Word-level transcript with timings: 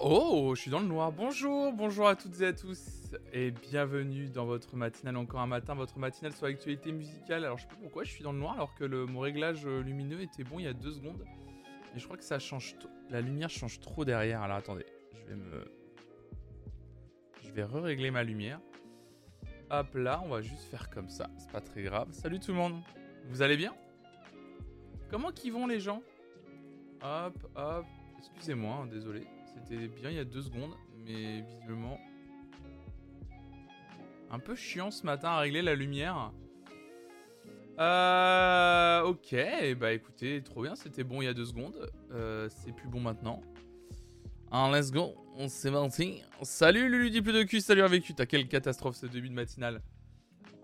Oh, 0.00 0.54
je 0.54 0.60
suis 0.60 0.70
dans 0.70 0.80
le 0.80 0.86
noir. 0.86 1.12
Bonjour, 1.12 1.72
bonjour 1.72 2.08
à 2.08 2.16
toutes 2.16 2.40
et 2.40 2.46
à 2.46 2.52
tous, 2.52 3.14
et 3.32 3.50
bienvenue 3.50 4.28
dans 4.28 4.46
votre 4.46 4.76
matinale 4.76 5.16
encore 5.16 5.40
un 5.40 5.46
matin, 5.46 5.74
votre 5.74 5.98
matinale 5.98 6.32
sur 6.32 6.46
l'actualité 6.46 6.92
musicale. 6.92 7.44
Alors 7.44 7.58
je 7.58 7.64
sais 7.64 7.68
pas 7.68 7.76
pourquoi 7.80 8.04
je 8.04 8.10
suis 8.10 8.22
dans 8.22 8.32
le 8.32 8.38
noir 8.38 8.54
alors 8.54 8.74
que 8.74 8.84
mon 9.04 9.20
réglage 9.20 9.66
euh, 9.66 9.82
lumineux 9.82 10.20
était 10.22 10.44
bon 10.44 10.58
il 10.58 10.64
y 10.64 10.68
a 10.68 10.72
deux 10.72 10.92
secondes, 10.92 11.24
et 11.94 11.98
je 11.98 12.04
crois 12.04 12.16
que 12.16 12.24
ça 12.24 12.38
change, 12.38 12.76
la 13.10 13.20
lumière 13.20 13.50
change 13.50 13.80
trop 13.80 14.04
derrière. 14.04 14.40
Alors 14.42 14.56
attendez, 14.56 14.86
je 15.14 15.26
vais 15.26 15.36
me, 15.36 15.64
je 17.42 17.50
vais 17.50 17.64
re-régler 17.64 18.10
ma 18.10 18.22
lumière. 18.22 18.60
Hop 19.70 19.94
là, 19.94 20.22
on 20.24 20.28
va 20.28 20.42
juste 20.42 20.64
faire 20.70 20.88
comme 20.90 21.10
ça, 21.10 21.28
c'est 21.38 21.50
pas 21.50 21.60
très 21.60 21.82
grave. 21.82 22.08
Salut 22.12 22.40
tout 22.40 22.52
le 22.52 22.58
monde, 22.58 22.80
vous 23.28 23.42
allez 23.42 23.56
bien? 23.56 23.74
Comment 25.10 25.32
qu'ils 25.32 25.52
vont 25.52 25.66
les 25.66 25.80
gens? 25.80 26.02
Hop, 27.02 27.34
hop. 27.56 27.84
Excusez-moi, 28.18 28.82
hein, 28.82 28.86
désolé. 28.86 29.26
C'était 29.54 29.88
bien 29.88 30.10
il 30.10 30.16
y 30.16 30.20
a 30.20 30.24
deux 30.24 30.42
secondes, 30.42 30.74
mais 31.04 31.42
visiblement... 31.42 31.98
Un 34.30 34.38
peu 34.38 34.54
chiant 34.54 34.90
ce 34.90 35.04
matin 35.04 35.28
à 35.28 35.40
régler 35.40 35.60
la 35.60 35.74
lumière. 35.74 36.32
Euh... 37.78 39.02
Ok, 39.02 39.34
bah 39.78 39.92
écoutez, 39.92 40.42
trop 40.42 40.62
bien, 40.62 40.74
c'était 40.74 41.04
bon 41.04 41.20
il 41.20 41.26
y 41.26 41.28
a 41.28 41.34
deux 41.34 41.44
secondes. 41.44 41.90
Euh, 42.12 42.48
c'est 42.48 42.72
plus 42.72 42.88
bon 42.88 43.00
maintenant. 43.00 43.42
Un 44.50 44.70
let's 44.70 44.90
go, 44.90 45.14
on 45.36 45.48
s'est 45.48 45.70
parti. 45.70 46.22
Salut 46.42 46.88
Lulu 46.88 47.22
plus 47.22 47.32
de 47.32 47.42
cul, 47.42 47.60
salut 47.60 47.82
avec 47.82 48.10
T'as 48.14 48.26
quelle 48.26 48.48
catastrophe 48.48 48.96
ce 48.96 49.06
début 49.06 49.28
de 49.28 49.34
matinale. 49.34 49.82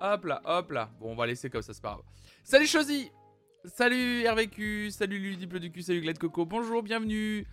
Hop 0.01 0.25
là, 0.25 0.41
hop 0.45 0.71
là. 0.71 0.91
Bon, 1.01 1.13
on 1.13 1.15
va 1.15 1.27
laisser 1.27 1.51
comme 1.51 1.63
ça, 1.63 1.75
c'est 1.75 1.83
pas 1.83 1.93
grave. 1.93 2.05
Salut 2.45 2.67
Chosy 2.67 3.11
Salut 3.65 4.27
RVQ, 4.27 4.91
salut 4.91 5.19
Ludiple 5.19 5.59
du 5.59 5.71
cul, 5.71 5.83
salut 5.83 6.01
Glad 6.01 6.19
Coco, 6.19 6.47
bonjour, 6.47 6.83
bienvenue. 6.83 7.47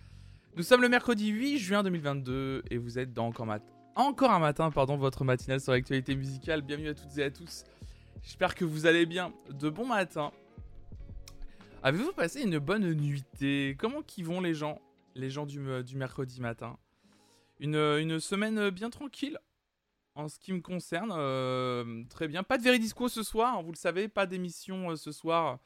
Nous 0.56 0.62
sommes 0.62 0.80
le 0.80 0.88
mercredi 0.88 1.28
8 1.28 1.58
juin 1.58 1.82
2022 1.82 2.62
et 2.70 2.78
vous 2.78 2.98
êtes 2.98 3.12
dans 3.12 3.26
encore, 3.26 4.30
un 4.30 4.38
matin, 4.38 4.70
pardon, 4.70 4.96
votre 4.96 5.22
matinale 5.22 5.60
sur 5.60 5.72
l'actualité 5.72 6.16
musicale. 6.16 6.62
Bienvenue 6.62 6.88
à 6.88 6.94
toutes 6.94 7.18
et 7.18 7.24
à 7.24 7.30
tous. 7.30 7.64
J'espère 8.22 8.54
que 8.54 8.64
vous 8.64 8.86
allez 8.86 9.04
bien. 9.04 9.34
De 9.50 9.68
bon 9.68 9.84
matin. 9.84 10.32
Avez-vous 11.82 12.12
passé 12.12 12.40
une 12.40 12.58
bonne 12.58 12.90
nuitée? 12.94 13.76
Comment 13.78 14.00
qui 14.00 14.22
vont 14.22 14.40
les 14.40 14.54
gens 14.54 14.80
Les 15.14 15.28
gens 15.28 15.44
du, 15.44 15.60
du 15.84 15.94
mercredi 15.94 16.40
matin? 16.40 16.78
Une, 17.60 18.18
semaine 18.18 18.70
bien 18.70 18.88
tranquille 18.88 19.38
en 20.14 20.26
ce 20.30 20.38
qui 20.38 20.54
me 20.54 20.60
concerne. 20.60 21.12
Euh, 21.14 22.02
très 22.08 22.28
bien. 22.28 22.42
Pas 22.42 22.56
de 22.56 22.62
Veridisco 22.62 23.08
ce 23.08 23.22
soir, 23.22 23.58
hein, 23.58 23.62
vous 23.62 23.72
le 23.72 23.76
savez, 23.76 24.08
pas 24.08 24.24
d'émission 24.24 24.92
euh, 24.92 24.96
ce 24.96 25.12
soir 25.12 25.58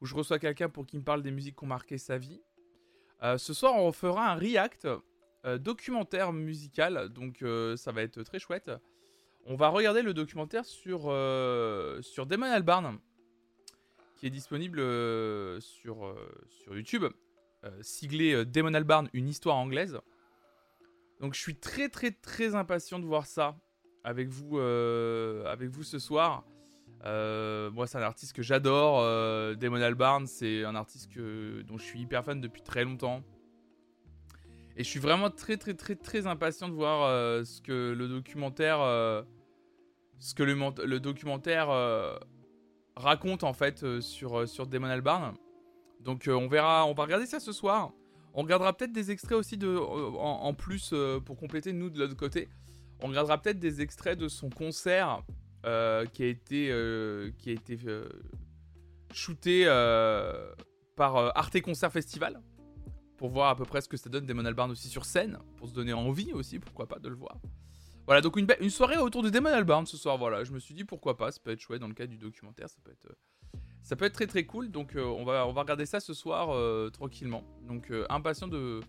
où 0.00 0.06
je 0.06 0.14
reçois 0.14 0.38
quelqu'un 0.38 0.70
pour 0.70 0.86
qu'il 0.86 1.00
me 1.00 1.04
parle 1.04 1.22
des 1.22 1.30
musiques 1.30 1.58
qui 1.58 1.64
ont 1.64 1.66
marqué 1.66 1.98
sa 1.98 2.16
vie. 2.16 2.40
Euh, 3.24 3.38
ce 3.38 3.54
soir, 3.54 3.74
on 3.76 3.90
fera 3.90 4.32
un 4.32 4.34
react 4.34 4.86
euh, 5.46 5.56
documentaire 5.56 6.32
musical, 6.32 7.08
donc 7.08 7.40
euh, 7.42 7.74
ça 7.76 7.90
va 7.90 8.02
être 8.02 8.22
très 8.22 8.38
chouette. 8.38 8.70
On 9.46 9.56
va 9.56 9.68
regarder 9.68 10.02
le 10.02 10.12
documentaire 10.12 10.64
sur, 10.64 11.00
sur 12.02 12.26
Damon 12.26 12.46
Albarn, 12.46 12.98
qui 14.16 14.26
est 14.26 14.30
disponible 14.30 14.78
sur, 15.60 16.16
sur 16.48 16.74
YouTube, 16.74 17.04
siglé 17.82 18.46
Damon 18.46 18.72
Albarn, 18.72 19.10
une 19.12 19.28
histoire 19.28 19.56
anglaise. 19.56 20.00
Donc 21.20 21.34
je 21.34 21.40
suis 21.40 21.56
très 21.56 21.90
très 21.90 22.10
très 22.10 22.54
impatient 22.54 22.98
de 22.98 23.04
voir 23.04 23.26
ça 23.26 23.54
avec 24.02 24.28
vous, 24.28 24.58
avec 24.58 25.68
vous 25.68 25.84
ce 25.84 25.98
soir. 25.98 26.42
Euh, 27.04 27.70
moi, 27.70 27.86
c'est 27.86 27.98
un 27.98 28.02
artiste 28.02 28.32
que 28.32 28.42
j'adore. 28.42 29.00
Euh, 29.00 29.54
Damon 29.54 29.80
Albarn, 29.80 30.26
c'est 30.26 30.64
un 30.64 30.74
artiste 30.74 31.12
que, 31.12 31.62
dont 31.62 31.76
je 31.76 31.84
suis 31.84 32.00
hyper 32.00 32.24
fan 32.24 32.40
depuis 32.40 32.62
très 32.62 32.84
longtemps. 32.84 33.22
Et 34.76 34.82
je 34.82 34.88
suis 34.88 35.00
vraiment 35.00 35.30
très, 35.30 35.56
très, 35.56 35.74
très, 35.74 35.94
très 35.94 36.26
impatient 36.26 36.68
de 36.68 36.74
voir 36.74 37.02
euh, 37.02 37.44
ce 37.44 37.60
que 37.60 37.92
le 37.92 38.08
documentaire, 38.08 38.78
ce 40.18 40.34
que 40.34 40.42
le, 40.42 40.98
documentaire 40.98 41.68
raconte 42.96 43.44
en 43.44 43.52
fait 43.52 44.00
sur, 44.00 44.48
sur 44.48 44.66
Damon 44.66 44.88
Albarn. 44.88 45.34
Donc, 46.00 46.28
on 46.28 46.48
verra, 46.48 46.86
on 46.86 46.94
va 46.94 47.04
regarder 47.04 47.26
ça 47.26 47.38
ce 47.38 47.52
soir. 47.52 47.92
On 48.36 48.42
regardera 48.42 48.76
peut-être 48.76 48.92
des 48.92 49.12
extraits 49.12 49.38
aussi 49.38 49.56
de, 49.56 49.76
en 49.76 50.54
plus 50.54 50.92
pour 51.24 51.36
compléter 51.36 51.72
nous 51.72 51.90
de 51.90 52.00
l'autre 52.00 52.16
côté. 52.16 52.48
On 53.00 53.08
regardera 53.08 53.40
peut-être 53.40 53.60
des 53.60 53.80
extraits 53.80 54.18
de 54.18 54.28
son 54.28 54.50
concert 54.50 55.22
euh, 55.64 56.04
qui 56.04 56.22
a 56.22 56.26
été, 56.26 56.68
euh, 56.70 57.30
qui 57.38 57.48
a 57.48 57.52
été 57.52 57.78
euh, 57.86 58.06
shooté 59.12 59.64
par 60.96 61.16
Arte 61.36 61.60
Concert 61.62 61.90
Festival 61.90 62.40
pour 63.16 63.30
voir 63.30 63.48
à 63.48 63.56
peu 63.56 63.64
près 63.64 63.80
ce 63.80 63.88
que 63.88 63.96
ça 63.96 64.10
donne 64.10 64.26
Damon 64.26 64.44
Albarn 64.44 64.70
aussi 64.70 64.88
sur 64.88 65.04
scène, 65.04 65.38
pour 65.56 65.68
se 65.68 65.72
donner 65.72 65.92
envie 65.92 66.32
aussi, 66.32 66.58
pourquoi 66.58 66.86
pas, 66.86 66.98
de 66.98 67.08
le 67.08 67.14
voir. 67.14 67.38
Voilà, 68.06 68.20
donc 68.20 68.36
une, 68.36 68.46
une 68.60 68.70
soirée 68.70 68.98
autour 68.98 69.22
de 69.22 69.30
Damon 69.30 69.50
Albarn 69.50 69.86
ce 69.86 69.96
soir, 69.96 70.18
voilà, 70.18 70.44
je 70.44 70.52
me 70.52 70.58
suis 70.58 70.74
dit 70.74 70.84
pourquoi 70.84 71.16
pas, 71.16 71.32
ça 71.32 71.40
peut 71.42 71.52
être 71.52 71.60
chouette 71.60 71.80
dans 71.80 71.88
le 71.88 71.94
cadre 71.94 72.10
du 72.10 72.18
documentaire, 72.18 72.68
ça 72.68 72.76
peut 72.84 72.90
être, 72.90 73.16
ça 73.82 73.96
peut 73.96 74.04
être 74.04 74.12
très 74.12 74.26
très 74.26 74.44
cool, 74.44 74.70
donc 74.70 74.92
on, 74.96 75.24
va, 75.24 75.46
on 75.46 75.52
va 75.52 75.62
regarder 75.62 75.86
ça 75.86 76.00
ce 76.00 76.12
soir 76.12 76.50
tranquillement. 76.92 77.44
Donc 77.62 77.90
impatient, 78.10 78.48
de, 78.48 78.80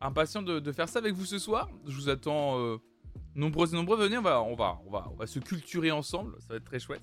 impatient 0.00 0.42
de, 0.42 0.60
de, 0.60 0.72
faire 0.72 0.88
ça 0.88 1.00
avec 1.00 1.12
vous 1.12 1.26
ce 1.26 1.38
soir, 1.38 1.68
je 1.84 1.94
vous 1.94 2.08
attends 2.08 2.78
Nombreux 3.34 3.72
et 3.72 3.76
nombreux, 3.76 3.96
venez, 3.96 4.18
on 4.18 4.22
va, 4.22 4.42
on, 4.42 4.54
va, 4.54 4.80
on, 4.86 5.14
va, 5.14 5.26
se 5.26 5.38
culturer 5.38 5.90
ensemble, 5.90 6.34
ça 6.40 6.46
va 6.50 6.56
être 6.56 6.64
très 6.64 6.78
chouette. 6.78 7.02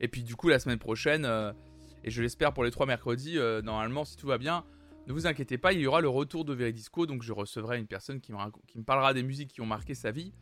Et 0.00 0.08
puis 0.08 0.22
du 0.22 0.36
coup, 0.36 0.48
la 0.48 0.58
semaine 0.58 0.78
prochaine, 0.78 1.24
euh, 1.24 1.52
et 2.04 2.10
je 2.10 2.22
l'espère 2.22 2.52
pour 2.52 2.64
les 2.64 2.70
trois 2.70 2.86
mercredis, 2.86 3.38
euh, 3.38 3.60
normalement, 3.62 4.04
si 4.04 4.16
tout 4.16 4.26
va 4.26 4.38
bien, 4.38 4.64
ne 5.06 5.12
vous 5.12 5.26
inquiétez 5.26 5.58
pas, 5.58 5.72
il 5.72 5.80
y 5.80 5.86
aura 5.86 6.00
le 6.00 6.08
retour 6.08 6.44
de 6.44 6.52
Veridisco, 6.52 7.06
donc 7.06 7.22
je 7.22 7.32
recevrai 7.32 7.78
une 7.78 7.86
personne 7.86 8.20
qui 8.20 8.32
me, 8.32 8.38
qui 8.66 8.78
me 8.78 8.84
parlera 8.84 9.14
des 9.14 9.22
musiques 9.22 9.50
qui 9.50 9.60
ont 9.60 9.66
marqué 9.66 9.94
sa 9.94 10.10
vie. 10.10 10.32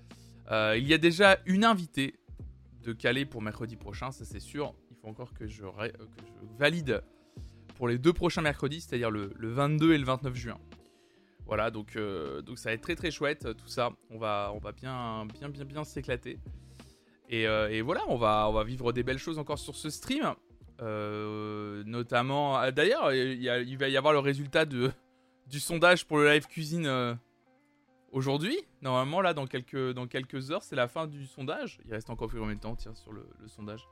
Euh, 0.50 0.76
il 0.76 0.86
y 0.86 0.94
a 0.94 0.98
déjà 0.98 1.38
une 1.46 1.64
invitée 1.64 2.18
de 2.82 2.92
Calais 2.92 3.24
pour 3.24 3.42
mercredi 3.42 3.76
prochain, 3.76 4.10
ça 4.10 4.24
c'est 4.24 4.40
sûr. 4.40 4.74
Il 4.90 4.96
faut 4.96 5.08
encore 5.08 5.32
que 5.34 5.46
je, 5.46 5.62
que 5.62 6.24
je, 6.26 6.58
valide 6.58 7.02
pour 7.76 7.88
les 7.88 7.98
deux 7.98 8.12
prochains 8.12 8.42
mercredis, 8.42 8.80
c'est-à-dire 8.80 9.10
le, 9.10 9.32
le 9.36 9.50
22 9.50 9.94
et 9.94 9.98
le 9.98 10.04
29 10.04 10.34
juin. 10.34 10.58
Voilà, 11.46 11.70
donc, 11.70 11.94
euh, 11.94 12.42
donc 12.42 12.58
ça 12.58 12.70
va 12.70 12.74
être 12.74 12.80
très 12.80 12.96
très 12.96 13.10
chouette 13.10 13.46
tout 13.56 13.68
ça. 13.68 13.90
On 14.10 14.18
va, 14.18 14.50
on 14.54 14.58
va 14.58 14.72
bien 14.72 15.26
bien 15.26 15.48
bien 15.48 15.64
bien 15.64 15.84
s'éclater. 15.84 16.38
Et, 17.28 17.46
euh, 17.46 17.82
voilà, 17.84 18.02
on 18.08 18.16
va, 18.16 18.64
vivre 18.64 18.92
des 18.92 19.02
belles 19.02 19.18
choses 19.18 19.38
encore 19.38 19.58
sur 19.58 19.76
ce 19.76 19.90
stream. 19.90 20.34
Euh, 20.80 21.82
notamment, 21.86 22.70
d'ailleurs, 22.70 23.12
il, 23.12 23.78
va 23.78 23.88
y 23.88 23.96
avoir 23.96 24.12
le 24.12 24.18
résultat 24.18 24.64
du 24.64 25.60
sondage 25.60 26.06
pour 26.06 26.18
le 26.18 26.30
live 26.30 26.46
cuisine 26.46 27.18
aujourd'hui. 28.12 28.58
Normalement, 28.82 29.20
là, 29.20 29.34
dans 29.34 29.46
quelques, 29.46 29.92
dans 29.92 30.06
quelques 30.06 30.50
heures, 30.50 30.62
c'est 30.62 30.76
la 30.76 30.88
fin 30.88 31.06
du 31.06 31.26
sondage. 31.26 31.78
Il 31.84 31.92
reste 31.92 32.10
encore 32.10 32.28
combien 32.30 32.54
de 32.54 32.60
temps, 32.60 32.76
sur 32.94 33.12
le, 33.12 33.26
le 33.40 33.48
sondage? 33.48 33.86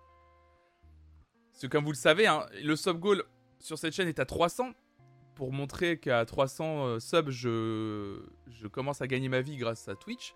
Parce 1.50 1.62
que 1.62 1.66
comme 1.68 1.84
vous 1.84 1.92
le 1.92 1.96
savez, 1.96 2.26
hein, 2.26 2.46
le 2.62 2.74
sub 2.76 2.98
goal 2.98 3.24
sur 3.58 3.78
cette 3.78 3.94
chaîne 3.94 4.08
est 4.08 4.18
à 4.18 4.26
300 4.26 4.72
pour 5.34 5.52
montrer 5.52 5.98
qu'à 5.98 6.24
300 6.24 6.86
euh, 6.86 7.00
subs, 7.00 7.30
je, 7.30 8.66
commence 8.68 9.02
à 9.02 9.06
gagner 9.06 9.28
ma 9.28 9.40
vie 9.40 9.56
grâce 9.56 9.88
à 9.88 9.94
Twitch. 9.94 10.34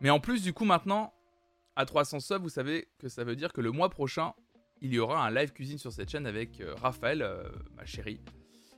Mais 0.00 0.10
en 0.10 0.20
plus, 0.20 0.42
du 0.42 0.52
coup, 0.52 0.64
maintenant, 0.64 1.12
à 1.76 1.84
300 1.84 2.20
subs, 2.20 2.42
vous 2.42 2.48
savez 2.48 2.88
que 2.98 3.08
ça 3.08 3.24
veut 3.24 3.36
dire 3.36 3.52
que 3.52 3.60
le 3.60 3.70
mois 3.70 3.88
prochain, 3.88 4.32
il 4.80 4.92
y 4.92 4.98
aura 4.98 5.26
un 5.26 5.30
live 5.30 5.52
cuisine 5.52 5.78
sur 5.78 5.92
cette 5.92 6.10
chaîne 6.10 6.26
avec 6.26 6.60
euh, 6.60 6.74
Raphaël, 6.80 7.22
euh, 7.22 7.42
ma 7.76 7.84
chérie. 7.84 8.20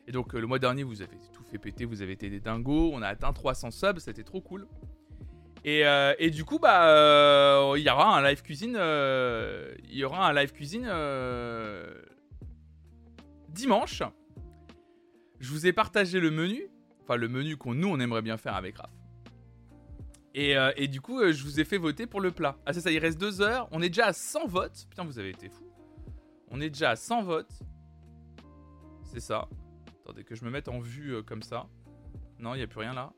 Et 0.07 0.13
donc, 0.13 0.33
le 0.33 0.47
mois 0.47 0.59
dernier, 0.59 0.83
vous 0.83 1.03
avez 1.03 1.19
tout 1.33 1.45
fait 1.45 1.59
péter, 1.59 1.85
vous 1.85 2.03
avez 2.03 2.13
été 2.13 2.31
des 2.31 2.41
dingos. 2.41 2.91
On 2.93 3.03
a 3.03 3.09
atteint 3.09 3.33
300 3.33 3.71
subs, 3.71 3.99
c'était 3.99 4.25
trop 4.25 4.41
cool. 4.41 4.67
Et, 5.63 5.83
et, 6.19 6.31
du 6.31 6.43
coup, 6.47 6.59
bah, 6.59 7.75
il 7.77 7.83
y 7.83 7.91
aura 7.91 8.17
un 8.17 8.23
live 8.27 8.41
cuisine. 8.43 8.77
il 8.77 9.95
y 9.95 10.05
aura 10.05 10.27
un 10.27 10.33
live 10.33 10.53
cuisine 10.53 10.91
dimanche 13.51 14.03
je 15.41 15.51
vous 15.51 15.67
ai 15.67 15.73
partagé 15.73 16.21
le 16.21 16.31
menu, 16.31 16.69
enfin 17.03 17.17
le 17.17 17.29
menu 17.29 17.57
qu'on 17.57 17.75
nous 17.75 17.89
on 17.89 17.99
aimerait 17.99 18.23
bien 18.23 18.37
faire 18.37 18.55
avec 18.55 18.77
Raph. 18.77 18.91
Et, 20.35 20.57
euh, 20.57 20.73
et 20.77 20.87
du 20.87 21.01
coup, 21.01 21.19
euh, 21.19 21.33
je 21.33 21.43
vous 21.43 21.59
ai 21.59 21.65
fait 21.65 21.79
voter 21.79 22.07
pour 22.07 22.21
le 22.21 22.31
plat. 22.31 22.57
Ah 22.65 22.73
c'est 22.73 22.81
ça, 22.81 22.93
il 22.93 22.99
reste 22.99 23.19
deux 23.19 23.41
heures. 23.41 23.69
On 23.73 23.83
est 23.83 23.89
déjà 23.89 24.07
à 24.07 24.13
100 24.13 24.47
votes. 24.47 24.87
Putain, 24.89 25.05
vous 25.05 25.19
avez 25.19 25.31
été 25.31 25.49
fou. 25.49 25.65
On 26.49 26.61
est 26.61 26.71
déjà 26.71 26.91
à 26.91 26.97
100 26.97 27.23
votes. 27.23 27.53
C'est 29.03 29.21
ça. 29.21 29.49
Attendez 30.05 30.23
que 30.23 30.37
je 30.37 30.45
me 30.45 30.51
mette 30.51 30.69
en 30.69 30.79
vue 30.79 31.15
euh, 31.15 31.23
comme 31.23 31.43
ça. 31.43 31.67
Non, 32.39 32.55
il 32.55 32.59
n'y 32.59 32.65
a 32.65 32.69
plus 32.69 32.81
rien 32.81 32.93
là. 32.93 33.13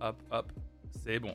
Hop, 0.00 0.22
hop. 0.30 0.52
C'est 0.90 1.18
bon. 1.18 1.34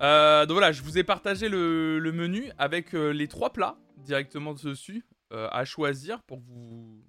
donc 0.00 0.50
voilà, 0.50 0.72
je 0.72 0.82
vous 0.82 0.98
ai 0.98 1.04
partagé 1.04 1.48
le, 1.48 1.98
le 1.98 2.12
menu 2.12 2.50
avec 2.58 2.92
les 2.92 3.28
trois 3.28 3.52
plats 3.52 3.78
directement 3.96 4.54
dessus 4.54 5.04
à 5.30 5.64
choisir 5.64 6.22
pour 6.22 6.40
vous 6.40 7.02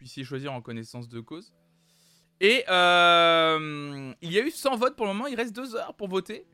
puissiez 0.00 0.24
choisir 0.24 0.54
en 0.54 0.62
connaissance 0.62 1.10
de 1.10 1.20
cause. 1.20 1.52
Et 2.40 2.64
euh, 2.70 4.14
il 4.22 4.32
y 4.32 4.38
a 4.38 4.42
eu 4.42 4.50
100 4.50 4.76
votes 4.76 4.96
pour 4.96 5.04
le 5.04 5.12
moment, 5.12 5.26
il 5.26 5.36
reste 5.36 5.54
2 5.54 5.76
heures 5.76 5.94
pour 5.94 6.08
voter. 6.08 6.46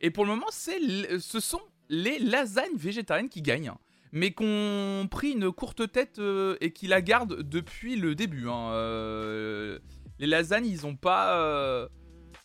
Et 0.00 0.10
pour 0.10 0.24
le 0.24 0.30
moment, 0.30 0.46
c'est, 0.50 0.80
ce 1.20 1.38
sont 1.38 1.60
les 1.90 2.18
lasagnes 2.18 2.76
végétariennes 2.76 3.28
qui 3.28 3.42
gagnent. 3.42 3.72
Mais 4.12 4.30
qu'on 4.30 5.06
pris 5.10 5.32
une 5.32 5.52
courte 5.52 5.90
tête 5.92 6.18
euh, 6.18 6.56
et 6.62 6.72
qui 6.72 6.86
la 6.86 7.02
gardent 7.02 7.42
depuis 7.42 7.96
le 7.96 8.14
début. 8.14 8.48
Hein. 8.48 8.70
Euh, 8.72 9.78
Les 10.18 10.26
lasagnes, 10.26 10.66
ils 10.66 10.86
ont 10.86 10.96
pas. 10.96 11.88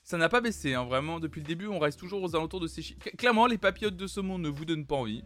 Ça 0.03 0.17
n'a 0.17 0.27
pas 0.27 0.41
baissé, 0.41 0.73
hein, 0.73 0.83
vraiment. 0.83 1.21
Depuis 1.21 1.39
le 1.39 1.47
début, 1.47 1.67
on 1.67 1.79
reste 1.79 1.99
toujours 1.99 2.21
aux 2.21 2.35
alentours 2.35 2.59
de 2.59 2.67
ces 2.67 2.81
chiffres. 2.81 2.99
Clairement, 3.17 3.45
les 3.45 3.59
papillotes 3.59 3.95
de 3.95 4.07
saumon 4.07 4.39
ne 4.39 4.49
vous 4.49 4.65
donnent 4.65 4.87
pas 4.87 4.95
envie. 4.95 5.23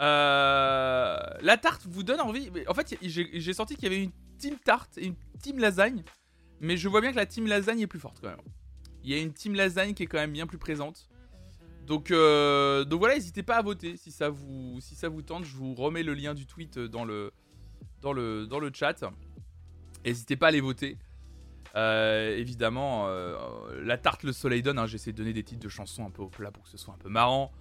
La 0.00 1.56
tarte 1.60 1.86
vous 1.86 2.02
donne 2.02 2.20
envie. 2.20 2.50
En 2.68 2.74
fait, 2.74 2.96
j'ai 3.02 3.52
senti 3.52 3.74
qu'il 3.74 3.84
y 3.84 3.86
avait 3.86 4.04
une 4.04 4.12
team 4.38 4.56
tarte 4.64 4.98
et 4.98 5.06
une 5.06 5.16
team 5.40 5.58
lasagne. 5.58 6.02
Mais 6.60 6.76
je 6.76 6.88
vois 6.88 7.00
bien 7.00 7.10
que 7.10 7.16
la 7.16 7.26
team 7.26 7.46
lasagne 7.46 7.80
est 7.80 7.86
plus 7.86 8.00
forte 8.00 8.18
quand 8.20 8.28
même. 8.28 8.40
Il 9.02 9.10
y 9.10 9.14
a 9.14 9.18
une 9.18 9.32
team 9.32 9.54
lasagne 9.54 9.94
qui 9.94 10.02
est 10.02 10.06
quand 10.06 10.18
même 10.18 10.32
bien 10.32 10.46
plus 10.46 10.58
présente. 10.58 11.08
Donc, 11.86 12.10
euh, 12.10 12.84
donc 12.84 13.00
voilà, 13.00 13.14
n'hésitez 13.14 13.42
pas 13.42 13.56
à 13.56 13.62
voter 13.62 13.96
si 13.96 14.12
ça, 14.12 14.28
vous, 14.28 14.78
si 14.80 14.94
ça 14.94 15.08
vous 15.08 15.22
tente. 15.22 15.44
Je 15.44 15.56
vous 15.56 15.74
remets 15.74 16.02
le 16.02 16.14
lien 16.14 16.34
du 16.34 16.46
tweet 16.46 16.78
dans 16.78 17.04
le, 17.04 17.32
dans 18.00 18.12
le, 18.12 18.46
dans 18.46 18.58
le 18.58 18.70
chat. 18.72 19.02
N'hésitez 20.04 20.36
pas 20.36 20.46
à 20.46 20.48
aller 20.50 20.60
voter. 20.60 20.98
Euh, 21.76 22.36
évidemment, 22.36 23.06
euh, 23.08 23.36
la 23.82 23.96
tarte 23.96 24.22
le 24.22 24.32
soleil 24.32 24.62
donne. 24.62 24.78
Hein, 24.78 24.86
J'essaie 24.86 25.12
de 25.12 25.16
donner 25.16 25.32
des 25.32 25.42
titres 25.42 25.62
de 25.62 25.68
chansons 25.68 26.06
un 26.06 26.10
peu 26.10 26.22
au 26.22 26.28
plat 26.28 26.50
pour 26.50 26.64
que 26.64 26.68
ce 26.68 26.76
soit 26.76 26.94
un 26.94 26.98
peu 26.98 27.08
marrant. 27.08 27.52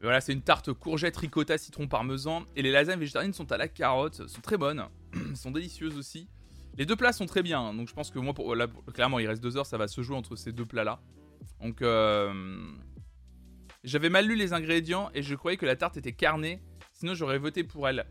Voilà, 0.00 0.20
c'est 0.20 0.32
une 0.32 0.42
tarte 0.42 0.72
courgette, 0.72 1.16
ricotta, 1.16 1.58
citron, 1.58 1.88
parmesan. 1.88 2.44
Et 2.54 2.62
les 2.62 2.70
lasagnes 2.70 3.00
végétariennes 3.00 3.32
sont 3.32 3.50
à 3.50 3.56
la 3.56 3.68
carotte, 3.68 4.28
sont 4.28 4.40
très 4.40 4.56
bonnes, 4.56 4.84
sont 5.34 5.50
délicieuses 5.50 5.96
aussi. 5.96 6.28
Les 6.76 6.86
deux 6.86 6.94
plats 6.94 7.12
sont 7.12 7.26
très 7.26 7.42
bien, 7.42 7.60
hein, 7.60 7.74
donc 7.74 7.88
je 7.88 7.92
pense 7.92 8.12
que 8.12 8.20
moi, 8.20 8.32
pour, 8.32 8.54
clairement, 8.94 9.18
il 9.18 9.26
reste 9.26 9.42
deux 9.42 9.56
heures, 9.56 9.66
ça 9.66 9.78
va 9.78 9.88
se 9.88 10.00
jouer 10.00 10.16
entre 10.16 10.36
ces 10.36 10.52
deux 10.52 10.64
plats-là. 10.64 11.00
Donc, 11.60 11.82
euh, 11.82 12.32
j'avais 13.82 14.10
mal 14.10 14.26
lu 14.26 14.36
les 14.36 14.52
ingrédients 14.52 15.10
et 15.12 15.22
je 15.22 15.34
croyais 15.34 15.56
que 15.56 15.66
la 15.66 15.74
tarte 15.74 15.96
était 15.96 16.12
carnée, 16.12 16.62
sinon 16.92 17.14
j'aurais 17.14 17.38
voté 17.38 17.64
pour 17.64 17.88
elle. 17.88 18.06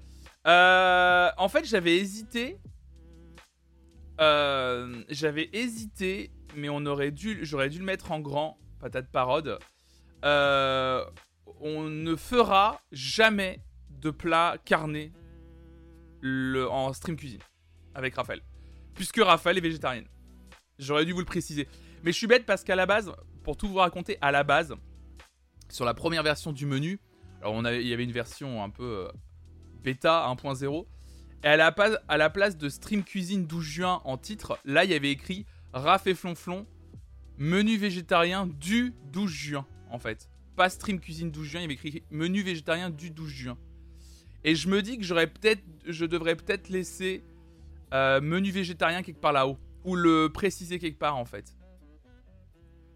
Euh, 0.48 1.30
en 1.38 1.48
fait, 1.48 1.64
j'avais 1.64 1.96
hésité. 1.96 2.60
Euh, 4.20 5.02
j'avais 5.08 5.50
hésité, 5.54 6.32
mais 6.58 6.68
on 6.68 6.86
aurait 6.86 7.12
dû, 7.12 7.40
j'aurais 7.44 7.70
dû 7.70 7.80
le 7.80 7.86
mettre 7.86 8.12
en 8.12 8.20
grand, 8.20 8.58
patate 8.82 9.10
parode. 9.10 9.60
On 11.60 11.84
ne 11.84 12.16
fera 12.16 12.82
jamais 12.92 13.62
de 13.90 14.12
plat 14.12 14.58
carné 14.66 15.12
en 16.24 16.94
stream 16.94 17.16
cuisine 17.16 17.42
avec 17.94 18.16
Raphaël 18.16 18.42
puisque 18.98 19.22
Raphaël 19.24 19.58
est 19.58 19.62
végétarienne. 19.62 20.08
J'aurais 20.80 21.06
dû 21.06 21.14
vous 21.14 21.20
le 21.20 21.26
préciser. 21.26 21.68
Mais 22.04 22.12
je 22.12 22.18
suis 22.18 22.28
bête 22.28 22.46
parce 22.46 22.64
qu'à 22.64 22.76
la 22.76 22.86
base, 22.86 23.12
pour 23.44 23.56
tout 23.56 23.70
vous 23.70 23.78
raconter, 23.78 24.18
à 24.22 24.32
la 24.32 24.44
base, 24.44 24.76
sur 25.70 25.86
la 25.86 25.94
première 25.94 26.24
version 26.24 26.52
du 26.52 26.66
menu, 26.66 27.00
alors 27.42 27.56
il 27.72 27.88
y 27.88 27.94
avait 27.94 28.04
une 28.04 28.12
version 28.12 28.64
un 28.64 28.70
peu 28.70 29.08
euh, 29.08 29.12
bêta 29.84 30.28
1.0, 30.36 30.86
et 31.44 31.48
à 31.48 31.58
la, 31.58 31.76
à 32.08 32.18
la 32.18 32.30
place 32.30 32.58
de 32.58 32.68
Stream 32.70 33.04
Cuisine 33.04 33.46
12 33.46 33.64
juin 33.64 34.02
en 34.04 34.18
titre, 34.18 34.58
là 34.66 34.84
il 34.84 34.92
y 34.92 34.96
avait 34.96 35.12
écrit 35.12 35.46
Raph 35.74 36.08
et 36.08 36.16
Flonflon, 36.16 36.66
menu 37.38 37.78
végétarien 37.78 38.48
du 38.48 38.96
12 39.12 39.30
juin 39.30 39.68
en 39.92 40.00
fait. 40.00 40.30
Pas 40.58 40.72
Stream 40.72 41.00
Cuisine 41.00 41.30
12 41.30 41.46
juin, 41.46 41.60
il 41.60 41.62
y 41.62 41.66
avait 41.66 41.76
écrit 41.76 42.04
menu 42.10 42.42
végétarien 42.42 42.90
du 42.90 43.12
12 43.12 43.30
juin. 43.30 43.58
Et 44.44 44.56
je 44.56 44.68
me 44.68 44.82
dis 44.82 44.98
que 44.98 45.04
j'aurais 45.04 45.28
peut-être, 45.28 45.62
je 45.86 46.04
devrais 46.04 46.36
peut-être 46.36 46.70
laisser 46.70 47.24
euh, 47.94 48.20
menu 48.22 48.50
végétarien 48.50 49.04
quelque 49.04 49.22
part 49.22 49.34
là-haut. 49.34 49.60
Ou 49.86 49.96
le 49.96 50.30
préciser 50.34 50.80
quelque 50.80 50.98
part 50.98 51.16
en 51.16 51.26
fait. 51.26 51.56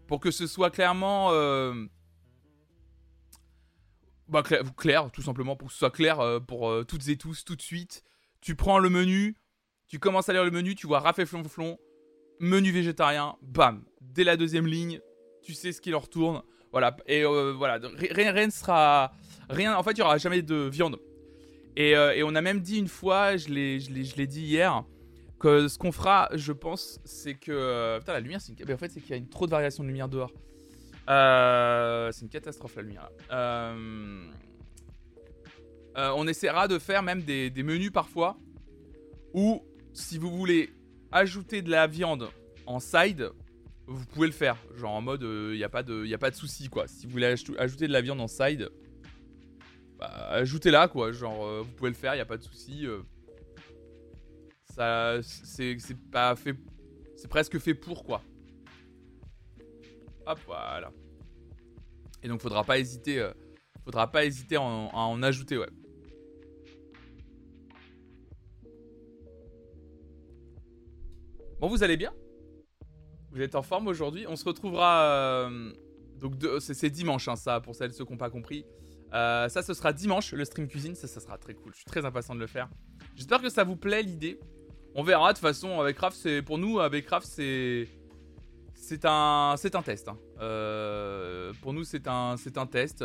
Pour 0.08 0.18
que 0.18 0.32
ce 0.32 0.48
soit 0.48 0.70
clairement... 0.70 1.28
Euh, 1.30 1.86
bah, 4.26 4.42
clair, 4.76 5.10
tout 5.12 5.22
simplement, 5.22 5.54
pour 5.54 5.68
que 5.68 5.72
ce 5.72 5.78
soit 5.78 5.92
clair 5.92 6.18
euh, 6.18 6.40
pour 6.40 6.84
toutes 6.86 7.06
et 7.08 7.16
tous, 7.16 7.44
tout 7.44 7.54
de 7.54 7.62
suite. 7.62 8.02
Tu 8.40 8.56
prends 8.56 8.80
le 8.80 8.90
menu, 8.90 9.36
tu 9.86 10.00
commences 10.00 10.28
à 10.28 10.32
lire 10.32 10.44
le 10.44 10.50
menu, 10.50 10.74
tu 10.74 10.88
vois 10.88 10.98
Raphaël 10.98 11.28
Flonflon, 11.28 11.78
menu 12.40 12.72
végétarien, 12.72 13.36
bam, 13.40 13.84
dès 14.00 14.24
la 14.24 14.36
deuxième 14.36 14.66
ligne, 14.66 15.00
tu 15.42 15.54
sais 15.54 15.70
ce 15.70 15.80
qui 15.80 15.90
leur 15.90 16.08
tourne. 16.08 16.42
Voilà, 16.72 16.96
et 17.06 17.24
voilà, 17.24 17.78
rien, 17.96 18.32
rien 18.32 18.46
ne 18.46 18.50
sera. 18.50 19.12
Rien, 19.48 19.76
en 19.76 19.82
fait, 19.82 19.92
il 19.92 19.96
n'y 19.96 20.02
aura 20.02 20.18
jamais 20.18 20.42
de 20.42 20.68
viande. 20.68 20.98
Euh, 21.78 22.12
et, 22.12 22.22
on 22.22 22.34
a 22.34 22.40
même 22.40 22.60
dit 22.60 22.78
une 22.78 22.88
fois, 22.88 23.36
je 23.36 23.48
l'ai 23.48 24.26
dit 24.26 24.42
hier, 24.42 24.84
que 25.38 25.68
ce 25.68 25.78
qu'on 25.78 25.92
fera, 25.92 26.28
je 26.34 26.52
pense, 26.52 27.00
c'est 27.04 27.34
que. 27.34 27.52
Euh, 27.52 27.98
putain, 27.98 28.12
la 28.12 28.20
lumière, 28.20 28.40
c'est 28.40 28.52
une. 28.52 28.66
Mais 28.66 28.74
en 28.74 28.78
fait, 28.78 28.90
c'est 28.90 29.00
qu'il 29.00 29.10
y 29.10 29.14
a 29.14 29.16
une 29.16 29.28
trop 29.28 29.46
de 29.46 29.50
variation 29.50 29.82
de 29.82 29.88
lumière 29.88 30.08
dehors. 30.08 30.32
Euh, 31.08 32.10
c'est 32.12 32.22
une 32.22 32.28
catastrophe 32.28 32.76
la 32.76 32.82
lumière. 32.82 33.10
on 35.94 36.26
essaiera 36.26 36.68
de 36.68 36.78
faire 36.78 37.02
même 37.02 37.22
des, 37.22 37.50
menus 37.62 37.90
parfois 37.90 38.36
où, 39.34 39.64
si 39.92 40.18
vous 40.18 40.30
voulez 40.30 40.70
ajouter 41.10 41.62
de 41.62 41.70
la 41.70 41.86
viande 41.86 42.28
en 42.66 42.80
side, 42.80 43.30
vous 43.86 44.04
pouvez 44.06 44.26
le 44.26 44.32
faire. 44.32 44.56
Genre 44.76 44.92
en 44.92 45.00
mode, 45.00 45.22
il 45.22 45.56
n'y 45.56 45.64
a 45.64 45.68
pas 45.68 45.82
de, 45.82 46.04
y 46.06 46.14
a 46.14 46.18
pas 46.18 46.30
de 46.30 46.36
souci 46.36 46.68
quoi. 46.68 46.88
Si 46.88 47.06
vous 47.06 47.12
voulez 47.12 47.34
ajouter 47.58 47.86
de 47.86 47.92
la 47.92 48.00
viande 48.00 48.20
en 48.20 48.28
side, 48.28 48.70
bah, 50.02 50.10
ajoutez-la 50.30 50.88
quoi. 50.88 51.12
Genre, 51.12 51.46
euh, 51.46 51.62
vous 51.62 51.70
pouvez 51.70 51.90
le 51.90 51.96
faire, 51.96 52.16
il 52.16 52.18
y 52.18 52.22
a 52.22 52.26
pas 52.26 52.36
de 52.36 52.42
souci. 52.42 52.86
Euh. 52.86 53.02
c'est 55.22 55.76
presque 57.28 57.56
fait 57.60 57.74
pour 57.74 58.02
quoi. 58.02 58.20
Hop, 60.26 60.40
voilà. 60.46 60.90
Et 62.22 62.28
donc, 62.28 62.40
faudra 62.40 62.64
pas 62.64 62.80
hésiter, 62.80 63.20
euh, 63.20 63.30
faudra 63.84 64.10
pas 64.10 64.24
hésiter 64.24 64.56
à 64.56 64.62
en, 64.62 65.22
ajouter, 65.22 65.56
ouais. 65.56 65.70
Bon, 71.60 71.68
vous 71.68 71.84
allez 71.84 71.96
bien? 71.96 72.12
Vous 73.32 73.40
êtes 73.40 73.54
en 73.54 73.62
forme 73.62 73.88
aujourd'hui 73.88 74.26
On 74.28 74.36
se 74.36 74.44
retrouvera. 74.44 75.48
donc, 76.20 76.34
c'est 76.60 76.90
dimanche, 76.90 77.28
hein, 77.28 77.36
ça, 77.36 77.60
pour 77.60 77.74
celles 77.74 77.92
ceux 77.92 78.04
qui 78.04 78.12
n'ont 78.12 78.18
pas 78.18 78.30
compris. 78.30 78.64
Euh, 79.14 79.48
ça, 79.48 79.62
ce 79.62 79.74
sera 79.74 79.92
dimanche, 79.92 80.32
le 80.32 80.44
stream 80.44 80.68
cuisine. 80.68 80.94
Ça, 80.94 81.06
ça 81.06 81.20
sera 81.20 81.36
très 81.38 81.54
cool. 81.54 81.72
Je 81.72 81.78
suis 81.78 81.84
très 81.84 82.04
impatient 82.04 82.34
de 82.34 82.40
le 82.40 82.46
faire. 82.46 82.68
J'espère 83.14 83.40
que 83.40 83.50
ça 83.50 83.64
vous 83.64 83.76
plaît 83.76 84.02
l'idée. 84.02 84.40
On 84.94 85.02
verra. 85.02 85.32
De 85.32 85.38
toute 85.38 85.42
façon, 85.42 85.80
avec 85.80 85.98
Raph, 85.98 86.14
c'est 86.14 86.42
pour 86.42 86.58
nous, 86.58 86.80
avec 86.80 87.08
Raph, 87.08 87.24
c'est 87.24 87.88
c'est 88.74 89.04
un 89.04 89.54
c'est 89.56 89.74
un 89.74 89.82
test. 89.82 90.08
Hein. 90.08 90.18
Euh, 90.40 91.52
pour 91.60 91.72
nous, 91.72 91.84
c'est 91.84 92.08
un 92.08 92.36
c'est 92.36 92.58
un 92.58 92.66
test. 92.66 93.04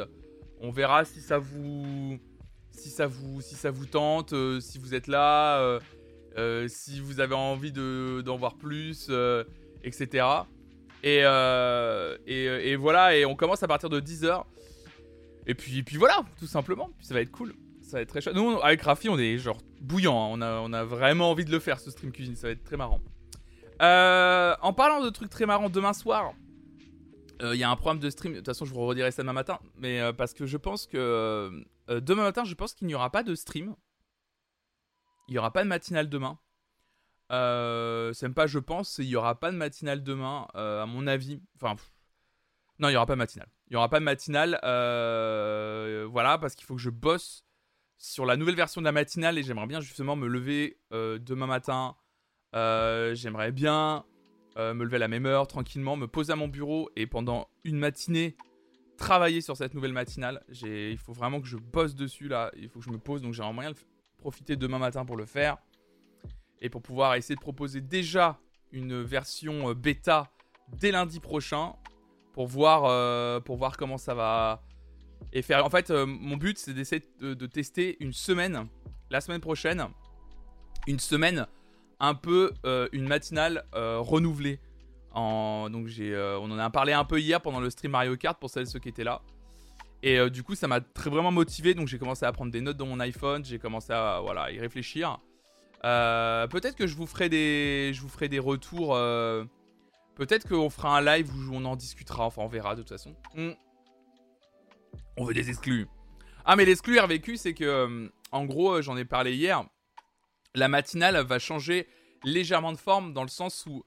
On 0.62 0.72
verra 0.72 1.06
si 1.06 1.22
ça 1.22 1.38
vous 1.38 2.18
si 2.72 2.90
ça 2.90 3.08
vous 3.08 3.42
si 3.42 3.56
ça 3.56 3.72
vous 3.72 3.86
tente, 3.86 4.34
euh, 4.34 4.60
si 4.60 4.80
vous 4.80 4.96
êtes 4.96 5.08
là, 5.08 5.80
si 6.68 7.00
vous 7.00 7.20
avez 7.20 7.36
envie 7.36 7.72
de 7.72 8.22
d'en 8.26 8.38
voir 8.38 8.56
plus, 8.56 9.10
etc. 9.84 10.26
Et, 11.04 11.20
et, 12.28 12.72
et 12.72 12.76
voilà. 12.76 13.16
Et 13.16 13.26
on 13.26 13.36
commence 13.36 13.64
à 13.64 13.68
partir 13.68 13.90
de 13.90 14.00
10 14.00 14.24
h 14.24 14.44
et 15.48 15.56
puis, 15.56 15.82
puis 15.82 15.96
voilà, 15.96 16.24
tout 16.38 16.46
simplement. 16.46 16.92
Ça 17.00 17.14
va 17.14 17.22
être 17.22 17.32
cool. 17.32 17.56
Ça 17.82 17.98
va 17.98 18.02
être 18.02 18.10
très 18.10 18.20
chouette. 18.20 18.36
Nous, 18.36 18.60
avec 18.62 18.82
Rafi, 18.82 19.08
on 19.08 19.18
est 19.18 19.38
genre 19.38 19.60
bouillant. 19.80 20.36
Hein. 20.36 20.62
On, 20.66 20.74
a, 20.74 20.84
vraiment 20.84 21.32
envie 21.32 21.46
de 21.46 21.52
le 21.52 21.60
faire, 21.60 21.80
ce 21.80 21.90
stream 21.90 22.12
cuisine. 22.12 22.36
Ça 22.36 22.48
va 22.48 22.52
être 22.52 22.64
très 22.66 22.76
marrant. 22.76 23.00
Euh, 23.82 24.56
en 24.62 24.74
parlant 24.74 25.02
de 25.02 25.10
trucs 25.10 25.30
très 25.30 25.46
marrants, 25.46 25.70
demain 25.70 25.94
soir, 25.94 26.34
euh, 27.42 27.56
il 27.56 27.60
y 27.60 27.64
a 27.64 27.70
un 27.70 27.76
programme 27.78 28.00
de 28.00 28.10
stream. 28.10 28.34
De 28.34 28.40
toute 28.40 28.48
façon, 28.48 28.66
je 28.66 28.74
vous 28.74 28.86
redirai 28.86 29.12
ça 29.12 29.22
demain 29.22 29.34
matin. 29.34 29.60
Mais 29.78 30.02
euh, 30.02 30.12
parce 30.12 30.34
que 30.34 30.46
je 30.46 30.58
pense 30.58 30.86
que. 30.86 31.50
demain 31.88 32.24
matin, 32.24 32.44
je 32.44 32.54
pense 32.54 32.74
qu'il 32.74 32.88
n'y 32.88 32.96
aura 32.96 33.10
pas 33.10 33.24
de 33.24 33.34
stream. 33.34 33.74
Il 35.30 35.32
n'y 35.32 35.38
aura 35.38 35.52
pas 35.52 35.64
de 35.64 35.70
matinale 35.70 36.10
demain. 36.10 36.38
C'est 37.30 38.24
même 38.24 38.34
pas 38.34 38.48
je 38.48 38.60
pense, 38.60 38.98
il 39.00 39.08
n'y 39.08 39.16
aura 39.16 39.40
pas 39.40 39.52
de 39.52 39.58
matinale 39.58 40.04
demain, 40.04 40.48
à 40.54 40.86
mon 40.86 41.08
avis. 41.08 41.42
Enfin, 41.56 41.76
non, 42.80 42.90
il 42.90 42.92
n'y 42.92 42.98
aura 42.98 43.06
pas 43.06 43.16
de 43.16 43.20
matinale. 43.20 43.48
Il 43.68 43.74
n'y 43.74 43.78
aura 43.78 43.90
pas 43.90 44.00
de 44.00 44.06
matinale. 44.06 44.60
Euh, 44.64 46.08
voilà, 46.10 46.38
parce 46.38 46.56
qu'il 46.56 46.66
faut 46.66 46.76
que 46.76 46.82
je 46.82 46.90
bosse 46.90 47.44
sur 47.98 48.26
la 48.26 48.38
nouvelle 48.38 48.56
version 48.56 48.82
de 48.82 48.86
la 48.86 48.92
matinale 48.92 49.38
et 49.38 49.44
j'aimerais 49.44 49.66
bien 49.66 49.82
justement 49.82 50.16
me 50.16 50.28
lever 50.28 50.80
euh, 50.94 51.18
demain 51.18 51.48
matin. 51.48 51.96
Euh, 52.56 53.16
j'aimerais 53.16 53.52
bien 53.52 54.06
me 54.58 54.84
lever 54.84 54.96
à 54.96 55.00
la 55.00 55.08
même 55.08 55.28
heure, 55.28 55.46
tranquillement, 55.46 55.96
me 55.96 56.08
poser 56.08 56.34
à 56.34 56.36
mon 56.36 56.48
bureau 56.48 56.90
et 56.96 57.06
pendant 57.06 57.48
une 57.64 57.78
matinée 57.78 58.36
travailler 58.98 59.42
sur 59.42 59.56
cette 59.56 59.76
nouvelle 59.76 59.94
matinale. 59.94 60.44
Il 60.64 60.98
faut 60.98 61.14
vraiment 61.14 61.40
que 61.40 61.46
je 61.46 61.58
bosse 61.58 61.94
dessus 61.94 62.28
là. 62.28 62.52
Il 62.58 62.68
faut 62.68 62.80
que 62.80 62.86
je 62.86 62.90
me 62.90 62.98
pose. 62.98 63.22
Donc 63.22 63.34
j'aimerais 63.34 63.54
moyen 63.54 63.72
de 63.72 63.78
profiter 64.18 64.56
demain 64.56 64.80
matin 64.80 65.06
pour 65.06 65.16
le 65.16 65.28
faire. 65.28 65.58
Et 66.62 66.70
pour 66.70 66.82
pouvoir 66.82 67.16
essayer 67.16 67.36
de 67.36 67.42
proposer 67.42 67.82
déjà 67.82 68.40
une 68.72 69.02
version 69.02 69.74
bêta 69.74 70.32
dès 70.70 70.92
lundi 70.92 71.20
prochain 71.20 71.74
pour 72.38 72.46
voir, 72.46 72.84
euh, 72.86 73.40
pour 73.40 73.58
voir 73.58 73.78
comment 73.78 73.98
ça 73.98 74.14
va. 74.14 74.62
Et 75.34 75.42
faire. 75.42 75.66
En 75.66 75.72
fait, 75.72 75.90
euh, 75.90 76.06
mon 76.06 76.38
but, 76.38 76.60
c'est 76.60 76.76
d'essayer 76.76 77.02
de, 77.20 77.46
tester 77.48 77.98
une 78.00 78.14
semaine, 78.14 78.68
la 79.10 79.20
semaine 79.20 79.42
prochaine, 79.42 79.88
une 80.86 81.00
semaine 81.00 81.48
un 82.00 82.14
peu 82.14 82.54
euh, 82.64 82.88
une 82.92 83.08
matinale 83.08 83.64
renouvelée. 83.74 84.60
En, 85.12 85.72
donc 85.72 85.88
j'ai, 85.88 86.16
on 86.16 86.52
en 86.52 86.60
a 86.60 86.70
parlé 86.70 86.94
un 86.94 87.04
peu 87.06 87.20
hier 87.20 87.42
pendant 87.42 87.60
le 87.60 87.72
stream 87.72 87.94
Mario 87.94 88.16
Kart 88.18 88.40
pour 88.40 88.52
celles 88.52 88.68
ceux 88.68 88.78
qui 88.78 88.90
étaient 88.90 89.04
là. 89.04 89.24
Et 90.04 90.30
du 90.30 90.44
coup, 90.44 90.54
ça 90.54 90.68
m'a 90.68 90.80
très 90.80 91.10
vraiment 91.10 91.32
motivé. 91.32 91.74
Donc 91.74 91.88
j'ai 91.88 91.98
commencé 91.98 92.24
à 92.24 92.32
prendre 92.32 92.52
des 92.52 92.62
notes 92.62 92.78
dans 92.78 92.86
mon 92.86 93.00
iPhone. 93.00 93.44
J'ai 93.44 93.58
commencé 93.58 93.92
à 93.92 94.20
voilà 94.22 94.52
y 94.52 94.60
réfléchir. 94.60 95.20
Euh, 95.86 96.48
peut-être 96.48 96.76
que 96.76 96.88
je 96.88 96.96
vous 96.96 97.08
ferai 97.08 97.30
des, 97.30 97.92
je 97.94 98.02
vous 98.02 98.10
ferai 98.10 98.30
des 98.30 98.40
retours. 98.40 98.96
euh, 98.96 99.46
Peut-être 100.16 100.48
qu'on 100.48 100.70
fera 100.72 100.98
un 100.98 101.02
live 101.02 101.32
où 101.32 101.54
on 101.54 101.64
en 101.66 101.76
discutera. 101.76 102.26
Enfin, 102.26 102.42
on 102.42 102.48
verra 102.48 102.76
de 102.76 102.82
toute 102.82 102.90
façon. 102.90 103.16
Hmm. 103.36 103.52
On 105.16 105.26
veut 105.26 105.34
des 105.34 105.50
exclus. 105.50 105.88
Ah, 106.46 106.56
mais 106.56 106.66
l'exclu 106.66 107.00
RVQ, 107.00 107.38
c'est 107.38 107.54
que, 107.54 107.64
euh, 107.64 108.10
en 108.32 108.46
gros, 108.46 108.82
j'en 108.82 108.98
ai 108.98 109.06
parlé 109.06 109.36
hier. 109.36 109.64
La 110.56 110.68
matinale 110.68 111.18
va 111.24 111.38
changer 111.38 111.88
légèrement 112.24 112.72
de 112.72 112.78
forme 112.78 113.14
dans 113.14 113.22
le 113.22 113.30
sens 113.30 113.66
où 113.68 113.84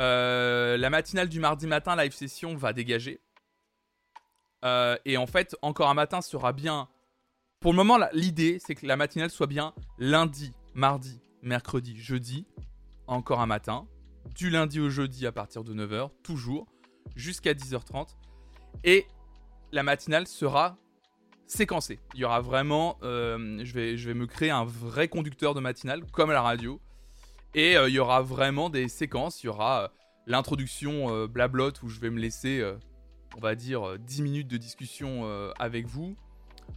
euh, 0.00 0.76
la 0.76 0.90
matinale 0.90 1.28
du 1.28 1.38
mardi 1.38 1.66
matin, 1.66 1.94
live 1.94 2.12
session, 2.12 2.56
va 2.56 2.72
dégager. 2.72 3.20
Et 5.04 5.16
en 5.16 5.26
fait, 5.28 5.56
encore 5.62 5.88
un 5.88 5.94
matin 5.94 6.20
sera 6.20 6.52
bien. 6.52 6.88
Pour 7.60 7.72
le 7.72 7.76
moment, 7.76 7.98
l'idée, 8.12 8.58
c'est 8.64 8.74
que 8.74 8.86
la 8.86 8.96
matinale 8.96 9.30
soit 9.30 9.46
bien 9.46 9.72
lundi, 9.98 10.52
mardi, 10.78 11.20
mercredi, 11.42 11.96
jeudi, 11.96 12.46
encore 13.08 13.40
un 13.40 13.46
matin. 13.46 13.88
Du 14.36 14.48
lundi 14.48 14.78
au 14.78 14.90
jeudi 14.90 15.26
à 15.26 15.32
partir 15.32 15.64
de 15.64 15.74
9h, 15.74 16.10
toujours, 16.22 16.68
jusqu'à 17.16 17.52
10h30. 17.52 18.14
Et 18.84 19.06
la 19.72 19.82
matinale 19.82 20.28
sera 20.28 20.78
séquencée. 21.46 21.98
Il 22.14 22.20
y 22.20 22.24
aura 22.24 22.40
vraiment. 22.40 22.96
euh, 23.02 23.60
je, 23.64 23.72
vais, 23.74 24.14
me 24.14 24.26
créer 24.26 24.50
un 24.50 24.64
vrai 24.64 25.08
conducteur 25.08 25.52
de 25.54 25.60
matinale, 25.60 26.04
comme 26.12 26.30
à 26.30 26.34
la 26.34 26.42
radio. 26.42 26.80
Et 27.54 27.76
euh, 27.76 27.88
il 27.88 27.94
y 27.94 27.98
aura 27.98 28.22
vraiment 28.22 28.70
des 28.70 28.86
séquences. 28.86 29.42
Il 29.42 29.46
y 29.46 29.48
aura 29.48 29.82
euh, 29.82 29.88
l'introduction 30.26 31.26
blablote 31.26 31.82
où 31.82 31.88
je 31.88 31.98
vais 31.98 32.10
me 32.10 32.20
laisser, 32.20 32.64
on 33.36 33.40
va 33.40 33.56
dire, 33.56 33.84
euh, 33.84 33.98
10 33.98 34.22
minutes 34.22 34.48
de 34.48 34.58
discussion 34.58 35.28
avec 35.58 35.86
vous. 35.86 36.14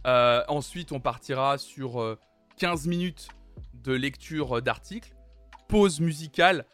Ensuite, 0.04 0.90
on 0.90 0.98
partira 0.98 1.56
sur 1.56 2.00
euh, 2.00 2.18
15 2.58 2.88
minutes 2.88 3.28
de 3.82 3.92
lecture 3.92 4.62
d'articles. 4.62 5.14
Pause 5.68 6.00
musicale. 6.00 6.66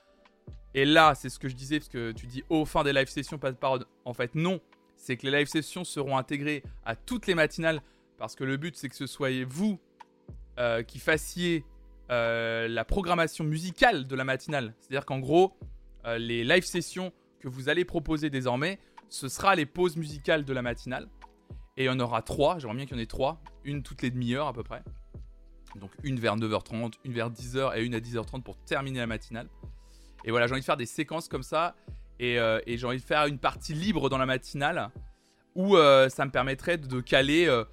Et 0.75 0.85
là, 0.85 1.15
c'est 1.15 1.29
ce 1.29 1.39
que 1.39 1.49
je 1.49 1.55
disais, 1.55 1.79
parce 1.79 1.89
que 1.89 2.13
tu 2.13 2.27
dis 2.27 2.43
au 2.49 2.65
fin 2.65 2.85
des 2.85 2.93
live 2.93 3.09
sessions, 3.09 3.39
pas 3.39 3.51
de 3.51 3.57
parole. 3.57 3.85
En 4.05 4.15
fait, 4.15 4.35
non. 4.35 4.61
C'est 4.97 5.17
que 5.17 5.27
les 5.27 5.37
live 5.37 5.47
sessions 5.47 5.85
seront 5.85 6.17
intégrées 6.17 6.63
à 6.85 6.97
toutes 6.97 7.27
les 7.27 7.35
matinales. 7.35 7.83
Parce 8.19 8.35
que 8.35 8.45
le 8.45 8.57
but, 8.57 8.77
c'est 8.77 8.89
que 8.89 8.97
ce 8.97 9.07
soyez 9.07 9.45
vous 9.45 9.79
euh, 10.59 10.83
qui 10.83 10.99
fassiez 10.99 11.65
euh, 12.11 12.67
la 12.69 12.85
programmation 12.85 13.45
musicale 13.45 14.07
de 14.07 14.17
la 14.17 14.25
matinale. 14.25 14.75
C'est-à-dire 14.81 15.07
qu'en 15.07 15.21
gros, 15.21 15.57
euh, 16.05 16.19
les 16.19 16.43
live 16.43 16.65
sessions 16.65 17.13
que 17.39 17.49
vous 17.49 17.69
allez 17.69 17.85
proposer 17.85 18.29
désormais, 18.29 18.81
ce 19.09 19.29
sera 19.29 19.55
les 19.55 19.67
pauses 19.67 19.97
musicales 19.97 20.45
de 20.45 20.53
la 20.53 20.63
matinale. 20.63 21.09
Et 21.77 21.85
il 21.85 21.87
y 21.87 21.91
en 21.91 22.01
aura 22.01 22.23
trois, 22.23 22.59
j'aimerais 22.59 22.77
bien 22.77 22.87
qu'il 22.87 22.97
y 22.97 23.01
en 23.01 23.03
ait 23.03 23.07
trois, 23.07 23.41
une 23.63 23.83
toutes 23.83 24.03
les 24.03 24.11
demi-heures 24.11 24.49
à 24.49 24.53
peu 24.53 24.65
près. 24.65 24.83
Donc 25.77 25.91
une 26.03 26.19
vers 26.19 26.37
9h30, 26.37 26.95
une 27.05 27.13
vers 27.13 27.31
10h 27.31 27.77
et 27.77 27.85
une 27.85 27.95
à 27.95 28.01
10h30 28.01 28.43
pour 28.43 28.57
terminer 28.59 29.01
la 29.01 29.07
matinale. 29.07 29.49
Et 30.25 30.31
voilà, 30.31 30.47
j'ai 30.47 30.53
envie 30.53 30.61
de 30.61 30.67
faire 30.67 30.77
des 30.77 30.87
séquences 30.87 31.29
comme 31.29 31.43
ça. 31.43 31.77
Et, 32.19 32.39
euh, 32.39 32.61
j'ai 32.67 32.87
envie 32.87 32.99
de 32.99 33.03
faire 33.03 33.27
une 33.27 33.39
partie 33.39 33.75
libre 33.75 34.09
dans 34.09 34.19
la 34.19 34.27
matinale 34.27 34.91
où 35.55 35.77
euh, 35.77 36.09
ça 36.09 36.25
me 36.25 36.31
permettrait 36.31 36.79
de 36.79 37.01
caler 37.01 37.47
euh, 37.47 37.65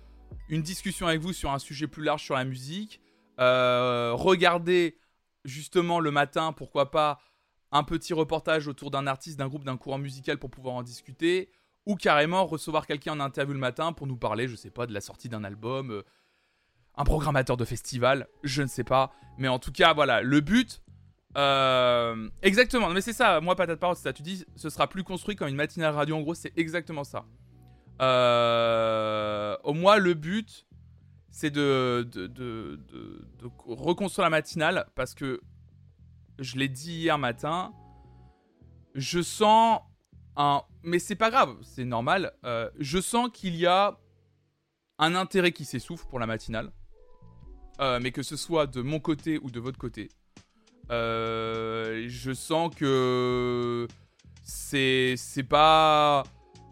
une 0.49 0.61
discussion 0.61 1.07
avec 1.07 1.21
vous 1.21 1.33
sur 1.33 1.51
un 1.51 1.59
sujet 1.59 1.87
plus 1.87 2.03
large 2.03 2.23
sur 2.23 2.35
la 2.35 2.45
musique. 2.45 3.01
Regarder 3.37 4.97
justement 5.43 5.99
le 5.99 6.11
matin, 6.11 6.53
pourquoi 6.53 6.91
pas, 6.91 7.19
un 7.71 7.83
petit 7.83 8.13
reportage 8.13 8.67
autour 8.67 8.91
d'un 8.91 9.07
artiste, 9.07 9.37
d'un 9.37 9.47
groupe, 9.47 9.63
d'un 9.63 9.77
courant 9.77 9.97
musical 9.97 10.37
pour 10.37 10.49
pouvoir 10.49 10.75
en 10.75 10.83
discuter. 10.83 11.49
Ou 11.85 11.95
carrément 11.95 12.45
recevoir 12.45 12.87
quelqu'un 12.87 13.13
en 13.13 13.19
interview 13.19 13.53
le 13.53 13.59
matin 13.59 13.93
pour 13.93 14.07
nous 14.07 14.17
parler, 14.17 14.47
je 14.47 14.55
sais 14.55 14.71
pas, 14.71 14.87
de 14.87 14.93
la 14.93 15.01
sortie 15.01 15.29
d'un 15.29 15.43
album, 15.43 16.01
un 16.97 17.03
programmateur 17.03 17.57
de 17.57 17.65
festival, 17.65 18.27
je 18.43 18.61
ne 18.61 18.67
sais 18.67 18.83
pas. 18.83 19.11
Mais 19.37 19.47
en 19.47 19.59
tout 19.59 19.71
cas, 19.71 19.93
voilà, 19.93 20.21
le 20.21 20.39
but. 20.41 20.81
euh, 21.37 22.29
exactement, 22.41 22.89
mais 22.89 23.01
c'est 23.01 23.13
ça, 23.13 23.41
moi, 23.41 23.55
patate 23.55 23.79
parole, 23.79 23.95
ça. 23.97 24.13
Tu 24.13 24.23
dis, 24.23 24.45
ce 24.55 24.69
sera 24.69 24.87
plus 24.87 25.03
construit 25.03 25.35
comme 25.35 25.49
une 25.49 25.55
matinale 25.55 25.93
radio, 25.93 26.15
en 26.15 26.21
gros, 26.21 26.33
c'est 26.35 26.57
exactement 26.57 27.03
ça. 27.03 27.25
Euh, 28.01 29.57
au 29.63 29.73
moins, 29.73 29.97
le 29.97 30.13
but, 30.13 30.65
c'est 31.29 31.51
de 31.51 32.07
reconstruire 33.65 34.23
la 34.25 34.29
matinale 34.29 34.85
parce 34.95 35.13
que 35.13 35.41
je 36.39 36.57
l'ai 36.57 36.69
dit 36.69 36.93
hier 36.93 37.17
matin, 37.17 37.73
je 38.93 39.21
sens 39.21 39.81
un. 40.37 40.61
Mais 40.83 40.99
c'est 40.99 41.15
pas 41.15 41.29
grave, 41.29 41.55
c'est 41.61 41.85
normal. 41.85 42.33
euh, 42.45 42.69
je 42.79 42.99
sens 42.99 43.29
qu'il 43.33 43.55
y 43.55 43.65
a 43.65 43.97
un 44.97 45.15
intérêt 45.15 45.51
qui 45.51 45.65
s'essouffle 45.65 46.05
pour 46.07 46.19
la 46.19 46.25
matinale. 46.25 46.71
Euh, 47.79 47.99
mais 48.01 48.11
que 48.11 48.23
ce 48.23 48.37
soit 48.37 48.67
de 48.67 48.81
mon 48.81 48.99
côté 48.99 49.39
ou 49.41 49.51
de 49.51 49.59
votre 49.59 49.77
côté. 49.77 50.09
Euh, 50.91 52.05
je 52.07 52.31
sens 52.31 52.73
que 52.73 53.87
c'est 54.43 55.17
pas. 55.47 56.23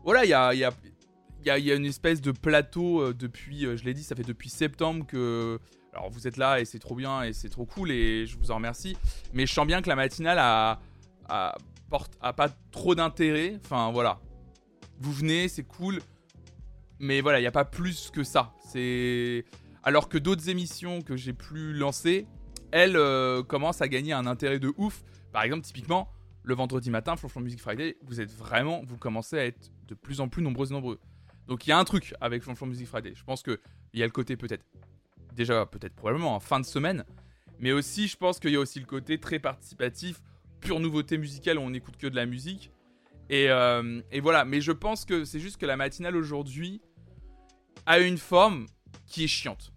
Voilà, 0.03 0.25
il 0.25 0.29
y 0.29 0.33
a, 0.33 0.53
y, 0.53 0.63
a, 0.63 0.72
y, 1.45 1.62
y 1.62 1.72
a 1.72 1.75
une 1.75 1.86
espèce 1.86 2.22
de 2.22 2.31
plateau 2.31 3.01
euh, 3.01 3.13
depuis. 3.13 3.62
je 3.62 3.83
l'ai 3.83 3.93
dit, 3.93 4.03
ça 4.03 4.15
fait 4.15 4.24
depuis 4.24 4.50
septembre 4.50 5.05
que. 5.05 5.60
Alors 5.93 6.10
vous 6.10 6.27
êtes 6.27 6.38
là 6.38 6.60
et 6.60 6.65
c'est 6.65 6.79
trop 6.79 6.95
bien 6.95 7.22
et 7.22 7.33
c'est 7.33 7.50
trop 7.50 7.65
cool 7.65 7.91
et 7.91 8.25
je 8.25 8.36
vous 8.38 8.50
en 8.50 8.55
remercie. 8.55 8.98
Mais 9.31 9.45
je 9.45 9.53
sens 9.53 9.67
bien 9.67 9.81
que 9.81 9.89
la 9.89 9.95
matinale 9.95 10.39
a, 10.39 10.79
a, 11.29 11.55
porte, 11.89 12.13
a 12.19 12.33
pas 12.33 12.50
trop 12.72 12.95
d'intérêt. 12.95 13.60
Enfin 13.63 13.91
voilà. 13.91 14.19
Vous 15.00 15.12
venez, 15.12 15.48
c'est 15.50 15.63
cool. 15.63 16.00
Mais 17.00 17.22
voilà, 17.22 17.39
il 17.39 17.43
n'y 17.43 17.48
a 17.48 17.51
pas 17.51 17.65
plus 17.65 18.10
que 18.10 18.24
ça. 18.24 18.53
C'est. 18.69 19.45
Alors 19.83 20.07
que 20.07 20.17
d'autres 20.17 20.49
émissions 20.49 21.01
que 21.01 21.17
j'ai 21.17 21.33
plus 21.33 21.73
lancées, 21.73 22.25
elles 22.71 22.95
euh, 22.95 23.43
commencent 23.43 23.81
à 23.81 23.87
gagner 23.87 24.13
un 24.13 24.25
intérêt 24.25 24.59
de 24.59 24.73
ouf. 24.77 25.03
Par 25.31 25.43
exemple, 25.43 25.63
typiquement, 25.63 26.09
le 26.43 26.55
vendredi 26.55 26.89
matin, 26.89 27.15
Flonflon 27.15 27.41
Music 27.41 27.61
Friday, 27.61 27.97
vous 28.03 28.21
êtes 28.21 28.31
vraiment, 28.31 28.81
vous 28.85 28.97
commencez 28.97 29.37
à 29.37 29.45
être 29.45 29.71
de 29.87 29.93
plus 29.95 30.21
en 30.21 30.29
plus 30.29 30.41
nombreux 30.41 30.69
et 30.69 30.73
nombreux. 30.73 30.99
Donc 31.47 31.67
il 31.67 31.71
y 31.71 31.73
a 31.73 31.77
un 31.77 31.83
truc 31.83 32.13
avec 32.21 32.43
Flonflon 32.43 32.67
Music 32.67 32.87
Friday. 32.87 33.13
Je 33.15 33.23
pense 33.23 33.43
qu'il 33.43 33.59
y 33.93 34.01
a 34.01 34.05
le 34.05 34.11
côté 34.11 34.37
peut-être, 34.37 34.63
déjà 35.33 35.65
peut-être 35.65 35.95
probablement 35.95 36.35
en 36.35 36.39
fin 36.39 36.59
de 36.59 36.65
semaine, 36.65 37.03
mais 37.59 37.73
aussi 37.73 38.07
je 38.07 38.15
pense 38.15 38.39
qu'il 38.39 38.51
y 38.51 38.55
a 38.55 38.59
aussi 38.59 38.79
le 38.79 38.85
côté 38.85 39.19
très 39.19 39.39
participatif, 39.39 40.21
pure 40.61 40.79
nouveauté 40.79 41.17
musicale 41.17 41.57
où 41.57 41.61
on 41.61 41.71
n'écoute 41.71 41.97
que 41.97 42.07
de 42.07 42.15
la 42.15 42.25
musique. 42.25 42.71
Euh, 43.31 44.01
et 44.11 44.19
voilà, 44.19 44.45
mais 44.45 44.61
je 44.61 44.71
pense 44.71 45.05
que 45.05 45.25
c'est 45.25 45.39
juste 45.39 45.57
que 45.57 45.65
la 45.65 45.75
matinale 45.75 46.15
aujourd'hui 46.15 46.81
a 47.85 47.99
une 47.99 48.17
forme 48.17 48.67
qui 49.07 49.23
est 49.23 49.27
chiante. 49.27 49.71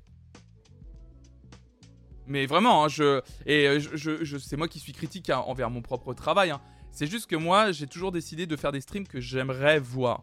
Mais 2.27 2.47
vraiment, 2.47 2.85
hein, 2.85 2.89
je, 2.89 3.21
et 3.47 3.69
euh, 3.69 3.79
je, 3.79 4.25
je- 4.25 4.37
c'est 4.39 4.57
moi 4.57 4.67
qui 4.69 4.81
suis 4.81 4.93
critique 4.93 5.31
hein, 5.31 5.39
envers 5.47 5.71
mon 5.71 5.81
propre 5.83 6.13
travail. 6.13 6.51
hein. 6.51 6.61
C'est 6.91 7.07
juste 7.07 7.29
que 7.29 7.37
moi, 7.37 7.73
j'ai 7.73 7.87
toujours 7.87 8.11
décidé 8.11 8.47
de 8.47 8.57
faire 8.57 8.73
des 8.73 8.81
streams 8.81 9.07
que 9.07 9.21
j'aimerais 9.21 9.79
voir. 9.79 10.23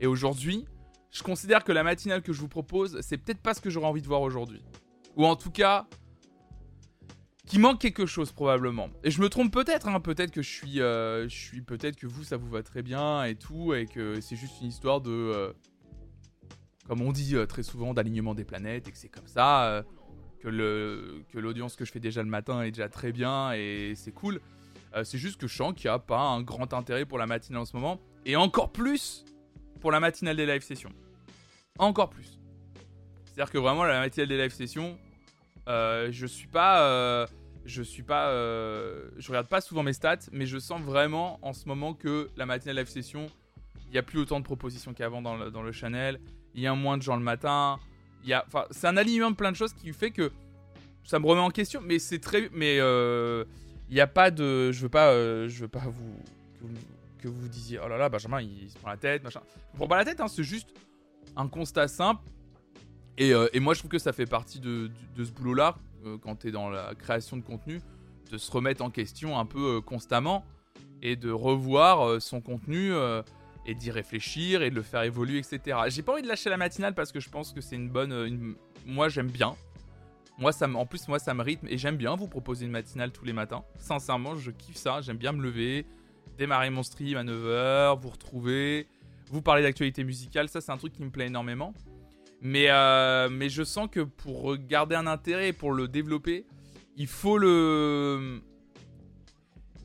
Et 0.00 0.06
aujourd'hui, 0.06 0.64
je 1.10 1.22
considère 1.22 1.64
que 1.64 1.72
la 1.72 1.82
matinale 1.82 2.22
que 2.22 2.32
je 2.32 2.40
vous 2.40 2.48
propose, 2.48 3.00
c'est 3.00 3.18
peut-être 3.18 3.40
pas 3.40 3.54
ce 3.54 3.60
que 3.60 3.70
j'aurais 3.70 3.88
envie 3.88 4.02
de 4.02 4.06
voir 4.06 4.22
aujourd'hui. 4.22 4.62
Ou 5.16 5.26
en 5.26 5.36
tout 5.36 5.50
cas, 5.50 5.86
qui 7.46 7.58
manque 7.58 7.80
quelque 7.80 8.06
chose 8.06 8.32
probablement. 8.32 8.88
Et 9.04 9.10
je 9.10 9.20
me 9.20 9.28
trompe 9.28 9.52
peut-être, 9.52 9.88
peut-être 10.00 10.30
que 10.30 10.42
je 10.42 10.50
suis, 10.50 10.80
euh, 10.80 11.28
suis, 11.28 11.60
peut-être 11.60 11.96
que 11.96 12.06
vous 12.06 12.24
ça 12.24 12.36
vous 12.36 12.48
va 12.48 12.62
très 12.62 12.82
bien 12.82 13.24
et 13.24 13.34
tout, 13.34 13.74
et 13.74 13.86
que 13.86 14.20
c'est 14.20 14.36
juste 14.36 14.60
une 14.60 14.68
histoire 14.68 15.00
de, 15.00 15.10
euh, 15.10 15.52
comme 16.86 17.02
on 17.02 17.12
dit 17.12 17.36
euh, 17.36 17.46
très 17.46 17.62
souvent, 17.62 17.94
d'alignement 17.94 18.34
des 18.34 18.44
planètes 18.44 18.88
et 18.88 18.92
que 18.92 18.98
c'est 18.98 19.08
comme 19.08 19.26
ça. 19.26 19.64
euh, 19.66 19.82
que 20.40 21.22
que 21.32 21.38
l'audience 21.38 21.74
que 21.76 21.84
je 21.84 21.90
fais 21.90 21.98
déjà 22.00 22.22
le 22.22 22.28
matin 22.28 22.62
est 22.62 22.70
déjà 22.70 22.88
très 22.88 23.10
bien 23.10 23.52
et 23.52 23.94
c'est 23.96 24.12
cool. 24.12 24.40
Euh, 24.94 25.02
c'est 25.02 25.18
juste 25.18 25.40
que 25.40 25.48
je 25.48 25.56
sens 25.56 25.74
qu'il 25.74 25.90
n'y 25.90 25.94
a 25.94 25.98
pas 25.98 26.20
un 26.20 26.42
grand 26.42 26.72
intérêt 26.72 27.04
pour 27.04 27.18
la 27.18 27.26
matinale 27.26 27.62
en 27.62 27.64
ce 27.64 27.74
moment 27.74 28.00
et 28.24 28.36
encore 28.36 28.70
plus 28.70 29.24
pour 29.80 29.90
la 29.90 29.98
matinale 29.98 30.36
des 30.36 30.46
live 30.46 30.62
sessions. 30.62 30.92
Encore 31.78 32.10
plus. 32.10 32.38
C'est-à-dire 33.24 33.50
que 33.52 33.58
vraiment 33.58 33.84
la 33.84 33.98
matinale 33.98 34.28
des 34.28 34.38
live 34.38 34.52
sessions, 34.52 34.98
euh, 35.68 36.08
je 36.12 36.26
suis 36.26 36.48
pas, 36.48 37.26
je 37.64 37.82
suis 37.82 38.04
pas, 38.04 38.30
je 38.30 39.28
regarde 39.28 39.48
pas 39.48 39.60
souvent 39.60 39.82
mes 39.82 39.92
stats, 39.94 40.30
mais 40.32 40.46
je 40.46 40.58
sens 40.58 40.80
vraiment 40.80 41.38
en 41.42 41.52
ce 41.52 41.66
moment 41.66 41.92
que 41.92 42.30
la 42.36 42.46
matinale 42.46 42.76
live 42.76 42.88
session, 42.88 43.26
il 43.88 43.94
y 43.94 43.98
a 43.98 44.02
plus 44.02 44.20
autant 44.20 44.38
de 44.38 44.44
propositions 44.44 44.94
qu'avant 44.94 45.22
dans 45.22 45.50
dans 45.50 45.62
le 45.62 45.72
channel. 45.72 46.20
Il 46.56 46.62
y 46.62 46.66
a 46.66 46.74
moins 46.74 46.96
de 46.96 47.02
gens 47.02 47.16
le 47.16 47.22
matin. 47.22 47.78
Il 48.24 48.30
y 48.30 48.32
a, 48.32 48.44
enfin, 48.46 48.64
c'est 48.70 48.86
un 48.88 48.96
alignement 48.96 49.30
de 49.30 49.36
plein 49.36 49.52
de 49.52 49.56
choses 49.56 49.72
qui 49.74 49.92
fait 49.92 50.10
que 50.10 50.32
ça 51.04 51.18
me 51.18 51.26
remet 51.26 51.40
en 51.42 51.50
question. 51.50 51.80
Mais 51.84 51.98
c'est 51.98 52.18
très, 52.18 52.50
mais 52.52 52.78
euh, 52.80 53.44
il 53.88 53.94
n'y 53.94 54.00
a 54.00 54.06
pas 54.06 54.30
de, 54.30 54.72
je 54.72 54.80
veux 54.82 54.88
pas, 54.88 55.10
euh, 55.12 55.48
je 55.48 55.60
veux 55.60 55.68
pas 55.68 55.84
vous 55.86 56.16
que, 57.20 57.28
vous 57.28 57.48
disiez, 57.48 57.78
oh 57.84 57.88
là 57.88 57.98
là, 57.98 58.08
Benjamin, 58.08 58.40
il 58.40 58.70
se 58.70 58.78
prend 58.78 58.88
la 58.88 58.96
tête, 58.96 59.22
machin. 59.22 59.40
Je 59.72 59.76
prends 59.78 59.88
pas 59.88 59.96
la 59.98 60.04
tête, 60.04 60.20
hein, 60.20 60.28
c'est 60.28 60.44
juste 60.44 60.68
un 61.36 61.48
constat 61.48 61.88
simple. 61.88 62.22
Et, 63.18 63.32
euh, 63.32 63.48
et 63.52 63.60
moi, 63.60 63.74
je 63.74 63.80
trouve 63.80 63.90
que 63.90 63.98
ça 63.98 64.12
fait 64.12 64.26
partie 64.26 64.60
de, 64.60 64.90
de- 65.14 65.24
ce 65.24 65.30
boulot-là, 65.32 65.76
quand 66.22 66.36
tu 66.36 66.48
es 66.48 66.50
dans 66.52 66.70
la 66.70 66.94
création 66.94 67.36
de 67.36 67.42
contenu, 67.42 67.80
de 68.30 68.38
se 68.38 68.50
remettre 68.52 68.82
en 68.84 68.90
question 68.90 69.38
un 69.38 69.44
peu 69.46 69.80
constamment 69.80 70.44
et 71.02 71.16
de 71.16 71.30
revoir 71.30 72.22
son 72.22 72.40
contenu 72.40 72.92
et 73.66 73.74
d'y 73.74 73.90
réfléchir 73.90 74.62
et 74.62 74.70
de 74.70 74.74
le 74.76 74.82
faire 74.82 75.02
évoluer, 75.02 75.38
etc. 75.38 75.76
J'ai 75.88 76.02
pas 76.02 76.12
envie 76.12 76.22
de 76.22 76.28
lâcher 76.28 76.48
la 76.48 76.56
matinale 76.56 76.94
parce 76.94 77.12
que 77.12 77.20
je 77.20 77.28
pense 77.28 77.52
que 77.52 77.60
c'est 77.60 77.76
une 77.76 77.88
bonne. 77.90 78.12
euh, 78.12 78.30
Moi, 78.86 79.08
j'aime 79.08 79.30
bien. 79.30 79.54
Moi, 80.38 80.52
ça, 80.52 80.68
en 80.68 80.86
plus, 80.86 81.08
moi, 81.08 81.18
ça 81.18 81.34
me 81.34 81.42
rythme 81.42 81.66
et 81.68 81.76
j'aime 81.78 81.96
bien 81.96 82.14
vous 82.14 82.28
proposer 82.28 82.64
une 82.66 82.70
matinale 82.70 83.10
tous 83.10 83.24
les 83.24 83.32
matins. 83.32 83.64
Sincèrement, 83.78 84.36
je 84.36 84.50
kiffe 84.50 84.76
ça. 84.76 85.00
J'aime 85.00 85.16
bien 85.16 85.32
me 85.32 85.42
lever, 85.42 85.86
démarrer 86.38 86.70
mon 86.70 86.82
stream 86.82 87.16
à 87.16 87.24
9h, 87.24 88.00
vous 88.00 88.10
retrouver, 88.10 88.86
vous 89.30 89.42
parler 89.42 89.62
d'actualité 89.62 90.04
musicale. 90.04 90.48
Ça, 90.48 90.60
c'est 90.60 90.70
un 90.72 90.76
truc 90.76 90.92
qui 90.92 91.02
me 91.02 91.10
plaît 91.10 91.26
énormément. 91.26 91.74
Mais, 92.42 92.66
euh, 92.70 93.28
mais 93.30 93.48
je 93.48 93.62
sens 93.64 93.88
que 93.90 94.00
pour 94.00 94.56
garder 94.58 94.94
un 94.94 95.06
intérêt, 95.06 95.52
pour 95.52 95.72
le 95.72 95.88
développer, 95.88 96.44
il 96.96 97.06
faut 97.08 97.38
le. 97.38 98.40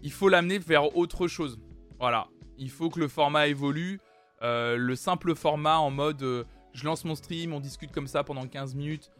Il 0.03 0.11
faut 0.11 0.29
l'amener 0.29 0.59
vers 0.59 0.97
autre 0.97 1.27
chose. 1.27 1.59
Voilà. 1.99 2.27
Il 2.61 2.69
faut 2.69 2.91
que 2.91 2.99
le 2.99 3.07
format 3.07 3.47
évolue. 3.47 3.99
Euh, 4.43 4.77
le 4.77 4.95
simple 4.95 5.33
format 5.33 5.79
en 5.79 5.89
mode 5.89 6.21
euh, 6.21 6.43
je 6.73 6.85
lance 6.85 7.05
mon 7.05 7.15
stream, 7.15 7.53
on 7.53 7.59
discute 7.59 7.91
comme 7.91 8.05
ça 8.07 8.23
pendant 8.23 8.47
15 8.47 8.75
minutes, 8.75 9.11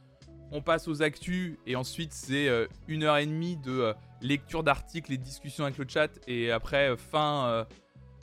on 0.52 0.62
passe 0.62 0.88
aux 0.88 1.02
actus 1.02 1.58
et 1.66 1.76
ensuite 1.76 2.14
c'est 2.14 2.50
une 2.88 3.04
heure 3.04 3.18
et 3.18 3.26
demie 3.26 3.58
de 3.58 3.94
lecture 4.22 4.64
d'articles 4.64 5.12
et 5.12 5.18
discussions 5.18 5.66
avec 5.66 5.78
le 5.78 5.86
chat 5.88 6.10
et 6.28 6.50
après 6.52 6.96
fin, 6.98 7.68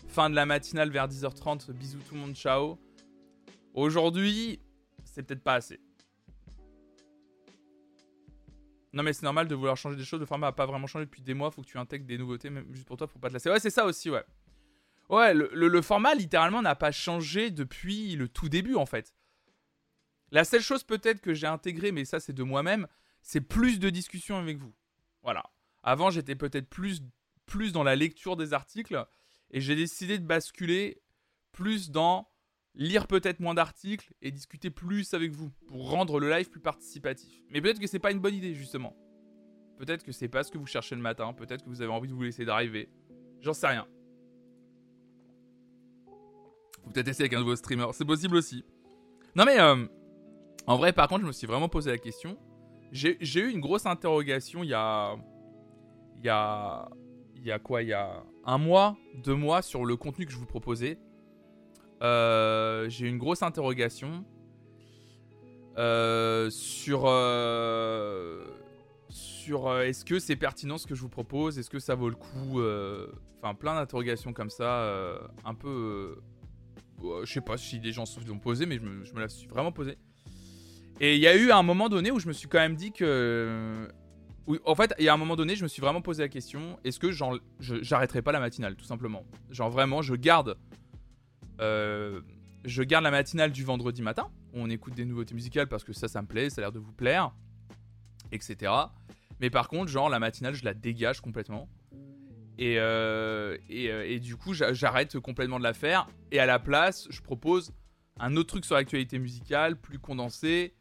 fin 0.08 0.30
de 0.30 0.34
la 0.34 0.46
matinale 0.46 0.90
vers 0.90 1.08
10h30, 1.08 1.70
bisous 1.72 1.98
tout 2.08 2.14
le 2.14 2.20
monde, 2.20 2.34
ciao. 2.34 2.78
Aujourd'hui, 3.74 4.60
c'est 5.04 5.22
peut-être 5.22 5.44
pas 5.44 5.54
assez. 5.54 5.78
Non 8.92 9.02
mais 9.02 9.12
c'est 9.12 9.24
normal 9.24 9.46
de 9.46 9.54
vouloir 9.54 9.76
changer 9.76 9.96
des 9.96 10.04
choses, 10.04 10.20
le 10.20 10.26
format 10.26 10.48
a 10.48 10.52
pas 10.52 10.66
vraiment 10.66 10.86
changé 10.86 11.04
depuis 11.04 11.22
des 11.22 11.34
mois, 11.34 11.50
faut 11.50 11.62
que 11.62 11.68
tu 11.68 11.78
intègres 11.78 12.06
des 12.06 12.16
nouveautés 12.18 12.50
même 12.50 12.66
juste 12.72 12.86
pour 12.86 12.96
toi 12.96 13.06
pour 13.06 13.20
pas 13.20 13.28
te 13.28 13.34
lasser. 13.34 13.50
Ouais 13.50 13.60
c'est 13.60 13.70
ça 13.70 13.84
aussi 13.84 14.10
ouais. 14.10 14.24
Ouais 15.08 15.32
le, 15.32 15.82
format 15.82 16.14
littéralement 16.14 16.60
n'a 16.60 16.74
pas 16.74 16.92
changé 16.92 17.50
depuis 17.50 18.14
le 18.14 18.28
tout 18.28 18.48
début 18.48 18.74
en 18.74 18.86
fait. 18.86 19.14
La 20.30 20.44
seule 20.44 20.60
chose 20.60 20.84
peut-être 20.84 21.20
que 21.20 21.32
j'ai 21.32 21.46
intégré, 21.46 21.92
mais 21.92 22.04
ça 22.04 22.20
c'est 22.20 22.34
de 22.34 22.42
moi-même, 22.42 22.86
c'est 23.22 23.40
plus 23.40 23.78
de 23.78 23.88
discussions 23.88 24.36
avec 24.36 24.58
vous. 24.58 24.74
Voilà. 25.22 25.44
Avant 25.82 26.10
j'étais 26.10 26.34
peut-être 26.34 26.68
plus, 26.68 27.02
plus 27.46 27.72
dans 27.72 27.82
la 27.82 27.96
lecture 27.96 28.36
des 28.36 28.52
articles 28.52 29.02
et 29.50 29.60
j'ai 29.60 29.76
décidé 29.76 30.18
de 30.18 30.26
basculer 30.26 31.00
plus 31.52 31.90
dans 31.90 32.28
lire 32.74 33.06
peut-être 33.06 33.40
moins 33.40 33.54
d'articles 33.54 34.12
et 34.22 34.30
discuter 34.30 34.70
plus 34.70 35.14
avec 35.14 35.32
vous 35.32 35.50
pour 35.66 35.90
rendre 35.90 36.20
le 36.20 36.30
live 36.30 36.50
plus 36.50 36.60
participatif. 36.60 37.42
Mais 37.50 37.60
peut-être 37.60 37.80
que 37.80 37.86
c'est 37.86 37.98
pas 37.98 38.12
une 38.12 38.20
bonne 38.20 38.34
idée 38.34 38.54
justement. 38.54 38.94
Peut-être 39.78 40.04
que 40.04 40.12
c'est 40.12 40.28
pas 40.28 40.42
ce 40.42 40.50
que 40.50 40.58
vous 40.58 40.66
cherchez 40.66 40.94
le 40.94 41.00
matin, 41.00 41.32
peut-être 41.32 41.64
que 41.64 41.70
vous 41.70 41.80
avez 41.80 41.92
envie 41.92 42.08
de 42.08 42.14
vous 42.14 42.22
laisser 42.22 42.44
driver. 42.44 42.88
J'en 43.40 43.54
sais 43.54 43.68
rien. 43.68 43.86
Peut-être 46.92 47.08
essayer 47.08 47.24
avec 47.24 47.34
un 47.34 47.40
nouveau 47.40 47.56
streamer, 47.56 47.86
c'est 47.92 48.04
possible 48.04 48.36
aussi. 48.36 48.64
Non 49.34 49.44
mais 49.44 49.60
euh, 49.60 49.86
en 50.66 50.76
vrai 50.76 50.92
par 50.92 51.08
contre 51.08 51.22
je 51.22 51.26
me 51.26 51.32
suis 51.32 51.46
vraiment 51.46 51.68
posé 51.68 51.90
la 51.90 51.98
question. 51.98 52.38
J'ai 52.92 53.40
eu 53.40 53.50
une 53.50 53.60
grosse 53.60 53.86
interrogation 53.86 54.62
il 54.62 54.70
y 54.70 54.74
a... 54.74 55.16
Il 56.16 56.24
y 56.24 56.28
a... 56.28 56.88
Il 57.36 57.44
y 57.44 57.52
a 57.52 57.58
quoi? 57.58 57.82
Il 57.82 57.88
y 57.88 57.92
a 57.92 58.24
un 58.44 58.58
mois, 58.58 58.96
deux 59.22 59.34
mois 59.34 59.62
sur 59.62 59.84
le 59.84 59.96
contenu 59.96 60.26
que 60.26 60.32
je 60.32 60.38
vous 60.38 60.46
proposais. 60.46 60.98
Euh, 62.02 62.88
j'ai 62.88 63.06
une 63.06 63.18
grosse 63.18 63.42
interrogation 63.42 64.24
euh, 65.76 66.50
sur 66.50 67.02
sur 69.08 69.78
est-ce 69.80 70.04
que 70.04 70.18
c'est 70.18 70.36
pertinent 70.36 70.78
ce 70.78 70.86
que 70.86 70.94
je 70.94 71.02
vous 71.02 71.08
propose, 71.08 71.58
est-ce 71.58 71.70
que 71.70 71.78
ça 71.78 71.94
vaut 71.94 72.08
le 72.08 72.16
coup, 72.16 72.60
enfin 73.40 73.54
plein 73.54 73.74
d'interrogations 73.76 74.32
comme 74.32 74.50
ça, 74.50 74.90
un 75.44 75.54
peu, 75.54 76.18
je 77.24 77.32
sais 77.32 77.40
pas 77.40 77.56
si 77.56 77.78
des 77.80 77.92
gens 77.92 78.06
se 78.06 78.20
sont 78.20 78.38
posés, 78.38 78.66
mais 78.66 78.76
je 78.76 79.12
me, 79.14 79.20
la 79.20 79.28
suis 79.28 79.48
vraiment 79.48 79.72
posé. 79.72 79.96
Et 81.00 81.14
il 81.14 81.20
y 81.20 81.28
a 81.28 81.36
eu 81.36 81.52
un 81.52 81.62
moment 81.62 81.88
donné 81.88 82.10
où 82.10 82.18
je 82.18 82.26
me 82.26 82.32
suis 82.32 82.48
quand 82.48 82.58
même 82.58 82.74
dit 82.74 82.92
que 82.92 83.88
en 84.64 84.74
fait, 84.74 84.94
il 84.98 85.04
y 85.04 85.08
a 85.08 85.14
un 85.14 85.18
moment 85.18 85.36
donné, 85.36 85.56
je 85.56 85.62
me 85.62 85.68
suis 85.68 85.82
vraiment 85.82 86.00
posé 86.00 86.22
la 86.22 86.28
question 86.28 86.78
est-ce 86.82 86.98
que 86.98 87.10
j'arrêterai 87.60 88.22
pas 88.22 88.32
la 88.32 88.40
matinale, 88.40 88.76
tout 88.76 88.84
simplement? 88.84 89.24
Genre 89.50 89.70
vraiment, 89.70 90.00
je 90.00 90.14
garde 90.14 90.56
euh, 91.60 92.20
je 92.64 92.82
garde 92.82 93.04
la 93.04 93.10
matinale 93.10 93.52
du 93.52 93.64
vendredi 93.64 94.02
matin. 94.02 94.30
On 94.52 94.70
écoute 94.70 94.94
des 94.94 95.04
nouveautés 95.04 95.34
musicales 95.34 95.68
parce 95.68 95.84
que 95.84 95.92
ça, 95.92 96.08
ça 96.08 96.22
me 96.22 96.26
plaît, 96.26 96.50
ça 96.50 96.60
a 96.60 96.62
l'air 96.62 96.72
de 96.72 96.78
vous 96.78 96.92
plaire, 96.92 97.32
etc. 98.32 98.72
Mais 99.40 99.50
par 99.50 99.68
contre, 99.68 99.90
genre, 99.90 100.08
la 100.08 100.18
matinale, 100.18 100.54
je 100.54 100.64
la 100.64 100.74
dégage 100.74 101.20
complètement. 101.20 101.68
Et, 102.58 102.78
euh, 102.78 103.56
euh, 103.70 104.04
et, 104.06 104.18
du 104.18 104.36
coup, 104.36 104.52
j'arrête 104.52 105.18
complètement 105.20 105.58
de 105.58 105.64
la 105.64 105.74
faire. 105.74 106.08
Et 106.32 106.40
à 106.40 106.46
la 106.46 106.58
place, 106.58 107.06
je 107.10 107.20
propose 107.20 107.72
un 108.18 108.36
autre 108.36 108.48
truc 108.48 108.64
sur 108.64 108.74
l'actualité 108.74 109.18
musicale, 109.18 109.76
plus 109.76 109.98
condensé. 109.98 110.74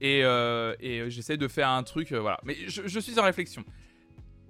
Et, 0.00 0.20
et 0.20 1.10
j'essaie 1.10 1.36
de 1.36 1.48
faire 1.48 1.68
un 1.68 1.82
truc, 1.82 2.12
voilà. 2.12 2.38
Mais 2.44 2.56
je, 2.66 2.82
je, 2.86 3.00
suis 3.00 3.18
en 3.18 3.24
réflexion. 3.24 3.64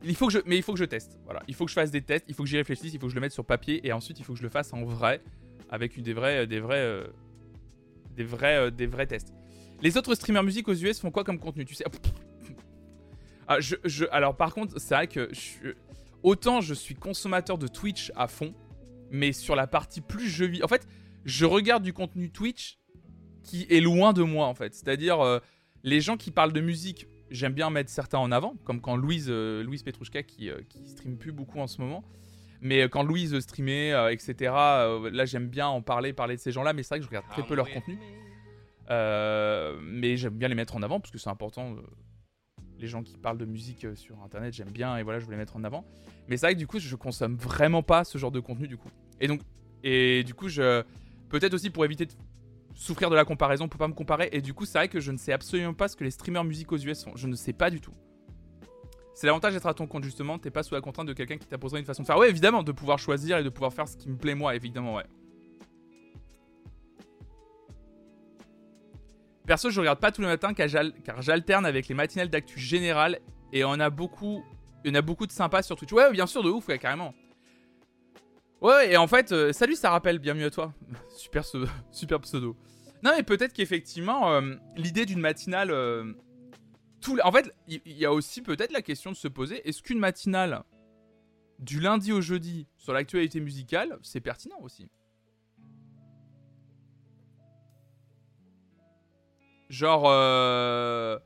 Il 0.05 0.15
faut 0.15 0.27
que 0.27 0.33
je, 0.33 0.39
mais 0.45 0.57
il 0.57 0.63
faut 0.63 0.73
que 0.73 0.79
je 0.79 0.85
teste. 0.85 1.19
Voilà. 1.25 1.43
Il 1.49 1.55
faut 1.55 1.65
que 1.65 1.71
je 1.71 1.75
fasse 1.75 1.91
des 1.91 2.03
tests, 2.03 2.27
il 2.29 2.35
faut 2.35 2.43
que 2.43 2.49
j'y 2.49 2.57
réfléchisse, 2.57 2.93
il 2.93 3.01
faut 3.01 3.07
que 3.07 3.11
je 3.11 3.15
le 3.15 3.21
mette 3.21 3.33
sur 3.33 3.45
papier. 3.45 3.87
Et 3.87 3.93
ensuite, 3.93 4.19
il 4.19 4.25
faut 4.25 4.33
que 4.35 4.39
je 4.39 4.45
le 4.45 4.51
fasse 4.51 4.73
en 4.73 4.85
vrai 4.85 5.23
avec 5.71 6.01
des 6.01 6.13
vrais, 6.13 6.47
des 6.47 6.61
vrais, 6.61 6.79
euh, 6.79 7.07
des 8.17 8.25
vrais, 8.25 8.57
euh, 8.57 8.71
des 8.71 8.87
vrais 8.87 9.07
tests. 9.07 9.33
Les 9.83 9.97
autres 9.97 10.15
streamers 10.15 10.43
musique 10.43 10.69
aux 10.69 10.75
US 10.75 11.01
font 11.01 11.11
quoi 11.11 11.25
comme 11.25 11.39
contenu 11.39 11.65
Tu 11.65 11.75
sais? 11.75 11.85
Ah, 13.49 13.61
je, 13.61 14.05
Alors 14.11 14.37
par 14.37 14.53
contre, 14.53 14.81
c'est 14.81 14.95
vrai 14.95 15.07
que 15.07 15.31
autant 16.23 16.61
je 16.61 16.75
suis 16.75 16.95
consommateur 16.95 17.59
de 17.59 17.67
Twitch 17.67 18.13
à 18.17 18.29
fond, 18.29 18.55
mais 19.11 19.33
sur 19.33 19.57
la 19.57 19.67
partie 19.67 20.01
plus 20.01 20.29
jeu 20.29 20.47
vidéo, 20.47 20.65
en 20.65 20.69
fait, 20.69 20.87
je 21.25 21.45
regarde 21.45 21.83
du 21.83 21.93
contenu 21.93 22.31
Twitch 22.31 22.79
qui 23.43 23.67
est 23.71 23.81
loin 23.81 24.13
de 24.13 24.23
moi 24.23 24.47
en 24.47 24.55
fait. 24.55 24.75
C'est-à-dire 24.75 25.21
euh, 25.21 25.39
les 25.83 26.01
gens 26.01 26.17
qui 26.17 26.31
parlent 26.31 26.53
de 26.53 26.61
musique, 26.61 27.07
j'aime 27.31 27.53
bien 27.53 27.71
mettre 27.71 27.91
certains 27.91 28.19
en 28.19 28.33
avant, 28.33 28.55
comme 28.65 28.81
quand 28.81 28.97
Louise, 28.97 29.31
Louise 29.31 29.83
Petrouchka 29.83 30.23
qui, 30.23 30.51
qui 30.69 30.89
stream 30.89 31.17
plus 31.17 31.33
beaucoup 31.33 31.61
en 31.61 31.67
ce 31.67 31.81
moment. 31.81 32.05
Mais 32.61 32.83
euh, 32.83 32.89
quand 32.89 33.03
Louise 33.03 33.39
streamait, 33.41 33.93
euh, 33.93 34.13
etc., 34.13 34.53
euh, 34.57 35.11
là 35.11 35.25
j'aime 35.25 35.49
bien 35.49 35.69
en 35.69 35.83
parler, 35.83 36.13
parler 36.13 36.37
de 36.37 36.41
ces 36.41 36.53
gens-là, 36.53 36.73
mais 36.73 36.83
c'est 36.83 36.91
vrai 36.91 36.99
que 36.99 37.05
je 37.05 37.09
regarde 37.09 37.29
très 37.29 37.43
peu 37.43 37.55
leur 37.55 37.69
contenu. 37.71 37.99
mais 38.89 40.17
j'aime 40.17 40.35
bien 40.35 40.49
les 40.49 40.55
mettre 40.55 40.77
en 40.77 40.83
avant 40.83 41.01
parce 41.01 41.11
que 41.11 41.19
c'est 41.19 41.31
important. 41.31 41.77
Les 42.79 42.87
gens 42.87 43.03
qui 43.03 43.17
parlent 43.17 43.39
de 43.39 43.45
musique 43.45 43.87
sur 43.95 44.23
internet, 44.23 44.53
j'aime 44.53 44.71
bien 44.71 44.97
et 44.97 45.03
voilà, 45.03 45.19
je 45.19 45.25
voulais 45.25 45.37
mettre 45.37 45.57
en 45.57 45.65
avant. 45.65 45.85
Mais 46.29 46.37
c'est 46.37 46.47
vrai 46.47 46.55
que 46.55 46.59
du 46.59 46.67
coup, 46.67 46.79
je 46.79 46.97
consomme 46.97 47.37
vraiment 47.37 47.83
pas 47.83 48.05
ce 48.05 48.19
genre 48.19 48.33
de 48.33 48.41
contenu 48.41 48.69
du 48.69 48.77
coup. 48.77 48.91
Et 49.21 49.29
donc, 49.29 49.41
et 49.83 50.25
du 50.25 50.35
coup, 50.35 50.49
je 50.49 50.83
peut-être 51.29 51.55
aussi 51.55 51.71
pour 51.71 51.85
éviter 51.85 52.07
de 52.07 52.13
souffrir 52.75 53.11
de 53.11 53.17
la 53.17 53.25
comparaison, 53.25 53.69
pour 53.69 53.79
pas 53.79 53.89
me 53.89 53.95
comparer. 53.95 54.29
Et 54.33 54.41
du 54.41 54.55
coup, 54.55 54.65
c'est 54.65 54.79
vrai 54.79 54.89
que 54.89 55.01
je 55.01 55.11
ne 55.11 55.17
sais 55.17 55.33
absolument 55.33 55.75
pas 55.75 55.89
ce 55.89 55.97
que 55.97 56.05
les 56.05 56.11
streamers 56.11 56.45
musique 56.45 56.71
aux 56.73 56.79
US 56.79 57.05
font. 57.05 57.17
Je 57.17 57.27
ne 57.27 57.35
sais 57.35 57.53
pas 57.53 57.71
du 57.71 57.81
tout. 57.81 57.95
C'est 59.15 59.27
l'avantage 59.27 59.55
d'être 59.55 59.67
à 59.67 59.75
ton 59.75 59.87
compte, 59.87 60.05
justement. 60.05 60.39
T'es 60.39 60.51
pas 60.51 60.63
sous 60.63 60.75
la 60.75 60.83
contrainte 60.83 61.09
de 61.09 61.15
quelqu'un 61.15 61.39
qui 61.39 61.47
t'imposerait 61.47 61.81
une 61.81 61.87
façon 61.87 62.03
de 62.03 62.07
faire. 62.07 62.19
Ouais, 62.19 62.29
évidemment, 62.29 62.63
de 62.63 62.73
pouvoir 62.73 62.99
choisir 62.99 63.39
et 63.39 63.43
de 63.43 63.49
pouvoir 63.49 63.73
faire 63.73 63.89
ce 63.89 63.97
qui 63.97 64.11
me 64.11 64.17
plaît, 64.17 64.35
moi, 64.35 64.55
évidemment, 64.55 64.95
ouais. 64.95 65.07
Perso, 69.47 69.71
je 69.71 69.81
regarde 69.81 70.01
pas 70.01 70.11
tous 70.11 70.23
les 70.23 70.27
matins 70.27 70.55
car 70.55 71.23
j'alterne 71.23 71.67
avec 71.67 71.89
les 71.89 71.95
matinales 71.95 72.29
d'actu 72.29 72.59
générale 72.59 73.21
et 73.53 73.65
on 73.65 73.75
a 73.75 73.91
beaucoup, 73.91 74.43
il 74.85 74.89
y 74.89 74.91
en 74.93 74.99
a 74.99 75.03
beaucoup 75.03 75.27
de 75.27 75.33
sympas 75.33 75.63
sur 75.63 75.77
Twitch. 75.77 75.93
Ouais, 75.93 76.11
bien 76.11 76.27
sûr, 76.27 76.43
de 76.43 76.51
ouf, 76.51 76.67
ouais, 76.69 76.79
carrément. 76.79 77.15
Ouais, 78.61 78.93
et 78.93 78.97
en 78.97 79.07
fait, 79.07 79.31
euh, 79.33 79.53
salut, 79.53 79.77
ça 79.77 79.91
rappelle, 79.91 80.19
bienvenue 80.19 80.45
à 80.45 80.51
toi. 80.51 80.73
super, 81.17 81.45
super 81.93 82.21
pseudo. 82.21 82.57
Non, 83.05 83.13
mais 83.17 83.23
peut-être 83.23 83.53
qu'effectivement, 83.53 84.33
euh, 84.33 84.57
l'idée 84.77 85.07
d'une 85.07 85.21
matinale 85.21 85.71
euh, 85.71 86.13
en 87.23 87.33
fait, 87.33 87.55
il 87.69 87.81
y, 87.85 88.05
a 88.05 88.13
aussi 88.13 88.43
peut-être 88.43 88.73
la 88.73 88.83
question 88.83 89.13
de 89.13 89.17
se 89.17 89.29
poser 89.29 89.67
est-ce 89.69 89.83
qu'une 89.83 89.99
matinale 89.99 90.65
du 91.59 91.81
lundi 91.81 92.13
au 92.13 92.21
jeudi 92.21 92.67
sur 92.77 92.93
l'actualité 92.93 93.41
musicale, 93.41 93.99
c'est 94.03 94.21
pertinent 94.21 94.59
aussi? 94.61 94.89
Genre. 99.69 100.05
Euh, 100.07 101.19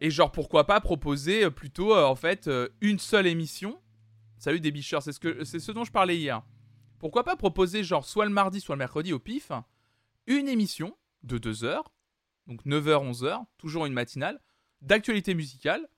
et 0.00 0.10
genre, 0.10 0.32
pourquoi 0.32 0.66
pas 0.66 0.80
proposer 0.80 1.50
plutôt, 1.50 1.94
euh, 1.94 2.04
en 2.04 2.14
fait, 2.14 2.48
euh, 2.48 2.68
une 2.80 2.98
seule 2.98 3.26
émission? 3.26 3.80
Salut 4.38 4.60
des 4.60 4.70
bicheurs, 4.70 5.02
c'est 5.02 5.12
ce, 5.12 5.20
que, 5.20 5.44
ce 5.44 5.72
dont 5.72 5.84
je 5.84 5.92
parlais 5.92 6.16
hier. 6.16 6.42
Pourquoi 6.98 7.24
pas 7.24 7.36
proposer, 7.36 7.84
genre, 7.84 8.04
soit 8.04 8.24
le 8.24 8.30
mardi, 8.30 8.60
soit 8.60 8.74
le 8.74 8.80
mercredi 8.80 9.12
au 9.12 9.18
pif, 9.18 9.52
une 10.26 10.48
émission 10.48 10.96
de 11.22 11.38
2 11.38 11.64
heures, 11.64 11.92
donc 12.46 12.64
9h, 12.66 13.12
11h, 13.12 13.44
toujours 13.56 13.86
une 13.86 13.92
matinale, 13.92 14.40
d'actualité 14.82 15.34
musicale. 15.34 15.88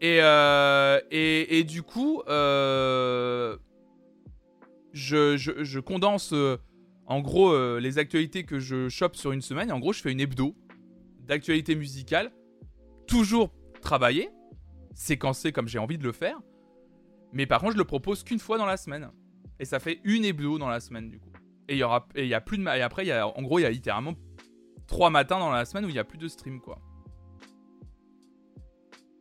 Et, 0.00 0.18
euh, 0.20 1.00
et, 1.12 1.62
du 1.62 1.84
coup, 1.84 2.22
euh, 2.26 3.56
je, 4.92 5.36
je, 5.36 5.78
condense 5.78 6.32
euh, 6.32 6.56
en 7.12 7.20
gros 7.20 7.78
les 7.78 7.98
actualités 7.98 8.44
que 8.44 8.58
je 8.58 8.88
chope 8.88 9.16
sur 9.16 9.32
une 9.32 9.42
semaine. 9.42 9.70
En 9.70 9.78
gros, 9.78 9.92
je 9.92 10.00
fais 10.00 10.12
une 10.12 10.20
hebdo 10.20 10.54
d'actualité 11.20 11.74
musicale, 11.74 12.32
toujours 13.06 13.52
travaillée, 13.80 14.30
séquencée 14.94 15.52
comme 15.52 15.68
j'ai 15.68 15.78
envie 15.78 15.98
de 15.98 16.04
le 16.04 16.12
faire. 16.12 16.40
Mais 17.32 17.46
par 17.46 17.60
contre, 17.60 17.72
je 17.72 17.78
le 17.78 17.84
propose 17.84 18.24
qu'une 18.24 18.38
fois 18.38 18.58
dans 18.58 18.66
la 18.66 18.76
semaine. 18.76 19.10
Et 19.60 19.64
ça 19.64 19.78
fait 19.78 20.00
une 20.04 20.24
hebdo 20.24 20.58
dans 20.58 20.68
la 20.68 20.80
semaine, 20.80 21.08
du 21.08 21.18
coup. 21.18 21.30
Et 21.68 21.76
y 21.76 21.82
aura, 21.82 22.08
et 22.14 22.26
y 22.26 22.34
a 22.34 22.40
plus 22.40 22.58
de, 22.58 22.64
et 22.64 22.82
après, 22.82 23.06
y 23.06 23.12
a, 23.12 23.26
en 23.26 23.42
gros, 23.42 23.58
il 23.58 23.62
y 23.62 23.66
a 23.66 23.70
littéralement 23.70 24.14
trois 24.86 25.10
matins 25.10 25.38
dans 25.38 25.50
la 25.50 25.64
semaine 25.64 25.84
où 25.84 25.88
il 25.88 25.94
y 25.94 25.98
a 25.98 26.04
plus 26.04 26.18
de 26.18 26.28
stream, 26.28 26.60
quoi. 26.60 26.78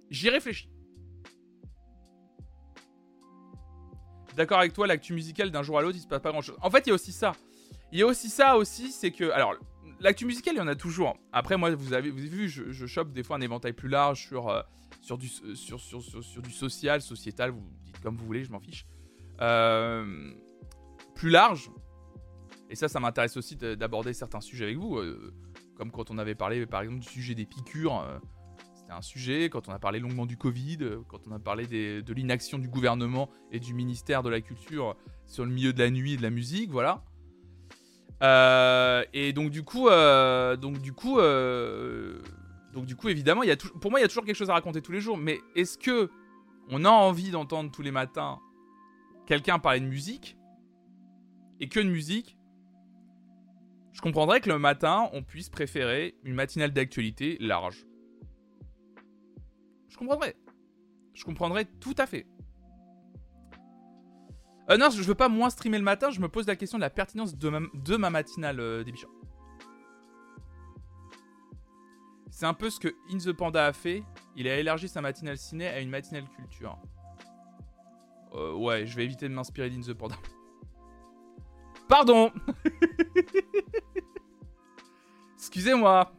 J'y 0.09 0.29
réfléchis. 0.29 0.69
D'accord 4.35 4.59
avec 4.59 4.73
toi, 4.73 4.87
l'actu 4.87 5.13
musicale 5.13 5.51
d'un 5.51 5.61
jour 5.61 5.77
à 5.77 5.81
l'autre, 5.81 5.97
il 5.97 6.01
se 6.01 6.07
passe 6.07 6.21
pas 6.21 6.31
grand 6.31 6.41
chose. 6.41 6.57
En 6.61 6.69
fait, 6.69 6.87
il 6.87 6.89
y 6.89 6.91
a 6.91 6.95
aussi 6.95 7.11
ça. 7.11 7.33
Il 7.91 7.99
y 7.99 8.03
a 8.03 8.07
aussi 8.07 8.29
ça 8.29 8.57
aussi, 8.57 8.91
c'est 8.91 9.11
que. 9.11 9.31
Alors, 9.31 9.55
l'actu 9.99 10.25
musicale, 10.25 10.55
il 10.55 10.59
y 10.59 10.61
en 10.61 10.67
a 10.67 10.75
toujours. 10.75 11.17
Après, 11.31 11.57
moi, 11.57 11.73
vous 11.75 11.93
avez, 11.93 12.09
vous 12.09 12.19
avez 12.19 12.29
vu, 12.29 12.49
je, 12.49 12.71
je 12.71 12.85
chope 12.85 13.11
des 13.11 13.23
fois 13.23 13.37
un 13.37 13.41
éventail 13.41 13.73
plus 13.73 13.89
large 13.89 14.27
sur, 14.27 14.49
euh, 14.49 14.61
sur, 15.01 15.17
du, 15.17 15.27
sur, 15.27 15.79
sur, 15.79 16.01
sur, 16.01 16.41
du 16.41 16.51
social, 16.51 17.01
sociétal, 17.01 17.51
vous 17.51 17.63
dites 17.83 17.99
comme 18.01 18.17
vous 18.17 18.25
voulez, 18.25 18.43
je 18.43 18.51
m'en 18.51 18.59
fiche. 18.59 18.85
Euh, 19.41 20.33
plus 21.15 21.29
large. 21.29 21.69
Et 22.69 22.75
ça, 22.75 22.87
ça 22.87 22.99
m'intéresse 22.99 23.35
aussi 23.35 23.57
d'aborder 23.57 24.13
certains 24.13 24.41
sujets 24.41 24.65
avec 24.65 24.77
vous. 24.77 24.97
Euh, 24.97 25.33
comme 25.75 25.91
quand 25.91 26.11
on 26.11 26.17
avait 26.17 26.35
parlé, 26.35 26.65
par 26.65 26.81
exemple, 26.81 26.99
du 26.99 27.09
sujet 27.09 27.35
des 27.35 27.45
piqûres. 27.45 28.05
C'était 28.73 28.93
un 28.93 29.01
sujet. 29.01 29.49
Quand 29.49 29.67
on 29.67 29.73
a 29.73 29.79
parlé 29.79 29.99
longuement 29.99 30.25
du 30.25 30.37
Covid. 30.37 30.77
Quand 31.09 31.27
on 31.27 31.31
a 31.31 31.39
parlé 31.39 31.67
de 31.67 32.13
l'inaction 32.13 32.59
du 32.59 32.69
gouvernement 32.69 33.29
et 33.51 33.59
du 33.59 33.73
ministère 33.73 34.23
de 34.23 34.29
la 34.29 34.39
Culture 34.39 34.95
sur 35.25 35.43
le 35.43 35.51
milieu 35.51 35.73
de 35.73 35.79
la 35.79 35.89
nuit 35.89 36.13
et 36.13 36.17
de 36.17 36.21
la 36.21 36.29
musique. 36.29 36.69
Voilà. 36.69 37.03
Euh, 38.21 39.03
et 39.13 39.33
donc 39.33 39.49
du 39.49 39.63
coup, 39.63 39.87
euh, 39.87 40.55
donc 40.55 40.79
du 40.79 40.93
coup, 40.93 41.19
euh, 41.19 42.21
donc 42.73 42.85
du 42.85 42.95
coup, 42.95 43.09
évidemment, 43.09 43.41
pour 43.81 43.91
moi, 43.91 43.99
il 43.99 44.03
y 44.03 44.05
a 44.05 44.07
toujours 44.07 44.25
quelque 44.25 44.35
chose 44.35 44.49
à 44.49 44.53
raconter 44.53 44.81
tous 44.81 44.91
les 44.91 45.01
jours. 45.01 45.17
Mais 45.17 45.39
est-ce 45.55 45.77
que 45.77 46.09
on 46.69 46.85
a 46.85 46.89
envie 46.89 47.31
d'entendre 47.31 47.71
tous 47.71 47.81
les 47.81 47.91
matins 47.91 48.39
quelqu'un 49.25 49.59
parler 49.59 49.79
de 49.79 49.85
musique 49.85 50.37
et 51.59 51.67
que 51.67 51.79
de 51.79 51.89
musique 51.89 52.37
Je 53.93 54.01
comprendrais 54.01 54.39
que 54.39 54.49
le 54.49 54.59
matin, 54.59 55.09
on 55.13 55.23
puisse 55.23 55.49
préférer 55.49 56.15
une 56.23 56.35
matinale 56.35 56.71
d'actualité 56.71 57.37
large. 57.39 57.85
Je 59.89 59.97
comprendrais. 59.97 60.35
Je 61.13 61.23
comprendrais 61.23 61.65
tout 61.65 61.95
à 61.97 62.05
fait. 62.05 62.25
Euh, 64.71 64.77
non, 64.77 64.89
je 64.89 65.03
veux 65.03 65.15
pas 65.15 65.27
moins 65.27 65.49
streamer 65.49 65.79
le 65.79 65.83
matin, 65.83 66.11
je 66.11 66.21
me 66.21 66.29
pose 66.29 66.47
la 66.47 66.55
question 66.55 66.77
de 66.77 66.81
la 66.81 66.89
pertinence 66.89 67.35
de 67.35 67.97
ma, 67.97 68.09
matinale 68.09 68.61
euh. 68.61 68.85
C'est 72.29 72.45
un 72.45 72.53
peu 72.53 72.69
ce 72.69 72.79
que 72.79 72.87
In 73.11 73.17
the 73.17 73.33
Panda 73.33 73.65
a 73.65 73.73
fait. 73.73 74.03
Il 74.37 74.47
a 74.47 74.57
élargi 74.57 74.87
sa 74.87 75.01
matinale 75.01 75.37
ciné 75.37 75.67
à 75.67 75.81
une 75.81 75.89
matinale 75.89 76.23
culture. 76.29 76.79
Euh, 78.33 78.53
ouais, 78.53 78.85
je 78.85 78.95
vais 78.95 79.03
éviter 79.03 79.27
de 79.27 79.33
m'inspirer 79.33 79.69
d'In 79.69 79.81
the 79.81 79.93
Panda. 79.93 80.15
Pardon 81.89 82.31
Excusez-moi 85.35 86.13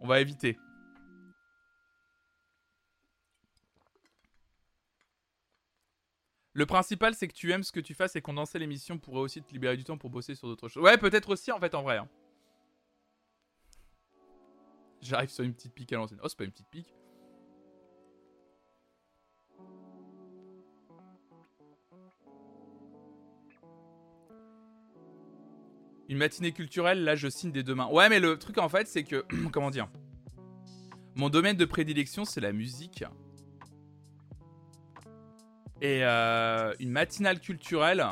On 0.00 0.06
va 0.06 0.20
éviter. 0.20 0.56
Le 6.58 6.66
principal, 6.66 7.14
c'est 7.14 7.28
que 7.28 7.34
tu 7.34 7.52
aimes 7.52 7.62
ce 7.62 7.70
que 7.70 7.78
tu 7.78 7.94
fasses 7.94 8.16
et 8.16 8.20
condenser 8.20 8.58
l'émission 8.58 8.98
pourrait 8.98 9.20
aussi 9.20 9.40
te 9.40 9.52
libérer 9.52 9.76
du 9.76 9.84
temps 9.84 9.96
pour 9.96 10.10
bosser 10.10 10.34
sur 10.34 10.48
d'autres 10.48 10.66
choses. 10.66 10.82
Ouais, 10.82 10.98
peut-être 10.98 11.28
aussi, 11.28 11.52
en 11.52 11.60
fait, 11.60 11.72
en 11.72 11.82
vrai. 11.82 11.98
Hein. 11.98 12.08
J'arrive 15.00 15.28
sur 15.28 15.44
une 15.44 15.54
petite 15.54 15.72
pique 15.72 15.92
à 15.92 15.98
l'ancienne. 15.98 16.18
Oh, 16.20 16.26
c'est 16.28 16.36
pas 16.36 16.42
une 16.42 16.50
petite 16.50 16.66
pique. 16.66 16.92
Une 26.08 26.18
matinée 26.18 26.50
culturelle, 26.50 27.04
là, 27.04 27.14
je 27.14 27.28
signe 27.28 27.52
des 27.52 27.62
deux 27.62 27.76
mains. 27.76 27.86
Ouais, 27.86 28.08
mais 28.08 28.18
le 28.18 28.36
truc, 28.36 28.58
en 28.58 28.68
fait, 28.68 28.88
c'est 28.88 29.04
que... 29.04 29.24
comment 29.52 29.70
dire? 29.70 29.88
Mon 31.14 31.28
domaine 31.28 31.56
de 31.56 31.64
prédilection, 31.66 32.24
c'est 32.24 32.40
la 32.40 32.50
musique. 32.50 33.04
Et 35.80 36.04
euh, 36.04 36.74
une 36.80 36.90
matinale 36.90 37.40
culturelle. 37.40 38.04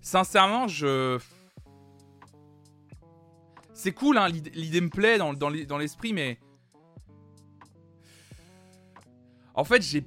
Sincèrement, 0.00 0.66
je. 0.66 1.18
C'est 3.74 3.92
cool, 3.92 4.18
hein, 4.18 4.28
l'idée 4.28 4.80
me 4.80 4.90
plaît 4.90 5.18
dans, 5.18 5.32
dans 5.34 5.78
l'esprit, 5.78 6.12
mais. 6.12 6.38
En 9.54 9.64
fait, 9.64 9.82
j'ai. 9.82 10.04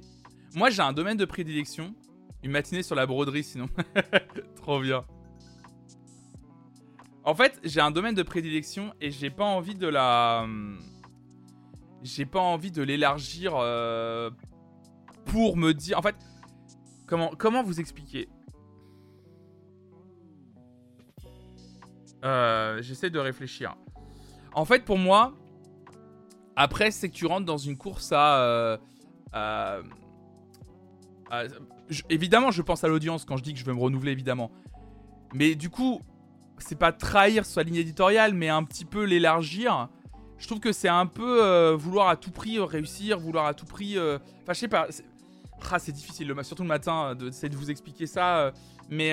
Moi, 0.54 0.70
j'ai 0.70 0.82
un 0.82 0.92
domaine 0.92 1.16
de 1.16 1.24
prédilection. 1.24 1.94
Une 2.42 2.50
matinée 2.50 2.82
sur 2.82 2.94
la 2.94 3.06
broderie, 3.06 3.44
sinon. 3.44 3.68
Trop 4.56 4.80
bien. 4.80 5.04
En 7.24 7.34
fait, 7.34 7.58
j'ai 7.64 7.80
un 7.80 7.90
domaine 7.90 8.14
de 8.14 8.22
prédilection 8.22 8.92
et 9.00 9.10
j'ai 9.10 9.30
pas 9.30 9.44
envie 9.44 9.74
de 9.74 9.86
la. 9.86 10.46
J'ai 12.04 12.26
pas 12.26 12.40
envie 12.40 12.70
de 12.70 12.82
l'élargir 12.82 13.54
euh, 13.56 14.30
pour 15.24 15.56
me 15.56 15.72
dire. 15.72 15.98
En 15.98 16.02
fait, 16.02 16.14
comment, 17.06 17.32
comment 17.36 17.62
vous 17.62 17.80
expliquer? 17.80 18.28
Euh, 22.22 22.82
J'essaie 22.82 23.08
de 23.08 23.18
réfléchir. 23.18 23.74
En 24.52 24.66
fait, 24.66 24.84
pour 24.84 24.98
moi, 24.98 25.32
après, 26.56 26.90
c'est 26.90 27.08
que 27.08 27.14
tu 27.14 27.24
rentres 27.24 27.46
dans 27.46 27.56
une 27.56 27.78
course 27.78 28.12
à. 28.12 28.78
Euh, 29.34 29.82
évidemment, 32.10 32.50
je 32.50 32.60
pense 32.60 32.84
à 32.84 32.88
l'audience 32.88 33.24
quand 33.24 33.38
je 33.38 33.42
dis 33.42 33.54
que 33.54 33.58
je 33.58 33.64
veux 33.64 33.72
me 33.72 33.80
renouveler, 33.80 34.12
évidemment. 34.12 34.50
Mais 35.32 35.54
du 35.54 35.70
coup, 35.70 36.02
c'est 36.58 36.78
pas 36.78 36.92
trahir 36.92 37.46
sa 37.46 37.62
ligne 37.62 37.76
éditoriale, 37.76 38.34
mais 38.34 38.50
un 38.50 38.62
petit 38.62 38.84
peu 38.84 39.04
l'élargir 39.04 39.88
je 40.38 40.46
trouve 40.46 40.60
que 40.60 40.72
c'est 40.72 40.88
un 40.88 41.06
peu 41.06 41.42
euh, 41.42 41.76
vouloir 41.76 42.08
à 42.08 42.16
tout 42.16 42.30
prix 42.30 42.58
euh, 42.58 42.64
réussir, 42.64 43.18
vouloir 43.18 43.46
à 43.46 43.54
tout 43.54 43.66
prix. 43.66 43.96
Euh, 43.96 44.18
enfin, 44.42 44.52
je 44.52 44.58
sais 44.58 44.68
pas. 44.68 44.88
C'est 44.90 45.04
ah, 45.70 45.92
difficile, 45.92 46.34
surtout 46.42 46.62
le 46.62 46.68
matin, 46.68 47.14
d'essayer 47.14 47.48
de 47.48 47.56
vous 47.56 47.70
expliquer 47.70 48.06
ça. 48.06 48.52
mais 48.90 49.12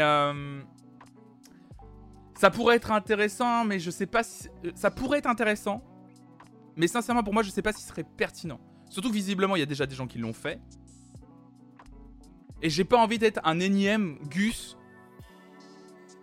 ça 2.35 2.49
pourrait 2.49 2.75
être 2.77 2.91
intéressant, 2.91 3.63
mais 3.63 3.79
je 3.79 3.91
sais 3.91 4.07
pas 4.07 4.23
si. 4.23 4.49
Ça 4.75 4.89
pourrait 4.91 5.19
être 5.19 5.27
intéressant, 5.27 5.81
mais 6.75 6.87
sincèrement, 6.87 7.23
pour 7.23 7.33
moi, 7.33 7.43
je 7.43 7.51
sais 7.51 7.61
pas 7.61 7.71
si 7.71 7.81
ce 7.81 7.89
serait 7.89 8.03
pertinent. 8.03 8.59
Surtout 8.89 9.09
que 9.09 9.13
visiblement, 9.13 9.55
il 9.55 9.59
y 9.59 9.63
a 9.63 9.67
déjà 9.67 9.85
des 9.85 9.95
gens 9.95 10.07
qui 10.07 10.17
l'ont 10.17 10.33
fait. 10.33 10.59
Et 12.61 12.69
j'ai 12.69 12.83
pas 12.83 12.97
envie 12.97 13.17
d'être 13.17 13.39
un 13.43 13.59
énième 13.59 14.17
Gus 14.29 14.75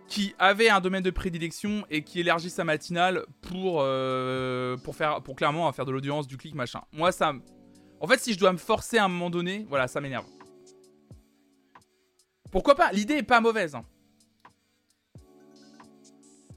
qui 0.09 0.33
avait 0.39 0.69
un 0.69 0.81
domaine 0.81 1.03
de 1.03 1.11
prédilection 1.11 1.85
et 1.89 2.03
qui 2.03 2.19
élargit 2.19 2.49
sa 2.49 2.63
matinale 2.63 3.25
pour, 3.41 3.81
euh, 3.81 4.75
pour, 4.77 4.95
faire, 4.95 5.21
pour 5.21 5.35
clairement 5.35 5.71
faire 5.71 5.85
de 5.85 5.91
l'audience, 5.91 6.27
du 6.27 6.35
clic, 6.35 6.55
machin. 6.55 6.81
Moi, 6.91 7.11
ça. 7.11 7.33
En 8.01 8.07
fait, 8.07 8.19
si 8.19 8.33
je 8.33 8.39
dois 8.39 8.51
me 8.51 8.57
forcer 8.57 8.97
à 8.97 9.05
un 9.05 9.07
moment 9.07 9.29
donné, 9.29 9.65
voilà, 9.69 9.87
ça 9.87 10.01
m'énerve. 10.01 10.25
Pourquoi 12.51 12.73
pas? 12.73 12.91
L'idée 12.91 13.15
est 13.15 13.23
pas 13.23 13.39
mauvaise. 13.39 13.75
Hein. 13.75 13.83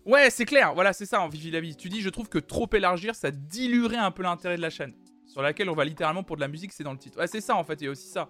Ouais, 0.06 0.30
c'est 0.30 0.46
clair, 0.46 0.74
voilà, 0.74 0.92
c'est 0.92 1.06
ça 1.06 1.20
en 1.20 1.28
Vivi 1.28 1.50
la 1.50 1.60
vie. 1.60 1.76
Tu 1.76 1.88
dis, 1.88 2.00
je 2.00 2.08
trouve 2.08 2.28
que 2.28 2.38
trop 2.38 2.68
élargir, 2.72 3.14
ça 3.14 3.30
diluerait 3.30 3.98
un 3.98 4.10
peu 4.10 4.22
l'intérêt 4.22 4.56
de 4.56 4.62
la 4.62 4.70
chaîne. 4.70 4.94
Sur 5.26 5.42
laquelle 5.42 5.68
on 5.68 5.74
va 5.74 5.84
littéralement 5.84 6.22
pour 6.22 6.36
de 6.36 6.40
la 6.40 6.48
musique, 6.48 6.72
c'est 6.72 6.84
dans 6.84 6.92
le 6.92 6.98
titre. 6.98 7.18
Ouais, 7.18 7.26
c'est 7.26 7.40
ça 7.40 7.54
en 7.54 7.64
fait, 7.64 7.80
il 7.82 7.84
y 7.84 7.86
a 7.86 7.90
aussi 7.90 8.08
ça. 8.08 8.28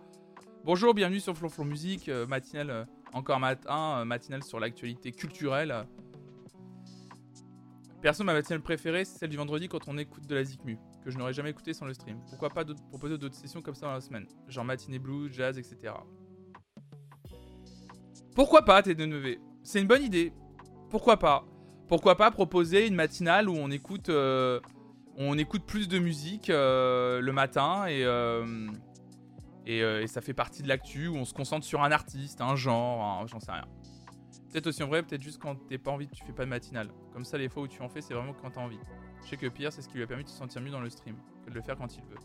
Bonjour, 0.64 0.94
bienvenue 0.94 1.20
sur 1.20 1.36
Flonflon 1.36 1.64
Musique, 1.64 2.08
euh, 2.08 2.26
matinale. 2.26 2.70
Euh, 2.70 2.84
encore 3.12 3.38
matin, 3.38 4.00
euh, 4.00 4.04
matinale 4.04 4.42
sur 4.42 4.58
l'actualité 4.60 5.12
culturelle. 5.12 5.86
Perso, 8.00 8.24
ma 8.24 8.32
matinale 8.32 8.62
préférée, 8.62 9.04
c'est 9.04 9.18
celle 9.18 9.30
du 9.30 9.36
vendredi 9.36 9.68
quand 9.68 9.86
on 9.86 9.96
écoute 9.96 10.26
de 10.26 10.34
la 10.34 10.42
Zikmu, 10.42 10.76
que 11.04 11.10
je 11.10 11.18
n'aurais 11.18 11.32
jamais 11.32 11.50
écouté 11.50 11.72
sans 11.72 11.86
le 11.86 11.94
stream. 11.94 12.18
Pourquoi 12.28 12.48
pas 12.48 12.64
proposer 12.88 13.16
d'autres 13.16 13.36
sessions 13.36 13.62
comme 13.62 13.76
ça 13.76 13.86
dans 13.86 13.92
la 13.92 14.00
semaine? 14.00 14.26
Genre 14.48 14.64
matinée 14.64 14.98
blues, 14.98 15.32
jazz, 15.32 15.56
etc. 15.56 15.94
Pourquoi 18.34 18.64
pas, 18.64 18.80
T2NV 18.80 19.38
C'est 19.62 19.80
une 19.80 19.86
bonne 19.86 20.02
idée. 20.02 20.32
Pourquoi 20.90 21.16
pas? 21.16 21.44
Pourquoi 21.86 22.16
pas 22.16 22.30
proposer 22.30 22.86
une 22.86 22.94
matinale 22.94 23.48
où 23.48 23.54
on 23.54 23.70
écoute, 23.70 24.08
euh, 24.08 24.58
on 25.16 25.38
écoute 25.38 25.64
plus 25.64 25.88
de 25.88 25.98
musique 25.98 26.50
euh, 26.50 27.20
le 27.20 27.32
matin 27.32 27.86
et 27.86 28.02
et, 29.66 30.06
ça 30.06 30.20
fait 30.20 30.34
partie 30.34 30.62
de 30.62 30.68
l'actu 30.68 31.08
où 31.08 31.16
on 31.16 31.24
se 31.24 31.34
concentre 31.34 31.64
sur 31.64 31.82
un 31.82 31.92
artiste, 31.92 32.40
un 32.40 32.56
genre, 32.56 33.26
j'en 33.26 33.40
sais 33.40 33.52
rien. 33.52 33.66
Peut-être 34.50 34.66
aussi 34.66 34.82
en 34.82 34.88
vrai, 34.88 35.02
peut-être 35.02 35.22
juste 35.22 35.40
quand 35.40 35.54
t'es 35.66 35.78
pas 35.78 35.90
envie, 35.90 36.06
tu 36.08 36.22
fais 36.24 36.32
pas 36.32 36.44
de 36.44 36.50
matinale. 36.50 36.90
Comme 37.12 37.24
ça, 37.24 37.38
les 37.38 37.48
fois 37.48 37.62
où 37.62 37.68
tu 37.68 37.80
en 37.80 37.88
fais, 37.88 38.02
c'est 38.02 38.12
vraiment 38.12 38.34
quand 38.34 38.50
t'as 38.50 38.60
envie. 38.60 38.78
Je 39.22 39.28
sais 39.30 39.36
que 39.36 39.46
Pierre, 39.46 39.72
c'est 39.72 39.80
ce 39.80 39.88
qui 39.88 39.96
lui 39.96 40.02
a 40.02 40.06
permis 40.06 40.24
de 40.24 40.28
se 40.28 40.36
sentir 40.36 40.60
mieux 40.60 40.70
dans 40.70 40.80
le 40.80 40.90
stream, 40.90 41.16
que 41.44 41.50
de 41.50 41.54
le 41.54 41.62
faire 41.62 41.76
quand 41.76 41.96
il 41.96 42.02
veut. 42.02 42.16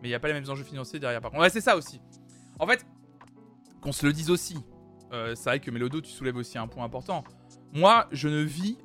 Mais 0.00 0.08
il 0.08 0.10
n'y 0.10 0.14
a 0.14 0.20
pas 0.20 0.28
les 0.28 0.34
mêmes 0.34 0.48
enjeux 0.48 0.64
financiers 0.64 0.98
derrière 0.98 1.20
par 1.20 1.30
contre. 1.30 1.42
Ouais, 1.42 1.50
c'est 1.50 1.60
ça 1.60 1.76
aussi. 1.76 2.00
En 2.58 2.66
fait, 2.66 2.86
qu'on 3.82 3.92
se 3.92 4.06
le 4.06 4.12
dise 4.12 4.30
aussi. 4.30 4.56
Euh, 5.12 5.34
c'est 5.34 5.50
vrai 5.50 5.60
que 5.60 5.70
Mélodo, 5.70 6.00
tu 6.00 6.10
soulèves 6.10 6.36
aussi 6.36 6.56
un 6.56 6.68
point 6.68 6.84
important. 6.84 7.22
Moi, 7.74 8.08
je 8.12 8.28
ne 8.28 8.40
vis 8.40 8.78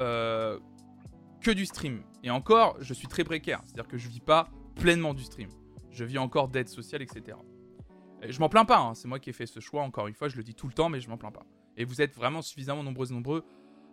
euh, 0.00 0.58
que 1.42 1.50
du 1.50 1.66
stream. 1.66 2.02
Et 2.22 2.30
encore, 2.30 2.76
je 2.80 2.94
suis 2.94 3.08
très 3.08 3.24
précaire. 3.24 3.60
C'est-à-dire 3.64 3.88
que 3.88 3.98
je 3.98 4.08
vis 4.08 4.20
pas 4.20 4.48
pleinement 4.76 5.12
du 5.12 5.24
stream. 5.24 5.50
Je 5.92 6.04
vis 6.04 6.18
encore 6.18 6.48
d'aide 6.48 6.68
sociale, 6.68 7.02
etc. 7.02 7.36
je 8.26 8.38
m'en 8.40 8.48
plains 8.48 8.64
pas, 8.64 8.78
hein. 8.78 8.94
c'est 8.94 9.08
moi 9.08 9.18
qui 9.18 9.30
ai 9.30 9.32
fait 9.32 9.46
ce 9.46 9.60
choix, 9.60 9.82
encore 9.82 10.08
une 10.08 10.14
fois, 10.14 10.28
je 10.28 10.36
le 10.36 10.42
dis 10.42 10.54
tout 10.54 10.66
le 10.66 10.72
temps, 10.72 10.88
mais 10.88 11.00
je 11.00 11.08
m'en 11.08 11.18
plains 11.18 11.30
pas. 11.30 11.44
Et 11.76 11.84
vous 11.84 12.00
êtes 12.00 12.14
vraiment 12.14 12.42
suffisamment 12.42 12.82
nombreux 12.82 13.10
et 13.10 13.14
nombreux 13.14 13.44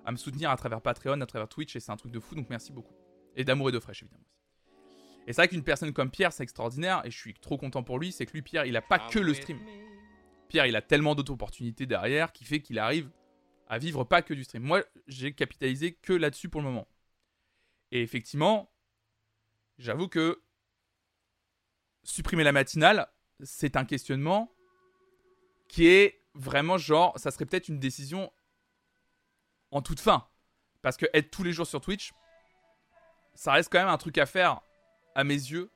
à 0.05 0.11
me 0.11 0.17
soutenir 0.17 0.49
à 0.49 0.55
travers 0.55 0.81
Patreon, 0.81 1.19
à 1.21 1.25
travers 1.25 1.49
Twitch, 1.49 1.75
et 1.75 1.79
c'est 1.79 1.91
un 1.91 1.97
truc 1.97 2.11
de 2.11 2.19
fou, 2.19 2.35
donc 2.35 2.49
merci 2.49 2.71
beaucoup. 2.71 2.93
Et 3.35 3.43
d'amour 3.43 3.69
et 3.69 3.71
de 3.71 3.79
fraîche, 3.79 4.01
évidemment. 4.01 4.25
Et 5.27 5.33
c'est 5.33 5.41
vrai 5.41 5.47
qu'une 5.49 5.63
personne 5.63 5.93
comme 5.93 6.09
Pierre, 6.09 6.33
c'est 6.33 6.43
extraordinaire, 6.43 7.01
et 7.05 7.11
je 7.11 7.17
suis 7.17 7.33
trop 7.33 7.57
content 7.57 7.83
pour 7.83 7.99
lui, 7.99 8.11
c'est 8.11 8.25
que 8.25 8.31
lui, 8.31 8.41
Pierre, 8.41 8.65
il 8.65 8.75
a 8.77 8.81
pas 8.81 8.99
que 8.99 9.19
le 9.19 9.33
stream. 9.33 9.59
Pierre, 10.47 10.65
il 10.65 10.75
a 10.75 10.81
tellement 10.81 11.15
d'autres 11.15 11.33
opportunités 11.33 11.85
derrière 11.85 12.31
qui 12.31 12.45
fait 12.45 12.61
qu'il 12.61 12.79
arrive 12.79 13.11
à 13.67 13.77
vivre 13.77 14.03
pas 14.03 14.21
que 14.21 14.33
du 14.33 14.43
stream. 14.43 14.63
Moi, 14.63 14.83
j'ai 15.07 15.33
capitalisé 15.33 15.93
que 15.93 16.13
là-dessus 16.13 16.49
pour 16.49 16.61
le 16.61 16.67
moment. 16.67 16.87
Et 17.91 18.01
effectivement, 18.01 18.71
j'avoue 19.77 20.07
que 20.07 20.41
supprimer 22.03 22.43
la 22.43 22.51
matinale, 22.51 23.07
c'est 23.41 23.75
un 23.75 23.85
questionnement 23.85 24.51
qui 25.67 25.87
est 25.87 26.21
vraiment 26.33 26.77
genre, 26.77 27.17
ça 27.17 27.31
serait 27.31 27.45
peut-être 27.45 27.67
une 27.67 27.79
décision 27.79 28.31
en 29.71 29.81
toute 29.81 29.99
fin. 29.99 30.27
Parce 30.81 30.97
que 30.97 31.05
être 31.13 31.31
tous 31.31 31.43
les 31.43 31.51
jours 31.51 31.67
sur 31.67 31.81
Twitch, 31.81 32.11
ça 33.35 33.53
reste 33.53 33.71
quand 33.71 33.79
même 33.79 33.89
un 33.89 33.97
truc 33.97 34.17
à 34.17 34.25
faire, 34.25 34.61
à 35.15 35.23
mes 35.23 35.33
yeux, 35.33 35.69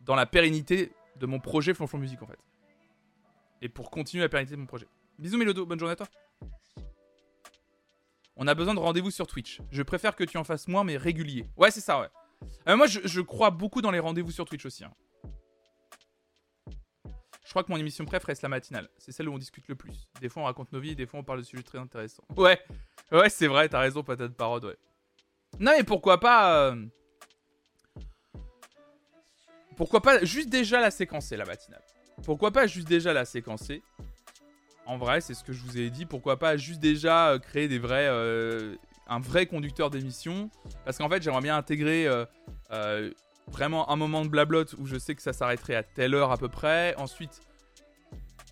dans 0.00 0.14
la 0.14 0.26
pérennité 0.26 0.92
de 1.16 1.26
mon 1.26 1.40
projet 1.40 1.74
Flonflon 1.74 1.98
Musique 1.98 2.22
en 2.22 2.26
fait. 2.26 2.38
Et 3.62 3.68
pour 3.68 3.90
continuer 3.90 4.22
la 4.22 4.28
pérennité 4.28 4.54
de 4.54 4.60
mon 4.60 4.66
projet. 4.66 4.86
Bisous 5.18 5.36
Mélodo, 5.36 5.66
bonne 5.66 5.78
journée 5.78 5.92
à 5.92 5.96
toi. 5.96 6.08
On 8.36 8.46
a 8.46 8.54
besoin 8.54 8.74
de 8.74 8.80
rendez-vous 8.80 9.10
sur 9.10 9.26
Twitch. 9.26 9.60
Je 9.70 9.82
préfère 9.82 10.16
que 10.16 10.24
tu 10.24 10.38
en 10.38 10.44
fasses 10.44 10.66
moins, 10.66 10.82
mais 10.82 10.96
régulier. 10.96 11.46
Ouais, 11.58 11.70
c'est 11.70 11.82
ça, 11.82 12.00
ouais. 12.00 12.08
Euh, 12.68 12.76
moi, 12.76 12.86
je, 12.86 13.20
crois 13.20 13.50
beaucoup 13.50 13.82
dans 13.82 13.90
les 13.90 13.98
rendez-vous 13.98 14.30
sur 14.30 14.46
Twitch 14.46 14.64
aussi. 14.64 14.82
Hein. 14.82 14.94
Je 17.50 17.52
crois 17.52 17.64
que 17.64 17.72
mon 17.72 17.78
émission 17.78 18.04
préf 18.04 18.22
reste 18.22 18.42
la 18.42 18.48
matinale. 18.48 18.88
C'est 18.96 19.10
celle 19.10 19.28
où 19.28 19.34
on 19.34 19.38
discute 19.38 19.66
le 19.66 19.74
plus. 19.74 20.08
Des 20.20 20.28
fois, 20.28 20.44
on 20.44 20.46
raconte 20.46 20.70
nos 20.70 20.78
vies, 20.78 20.94
des 20.94 21.04
fois, 21.04 21.18
on 21.18 21.24
parle 21.24 21.40
de 21.40 21.44
sujets 21.44 21.64
très 21.64 21.78
intéressants. 21.78 22.22
Ouais, 22.36 22.60
ouais, 23.10 23.28
c'est 23.28 23.48
vrai, 23.48 23.68
t'as 23.68 23.80
raison, 23.80 24.04
patate 24.04 24.36
parode, 24.36 24.66
ouais. 24.66 24.76
Non, 25.58 25.72
mais 25.76 25.82
pourquoi 25.82 26.20
pas. 26.20 26.70
Euh, 26.70 26.86
pourquoi 29.76 30.00
pas 30.00 30.24
juste 30.24 30.48
déjà 30.48 30.80
la 30.80 30.92
séquencer, 30.92 31.36
la 31.36 31.44
matinale? 31.44 31.82
Pourquoi 32.22 32.52
pas 32.52 32.68
juste 32.68 32.86
déjà 32.86 33.12
la 33.12 33.24
séquencer? 33.24 33.82
En 34.86 34.96
vrai, 34.96 35.20
c'est 35.20 35.34
ce 35.34 35.42
que 35.42 35.52
je 35.52 35.64
vous 35.64 35.76
ai 35.76 35.90
dit. 35.90 36.06
Pourquoi 36.06 36.38
pas 36.38 36.56
juste 36.56 36.78
déjà 36.78 37.30
euh, 37.30 37.40
créer 37.40 37.66
des 37.66 37.80
vrais. 37.80 38.06
Euh, 38.08 38.76
un 39.08 39.18
vrai 39.18 39.46
conducteur 39.46 39.90
d'émission? 39.90 40.50
Parce 40.84 40.98
qu'en 40.98 41.08
fait, 41.08 41.20
j'aimerais 41.20 41.42
bien 41.42 41.56
intégrer 41.56 42.06
vraiment 43.50 43.90
un 43.90 43.96
moment 43.96 44.24
de 44.24 44.28
blablote 44.28 44.74
où 44.78 44.86
je 44.86 44.98
sais 44.98 45.14
que 45.14 45.22
ça 45.22 45.32
s'arrêterait 45.32 45.74
à 45.74 45.82
telle 45.82 46.14
heure 46.14 46.32
à 46.32 46.36
peu 46.36 46.48
près. 46.48 46.94
Ensuite, 46.96 47.40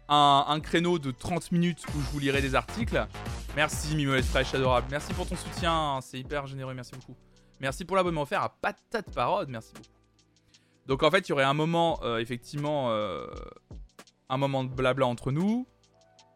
un, 0.09 0.61
créneau 0.61 0.99
de 0.99 1.11
30 1.11 1.53
minutes 1.53 1.85
où 1.95 2.01
je 2.01 2.11
vous 2.11 2.19
lirai 2.19 2.41
des 2.41 2.55
articles. 2.55 3.07
Merci 3.57 3.95
Mimolette 3.95 4.25
Fresh, 4.25 4.55
adorable. 4.55 4.87
Merci 4.91 5.13
pour 5.15 5.27
ton 5.27 5.37
soutien, 5.37 6.01
c'est 6.03 6.19
hyper 6.19 6.47
généreux, 6.47 6.75
merci 6.75 6.93
beaucoup. 6.95 7.17
Merci 7.61 7.85
pour 7.85 7.97
l'abonnement 7.97 8.23
offert 8.23 8.43
à 8.43 8.49
Patate 8.49 9.13
Parode, 9.15 9.49
merci 9.49 9.73
beaucoup. 9.75 9.89
Donc 10.87 11.03
en 11.03 11.11
fait, 11.11 11.29
il 11.29 11.31
y 11.31 11.33
aurait 11.33 11.45
un 11.45 11.55
moment, 11.55 12.01
euh, 12.03 12.19
effectivement, 12.19 12.91
euh, 12.91 13.27
un 14.29 14.39
moment 14.39 14.65
de 14.65 14.71
blabla 14.71 15.07
entre 15.07 15.33
nous, 15.33 15.67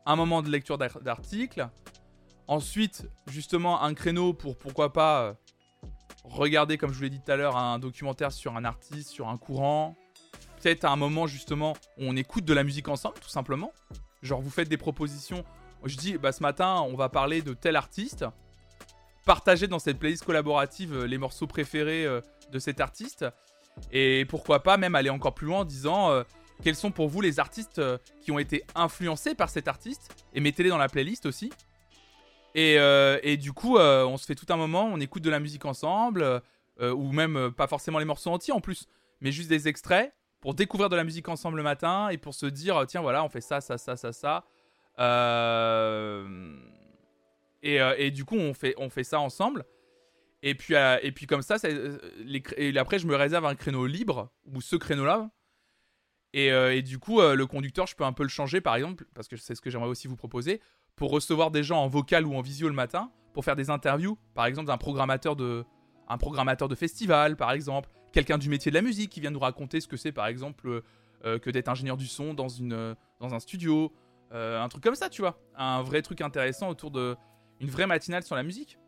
un 0.04 0.16
moment 0.16 0.42
de 0.42 0.50
lecture 0.50 0.76
d'articles. 0.78 1.68
Ensuite, 2.48 3.08
justement, 3.28 3.82
un 3.82 3.94
créneau 3.94 4.34
pour 4.34 4.58
pourquoi 4.58 4.92
pas 4.92 5.22
euh, 5.22 5.32
regarder, 6.24 6.78
comme 6.78 6.92
je 6.92 6.96
vous 6.96 7.02
l'ai 7.02 7.10
dit 7.10 7.20
tout 7.20 7.30
à 7.30 7.36
l'heure, 7.36 7.56
un 7.56 7.78
documentaire 7.78 8.32
sur 8.32 8.56
un 8.56 8.64
artiste, 8.64 9.10
sur 9.10 9.28
un 9.28 9.36
courant. 9.36 9.96
Peut-être 10.60 10.84
à 10.84 10.90
un 10.90 10.96
moment 10.96 11.26
justement 11.26 11.74
on 11.98 12.16
écoute 12.16 12.44
de 12.44 12.54
la 12.54 12.64
musique 12.64 12.88
ensemble, 12.88 13.16
tout 13.20 13.28
simplement. 13.28 13.72
Genre 14.22 14.40
vous 14.40 14.50
faites 14.50 14.68
des 14.68 14.76
propositions. 14.76 15.44
Je 15.84 15.96
dis, 15.96 16.16
bah 16.16 16.30
ce 16.32 16.42
matin, 16.42 16.80
on 16.88 16.94
va 16.94 17.08
parler 17.08 17.42
de 17.42 17.54
tel 17.54 17.74
artiste. 17.74 18.24
Partagez 19.24 19.66
dans 19.66 19.78
cette 19.78 19.98
playlist 19.98 20.24
collaborative 20.24 20.94
euh, 20.94 21.06
les 21.06 21.18
morceaux 21.18 21.46
préférés 21.46 22.04
euh, 22.04 22.20
de 22.50 22.58
cet 22.58 22.80
artiste. 22.80 23.24
Et 23.90 24.24
pourquoi 24.26 24.62
pas 24.62 24.76
même 24.76 24.94
aller 24.94 25.10
encore 25.10 25.34
plus 25.34 25.46
loin 25.46 25.60
en 25.60 25.64
disant 25.64 26.10
euh, 26.10 26.22
quels 26.62 26.74
sont 26.76 26.90
pour 26.90 27.08
vous 27.08 27.20
les 27.20 27.40
artistes 27.40 27.80
qui 28.20 28.30
ont 28.30 28.38
été 28.38 28.64
influencés 28.74 29.34
par 29.34 29.48
cet 29.48 29.66
artiste? 29.66 30.14
Et 30.34 30.40
mettez-les 30.40 30.68
dans 30.68 30.78
la 30.78 30.88
playlist 30.88 31.26
aussi. 31.26 31.50
Euh, 32.56 33.18
et, 33.22 33.36
du 33.36 33.52
coup, 33.52 33.78
euh, 33.78 34.04
on 34.04 34.16
se 34.16 34.26
fait 34.26 34.34
tout 34.34 34.46
un 34.50 34.56
moment, 34.56 34.84
on 34.84 35.00
écoute 35.00 35.22
de 35.22 35.30
la 35.30 35.40
musique 35.40 35.64
ensemble, 35.64 36.22
euh, 36.80 36.92
ou 36.92 37.12
même 37.12 37.50
pas 37.56 37.66
forcément 37.66 37.98
les 37.98 38.04
morceaux 38.04 38.30
entiers 38.30 38.52
en 38.52 38.60
plus, 38.60 38.88
mais 39.20 39.32
juste 39.32 39.48
des 39.48 39.68
extraits 39.68 40.12
pour 40.40 40.54
découvrir 40.54 40.88
de 40.88 40.96
la 40.96 41.04
musique 41.04 41.28
ensemble 41.28 41.58
le 41.58 41.62
matin 41.62 42.08
et 42.08 42.18
pour 42.18 42.34
se 42.34 42.46
dire 42.46 42.84
tiens 42.88 43.00
voilà 43.00 43.22
on 43.22 43.28
fait 43.28 43.40
ça 43.40 43.60
ça 43.60 43.78
ça 43.78 43.94
ça 43.94 44.12
ça. 44.12 44.44
Et, 47.62 48.10
du 48.10 48.24
coup 48.24 48.36
on 48.36 48.52
fait 48.90 49.04
ça 49.04 49.20
ensemble. 49.20 49.64
Et 50.42 50.56
puis 50.56 50.74
et 50.74 51.12
puis 51.12 51.26
comme 51.26 51.42
ça, 51.42 51.54
après 51.54 52.98
je 52.98 53.06
me 53.06 53.14
réserve 53.14 53.46
un 53.46 53.54
créneau 53.54 53.86
libre 53.86 54.32
ou 54.52 54.60
ce 54.60 54.74
créneau 54.74 55.04
là 55.04 55.30
et, 56.32 56.46
et 56.48 56.82
du 56.82 56.98
coup 56.98 57.20
le 57.20 57.46
conducteur 57.46 57.86
je 57.86 57.94
peux 57.94 58.04
un 58.04 58.12
peu 58.12 58.24
le 58.24 58.28
changer 58.28 58.60
par 58.60 58.74
exemple 58.74 59.04
parce 59.14 59.28
que 59.28 59.36
c'est 59.36 59.54
ce 59.54 59.60
que 59.60 59.70
j'aimerais 59.70 59.88
aussi 59.88 60.08
vous 60.08 60.16
proposer 60.16 60.60
pour 60.96 61.10
recevoir 61.10 61.50
des 61.50 61.62
gens 61.62 61.82
en 61.82 61.88
vocal 61.88 62.26
ou 62.26 62.34
en 62.34 62.40
visio 62.40 62.68
le 62.68 62.74
matin, 62.74 63.10
pour 63.32 63.44
faire 63.44 63.56
des 63.56 63.70
interviews, 63.70 64.18
par 64.34 64.46
exemple 64.46 64.66
d'un 64.66 64.78
programmateur 64.78 65.36
de, 65.36 65.64
un 66.08 66.18
programmateur 66.18 66.68
de 66.68 66.74
festival, 66.74 67.36
par 67.36 67.52
exemple, 67.52 67.90
quelqu'un 68.12 68.38
du 68.38 68.48
métier 68.48 68.70
de 68.70 68.76
la 68.76 68.82
musique 68.82 69.10
qui 69.10 69.20
vient 69.20 69.30
nous 69.30 69.38
raconter 69.38 69.80
ce 69.80 69.88
que 69.88 69.96
c'est, 69.96 70.12
par 70.12 70.26
exemple, 70.26 70.82
euh, 71.24 71.38
que 71.38 71.50
d'être 71.50 71.68
ingénieur 71.68 71.96
du 71.96 72.06
son 72.06 72.34
dans, 72.34 72.48
une, 72.48 72.94
dans 73.20 73.34
un 73.34 73.40
studio, 73.40 73.92
euh, 74.32 74.62
un 74.62 74.68
truc 74.68 74.82
comme 74.82 74.94
ça, 74.94 75.08
tu 75.08 75.22
vois, 75.22 75.38
un 75.56 75.82
vrai 75.82 76.02
truc 76.02 76.20
intéressant 76.20 76.68
autour 76.68 76.90
de 76.90 77.16
une 77.60 77.70
vraie 77.70 77.86
matinale 77.86 78.22
sur 78.22 78.34
la 78.34 78.42
musique. 78.42 78.78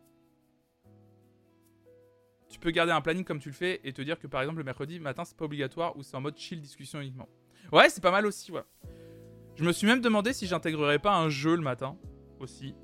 Tu 2.49 2.59
peux 2.59 2.71
garder 2.71 2.91
un 2.91 3.01
planning 3.01 3.23
comme 3.23 3.39
tu 3.39 3.49
le 3.49 3.55
fais 3.55 3.81
et 3.83 3.93
te 3.93 4.01
dire 4.01 4.19
que 4.19 4.27
par 4.27 4.41
exemple 4.41 4.59
le 4.59 4.63
mercredi 4.63 4.99
matin 4.99 5.25
c'est 5.25 5.35
pas 5.35 5.45
obligatoire 5.45 5.97
ou 5.97 6.03
c'est 6.03 6.15
en 6.15 6.21
mode 6.21 6.37
chill 6.37 6.61
discussion 6.61 7.01
uniquement. 7.01 7.27
Ouais, 7.71 7.89
c'est 7.89 8.01
pas 8.01 8.11
mal 8.11 8.25
aussi, 8.25 8.51
ouais. 8.51 8.63
Je 9.55 9.63
me 9.63 9.71
suis 9.71 9.87
même 9.87 10.01
demandé 10.01 10.33
si 10.33 10.47
j'intégrerais 10.47 10.99
pas 10.99 11.15
un 11.15 11.29
jeu 11.29 11.55
le 11.55 11.61
matin 11.61 11.97
aussi 12.39 12.75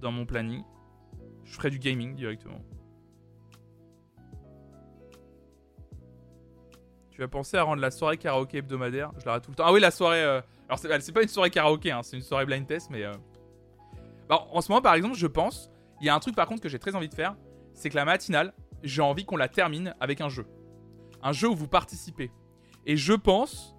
dans 0.00 0.10
mon 0.10 0.24
planning. 0.24 0.62
Je 1.44 1.54
ferais 1.54 1.70
du 1.70 1.78
gaming 1.78 2.14
directement. 2.14 2.62
Tu 7.10 7.20
vas 7.20 7.28
penser 7.28 7.56
à 7.56 7.62
rendre 7.62 7.80
la 7.80 7.90
soirée 7.90 8.16
karaoké 8.16 8.58
hebdomadaire? 8.58 9.12
Je 9.18 9.26
la 9.26 9.38
tout 9.38 9.50
le 9.50 9.56
temps. 9.56 9.64
Ah 9.66 9.72
oui, 9.72 9.80
la 9.80 9.90
soirée. 9.90 10.24
Euh, 10.24 10.40
alors, 10.68 10.78
c'est 10.78 11.12
pas 11.12 11.22
une 11.22 11.28
soirée 11.28 11.50
karaoké, 11.50 11.92
hein, 11.92 12.02
c'est 12.02 12.16
une 12.16 12.22
soirée 12.22 12.46
blind 12.46 12.66
test, 12.66 12.88
mais. 12.90 13.04
Euh, 13.04 13.12
bah, 14.28 14.46
en 14.50 14.60
ce 14.60 14.72
moment, 14.72 14.82
par 14.82 14.94
exemple, 14.94 15.14
je 15.14 15.26
pense. 15.26 15.70
Il 16.00 16.06
y 16.06 16.08
a 16.08 16.14
un 16.14 16.18
truc 16.18 16.34
par 16.34 16.46
contre 16.48 16.60
que 16.60 16.68
j'ai 16.68 16.78
très 16.78 16.96
envie 16.96 17.08
de 17.08 17.14
faire. 17.14 17.36
C'est 17.72 17.88
que 17.88 17.94
la 17.94 18.04
matinale, 18.04 18.52
j'ai 18.82 19.00
envie 19.00 19.24
qu'on 19.24 19.36
la 19.36 19.48
termine 19.48 19.94
avec 20.00 20.20
un 20.20 20.28
jeu. 20.28 20.46
Un 21.22 21.32
jeu 21.32 21.48
où 21.48 21.54
vous 21.54 21.68
participez. 21.68 22.32
Et 22.84 22.96
je 22.96 23.12
pense 23.12 23.73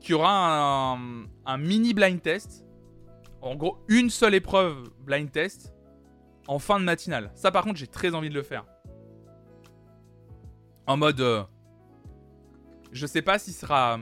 qu'il 0.00 0.12
y 0.12 0.14
aura 0.14 0.96
un, 1.44 1.58
mini 1.58 1.94
blind 1.94 2.20
test. 2.20 2.64
En 3.40 3.54
gros, 3.54 3.78
une 3.88 4.10
seule 4.10 4.34
épreuve 4.34 4.90
blind 5.00 5.30
test 5.30 5.72
en 6.48 6.58
fin 6.58 6.78
de 6.80 6.84
matinale. 6.84 7.30
Ça, 7.34 7.50
par 7.50 7.64
contre, 7.64 7.76
j'ai 7.76 7.86
très 7.86 8.14
envie 8.14 8.28
de 8.28 8.34
le 8.34 8.42
faire. 8.42 8.64
En 10.86 10.96
mode. 10.96 11.20
Euh, 11.20 11.42
je 12.92 13.06
sais 13.06 13.22
pas 13.22 13.38
si 13.38 13.52
ce 13.52 13.60
sera 13.60 13.98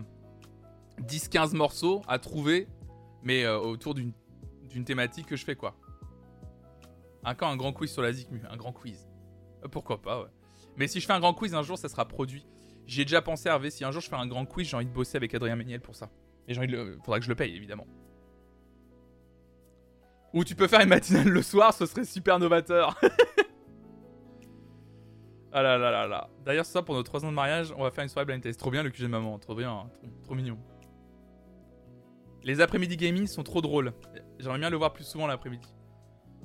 10-15 1.00 1.56
morceaux 1.56 2.02
à 2.06 2.18
trouver, 2.18 2.68
mais 3.22 3.44
euh, 3.44 3.58
autour 3.58 3.94
d'une 3.94 4.12
thématique 4.84 5.26
que 5.26 5.36
je 5.36 5.44
fais 5.44 5.56
quoi. 5.56 5.74
Encore 7.24 7.48
un 7.48 7.56
grand 7.56 7.72
quiz 7.72 7.90
sur 7.90 8.02
la 8.02 8.12
ZICMU, 8.12 8.42
un 8.48 8.56
grand 8.56 8.72
quiz. 8.72 9.08
Euh, 9.64 9.68
pourquoi 9.68 10.00
pas, 10.00 10.22
ouais. 10.22 10.28
Mais 10.76 10.86
si 10.88 11.00
je 11.00 11.06
fais 11.06 11.12
un 11.12 11.20
grand 11.20 11.34
quiz 11.34 11.54
un 11.54 11.62
jour, 11.62 11.78
ça 11.78 11.88
sera 11.88 12.06
produit. 12.06 12.46
J'ai 12.86 13.04
déjà 13.04 13.22
pensé, 13.22 13.48
Hervé, 13.48 13.70
si 13.70 13.84
un 13.84 13.90
jour 13.90 14.02
je 14.02 14.08
fais 14.08 14.16
un 14.16 14.26
grand 14.26 14.44
quiz, 14.44 14.68
j'ai 14.68 14.76
envie 14.76 14.86
de 14.86 14.92
bosser 14.92 15.16
avec 15.16 15.34
Adrien 15.34 15.56
Méniel 15.56 15.80
pour 15.80 15.94
ça. 15.94 16.10
Et 16.46 16.54
j'ai 16.54 16.60
envie 16.60 16.68
de 16.68 16.98
faudra 17.04 17.18
que 17.18 17.24
je 17.24 17.30
le 17.30 17.34
paye, 17.34 17.56
évidemment. 17.56 17.86
Ou 20.34 20.44
tu 20.44 20.54
peux 20.54 20.66
faire 20.66 20.80
une 20.80 20.88
matinale 20.88 21.28
le 21.28 21.42
soir, 21.42 21.72
ce 21.72 21.86
serait 21.86 22.04
super 22.04 22.38
novateur. 22.38 23.00
ah 25.52 25.62
là 25.62 25.78
là 25.78 25.90
là 25.90 26.06
là. 26.06 26.28
D'ailleurs, 26.44 26.66
ça 26.66 26.82
pour 26.82 26.96
nos 26.96 27.02
3 27.02 27.24
ans 27.24 27.30
de 27.30 27.34
mariage, 27.34 27.72
on 27.76 27.84
va 27.84 27.90
faire 27.90 28.02
une 28.02 28.10
soirée 28.10 28.26
blind. 28.26 28.56
Trop 28.56 28.70
bien 28.70 28.82
le 28.82 28.90
QG 28.90 29.02
de 29.02 29.06
maman, 29.06 29.38
trop 29.38 29.54
bien, 29.54 29.70
hein. 29.70 29.90
trop, 30.24 30.34
mignon. 30.34 30.58
Les 32.42 32.60
après-midi 32.60 32.96
gaming 32.96 33.26
sont 33.26 33.44
trop 33.44 33.62
drôles. 33.62 33.92
J'aimerais 34.38 34.58
bien 34.58 34.70
le 34.70 34.76
voir 34.76 34.92
plus 34.92 35.04
souvent 35.04 35.26
l'après-midi. 35.26 35.72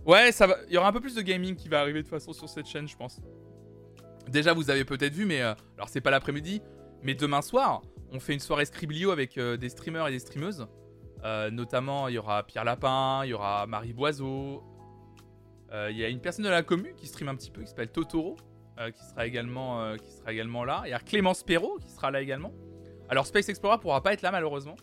Ouais, 0.06 0.32
ça 0.32 0.48
va. 0.48 0.56
Il 0.68 0.74
y 0.74 0.78
aura 0.78 0.88
un 0.88 0.94
peu 0.94 1.02
plus 1.02 1.16
de 1.16 1.22
gaming 1.22 1.56
qui 1.56 1.68
va 1.68 1.82
arriver 1.82 2.00
de 2.00 2.08
toute 2.08 2.12
façon 2.12 2.32
sur 2.32 2.48
cette 2.48 2.68
chaîne, 2.68 2.88
je 2.88 2.96
pense. 2.96 3.20
Déjà, 4.30 4.54
vous 4.54 4.70
avez 4.70 4.86
peut-être 4.86 5.14
vu, 5.14 5.26
mais 5.26 5.42
euh, 5.42 5.54
alors 5.76 5.90
c'est 5.90 6.02
pas 6.02 6.12
l'après-midi, 6.12 6.62
mais 7.02 7.16
demain 7.16 7.42
soir, 7.42 7.82
on 8.12 8.20
fait 8.20 8.34
une 8.34 8.40
soirée 8.40 8.66
Scriblio 8.66 9.12
avec 9.12 9.38
euh, 9.38 9.58
des 9.58 9.70
streamers 9.70 10.08
et 10.08 10.12
des 10.12 10.20
streameuses. 10.20 10.68
Euh, 11.24 11.50
notamment, 11.50 12.08
il 12.08 12.16
y 12.16 12.18
aura 12.18 12.44
Pierre 12.44 12.64
Lapin, 12.64 13.22
il 13.26 13.30
y 13.30 13.34
aura 13.34 13.66
Marie 13.66 13.94
Boiseau. 13.94 14.64
Il 15.72 15.96
y 15.96 16.04
a 16.04 16.10
une 16.10 16.20
personne 16.20 16.46
de 16.46 16.50
la 16.50 16.64
commune 16.64 16.96
qui 16.96 17.06
stream 17.06 17.30
un 17.30 17.36
petit 17.36 17.52
peu, 17.52 17.62
qui 17.62 17.68
s'appelle 17.68 17.92
Totoro, 17.92 18.38
qui, 18.96 19.04
sera 19.04 19.28
également, 19.28 20.66
là. 20.66 20.82
Il 20.86 20.90
y 20.90 20.94
a 20.94 21.00
Clémence 21.00 21.44
Perrault 21.44 21.78
qui 21.80 21.92
sera 21.92 22.10
là 22.10 22.22
également. 22.22 22.52
Alors, 23.08 23.28
Space 23.28 23.50
Explorer 23.50 23.78
pourra 23.78 24.02
pas 24.02 24.14
être 24.14 24.24
là, 24.24 24.32
malheureusement. 24.32 24.76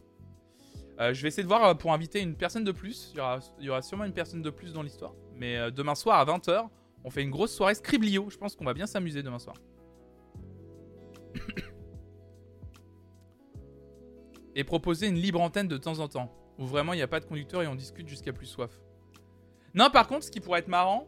je 1.00 1.20
vais 1.20 1.26
essayer 1.26 1.42
de 1.42 1.48
voir 1.48 1.76
pour 1.76 1.92
inviter 1.92 2.20
une 2.20 2.36
personne 2.36 2.62
de 2.62 2.70
plus. 2.70 3.10
Il 3.14 3.18
y 3.18 3.20
aura, 3.20 3.40
il 3.58 3.64
y 3.64 3.68
aura 3.68 3.82
sûrement 3.82 4.04
une 4.04 4.12
personne 4.12 4.42
de 4.42 4.50
plus 4.50 4.72
dans 4.72 4.82
l'histoire. 4.82 5.12
Mais 5.34 5.72
demain 5.72 5.96
soir 5.96 6.20
à 6.20 6.24
20h, 6.24 6.68
on 7.04 7.10
fait 7.10 7.22
une 7.22 7.30
grosse 7.30 7.54
soirée 7.54 7.74
Scriblio. 7.74 8.30
Je 8.30 8.36
pense 8.36 8.56
qu'on 8.56 8.64
va 8.64 8.74
bien 8.74 8.86
s'amuser 8.86 9.22
demain 9.22 9.38
soir. 9.38 9.56
et 14.56 14.64
proposer 14.64 15.06
une 15.06 15.16
libre 15.16 15.40
antenne 15.40 15.68
de 15.68 15.76
temps 15.76 15.98
en 15.98 16.08
temps, 16.08 16.34
où 16.58 16.64
vraiment 16.66 16.94
il 16.94 16.96
n'y 16.96 17.02
a 17.02 17.08
pas 17.08 17.20
de 17.20 17.26
conducteur 17.26 17.62
et 17.62 17.66
on 17.66 17.74
discute 17.74 18.08
jusqu'à 18.08 18.32
plus 18.32 18.46
soif. 18.46 18.70
Non, 19.74 19.90
par 19.90 20.08
contre, 20.08 20.24
ce 20.24 20.30
qui 20.30 20.40
pourrait 20.40 20.60
être 20.60 20.68
marrant, 20.68 21.06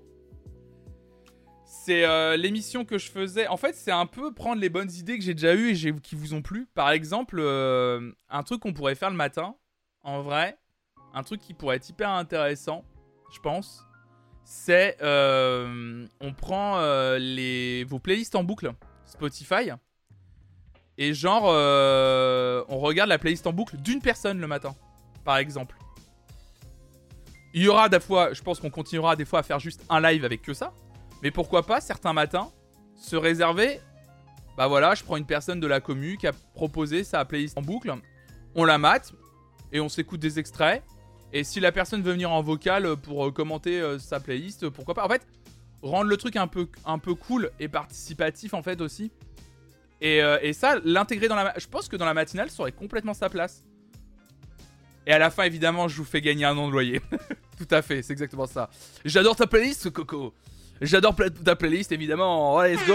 c'est 1.64 2.04
euh, 2.04 2.36
l'émission 2.36 2.84
que 2.84 2.98
je 2.98 3.10
faisais. 3.10 3.46
En 3.46 3.56
fait, 3.56 3.74
c'est 3.74 3.90
un 3.90 4.04
peu 4.04 4.34
prendre 4.34 4.60
les 4.60 4.68
bonnes 4.68 4.90
idées 4.90 5.18
que 5.18 5.24
j'ai 5.24 5.32
déjà 5.32 5.54
eues 5.54 5.70
et 5.70 5.94
qui 6.00 6.14
vous 6.14 6.34
ont 6.34 6.42
plu. 6.42 6.66
Par 6.74 6.90
exemple, 6.90 7.36
euh, 7.38 8.12
un 8.28 8.42
truc 8.42 8.60
qu'on 8.60 8.74
pourrait 8.74 8.94
faire 8.94 9.10
le 9.10 9.16
matin, 9.16 9.56
en 10.02 10.20
vrai, 10.20 10.58
un 11.14 11.22
truc 11.22 11.40
qui 11.40 11.54
pourrait 11.54 11.76
être 11.76 11.88
hyper 11.88 12.10
intéressant, 12.10 12.84
je 13.32 13.40
pense, 13.40 13.86
c'est 14.50 14.96
euh, 15.02 16.06
on 16.20 16.32
prend 16.32 16.80
les, 17.18 17.84
vos 17.84 17.98
playlists 17.98 18.34
en 18.34 18.44
boucle 18.44 18.72
Spotify 19.04 19.70
et 20.96 21.12
genre 21.12 21.44
on 22.68 22.78
regarde 22.78 23.10
la 23.10 23.18
playlist 23.18 23.46
en 23.46 23.52
boucle 23.52 23.76
d'une 23.76 24.00
personne 24.00 24.40
le 24.40 24.46
matin, 24.46 24.74
par 25.24 25.36
exemple. 25.36 25.76
Il 27.54 27.62
y 27.62 27.68
aura 27.68 27.88
des 27.88 28.00
fois, 28.00 28.32
je 28.32 28.42
pense 28.42 28.60
qu'on 28.60 28.70
continuera 28.70 29.16
des 29.16 29.24
fois 29.24 29.40
à 29.40 29.42
faire 29.42 29.58
juste 29.58 29.84
un 29.88 30.00
live 30.00 30.24
avec 30.24 30.42
que 30.42 30.54
ça. 30.54 30.72
Mais 31.22 31.30
pourquoi 31.30 31.64
pas 31.66 31.80
certains 31.80 32.12
matins 32.12 32.50
se 32.94 33.16
réserver 33.16 33.80
Bah 34.56 34.66
voilà, 34.66 34.94
je 34.94 35.02
prends 35.02 35.16
une 35.16 35.26
personne 35.26 35.60
de 35.60 35.66
la 35.66 35.80
commu 35.80 36.16
qui 36.16 36.26
a 36.26 36.32
proposé 36.54 37.04
sa 37.04 37.24
playlist 37.24 37.56
en 37.58 37.62
boucle, 37.62 37.92
on 38.54 38.64
la 38.64 38.78
mate 38.78 39.12
et 39.72 39.80
on 39.80 39.88
s'écoute 39.88 40.20
des 40.20 40.38
extraits. 40.38 40.82
Et 41.32 41.44
si 41.44 41.60
la 41.60 41.72
personne 41.72 42.02
veut 42.02 42.12
venir 42.12 42.30
en 42.30 42.42
vocal 42.42 42.96
pour 42.96 43.26
euh, 43.26 43.30
commenter 43.30 43.80
euh, 43.80 43.98
sa 43.98 44.20
playlist, 44.20 44.68
pourquoi 44.70 44.94
pas 44.94 45.04
En 45.04 45.08
fait, 45.08 45.26
rendre 45.82 46.08
le 46.08 46.16
truc 46.16 46.36
un 46.36 46.46
peu, 46.46 46.68
un 46.84 46.98
peu 46.98 47.14
cool 47.14 47.50
et 47.60 47.68
participatif 47.68 48.54
en 48.54 48.62
fait 48.62 48.80
aussi. 48.80 49.10
Et, 50.00 50.22
euh, 50.22 50.38
et 50.42 50.52
ça, 50.52 50.76
l'intégrer 50.84 51.28
dans 51.28 51.34
la... 51.34 51.54
Je 51.58 51.66
pense 51.66 51.88
que 51.88 51.96
dans 51.96 52.06
la 52.06 52.14
matinale, 52.14 52.50
ça 52.50 52.62
aurait 52.62 52.72
complètement 52.72 53.14
sa 53.14 53.28
place. 53.28 53.64
Et 55.06 55.12
à 55.12 55.18
la 55.18 55.30
fin, 55.30 55.44
évidemment, 55.44 55.88
je 55.88 55.96
vous 55.96 56.04
fais 56.04 56.20
gagner 56.20 56.44
un 56.44 56.56
an 56.56 56.68
de 56.68 56.72
loyer. 56.72 57.00
Tout 57.58 57.66
à 57.70 57.82
fait, 57.82 58.02
c'est 58.02 58.12
exactement 58.12 58.46
ça. 58.46 58.70
J'adore 59.04 59.36
ta 59.36 59.46
playlist, 59.46 59.90
Coco. 59.90 60.34
J'adore 60.80 61.16
ta 61.44 61.56
playlist, 61.56 61.90
évidemment. 61.92 62.54
Oh, 62.54 62.62
let's 62.62 62.86
go. 62.86 62.94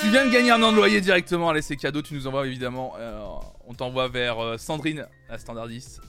Tu 0.00 0.10
viens 0.10 0.26
de 0.26 0.30
gagner 0.30 0.52
un 0.52 0.62
an 0.62 0.72
de 0.72 0.76
loyer 0.76 1.00
directement. 1.00 1.50
Allez, 1.50 1.62
c'est 1.62 1.76
cadeau. 1.76 2.02
Tu 2.02 2.14
nous 2.14 2.26
envoies, 2.26 2.46
évidemment. 2.46 2.94
Euh, 2.98 3.20
on 3.66 3.74
t'envoie 3.74 4.08
vers 4.08 4.38
euh, 4.38 4.58
Sandrine, 4.58 5.06
la 5.28 5.38
standardiste, 5.38 6.00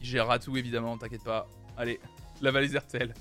gérera 0.00 0.38
tout, 0.38 0.56
évidemment. 0.56 0.96
T'inquiète 0.98 1.24
pas. 1.24 1.48
Allez, 1.76 2.00
la 2.40 2.50
valise 2.50 2.76
RTL. 2.76 3.14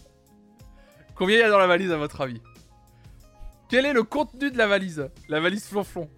Combien 1.15 1.37
il 1.37 1.39
y 1.39 1.43
a 1.43 1.49
dans 1.49 1.57
la 1.57 1.67
valise, 1.67 1.91
à 1.91 1.97
votre 1.97 2.21
avis? 2.21 2.41
Quel 3.69 3.85
est 3.85 3.93
le 3.93 4.03
contenu 4.03 4.51
de 4.51 4.57
la 4.57 4.67
valise? 4.67 5.09
La 5.27 5.39
valise 5.39 5.65
flonflon. 5.65 6.09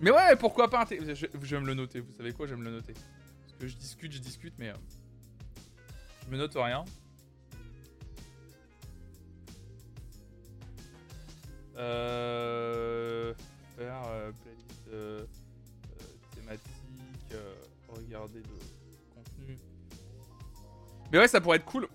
Mais 0.00 0.10
ouais, 0.10 0.36
pourquoi 0.36 0.68
pas 0.68 0.84
je, 0.90 1.26
vais 1.26 1.60
me 1.60 1.66
le 1.66 1.74
noter. 1.74 2.00
Vous 2.00 2.12
savez 2.12 2.32
quoi? 2.32 2.46
Je 2.46 2.54
le 2.54 2.70
noter. 2.70 2.92
Parce 2.92 3.58
que 3.58 3.66
je 3.66 3.76
discute, 3.76 4.12
je 4.12 4.18
discute, 4.18 4.54
mais... 4.58 4.68
Euh, 4.68 4.74
je 6.24 6.30
me 6.30 6.38
note 6.38 6.54
rien. 6.54 6.84
Euh, 11.76 13.34
faire 13.76 14.02
euh, 14.08 14.32
euh, 14.92 15.24
thématique, 16.34 16.73
regarder 18.14 18.40
le 18.40 19.14
contenu. 19.14 19.56
Mais 21.12 21.18
ouais, 21.18 21.28
ça 21.28 21.40
pourrait 21.40 21.58
être 21.58 21.64
cool. 21.64 21.88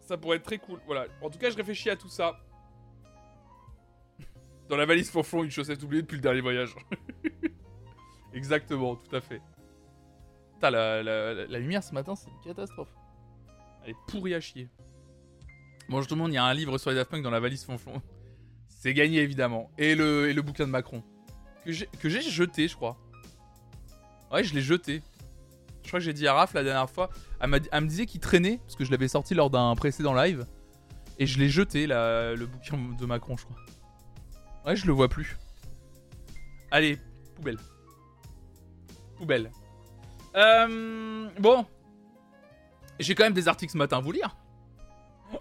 Ça 0.00 0.16
pourrait 0.16 0.36
être 0.36 0.44
très 0.44 0.58
cool. 0.58 0.80
Voilà. 0.86 1.06
En 1.22 1.30
tout 1.30 1.38
cas, 1.38 1.50
je 1.50 1.56
réfléchis 1.56 1.90
à 1.90 1.96
tout 1.96 2.08
ça. 2.08 2.40
Dans 4.68 4.76
la 4.76 4.86
valise 4.86 5.10
fond 5.10 5.42
une 5.42 5.50
chaussette 5.50 5.82
oubliée 5.82 6.02
depuis 6.02 6.16
le 6.16 6.22
dernier 6.22 6.40
voyage. 6.40 6.74
Exactement, 8.34 8.96
tout 8.96 9.16
à 9.16 9.20
fait. 9.20 9.40
Putain, 10.54 10.70
la, 10.70 11.02
la, 11.02 11.58
lumière 11.58 11.82
ce 11.82 11.94
matin, 11.94 12.14
c'est 12.14 12.28
une 12.28 12.40
catastrophe. 12.44 12.92
Elle 13.84 13.90
est 13.90 13.96
pourrie 14.08 14.34
à 14.34 14.40
chier. 14.40 14.68
Bon, 15.88 16.02
je 16.02 16.08
te 16.08 16.14
demande, 16.14 16.32
il 16.32 16.34
y 16.34 16.38
a 16.38 16.44
un 16.44 16.52
livre 16.52 16.76
sur 16.76 16.90
les 16.90 16.96
Daft 16.96 17.10
Punk 17.10 17.22
dans 17.22 17.30
la 17.30 17.40
valise 17.40 17.64
Fonflon. 17.64 18.02
C'est 18.68 18.92
gagné 18.92 19.20
évidemment. 19.20 19.70
Et 19.78 19.94
le, 19.94 20.28
et 20.28 20.34
le 20.34 20.42
bouquin 20.42 20.66
de 20.66 20.70
Macron. 20.70 21.02
Que 21.64 22.08
j'ai 22.08 22.20
jeté, 22.20 22.68
je 22.68 22.76
crois. 22.76 22.98
Ouais, 24.30 24.44
je 24.44 24.54
l'ai 24.54 24.60
jeté. 24.60 25.02
Je 25.88 25.92
crois 25.92 26.00
que 26.00 26.04
j'ai 26.04 26.12
dit 26.12 26.28
à 26.28 26.34
Raph 26.34 26.52
la 26.52 26.62
dernière 26.62 26.90
fois. 26.90 27.08
Elle, 27.40 27.48
me 27.48 27.86
disait 27.86 28.04
qu'il 28.04 28.20
traînait, 28.20 28.58
parce 28.58 28.76
que 28.76 28.84
je 28.84 28.90
l'avais 28.90 29.08
sorti 29.08 29.32
lors 29.32 29.48
d'un 29.48 29.74
précédent 29.74 30.12
live. 30.12 30.44
Et 31.18 31.24
je 31.24 31.38
l'ai 31.38 31.48
jeté, 31.48 31.86
le 31.86 32.44
bouquin 32.44 32.76
de 32.76 33.06
Macron, 33.06 33.38
je 33.38 33.46
crois. 33.46 33.56
Ouais, 34.66 34.76
je 34.76 34.86
le 34.86 34.92
vois 34.92 35.08
plus. 35.08 35.38
Allez, 36.70 36.98
poubelle. 37.36 37.56
Poubelle. 39.16 39.50
Euh, 40.36 41.30
bon. 41.38 41.64
J'ai 43.00 43.14
quand 43.14 43.24
même 43.24 43.32
des 43.32 43.48
articles 43.48 43.72
ce 43.72 43.78
matin 43.78 43.96
à 43.96 44.00
vous 44.00 44.12
lire. 44.12 44.36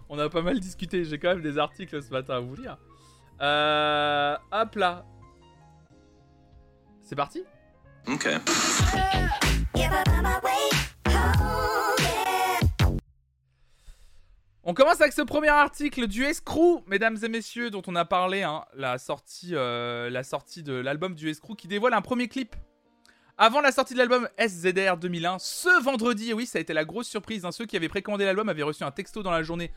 On 0.08 0.18
a 0.18 0.30
pas 0.30 0.42
mal 0.42 0.62
discuté, 0.62 1.04
j'ai 1.04 1.20
quand 1.20 1.28
même 1.28 1.42
des 1.42 1.58
articles 1.58 2.02
ce 2.02 2.10
matin 2.10 2.36
à 2.36 2.40
vous 2.40 2.56
lire. 2.56 2.78
Euh, 3.42 4.38
hop 4.54 4.76
là. 4.76 5.06
C'est 7.04 7.18
parti? 7.18 7.44
On 14.64 14.74
commence 14.74 15.02
avec 15.02 15.12
ce 15.12 15.22
premier 15.22 15.50
article 15.50 16.08
du 16.08 16.24
Escrew, 16.24 16.84
mesdames 16.88 17.18
et 17.22 17.28
messieurs, 17.28 17.70
dont 17.70 17.82
on 17.86 17.96
a 17.96 18.06
parlé, 18.06 18.44
hein, 18.44 18.64
la, 18.74 18.98
sortie, 18.98 19.52
euh, 19.56 20.10
la 20.10 20.24
sortie 20.24 20.64
de 20.64 20.74
l'album 20.74 21.16
du 21.16 21.30
Escrew 21.30 21.56
qui 21.58 21.68
dévoile 21.68 21.94
un 21.94 22.02
premier 22.02 22.30
clip. 22.30 22.56
Avant 23.38 23.60
la 23.60 23.74
sortie 23.74 23.94
de 23.94 24.00
l'album 24.00 24.30
SZR 24.40 24.96
2001, 24.98 25.40
ce 25.40 25.84
vendredi, 25.84 26.34
oui, 26.34 26.46
ça 26.46 26.60
a 26.60 26.62
été 26.62 26.74
la 26.74 26.86
grosse 26.86 27.10
surprise, 27.10 27.44
hein, 27.44 27.52
ceux 27.52 27.66
qui 27.66 27.76
avaient 27.76 27.90
précommandé 27.90 28.24
l'album 28.24 28.48
avaient 28.48 28.64
reçu 28.64 28.84
un 28.84 28.92
texto 28.92 29.22
dans 29.22 29.32
la 29.32 29.44
journée. 29.44 29.74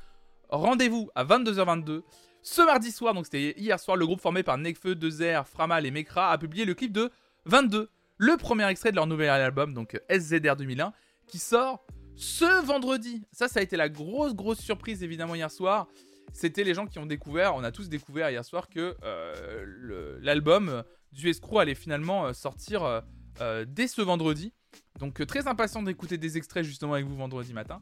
Rendez-vous 0.51 1.11
à 1.17 1.25
22h22. 1.25 2.03
Ce 2.43 2.63
mardi 2.63 2.93
soir, 2.93 3.13
donc 3.13 3.25
c'était 3.27 3.55
hier 3.59 3.79
soir, 3.81 3.97
le 3.97 4.07
groupe 4.07 4.21
formé 4.21 4.45
par 4.45 4.57
Nekfeu, 4.57 4.95
Dezer, 4.95 5.49
Framal 5.49 5.85
et 5.85 5.91
Mekra 5.91 6.31
a 6.31 6.39
publié 6.39 6.65
le 6.65 6.75
clip 6.75 6.93
de 6.93 7.11
22, 7.47 7.91
le 8.21 8.37
premier 8.37 8.69
extrait 8.69 8.91
de 8.91 8.97
leur 8.97 9.07
nouvel 9.07 9.31
album, 9.31 9.73
donc 9.73 9.99
SZR 10.11 10.55
2001, 10.55 10.93
qui 11.27 11.39
sort 11.39 11.87
ce 12.17 12.63
vendredi. 12.67 13.23
Ça, 13.33 13.49
ça 13.49 13.61
a 13.61 13.63
été 13.63 13.79
la 13.79 13.89
grosse, 13.89 14.35
grosse 14.35 14.59
surprise 14.59 15.03
évidemment 15.03 15.35
hier 15.35 15.51
soir. 15.51 15.89
C'était 16.35 16.63
les 16.63 16.75
gens 16.75 16.87
qui 16.87 16.99
ont 16.99 17.07
découvert, 17.07 17.57
on 17.57 17.65
a 17.65 17.73
tous 17.73 17.89
découvert 17.89 18.29
hier 18.29 18.45
soir 18.45 18.69
que 18.69 18.95
euh, 19.03 20.19
l'album 20.21 20.85
du 21.13 21.31
Escrew 21.31 21.61
allait 21.61 21.75
finalement 21.75 22.27
euh, 22.27 22.33
sortir 22.35 23.03
euh, 23.41 23.65
dès 23.67 23.89
ce 23.89 24.03
vendredi. 24.03 24.53
Donc 24.99 25.27
très 25.27 25.49
impatient 25.49 25.83
d'écouter 25.83 26.19
des 26.19 26.37
extraits 26.37 26.63
justement 26.63 26.93
avec 26.93 27.07
vous 27.07 27.17
vendredi 27.17 27.55
matin. 27.55 27.81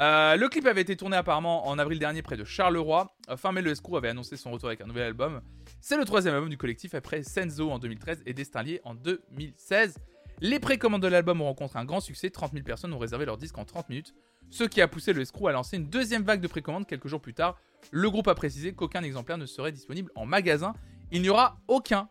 Euh, 0.00 0.36
le 0.36 0.48
clip 0.48 0.66
avait 0.66 0.80
été 0.80 0.96
tourné 0.96 1.16
apparemment 1.16 1.68
en 1.68 1.78
avril 1.78 1.98
dernier 1.98 2.22
près 2.22 2.36
de 2.36 2.44
Charleroi. 2.44 3.14
Euh, 3.28 3.36
fin 3.36 3.52
mai, 3.52 3.62
le 3.62 3.70
Escrew 3.70 3.96
avait 3.96 4.08
annoncé 4.08 4.36
son 4.36 4.50
retour 4.50 4.68
avec 4.68 4.80
un 4.80 4.86
nouvel 4.86 5.04
album. 5.04 5.40
C'est 5.84 5.98
le 5.98 6.04
troisième 6.04 6.34
album 6.34 6.48
du 6.48 6.56
collectif 6.56 6.94
après 6.94 7.22
Senzo 7.22 7.70
en 7.70 7.78
2013 7.78 8.22
et 8.24 8.32
Destinlier 8.32 8.80
en 8.84 8.94
2016. 8.94 9.98
Les 10.40 10.58
précommandes 10.58 11.02
de 11.02 11.08
l'album 11.08 11.40
ont 11.40 11.46
rencontré 11.46 11.78
un 11.78 11.84
grand 11.84 12.00
succès, 12.00 12.30
30 12.30 12.52
000 12.52 12.64
personnes 12.64 12.94
ont 12.94 12.98
réservé 12.98 13.26
leur 13.26 13.36
disque 13.36 13.58
en 13.58 13.64
30 13.64 13.88
minutes, 13.90 14.14
ce 14.48 14.64
qui 14.64 14.80
a 14.80 14.88
poussé 14.88 15.12
le 15.12 15.20
Escrew 15.20 15.48
à 15.48 15.52
lancer 15.52 15.76
une 15.76 15.90
deuxième 15.90 16.22
vague 16.22 16.40
de 16.40 16.46
précommandes 16.46 16.86
quelques 16.86 17.08
jours 17.08 17.20
plus 17.20 17.34
tard. 17.34 17.60
Le 17.90 18.08
groupe 18.08 18.28
a 18.28 18.34
précisé 18.34 18.72
qu'aucun 18.72 19.02
exemplaire 19.02 19.36
ne 19.38 19.44
serait 19.44 19.72
disponible 19.72 20.10
en 20.14 20.24
magasin. 20.24 20.72
Il 21.10 21.20
n'y 21.20 21.28
aura 21.28 21.58
aucun 21.68 22.08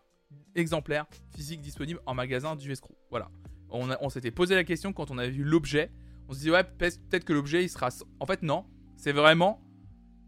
exemplaire 0.54 1.06
physique 1.34 1.60
disponible 1.60 2.00
en 2.06 2.14
magasin 2.14 2.54
du 2.54 2.70
Escrew. 2.70 2.94
Voilà. 3.10 3.30
On, 3.70 3.88
on 4.00 4.08
s'était 4.10 4.30
posé 4.30 4.54
la 4.54 4.64
question 4.64 4.92
quand 4.92 5.10
on 5.10 5.18
avait 5.18 5.30
vu 5.30 5.44
l'objet 5.44 5.90
on 6.28 6.34
se 6.34 6.40
dit, 6.40 6.50
ouais, 6.50 6.64
peut-être 6.64 7.24
que 7.24 7.32
l'objet, 7.32 7.64
il 7.64 7.68
sera. 7.68 7.90
En 8.20 8.26
fait, 8.26 8.42
non. 8.42 8.64
C'est 8.96 9.12
vraiment 9.12 9.60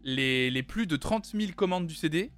les, 0.03 0.63
plus 0.63 0.87
de 0.87 0.97
30 0.97 1.25
000 1.25 1.53
commandes 1.53 1.87
du 1.87 1.95
CD. 1.95 2.31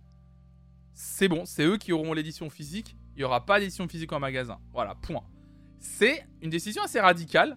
C'est 1.00 1.28
bon, 1.28 1.45
c'est 1.45 1.64
eux 1.64 1.78
qui 1.78 1.93
auront 1.93 2.12
l'édition 2.14 2.50
physique. 2.50 2.98
Il 3.16 3.20
n'y 3.20 3.24
aura 3.24 3.45
pas 3.45 3.60
d'édition 3.60 3.88
physique 3.88 4.12
en 4.14 4.20
magasin. 4.20 4.60
Voilà, 4.74 4.95
point. 4.95 5.24
C'est 5.78 6.26
une 6.41 6.50
décision 6.50 6.82
assez 6.82 7.00
radicale. 7.00 7.56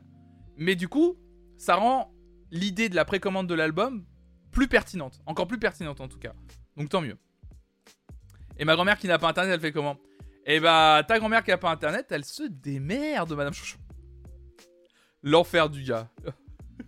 Mais 0.59 0.76
du 0.76 0.88
coup, 0.88 1.16
ça 1.57 1.76
rend 1.76 2.12
l'idée 2.51 2.91
de 2.91 2.95
la 2.95 3.07
précommande 3.07 3.47
de 3.47 3.55
l'album 3.55 4.05
plus 4.51 4.68
pertinente. 4.68 5.22
Encore 5.24 5.49
plus 5.49 5.59
pertinente 5.59 6.03
en 6.03 6.09
tout 6.09 6.18
cas. 6.18 6.34
Donc 6.76 6.91
tant 6.91 7.01
mieux. 7.01 7.16
Et 8.59 8.66
ma 8.66 8.74
grand-mère 8.74 8.99
qui 8.99 9.07
n'a 9.07 9.18
pas 9.18 9.30
internet, 9.30 9.55
elle 9.55 9.61
fait 9.61 9.72
comment? 9.72 9.97
Eh 10.45 10.61
bah, 10.61 11.03
ta 11.09 11.18
grand-mère 11.18 11.43
qui 11.43 11.51
n'a 11.51 11.57
pas 11.57 11.70
internet, 11.70 12.09
elle 12.11 12.26
se 12.26 12.43
démerde, 12.43 13.32
madame 13.32 13.55
Chouchou. 13.55 13.78
L'enfer 15.22 15.70
du 15.70 15.82
gars. 15.82 16.11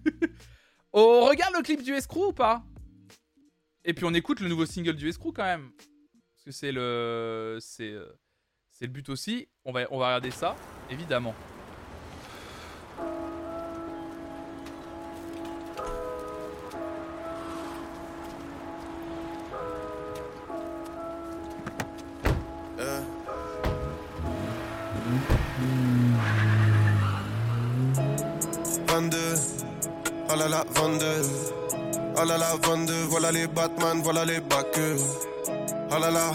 on 0.93 1.25
regarde 1.25 1.55
le 1.57 1.63
clip 1.63 1.83
du 1.83 1.95
Escrew 1.95 2.27
ou 2.29 2.33
pas? 2.35 2.63
Et 3.87 3.95
puis 3.95 4.05
on 4.05 4.13
écoute 4.13 4.41
le 4.41 4.51
nouveau 4.51 4.67
single 4.67 4.97
du 4.97 5.09
Escrew 5.09 5.33
quand 5.33 5.45
même 5.45 5.71
parce 6.43 6.57
que 6.57 6.61
c'est 6.61 6.73
le, 6.73 7.59
c'est, 7.61 7.93
euh, 7.93 8.19
c'est 8.73 8.87
le 8.87 8.91
but 8.91 9.09
aussi. 9.11 9.49
On 9.65 9.71
va, 9.71 9.83
on 9.93 9.99
va 9.99 10.07
regarder 10.07 10.33
ça, 10.33 10.57
évidemment. 10.91 11.37
Oh 30.29 30.35
là 30.35 30.49
là, 30.49 30.65
22, 30.75 31.07
oh 31.07 32.15
ah 32.17 32.25
là 32.25 32.39
là, 32.39 32.57
22. 32.63 33.05
voilà 33.05 33.31
les 33.31 33.47
Batman, 33.47 34.01
voilà 34.03 34.25
les 34.25 34.41
backers. 34.41 35.32
Oh 35.95 35.99
là 35.99 36.11
là, 36.11 36.33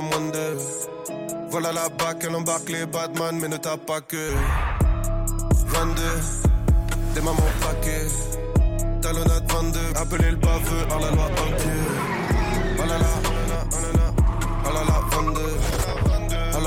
moins 0.00 0.30
de. 0.32 0.56
Voilà 1.50 1.72
la 1.72 1.88
bac, 1.88 2.16
elle 2.22 2.34
embarque 2.34 2.68
les 2.70 2.86
Batman, 2.86 3.38
mais 3.40 3.46
ne 3.46 3.56
tape 3.56 3.86
pas 3.86 4.00
que. 4.00 4.32
22, 5.66 6.02
des 7.14 7.20
mamans 7.20 7.36
plaquées. 7.60 8.08
Talonnade 9.00 9.52
22, 9.52 9.80
appelez 9.94 10.30
le 10.30 10.36
baveux, 10.36 10.86
oh 10.90 10.98
la 11.00 11.10
loi 11.12 11.24
en 11.24 12.86
là 12.86 12.98
là, 12.98 13.06
oh 13.06 13.22
là 13.22 13.27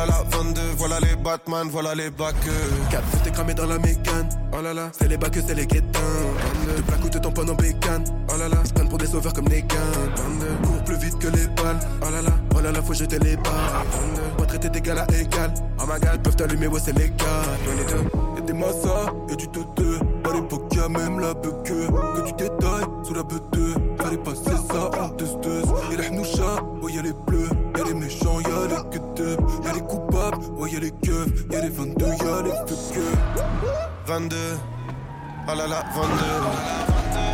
Oh 0.01 0.07
là 0.07 0.17
là, 0.17 0.23
22, 0.31 0.61
voilà 0.77 0.99
les 0.99 1.15
Batman, 1.15 1.67
voilà 1.69 1.93
les 1.93 2.09
backers. 2.09 2.89
4 2.89 3.03
t'es 3.23 3.31
cramé 3.31 3.53
dans 3.53 3.67
la 3.67 3.77
mécane. 3.77 4.29
Oh 4.51 4.61
là 4.61 4.73
là, 4.73 4.89
C'est 4.97 5.07
les 5.07 5.17
bacs, 5.17 5.37
c'est 5.45 5.53
les 5.53 5.67
guettins. 5.67 5.99
De 6.75 6.81
plaques 6.81 7.05
ou 7.05 7.09
te 7.09 7.19
tamponnent 7.19 7.51
en 7.51 7.55
bécane. 7.55 8.03
oh 8.33 8.37
là 8.37 8.47
là, 8.47 8.57
prennent 8.73 8.89
pour 8.89 8.97
des 8.97 9.05
sauveurs 9.05 9.33
comme 9.33 9.47
les 9.49 9.61
gants. 9.61 9.77
Cours 10.63 10.83
plus 10.85 10.97
vite 10.97 11.19
que 11.19 11.27
les 11.27 11.45
balles. 11.47 11.79
oh 12.01 12.09
là 12.11 12.21
là, 12.21 12.31
Oh 12.55 12.61
là 12.61 12.71
là, 12.71 12.81
faut 12.81 12.93
jeter 12.93 13.19
les 13.19 13.35
balles. 13.35 13.85
Pas 14.37 14.45
traiter 14.45 14.69
d'égal 14.69 14.97
à 14.97 15.05
égal. 15.13 15.53
Oh 15.79 15.83
my 15.87 15.99
god, 15.99 16.23
peuvent 16.23 16.35
t'allumer, 16.35 16.67
ouais, 16.67 16.79
c'est 16.83 16.97
légal. 16.97 17.17
Y'a 17.67 18.30
des 18.51 18.57
massas, 18.57 19.13
y'a 19.29 19.35
du. 19.35 19.47
À 20.29 20.33
l'époque, 20.33 20.73
y'a 20.75 20.87
même 20.89 21.19
la 21.19 21.33
buque. 21.33 21.63
Que 21.63 22.27
tu 22.27 22.33
détailles 22.33 22.85
sous 23.03 23.13
la 23.13 23.23
beuteux. 23.23 23.73
Fallait 23.97 24.17
passer 24.17 24.55
ça 24.69 24.89
en 25.01 25.09
testeuse. 25.09 25.65
Y'a 25.91 25.97
les 25.97 26.09
hnouchas, 26.09 26.57
y'a 26.89 27.01
les 27.01 27.13
bleus. 27.13 27.49
Y'a 27.77 27.83
les 27.85 27.93
méchants, 27.93 28.39
y'a 28.41 28.67
les 28.67 28.99
que 28.99 29.65
Y'a 29.65 29.73
les 29.73 29.81
coupables, 29.81 30.37
ouais, 30.57 30.71
y'a 30.71 30.79
les 30.79 30.91
keufs. 30.91 31.45
Y'a 31.51 31.61
les 31.61 31.69
22, 31.69 32.05
y'a 32.05 32.41
les 32.43 32.51
fuckers. 32.67 33.01
22. 34.07 34.35
Oh 35.47 35.53
là 35.55 35.67
là, 35.67 35.83
22. 35.95 36.09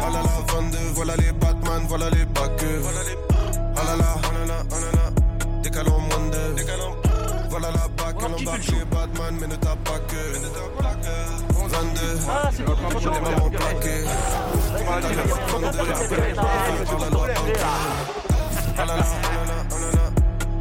Oh 0.01 0.13
là 0.13 0.21
là, 0.21 0.29
22. 0.53 0.77
Voilà 0.93 1.15
les 1.17 1.31
Batman, 1.33 1.81
voilà 1.87 2.09
les. 2.09 2.25
Oh 2.39 3.85
là 3.85 3.95
là, 3.95 4.05
oh 4.15 4.75
là 4.75 4.91
là. 4.93 5.61
Décalons 5.63 5.99
moins 5.99 6.29
de. 6.31 7.06
Voilà 7.59 7.73
la 7.73 7.87
bac, 7.87 8.15
elle 8.19 8.25
embarque 8.25 8.67
les 8.67 8.85
Batman, 8.85 9.37
mais 9.41 9.47
ne 9.47 9.55
tape 9.55 9.83
pas 9.83 9.97
que. 10.07 10.15
22. 11.57 12.01
Les 12.99 13.19
mamans 13.19 13.49
plaquées. 13.49 14.03
Voilà 14.85 15.09
les 15.09 15.15
22. 15.15 15.79
Appelez 15.89 16.29
le 16.29 16.35
baveux, 16.35 16.85
oh 16.85 16.97
la 17.01 17.09
loi 17.09 17.25
en 17.25 17.47
Oh 18.69 18.85
là 18.85 18.85
là, 18.85 19.05
oh 19.07 19.31
là 19.33 19.43
là, 19.47 19.65
oh 19.71 19.79
là 19.81 19.91
là. 19.91 20.05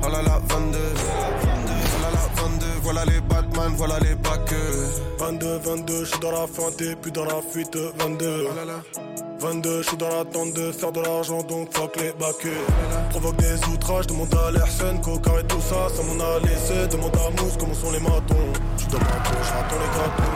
Oh 0.04 0.08
là 0.08 0.22
là, 0.22 0.40
22. 0.48 0.78
Oh 0.78 2.02
là 2.02 2.10
là, 2.12 2.42
22. 2.42 2.66
Voilà 2.80 3.04
les 3.04 3.20
Batman, 3.20 3.72
voilà 3.76 3.98
les 3.98 4.14
backers. 4.14 4.88
22, 5.18 5.58
22, 5.58 6.04
je 6.04 6.10
suis 6.10 6.20
dans 6.20 6.30
la 6.30 6.46
feinte 6.46 6.80
et 6.80 6.96
puis 6.96 7.12
dans 7.12 7.26
la 7.26 7.42
fuite 7.42 7.76
22 7.76 8.46
22, 9.46 9.82
je 9.82 9.86
suis 9.86 9.96
dans 9.96 10.08
l'attente 10.08 10.54
de 10.54 10.72
faire 10.72 10.90
de 10.90 11.00
l'argent 11.00 11.40
donc 11.44 11.72
fuck 11.72 11.94
les 12.00 12.10
baquets 12.18 12.64
Provoque 13.10 13.36
des 13.36 13.64
outrages, 13.68 14.08
demande 14.08 14.34
à 14.34 14.50
l'Airsen, 14.50 15.00
coca 15.00 15.38
et 15.38 15.46
tout 15.46 15.60
ça, 15.60 15.86
ça 15.94 16.02
m'en 16.02 16.18
a 16.20 16.40
laissé. 16.40 16.88
Demande 16.88 17.14
à 17.14 17.30
Mousse 17.30 17.56
comment 17.56 17.74
sont 17.74 17.92
les 17.92 18.00
matons. 18.00 18.52
Je 18.76 18.86
dans 18.86 18.98
ma 18.98 19.06
j'attends 19.06 19.78
les 19.78 19.92
gâteaux. 19.98 20.32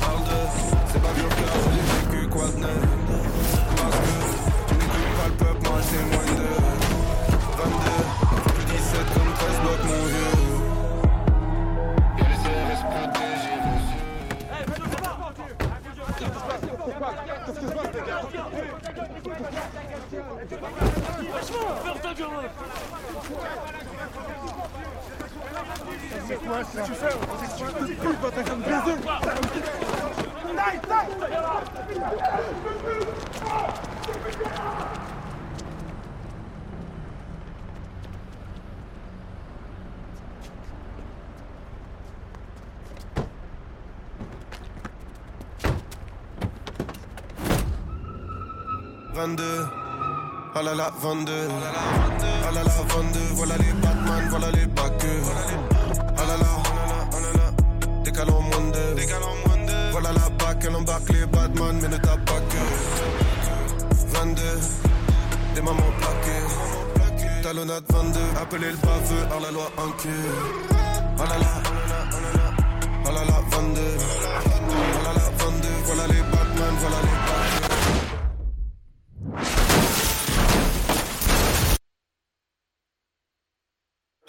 Parle 0.00 0.24
de 0.24 0.38
C'est 0.92 1.02
pas 1.02 1.08
que 1.08 1.20
cœur, 1.20 1.54
j'ai 1.72 2.16
vécu 2.16 2.28
quoi 2.28 2.46
de 2.48 2.60
neuf 2.60 2.95
Qu'est-ce 17.46 17.60
qui 17.60 17.66
se 17.66 17.72
passe, 17.72 17.92
les 17.94 18.00
gars 18.00 18.22
Vachement 21.32 21.68
C'est 26.26 26.36
quoi 26.36 26.64
ça 26.64 26.82
Tu 26.82 26.92
fais 26.92 27.14
C'est 27.40 27.64
quoi 27.64 27.86
Tu 27.86 27.94
putes, 27.94 28.20
va 28.20 28.30
t'as 28.30 28.42
comme 28.42 28.62
baiser 28.62 28.96
Nice, 30.52 30.80
22, 49.16 49.42
oh 50.54 50.62
là 50.62 50.74
là, 50.74 50.90
22, 51.00 51.32
oh 51.48 52.52
là 52.54 52.62
là, 52.62 52.70
22, 52.86 53.18
voilà 53.32 53.56
les 53.56 53.72
Batman, 53.80 54.26
voilà 54.28 54.50
les 54.50 54.66
backers, 54.66 55.24
oh 55.24 56.20
là 56.20 56.36
là, 56.36 56.46
oh 57.12 57.20
là 57.22 57.32
là, 57.32 57.50
décalons 58.04 58.42
moins 58.42 58.70
de, 58.72 59.90
voilà 59.90 60.12
la 60.12 60.28
bac, 60.36 60.58
elle 60.62 60.76
embarque 60.76 61.08
les 61.08 61.24
Batman, 61.24 61.78
mais 61.80 61.88
ne 61.88 61.96
tape 61.96 62.26
pas 62.26 62.40
que, 62.50 64.18
22, 64.18 64.42
des 65.54 65.62
mamans 65.62 65.92
plaquées, 65.98 67.42
talonnade 67.42 67.84
22, 67.88 68.20
appelez 68.38 68.70
le 68.70 68.76
baveux, 68.76 69.26
hors 69.32 69.40
la 69.40 69.50
loi 69.50 69.70
en 69.78 69.90
cul, 69.92 70.10
oh 71.18 71.22
là 71.22 71.38
là, 71.38 71.62
oh 71.64 71.72
là 71.72 71.86
là, 71.88 72.04
oh 72.12 72.20
là 72.20 72.32
là, 72.34 72.52
oh 73.06 73.12
là 73.14 73.24
là, 73.24 73.40
22, 73.50 73.80
oh 73.80 75.04
là 75.04 75.12
là, 75.14 75.22
22, 75.38 75.68
voilà 75.86 76.06
les 76.06 76.20
Batman, 76.20 76.74
voilà 76.80 76.96
les 77.00 77.08
backers. 77.08 77.65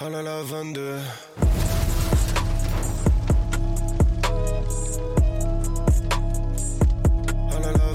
Oh 0.07 0.09
là 0.09 0.21
là, 0.21 0.41
22. 0.41 0.99
Oh 7.49 7.59
là 7.61 7.71
là, 7.73 7.93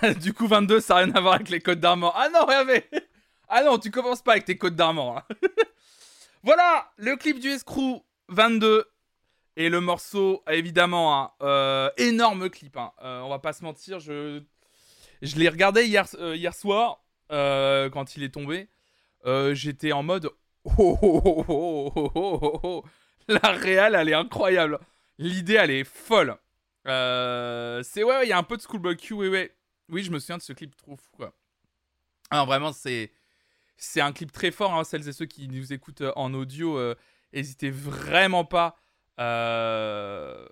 22. 0.00 0.18
du 0.20 0.32
coup, 0.32 0.46
22, 0.46 0.80
ça 0.80 0.94
n'a 0.94 1.00
rien 1.00 1.14
à 1.14 1.20
voir 1.20 1.34
avec 1.34 1.50
les 1.50 1.60
codes 1.60 1.78
d'armor. 1.78 2.14
Ah 2.16 2.30
non, 2.30 2.48
Hervé 2.48 2.88
Ah 3.50 3.62
non, 3.62 3.76
tu 3.78 3.90
commences 3.90 4.22
pas 4.22 4.32
avec 4.32 4.46
tes 4.46 4.56
codes 4.56 4.74
d'armor. 4.76 5.18
hein. 5.18 5.24
voilà, 6.42 6.90
le 6.96 7.16
clip 7.16 7.38
du 7.38 7.50
escrew 7.50 8.02
22. 8.28 8.86
Et 9.58 9.68
le 9.68 9.82
morceau, 9.82 10.42
évidemment, 10.48 11.20
hein, 11.20 11.32
euh, 11.42 11.90
énorme 11.98 12.48
clip. 12.48 12.78
hein. 12.78 12.92
Euh, 13.02 13.20
on 13.20 13.28
va 13.28 13.40
pas 13.40 13.52
se 13.52 13.62
mentir, 13.62 13.98
je, 14.00 14.40
je 15.20 15.36
l'ai 15.36 15.50
regardé 15.50 15.84
hier, 15.84 16.06
euh, 16.14 16.34
hier 16.34 16.54
soir, 16.54 17.01
euh, 17.32 17.90
quand 17.90 18.16
il 18.16 18.22
est 18.22 18.34
tombé. 18.34 18.68
Euh, 19.26 19.54
J'étais 19.54 19.92
en 19.92 20.02
mode... 20.02 20.30
Oh, 20.64 20.96
oh, 21.02 21.20
oh, 21.24 21.44
oh, 21.48 21.92
oh, 22.14 22.38
oh, 22.42 22.60
oh. 22.62 22.84
La 23.26 23.50
réal, 23.50 23.96
elle 23.96 24.08
est 24.08 24.14
incroyable. 24.14 24.78
L'idée, 25.18 25.54
elle 25.54 25.70
est 25.70 25.84
folle. 25.84 26.36
Euh, 26.86 27.82
c'est 27.82 28.04
ouais, 28.04 28.26
il 28.26 28.28
y 28.28 28.32
a 28.32 28.38
un 28.38 28.42
peu 28.42 28.56
de 28.56 28.62
Schoolboy 28.62 28.96
Q, 28.96 29.14
ouais, 29.14 29.28
ouais. 29.28 29.56
Oui, 29.88 30.04
je 30.04 30.10
me 30.10 30.20
souviens 30.20 30.38
de 30.38 30.42
ce 30.42 30.52
clip 30.52 30.76
trop 30.76 30.96
fou. 30.96 31.24
Alors 32.30 32.46
vraiment, 32.46 32.72
c'est 32.72 33.10
c'est 33.76 34.00
un 34.00 34.12
clip 34.12 34.30
très 34.30 34.52
fort. 34.52 34.72
Hein, 34.74 34.84
celles 34.84 35.08
et 35.08 35.12
ceux 35.12 35.26
qui 35.26 35.48
nous 35.48 35.72
écoutent 35.72 36.04
en 36.14 36.32
audio, 36.34 36.78
n'hésitez 37.32 37.70
vraiment 37.70 38.44
pas. 38.44 38.76
Euh... 39.18 40.46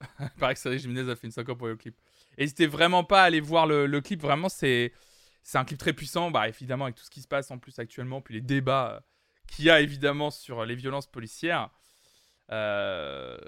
Il 0.20 0.28
paraît 0.38 0.54
que 0.54 0.60
Cyril 0.60 0.78
Jimenez 0.78 1.10
a 1.10 1.16
fait 1.16 1.26
une 1.26 1.32
syncope 1.32 1.58
pour 1.58 1.68
le 1.68 1.76
clip. 1.76 1.96
N'hésitez 2.38 2.66
vraiment 2.66 3.04
pas 3.04 3.22
à 3.22 3.24
aller 3.24 3.40
voir 3.40 3.66
le 3.66 4.00
clip. 4.00 4.20
Vraiment, 4.20 4.48
c'est 4.50 4.92
c'est 5.42 5.58
un 5.58 5.64
clip 5.64 5.78
très 5.78 5.92
puissant. 5.92 6.30
Bah 6.30 6.48
évidemment 6.48 6.84
avec 6.84 6.96
tout 6.96 7.04
ce 7.04 7.10
qui 7.10 7.22
se 7.22 7.28
passe 7.28 7.50
en 7.50 7.58
plus 7.58 7.78
actuellement, 7.78 8.20
puis 8.20 8.34
les 8.34 8.40
débats 8.40 8.94
euh, 8.96 9.00
qu'il 9.48 9.64
y 9.64 9.70
a 9.70 9.80
évidemment 9.80 10.30
sur 10.30 10.64
les 10.64 10.74
violences 10.74 11.06
policières. 11.06 11.70
Euh, 12.50 13.38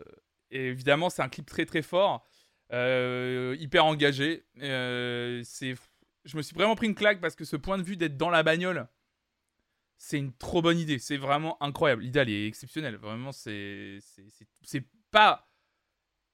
évidemment, 0.51 1.11
c'est 1.11 1.23
un 1.23 1.29
clip 1.29 1.47
très 1.47 1.67
très 1.67 1.83
fort, 1.83 2.27
euh, 2.73 3.57
hyper 3.59 3.85
engagé. 3.85 4.45
Je 4.57 6.37
me 6.37 6.43
suis 6.43 6.55
vraiment 6.55 6.77
pris 6.77 6.87
une 6.87 6.95
claque 6.95 7.21
parce 7.21 7.35
que 7.35 7.45
ce 7.45 7.57
point 7.57 7.79
de 7.79 7.83
vue 7.83 7.97
d'être 7.97 8.17
dans 8.17 8.31
la 8.31 8.43
bagnole, 8.43 8.89
c'est 9.99 10.19
une 10.19 10.33
trop 10.37 10.63
bonne 10.63 10.79
idée. 10.79 10.99
C'est 10.99 11.17
vraiment 11.17 11.61
incroyable. 11.63 12.03
L'idée 12.03 12.21
elle 12.21 12.31
est 12.31 12.47
exceptionnelle. 12.47 12.97
Vraiment, 12.97 13.33
c'est- 13.33 13.99
c'est 14.63 14.85
pas 15.11 15.49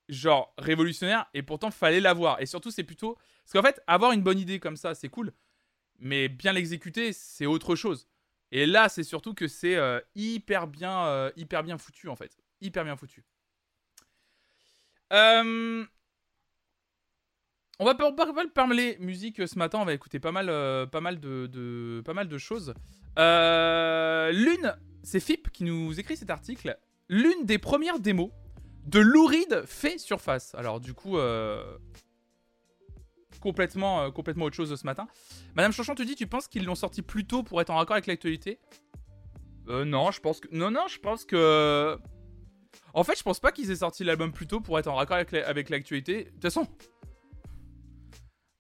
genre 0.09 0.55
révolutionnaire 0.57 1.27
et 1.35 1.43
pourtant 1.43 1.71
fallait 1.71 2.01
l'avoir. 2.01 2.41
Et 2.41 2.47
surtout, 2.47 2.71
c'est 2.71 2.85
plutôt 2.85 3.15
parce 3.45 3.53
qu'en 3.53 3.63
fait, 3.63 3.83
avoir 3.87 4.13
une 4.13 4.23
bonne 4.23 4.39
idée 4.39 4.61
comme 4.61 4.77
ça, 4.77 4.95
c'est 4.95 5.09
cool, 5.09 5.33
mais 5.99 6.29
bien 6.29 6.53
l'exécuter, 6.53 7.13
c'est 7.13 7.47
autre 7.47 7.75
chose. 7.75 8.09
Et 8.51 8.67
là, 8.67 8.89
c'est 8.89 9.03
surtout 9.03 9.35
que 9.35 9.47
c'est 9.47 9.77
euh, 9.77 10.01
hyper 10.15 10.67
bien, 10.67 11.07
euh, 11.07 11.31
hyper 11.37 11.63
bien 11.63 11.79
foutu 11.79 12.09
en 12.09 12.17
fait, 12.17 12.37
hyper 12.61 12.85
bien 12.85 12.97
foutu. 12.97 13.25
Euh, 15.13 15.85
on 17.79 17.85
va 17.85 17.95
pas, 17.95 18.13
pas, 18.13 18.33
parler 18.55 18.97
musique 19.01 19.47
ce 19.47 19.59
matin. 19.59 19.79
On 19.81 19.85
va 19.85 19.93
écouter 19.93 20.19
pas 20.19 20.33
mal, 20.33 20.47
pas 20.91 21.01
mal 21.01 21.21
de, 21.21 22.03
pas 22.05 22.15
mal 22.15 22.29
de 22.29 22.39
choses. 22.39 22.75
L'une, 23.17 24.77
c'est 25.03 25.21
Fip 25.21 25.51
qui 25.53 25.65
nous 25.65 25.99
écrit 25.99 26.17
cet 26.17 26.31
article. 26.31 26.79
L'une 27.09 27.45
des 27.45 27.59
premières 27.59 28.01
démos 28.01 28.31
de 28.87 29.01
Louride 29.01 29.65
fait 29.67 29.99
surface. 29.99 30.55
Alors 30.55 30.81
du 30.81 30.95
coup, 30.95 31.19
complètement, 33.41 34.03
euh, 34.03 34.11
complètement 34.11 34.47
autre 34.47 34.57
chose 34.57 34.75
ce 34.75 34.87
matin. 34.87 35.07
Madame 35.55 35.73
Chanchon 35.73 35.95
te 35.95 36.03
dit, 36.03 36.15
tu 36.15 36.27
penses 36.27 36.49
qu'ils 36.49 36.65
l'ont 36.65 36.75
sorti 36.75 37.03
plus 37.03 37.27
tôt 37.27 37.43
pour 37.43 37.61
être 37.61 37.71
en 37.71 37.77
raccord 37.77 37.95
avec 37.95 38.07
l'actualité? 38.07 38.59
Euh, 39.69 39.85
Non, 39.85 40.11
je 40.11 40.21
pense 40.21 40.41
que... 40.41 40.49
Non, 40.53 40.71
non, 40.71 40.87
je 40.89 40.99
pense 40.99 41.25
que... 41.25 41.99
En 42.95 43.05
fait, 43.05 43.19
je 43.19 43.23
pense 43.23 43.41
pas 43.41 43.53
qu'ils 43.53 43.71
aient 43.71 43.77
sorti 43.77 44.05
l'album 44.05 44.33
plus 44.33 44.47
tôt 44.47 44.61
pour 44.61 44.79
être 44.79 44.89
en 44.89 44.95
raccord 44.95 45.17
avec 45.17 45.71
l'actualité. 45.71 46.25
De 46.25 46.31
toute 46.31 46.43
façon... 46.43 46.67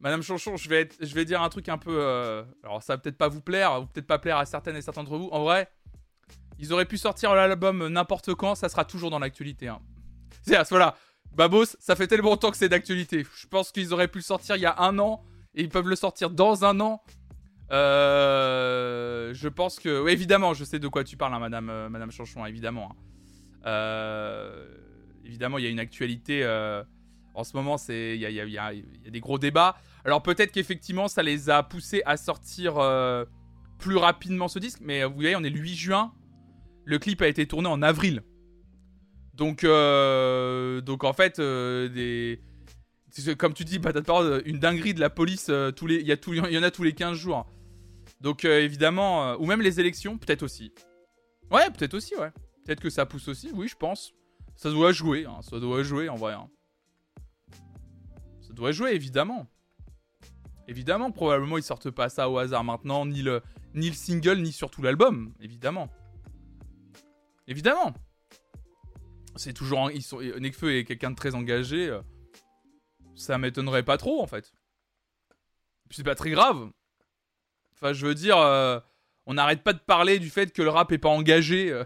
Madame 0.01 0.22
Chanchon, 0.22 0.57
je 0.57 0.68
vais, 0.68 0.89
je 1.01 1.12
vais 1.12 1.24
dire 1.24 1.43
un 1.43 1.49
truc 1.49 1.68
un 1.68 1.79
peu... 1.79 1.99
Euh, 1.99 2.45
alors 2.62 2.83
ça 2.83 2.95
va 2.95 2.99
peut-être 2.99 3.18
pas 3.18 3.26
vous 3.26 3.41
plaire, 3.41 3.83
ou 3.83 3.87
peut-être 3.87 4.07
pas 4.07 4.20
plaire 4.20 4.37
à 4.37 4.47
certaines 4.47 4.76
et 4.76 4.83
certains 4.83 5.03
d'entre 5.03 5.18
vous. 5.18 5.29
En 5.33 5.43
vrai, 5.43 5.68
ils 6.61 6.72
auraient 6.72 6.85
pu 6.85 6.99
sortir 6.99 7.35
l'album 7.35 7.89
n'importe 7.89 8.33
quand, 8.35 8.55
ça 8.55 8.68
sera 8.68 8.85
toujours 8.85 9.11
dans 9.11 9.18
l'actualité. 9.18 9.66
Hein. 9.66 9.81
C'est 10.43 10.68
voilà, 10.70 10.95
Babos, 11.33 11.76
ça 11.79 11.95
fait 11.95 12.07
tellement 12.07 12.31
longtemps 12.31 12.51
que 12.51 12.57
c'est 12.57 12.68
d'actualité. 12.68 13.24
Je 13.37 13.47
pense 13.47 13.70
qu'ils 13.70 13.93
auraient 13.93 14.09
pu 14.09 14.18
le 14.18 14.24
sortir 14.24 14.57
il 14.57 14.62
y 14.62 14.66
a 14.66 14.81
un 14.81 14.99
an 14.99 15.22
et 15.55 15.62
ils 15.62 15.68
peuvent 15.68 15.89
le 15.89 15.97
sortir 15.97 16.31
dans 16.31 16.64
un 16.64 16.81
an. 16.81 17.03
Euh, 17.70 19.33
je 19.35 19.49
pense 19.49 19.79
que. 19.79 20.09
évidemment, 20.09 20.55
je 20.55 20.64
sais 20.64 20.79
de 20.79 20.89
quoi 20.89 21.05
tu 21.05 21.16
parles, 21.16 21.35
hein, 21.35 21.39
madame, 21.39 21.68
euh, 21.70 21.89
madame 21.89 22.11
Chanchon, 22.11 22.47
évidemment. 22.47 22.91
Hein. 22.91 22.97
Euh, 23.66 24.66
évidemment, 25.24 25.59
il 25.59 25.64
y 25.64 25.66
a 25.66 25.70
une 25.70 25.81
actualité. 25.81 26.45
en 27.35 27.45
ce 27.45 27.57
moment, 27.57 27.76
il 27.89 28.16
y 28.16 28.26
a, 28.26 28.31
y 28.31 28.59
a, 28.59 28.72
des 29.11 29.20
gros 29.20 29.39
débats. 29.39 29.76
Alors 30.05 30.22
peut-être 30.22 30.53
qu'effectivement, 30.53 31.09
ça 31.09 31.22
les 31.22 31.51
a 31.51 31.62
poussés 31.62 32.03
à 32.07 32.16
sortir 32.16 32.74
plus 33.79 33.97
rapidement 33.97 34.49
ce 34.49 34.59
disque. 34.59 34.81
Mais 34.81 35.05
vous 35.05 35.14
voyez, 35.14 35.37
on 35.37 35.45
est 35.45 35.51
le 35.51 35.61
8 35.61 35.74
juin. 35.74 36.12
Le 36.85 36.99
clip 36.99 37.20
a 37.20 37.29
été 37.29 37.47
tourné 37.47 37.68
en 37.68 37.83
avril. 37.83 38.22
Donc, 39.39 39.62
euh, 39.62 40.80
donc 40.80 41.05
en 41.05 41.12
fait, 41.12 41.39
euh, 41.39 42.36
comme 43.39 43.55
tu 43.55 43.64
dis, 43.64 43.80
une 44.45 44.59
dinguerie 44.59 44.95
de 44.95 45.01
la 45.01 45.11
police, 45.11 45.47
euh, 45.49 45.70
tous 45.70 45.86
les... 45.86 46.01
il, 46.01 46.09
y 46.09 46.55
y 46.55 46.59
en 46.59 46.62
a 46.64 46.70
tous 46.72 46.82
les 46.82 46.93
15 46.93 47.16
jours. 47.16 47.47
Donc 48.20 48.45
évidemment, 48.45 49.34
ou 49.36 49.47
même 49.47 49.62
les 49.62 49.78
élections, 49.78 50.18
peut-être 50.18 50.43
aussi. 50.43 50.72
Ouais, 51.53 51.70
peut-être 51.70 51.95
aussi, 51.95 52.16
ouais. 52.16 52.32
Peut-être 52.64 52.80
que 52.80 52.91
ça 52.91 53.07
pousse 53.07 53.28
aussi, 53.28 53.51
oui, 53.55 53.68
je 53.68 53.76
pense. 53.76 54.12
Ça 54.57 54.70
doit 54.70 54.91
jouer, 54.91 55.24
hein. 55.24 55.39
ça 55.43 55.61
doit 55.61 55.84
jouer 55.84 56.09
en 56.09 56.16
vrai. 56.16 56.32
Hein. 56.32 56.49
Ça 58.41 58.53
doit 58.53 58.72
jouer, 58.72 58.91
évidemment. 58.91 59.47
Évidemment, 60.66 61.12
probablement 61.12 61.59
ils 61.59 61.62
sortent 61.62 61.91
pas 61.91 62.09
ça 62.09 62.28
au 62.28 62.39
hasard 62.39 62.64
maintenant, 62.64 63.07
ni 63.07 63.22
le, 63.22 63.41
ni 63.72 63.89
le 63.89 63.95
single, 63.95 64.39
ni 64.39 64.51
surtout 64.51 64.82
l'album, 64.82 65.32
évidemment. 65.41 65.89
Évidemment 67.47 67.95
c'est 69.39 69.53
toujours. 69.53 69.91
Ils 69.91 70.03
sont, 70.03 70.20
Nekfeu 70.20 70.76
est 70.76 70.84
quelqu'un 70.84 71.11
de 71.11 71.16
très 71.16 71.34
engagé. 71.34 71.89
Euh, 71.89 72.01
ça 73.14 73.39
m'étonnerait 73.39 73.82
pas 73.82 73.97
trop, 73.97 74.22
en 74.22 74.26
fait. 74.26 74.53
c'est 75.91 76.05
pas 76.05 76.14
très 76.14 76.30
grave. 76.30 76.70
Enfin, 77.74 77.93
je 77.93 78.07
veux 78.07 78.14
dire, 78.14 78.36
euh, 78.39 78.78
on 79.26 79.34
n'arrête 79.34 79.62
pas 79.62 79.72
de 79.72 79.78
parler 79.78 80.18
du 80.18 80.30
fait 80.30 80.53
que 80.53 80.62
le 80.62 80.70
rap 80.70 80.93
est 80.93 80.99
pas 80.99 81.09
engagé. 81.09 81.70
Euh. 81.70 81.84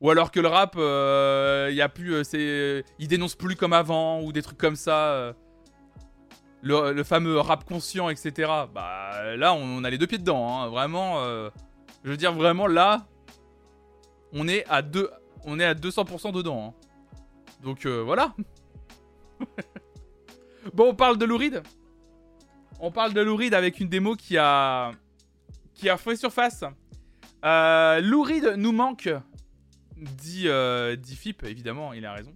ou 0.00 0.10
alors 0.10 0.30
que 0.30 0.40
le 0.40 0.48
rap, 0.48 0.74
il 0.76 1.76
y 1.76 1.82
a 1.82 1.88
plus. 1.88 2.24
c'est, 2.24 2.84
il 2.98 3.08
dénonce 3.08 3.34
plus 3.34 3.56
comme 3.56 3.72
avant, 3.72 4.22
ou 4.22 4.32
des 4.32 4.42
trucs 4.42 4.58
comme 4.58 4.76
ça. 4.76 5.34
Le, 6.62 7.02
fameux 7.04 7.38
rap 7.38 7.64
conscient, 7.64 8.08
etc. 8.08 8.50
Bah 8.72 9.36
là, 9.36 9.54
on, 9.54 9.84
a 9.84 9.90
les 9.90 9.98
deux 9.98 10.06
pieds 10.06 10.18
dedans. 10.18 10.60
Hein. 10.60 10.68
Vraiment. 10.68 11.22
je 12.04 12.10
veux 12.10 12.16
dire, 12.16 12.32
vraiment, 12.32 12.66
là. 12.66 13.06
On 14.32 14.48
est 14.48 14.66
à 14.68 14.82
deux 14.82 15.08
on 15.46 15.58
est 15.58 15.64
à 15.64 15.74
200% 15.74 16.32
dedans. 16.32 16.68
Hein. 16.68 16.86
Donc 17.62 17.86
euh, 17.86 18.02
voilà. 18.02 18.34
bon, 20.74 20.90
on 20.90 20.94
parle 20.94 21.16
de 21.16 21.24
Louride. 21.24 21.62
On 22.80 22.90
parle 22.90 23.14
de 23.14 23.20
Louride 23.20 23.54
avec 23.54 23.80
une 23.80 23.88
démo 23.88 24.16
qui 24.16 24.36
a 24.36 24.92
qui 25.74 25.88
a 25.88 25.96
fait 25.96 26.16
surface. 26.16 26.64
Euh, 27.44 28.00
Louride 28.00 28.54
nous 28.56 28.72
manque, 28.72 29.08
dit, 29.96 30.48
euh, 30.48 30.96
dit 30.96 31.16
Fip, 31.16 31.44
évidemment, 31.44 31.92
il 31.92 32.04
a 32.04 32.12
raison. 32.12 32.34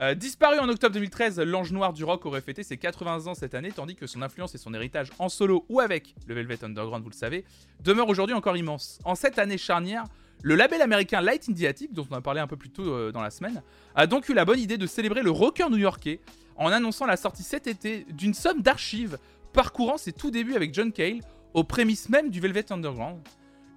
Euh, 0.00 0.14
disparu 0.14 0.58
en 0.60 0.68
octobre 0.68 0.94
2013, 0.94 1.40
l'ange 1.40 1.72
noir 1.72 1.92
du 1.92 2.04
rock 2.04 2.24
aurait 2.24 2.40
fêté 2.40 2.62
ses 2.62 2.76
80 2.76 3.26
ans 3.26 3.34
cette 3.34 3.54
année, 3.54 3.72
tandis 3.72 3.96
que 3.96 4.06
son 4.06 4.22
influence 4.22 4.54
et 4.54 4.58
son 4.58 4.72
héritage 4.72 5.10
en 5.18 5.28
solo 5.28 5.66
ou 5.68 5.80
avec 5.80 6.14
le 6.26 6.34
Velvet 6.34 6.64
Underground, 6.64 7.02
vous 7.02 7.10
le 7.10 7.16
savez, 7.16 7.44
demeurent 7.80 8.08
aujourd'hui 8.08 8.34
encore 8.34 8.56
immenses. 8.56 9.00
En 9.04 9.16
cette 9.16 9.40
année 9.40 9.58
charnière, 9.58 10.04
le 10.42 10.54
label 10.54 10.82
américain 10.82 11.20
Light 11.20 11.48
Indiatic, 11.48 11.92
dont 11.92 12.06
on 12.10 12.14
a 12.14 12.20
parlé 12.20 12.40
un 12.40 12.46
peu 12.46 12.56
plus 12.56 12.70
tôt 12.70 12.88
euh, 12.88 13.12
dans 13.12 13.22
la 13.22 13.30
semaine, 13.30 13.62
a 13.94 14.06
donc 14.06 14.28
eu 14.28 14.34
la 14.34 14.44
bonne 14.44 14.58
idée 14.58 14.78
de 14.78 14.86
célébrer 14.86 15.22
le 15.22 15.30
rocker 15.30 15.68
new-yorkais 15.70 16.20
en 16.56 16.70
annonçant 16.70 17.06
la 17.06 17.16
sortie 17.16 17.42
cet 17.42 17.66
été 17.66 18.04
d'une 18.10 18.34
somme 18.34 18.62
d'archives 18.62 19.18
parcourant 19.52 19.98
ses 19.98 20.12
tout 20.12 20.30
débuts 20.30 20.54
avec 20.54 20.74
John 20.74 20.92
Cale 20.92 21.20
aux 21.54 21.64
prémices 21.64 22.08
même 22.08 22.30
du 22.30 22.40
Velvet 22.40 22.70
Underground. 22.72 23.20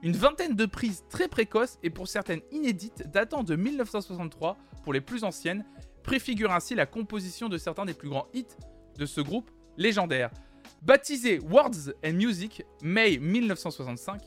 Une 0.03 0.13
vingtaine 0.13 0.55
de 0.55 0.65
prises 0.65 1.03
très 1.09 1.27
précoces 1.27 1.77
et 1.83 1.89
pour 1.89 2.07
certaines 2.07 2.41
inédites 2.51 3.03
datant 3.11 3.43
de 3.43 3.55
1963 3.55 4.57
pour 4.83 4.93
les 4.93 5.01
plus 5.01 5.23
anciennes 5.23 5.63
préfigurent 6.03 6.51
ainsi 6.51 6.73
la 6.73 6.87
composition 6.87 7.49
de 7.49 7.57
certains 7.57 7.85
des 7.85 7.93
plus 7.93 8.09
grands 8.09 8.27
hits 8.33 8.47
de 8.97 9.05
ce 9.05 9.21
groupe 9.21 9.51
légendaire. 9.77 10.31
Baptisé 10.81 11.39
Words 11.39 11.93
and 12.03 12.13
Music, 12.13 12.63
mai 12.81 13.19
1965, 13.19 14.21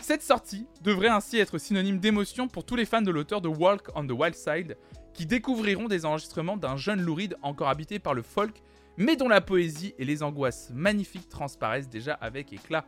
cette 0.00 0.22
sortie 0.22 0.66
devrait 0.82 1.08
ainsi 1.08 1.38
être 1.38 1.58
synonyme 1.58 1.98
d'émotion 1.98 2.48
pour 2.48 2.64
tous 2.64 2.76
les 2.76 2.84
fans 2.84 3.02
de 3.02 3.10
l'auteur 3.10 3.40
de 3.40 3.48
Walk 3.48 3.88
on 3.94 4.06
the 4.06 4.12
Wild 4.12 4.34
Side, 4.34 4.76
qui 5.12 5.26
découvriront 5.26 5.88
des 5.88 6.04
enregistrements 6.04 6.56
d'un 6.56 6.76
jeune 6.76 7.00
Louride 7.00 7.36
encore 7.42 7.68
habité 7.68 7.98
par 7.98 8.14
le 8.14 8.22
folk, 8.22 8.62
mais 8.96 9.16
dont 9.16 9.28
la 9.28 9.40
poésie 9.40 9.94
et 9.98 10.04
les 10.04 10.22
angoisses 10.22 10.70
magnifiques 10.72 11.28
transparaissent 11.28 11.88
déjà 11.88 12.14
avec 12.14 12.52
éclat. 12.52 12.84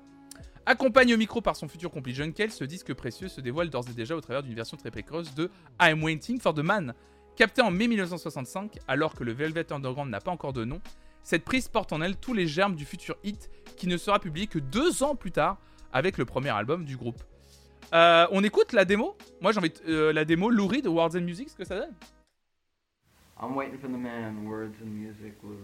Accompagné 0.66 1.14
au 1.14 1.16
micro 1.16 1.40
par 1.40 1.56
son 1.56 1.68
futur 1.68 1.90
complice 1.90 2.16
John 2.16 2.32
Kell, 2.32 2.52
ce 2.52 2.64
disque 2.64 2.94
précieux 2.94 3.28
se 3.28 3.40
dévoile 3.40 3.70
d'ores 3.70 3.88
et 3.90 3.94
déjà 3.94 4.14
au 4.14 4.20
travers 4.20 4.42
d'une 4.42 4.54
version 4.54 4.76
très 4.76 4.90
précoce 4.90 5.34
de 5.34 5.50
I'm 5.80 6.02
Waiting 6.02 6.40
for 6.40 6.54
the 6.54 6.60
Man. 6.60 6.94
Capté 7.34 7.62
en 7.62 7.70
mai 7.70 7.88
1965, 7.88 8.78
alors 8.86 9.14
que 9.14 9.24
le 9.24 9.32
Velvet 9.32 9.72
Underground 9.72 10.10
n'a 10.10 10.20
pas 10.20 10.30
encore 10.30 10.52
de 10.52 10.64
nom, 10.64 10.80
cette 11.22 11.44
prise 11.44 11.68
porte 11.68 11.92
en 11.92 12.00
elle 12.02 12.16
tous 12.16 12.34
les 12.34 12.46
germes 12.46 12.76
du 12.76 12.84
futur 12.84 13.16
hit 13.24 13.50
qui 13.76 13.86
ne 13.86 13.96
sera 13.96 14.20
publié 14.20 14.46
que 14.46 14.58
deux 14.58 15.02
ans 15.02 15.14
plus 15.14 15.32
tard 15.32 15.58
avec 15.92 16.18
le 16.18 16.24
premier 16.24 16.50
album 16.50 16.84
du 16.84 16.96
groupe. 16.96 17.22
Euh, 17.92 18.26
on 18.30 18.44
écoute 18.44 18.72
la 18.72 18.84
démo. 18.84 19.16
Moi 19.40 19.52
j'ai 19.52 19.58
envie 19.58 19.70
de, 19.70 19.80
euh, 19.88 20.12
la 20.12 20.24
démo 20.24 20.50
Lou 20.50 20.66
Reed, 20.66 20.86
Words 20.86 21.16
and 21.16 21.22
Music, 21.22 21.50
ce 21.50 21.56
que 21.56 21.64
ça 21.64 21.76
donne. 21.76 21.94
I'm 23.42 23.56
waiting 23.56 23.78
for 23.78 23.88
the 23.88 23.96
man, 23.96 24.44
words 24.46 24.74
and 24.82 24.90
music, 24.90 25.34
Lou 25.42 25.56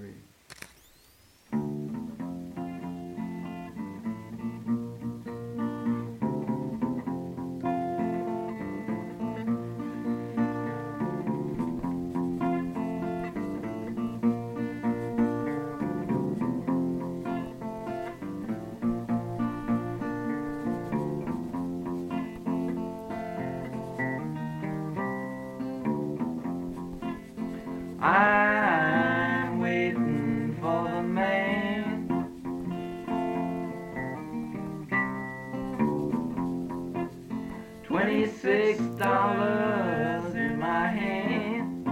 my 39.17 40.35
in 40.35 40.59
my 40.59 40.89
hand. 40.89 41.89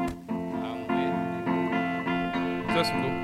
I'm. 2.76 3.22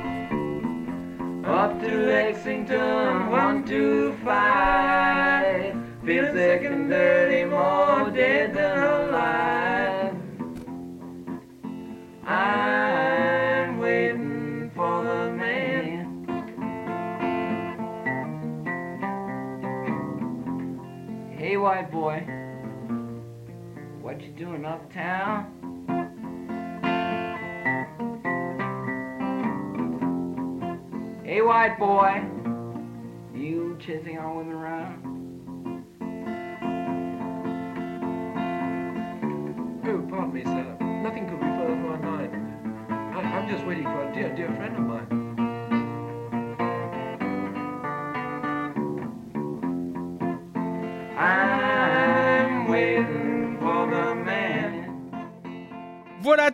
Up 1.44 1.78
to 1.80 2.06
Lexington, 2.06 3.28
125. 3.28 5.76
Feels 6.04 6.32
sick 6.32 6.64
and 6.64 6.88
dirty 6.88 7.44
more. 7.44 7.89
right, 31.68 31.78
boy. 31.78 33.38
You 33.38 33.76
chasing 33.86 34.16
on 34.16 34.38
women 34.38 34.56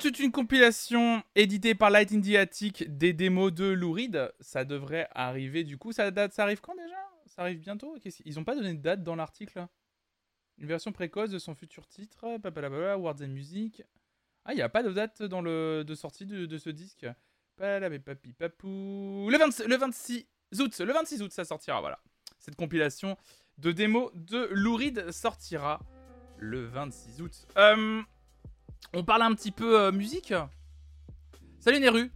Toute 0.01 0.18
une 0.18 0.30
compilation 0.30 1.22
éditée 1.34 1.74
par 1.74 1.90
Light 1.90 2.12
in 2.12 2.20
the 2.20 2.34
Attic 2.36 2.84
des 2.97 3.12
démos 3.12 3.53
de 3.53 3.64
Lou. 3.64 3.97
Ça 4.40 4.64
devrait 4.64 5.09
arriver 5.12 5.64
du 5.64 5.78
coup. 5.78 5.92
Ça 5.92 6.11
date, 6.11 6.32
ça 6.32 6.42
arrive 6.42 6.61
quand 6.61 6.74
déjà? 6.74 6.97
Ça 7.26 7.42
arrive 7.42 7.59
bientôt? 7.59 7.97
Ils 8.24 8.38
ont 8.38 8.44
pas 8.44 8.55
donné 8.55 8.74
de 8.74 8.80
date 8.80 9.03
dans 9.03 9.16
l'article? 9.16 9.66
Une 10.59 10.66
version 10.66 10.92
précoce 10.92 11.30
de 11.30 11.38
son 11.38 11.55
futur 11.55 11.86
titre. 11.86 12.24
Words 12.24 13.22
and 13.22 13.28
Music. 13.28 13.82
Ah, 14.44 14.53
il 14.53 14.57
n'y 14.57 14.62
a 14.62 14.68
pas 14.68 14.82
de 14.82 14.92
date 14.92 15.22
dans 15.22 15.40
le, 15.40 15.82
de 15.84 15.94
sortie 15.94 16.26
de, 16.26 16.59
ce 16.59 16.70
disque. 16.70 17.07
Le, 17.59 17.78
20 19.38 19.66
le 19.66 19.76
26 19.76 20.26
août. 20.61 20.78
Le 20.78 20.92
26 20.92 21.22
août, 21.22 21.32
ça 21.32 21.44
sortira. 21.44 21.80
Voilà. 21.80 21.99
Cette 22.38 22.57
compilation 22.57 23.16
de 23.59 23.72
démos 23.72 24.11
de 24.14 24.49
Lou 24.53 24.78
sortira 25.11 25.80
le 26.38 26.66
26 26.66 27.22
août. 27.22 27.47
Euh, 27.57 28.03
on 28.95 29.05
parle 29.05 29.22
un 29.22 29.34
petit 29.34 29.51
peu 29.51 29.80
euh, 29.80 29.93
musique. 29.93 30.32
Salut 31.61 31.80
Neru. 31.80 32.11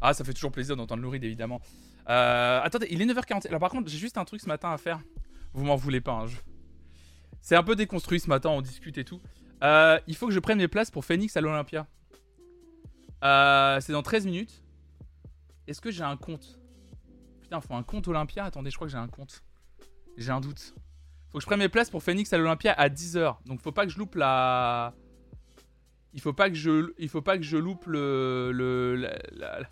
Ah, 0.00 0.14
ça 0.14 0.24
fait 0.24 0.32
toujours 0.32 0.52
plaisir 0.52 0.76
d'entendre 0.76 1.02
Lou 1.02 1.10
Reed, 1.10 1.24
évidemment. 1.24 1.60
Euh, 2.08 2.60
attendez, 2.62 2.88
il 2.90 3.00
est 3.02 3.06
9h40. 3.06 3.46
Alors 3.48 3.60
par 3.60 3.70
contre, 3.70 3.88
j'ai 3.88 3.98
juste 3.98 4.18
un 4.18 4.24
truc 4.24 4.40
ce 4.40 4.46
matin 4.48 4.72
à 4.72 4.78
faire. 4.78 5.00
Vous 5.52 5.64
m'en 5.64 5.76
voulez 5.76 6.00
pas. 6.00 6.12
hein, 6.12 6.26
je- 6.26 6.36
C'est 7.40 7.56
un 7.56 7.62
peu 7.62 7.76
déconstruit 7.76 8.20
ce 8.20 8.28
matin, 8.28 8.50
on 8.50 8.60
discute 8.62 8.98
et 8.98 9.04
tout. 9.04 9.20
Euh, 9.62 9.98
il 10.06 10.16
faut 10.16 10.26
que 10.26 10.32
je 10.32 10.40
prenne 10.40 10.58
mes 10.58 10.68
places 10.68 10.90
pour 10.90 11.04
Phoenix 11.04 11.36
à 11.36 11.40
l'Olympia. 11.40 11.86
C'est 13.22 13.92
dans 13.92 14.02
13 14.02 14.26
minutes. 14.26 14.62
Est-ce 15.68 15.80
que 15.80 15.90
j'ai 15.92 16.02
un 16.02 16.16
compte? 16.16 16.58
Putain, 17.40 17.60
faut 17.60 17.74
un 17.74 17.82
compte 17.84 18.08
Olympia? 18.08 18.44
Attendez, 18.44 18.70
je 18.70 18.76
crois 18.76 18.88
que 18.88 18.92
j'ai 18.92 18.98
un 18.98 19.06
compte. 19.08 19.42
J'ai 20.16 20.32
un 20.32 20.40
doute. 20.40 20.74
Faut 21.30 21.38
que 21.38 21.42
je 21.42 21.46
prenne 21.46 21.60
mes 21.60 21.68
places 21.68 21.90
pour 21.90 22.02
Phoenix 22.02 22.32
à 22.32 22.38
l'Olympia 22.38 22.72
à 22.72 22.88
10h. 22.88 23.36
Donc 23.46 23.60
faut 23.60 23.70
pas 23.72 23.86
que 23.86 23.92
je 23.92 23.98
loupe 23.98 24.16
la 24.16 24.94
il 26.14 26.20
faut 26.20 26.32
pas 26.32 26.48
que 26.50 26.56
je 26.56 26.92
il 26.98 27.08
faut 27.08 27.22
pas 27.22 27.36
que 27.38 27.44
je 27.44 27.56
loupe 27.56 27.86
le 27.86 28.50
le 28.52 29.08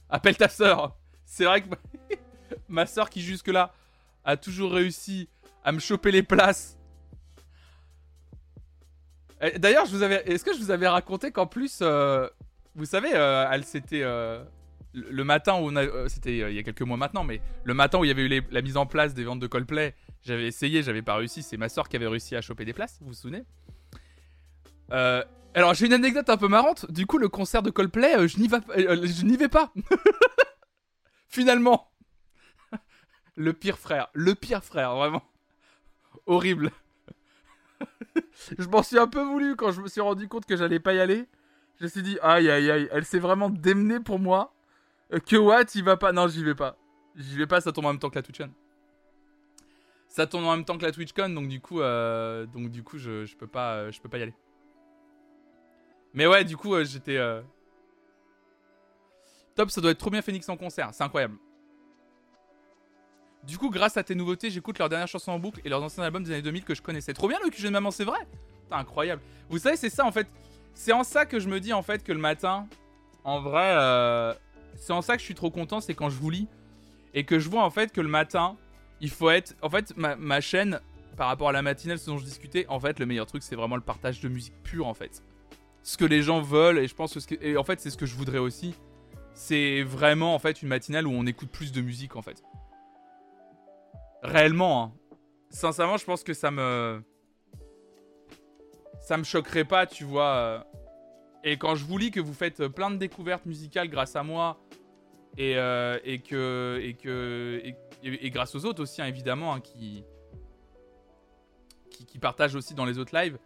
appelle 0.08 0.36
ta 0.36 0.48
sœur. 0.48 0.96
C'est 1.24 1.44
vrai 1.44 1.62
que 1.62 1.68
ma, 1.68 1.76
ma 2.68 2.86
sœur 2.86 3.10
qui 3.10 3.20
jusque 3.20 3.48
là 3.48 3.72
a 4.24 4.36
toujours 4.36 4.72
réussi 4.72 5.28
à 5.64 5.72
me 5.72 5.78
choper 5.78 6.10
les 6.10 6.22
places. 6.22 6.76
D'ailleurs, 9.56 9.86
je 9.86 9.92
vous 9.92 10.02
avais 10.02 10.22
est-ce 10.26 10.44
que 10.44 10.52
je 10.52 10.58
vous 10.58 10.70
avais 10.70 10.88
raconté 10.88 11.30
qu'en 11.30 11.46
plus 11.46 11.78
euh, 11.80 12.28
vous 12.74 12.84
savez 12.84 13.10
euh, 13.14 13.48
elle 13.50 13.64
s'était 13.64 14.02
euh, 14.02 14.42
le 14.92 15.24
matin 15.24 15.60
où 15.60 15.70
euh, 15.76 16.08
c'était 16.08 16.38
il 16.38 16.54
y 16.54 16.58
a 16.58 16.62
quelques 16.62 16.82
mois 16.82 16.96
maintenant 16.96 17.24
mais 17.24 17.40
le 17.64 17.74
matin 17.74 17.98
où 17.98 18.04
il 18.04 18.08
y 18.08 18.10
avait 18.10 18.22
eu 18.22 18.42
la 18.50 18.62
mise 18.62 18.76
en 18.76 18.86
place 18.86 19.14
des 19.14 19.24
ventes 19.24 19.40
de 19.40 19.46
Coldplay, 19.46 19.94
j'avais 20.22 20.46
essayé, 20.46 20.82
j'avais 20.82 21.02
pas 21.02 21.16
réussi, 21.16 21.42
c'est 21.42 21.56
ma 21.56 21.68
sœur 21.68 21.88
qui 21.88 21.96
avait 21.96 22.06
réussi 22.06 22.36
à 22.36 22.40
choper 22.40 22.64
des 22.64 22.72
places, 22.72 22.98
vous 23.00 23.08
vous 23.08 23.14
souvenez? 23.14 23.44
Alors 25.54 25.74
j'ai 25.74 25.86
une 25.86 25.92
anecdote 25.92 26.28
un 26.30 26.36
peu 26.36 26.48
marrante. 26.48 26.90
Du 26.90 27.06
coup, 27.06 27.18
le 27.18 27.28
concert 27.28 27.62
de 27.62 27.70
Coldplay, 27.70 28.16
euh, 28.16 28.28
je 28.28 28.38
n'y 28.38 28.48
va- 28.48 28.60
euh, 28.76 29.06
je 29.06 29.24
n'y 29.24 29.36
vais 29.36 29.48
pas. 29.48 29.72
Finalement, 31.28 31.90
le 33.36 33.52
pire 33.52 33.78
frère, 33.78 34.08
le 34.14 34.34
pire 34.34 34.64
frère, 34.64 34.94
vraiment 34.96 35.22
horrible. 36.26 36.70
je 38.58 38.66
m'en 38.68 38.82
suis 38.82 38.98
un 38.98 39.06
peu 39.08 39.22
voulu 39.22 39.56
quand 39.56 39.70
je 39.72 39.80
me 39.80 39.88
suis 39.88 40.00
rendu 40.00 40.28
compte 40.28 40.46
que 40.46 40.56
j'allais 40.56 40.80
pas 40.80 40.94
y 40.94 41.00
aller. 41.00 41.26
Je 41.78 41.84
me 41.84 41.88
suis 41.88 42.02
dit 42.02 42.18
aïe 42.22 42.50
aïe 42.50 42.70
aïe, 42.70 42.88
elle 42.92 43.04
s'est 43.04 43.18
vraiment 43.18 43.48
démenée 43.48 44.00
pour 44.00 44.18
moi. 44.18 44.54
Euh, 45.12 45.18
que 45.18 45.36
what, 45.36 45.64
il 45.74 45.82
va 45.84 45.96
pas 45.96 46.12
Non, 46.12 46.28
j'y 46.28 46.44
vais 46.44 46.54
pas. 46.54 46.76
J'y 47.16 47.36
vais 47.36 47.46
pas, 47.46 47.60
ça 47.60 47.72
tombe 47.72 47.86
en 47.86 47.90
même 47.90 47.98
temps 47.98 48.10
que 48.10 48.16
la 48.16 48.22
TwitchCon. 48.22 48.52
Ça 50.08 50.26
tombe 50.26 50.44
en 50.44 50.56
même 50.56 50.64
temps 50.64 50.76
que 50.76 50.84
la 50.84 50.92
TwitchCon, 50.92 51.30
donc 51.30 51.48
du 51.48 51.60
coup, 51.60 51.80
euh, 51.80 52.44
donc 52.46 52.70
du 52.70 52.82
coup, 52.82 52.98
je, 52.98 53.24
je 53.24 53.36
peux 53.36 53.46
pas, 53.46 53.74
euh, 53.74 53.92
je 53.92 54.00
peux 54.00 54.08
pas 54.08 54.18
y 54.18 54.22
aller. 54.22 54.34
Mais 56.14 56.26
ouais, 56.26 56.44
du 56.44 56.56
coup, 56.56 56.74
euh, 56.74 56.84
j'étais. 56.84 57.16
euh, 57.16 57.40
Top, 59.54 59.70
ça 59.70 59.80
doit 59.80 59.90
être 59.90 59.98
trop 59.98 60.10
bien 60.10 60.22
Phoenix 60.22 60.48
en 60.48 60.56
concert, 60.56 60.90
c'est 60.92 61.02
incroyable. 61.04 61.36
Du 63.44 63.56
coup, 63.58 63.70
grâce 63.70 63.96
à 63.96 64.02
tes 64.02 64.14
nouveautés, 64.14 64.50
j'écoute 64.50 64.78
leurs 64.78 64.88
dernières 64.88 65.08
chansons 65.08 65.32
en 65.32 65.38
boucle 65.38 65.60
et 65.64 65.68
leurs 65.68 65.82
anciens 65.82 66.04
albums 66.04 66.22
des 66.22 66.30
années 66.32 66.42
2000 66.42 66.64
que 66.64 66.74
je 66.74 66.82
connaissais. 66.82 67.14
Trop 67.14 67.28
bien 67.28 67.38
le 67.42 67.50
QG 67.50 67.64
de 67.64 67.70
maman, 67.70 67.90
c'est 67.90 68.04
vrai 68.04 68.18
Putain, 68.64 68.76
incroyable. 68.76 69.22
Vous 69.48 69.58
savez, 69.58 69.76
c'est 69.76 69.90
ça 69.90 70.04
en 70.04 70.12
fait. 70.12 70.26
C'est 70.74 70.92
en 70.92 71.04
ça 71.04 71.26
que 71.26 71.40
je 71.40 71.48
me 71.48 71.58
dis 71.58 71.72
en 71.72 71.82
fait 71.82 72.02
que 72.04 72.12
le 72.12 72.18
matin, 72.18 72.68
en 73.24 73.40
vrai, 73.40 73.72
euh, 73.74 74.34
c'est 74.76 74.92
en 74.92 75.02
ça 75.02 75.14
que 75.14 75.20
je 75.20 75.24
suis 75.24 75.34
trop 75.34 75.50
content, 75.50 75.80
c'est 75.80 75.94
quand 75.94 76.10
je 76.10 76.16
vous 76.18 76.30
lis 76.30 76.48
et 77.14 77.24
que 77.24 77.38
je 77.38 77.48
vois 77.48 77.64
en 77.64 77.70
fait 77.70 77.92
que 77.92 78.00
le 78.00 78.08
matin, 78.08 78.56
il 79.00 79.10
faut 79.10 79.30
être. 79.30 79.56
En 79.62 79.70
fait, 79.70 79.96
ma, 79.96 80.16
ma 80.16 80.40
chaîne, 80.40 80.80
par 81.16 81.28
rapport 81.28 81.48
à 81.48 81.52
la 81.52 81.62
matinale, 81.62 81.98
ce 81.98 82.06
dont 82.06 82.18
je 82.18 82.24
discutais, 82.24 82.66
en 82.68 82.78
fait, 82.78 82.98
le 82.98 83.06
meilleur 83.06 83.26
truc, 83.26 83.42
c'est 83.42 83.56
vraiment 83.56 83.76
le 83.76 83.82
partage 83.82 84.20
de 84.20 84.28
musique 84.28 84.54
pure 84.62 84.86
en 84.86 84.94
fait 84.94 85.22
ce 85.82 85.96
que 85.96 86.04
les 86.04 86.22
gens 86.22 86.40
veulent 86.40 86.78
et 86.78 86.88
je 86.88 86.94
pense 86.94 87.14
que, 87.14 87.20
ce 87.20 87.26
que- 87.26 87.56
en 87.56 87.64
fait 87.64 87.80
c'est 87.80 87.90
ce 87.90 87.96
que 87.96 88.06
je 88.06 88.14
voudrais 88.14 88.38
aussi 88.38 88.74
c'est 89.32 89.82
vraiment 89.82 90.34
en 90.34 90.38
fait 90.38 90.62
une 90.62 90.68
matinale 90.68 91.06
où 91.06 91.12
on 91.12 91.26
écoute 91.26 91.50
plus 91.50 91.72
de 91.72 91.80
musique 91.80 92.16
en 92.16 92.22
fait 92.22 92.42
réellement 94.22 94.82
hein. 94.82 94.92
sincèrement 95.50 95.96
je 95.96 96.04
pense 96.04 96.22
que 96.22 96.34
ça 96.34 96.50
me 96.50 97.02
ça 99.00 99.16
me 99.16 99.24
choquerait 99.24 99.64
pas 99.64 99.86
tu 99.86 100.04
vois 100.04 100.34
euh. 100.34 100.60
et 101.44 101.56
quand 101.56 101.74
je 101.74 101.84
vous 101.84 101.96
lis 101.96 102.10
que 102.10 102.20
vous 102.20 102.34
faites 102.34 102.68
plein 102.68 102.90
de 102.90 102.96
découvertes 102.96 103.46
musicales 103.46 103.88
grâce 103.88 104.14
à 104.16 104.22
moi 104.22 104.60
et, 105.38 105.56
euh, 105.56 105.98
et 106.04 106.18
que 106.20 106.78
et 106.82 106.94
que 106.94 107.62
et, 108.02 108.30
grâce 108.30 108.54
aux 108.54 108.64
autres 108.64 108.82
aussi 108.82 109.00
hein, 109.00 109.06
évidemment 109.06 109.54
hein, 109.54 109.60
qui 109.60 110.04
qui 112.06 112.18
partagent 112.18 112.54
aussi 112.54 112.74
dans 112.74 112.86
les 112.86 112.98
autres 112.98 113.16
lives 113.16 113.38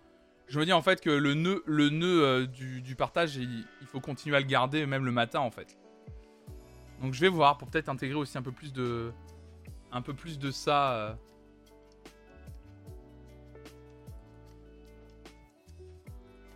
je 0.46 0.58
me 0.58 0.64
dis 0.64 0.72
en 0.72 0.82
fait 0.82 1.00
que 1.00 1.10
le 1.10 1.34
nœud, 1.34 1.62
le 1.66 1.88
nœud 1.88 2.22
euh, 2.22 2.46
du, 2.46 2.94
partage, 2.96 3.36
il, 3.36 3.66
faut 3.86 4.00
continuer 4.00 4.36
à 4.36 4.40
le 4.40 4.46
garder 4.46 4.86
même 4.86 5.04
le 5.04 5.12
matin 5.12 5.40
en 5.40 5.50
fait. 5.50 5.78
Donc 7.00 7.14
je 7.14 7.20
vais 7.20 7.28
voir 7.28 7.58
pour 7.58 7.68
peut-être 7.68 7.88
intégrer 7.88 8.16
aussi 8.16 8.36
un 8.38 8.42
peu 8.42 8.52
plus 8.52 8.72
de, 8.72 9.12
un 9.92 10.02
peu 10.02 10.14
plus 10.14 10.38
de 10.38 10.50
ça. 10.50 10.92
euh. 10.94 11.14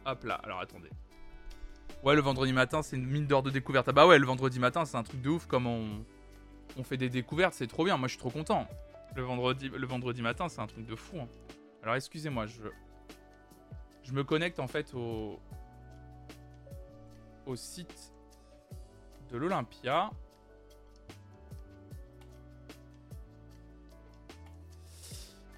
Hop 0.07 0.25
là, 0.25 0.35
alors 0.43 0.61
attendez. 0.61 0.91
Ouais, 2.05 2.15
le 2.15 2.21
vendredi 2.21 2.53
matin, 2.53 2.83
c'est 2.83 2.97
une 2.97 3.07
mine 3.07 3.27
d'or 3.27 3.43
de 3.43 3.51
découverte. 3.51 3.89
Ah 3.89 3.93
bah 3.93 4.07
ouais, 4.07 4.19
le 4.19 4.27
vendredi 4.27 4.61
matin, 4.61 4.85
c'est 4.85 4.97
un 4.97 5.03
truc 5.03 5.21
de 5.21 5.31
ouf 5.31 5.47
comme 5.47 5.67
on, 5.67 6.05
on 6.77 6.85
fait 6.85 6.97
des 6.97 7.09
découvertes, 7.09 7.55
c'est 7.55 7.67
trop 7.67 7.85
bien. 7.85 7.97
Moi, 7.97 8.07
je 8.07 8.13
suis 8.13 8.21
trop 8.21 8.31
content. 8.31 8.69
Le 9.17 9.23
vendredi, 9.23 9.69
le 9.69 9.87
vendredi 9.87 10.23
matin, 10.23 10.49
c'est 10.49 10.61
un 10.61 10.67
truc 10.67 10.87
de 10.87 10.95
fou. 10.95 11.19
hein. 11.21 11.29
Alors 11.83 11.97
excusez-moi, 11.97 12.47
je, 12.47 12.61
je 14.09 14.15
me 14.15 14.25
connecte 14.25 14.59
en 14.59 14.67
fait 14.67 14.95
au, 14.95 15.39
site 17.57 18.15
de 19.31 19.37
l'Olympia. 19.37 20.11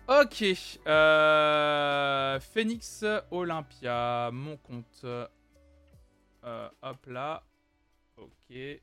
Ok. 0.09 0.45
Euh, 0.87 2.41
Phoenix 2.41 3.05
Olympia, 3.31 4.31
mon 4.33 4.57
compte. 4.57 5.05
Euh, 5.05 6.69
hop 6.83 7.07
là. 7.07 7.45
Ok. 8.17 8.51
Je 8.51 8.81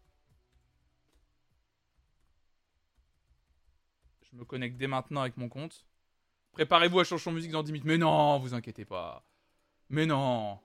me 4.31 4.45
connecte 4.45 4.77
dès 4.77 4.87
maintenant 4.87 5.21
avec 5.21 5.35
mon 5.35 5.49
compte. 5.49 5.85
Préparez-vous 6.53 7.01
à 7.01 7.03
changer 7.03 7.31
musique 7.31 7.51
dans 7.51 7.63
10 7.63 7.73
minutes. 7.73 7.85
Mais 7.85 7.97
non, 7.97 8.39
vous 8.39 8.53
inquiétez 8.53 8.85
pas. 8.85 9.26
Mais 9.89 10.05
non. 10.05 10.59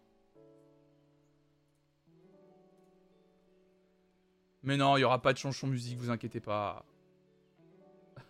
Mais 4.63 4.77
non, 4.77 4.97
il 4.97 5.01
n'y 5.01 5.05
aura 5.05 5.21
pas 5.21 5.33
de 5.33 5.39
chanson 5.39 5.67
musique, 5.67 5.99
vous 5.99 6.11
inquiétez 6.11 6.41
pas. 6.41 6.85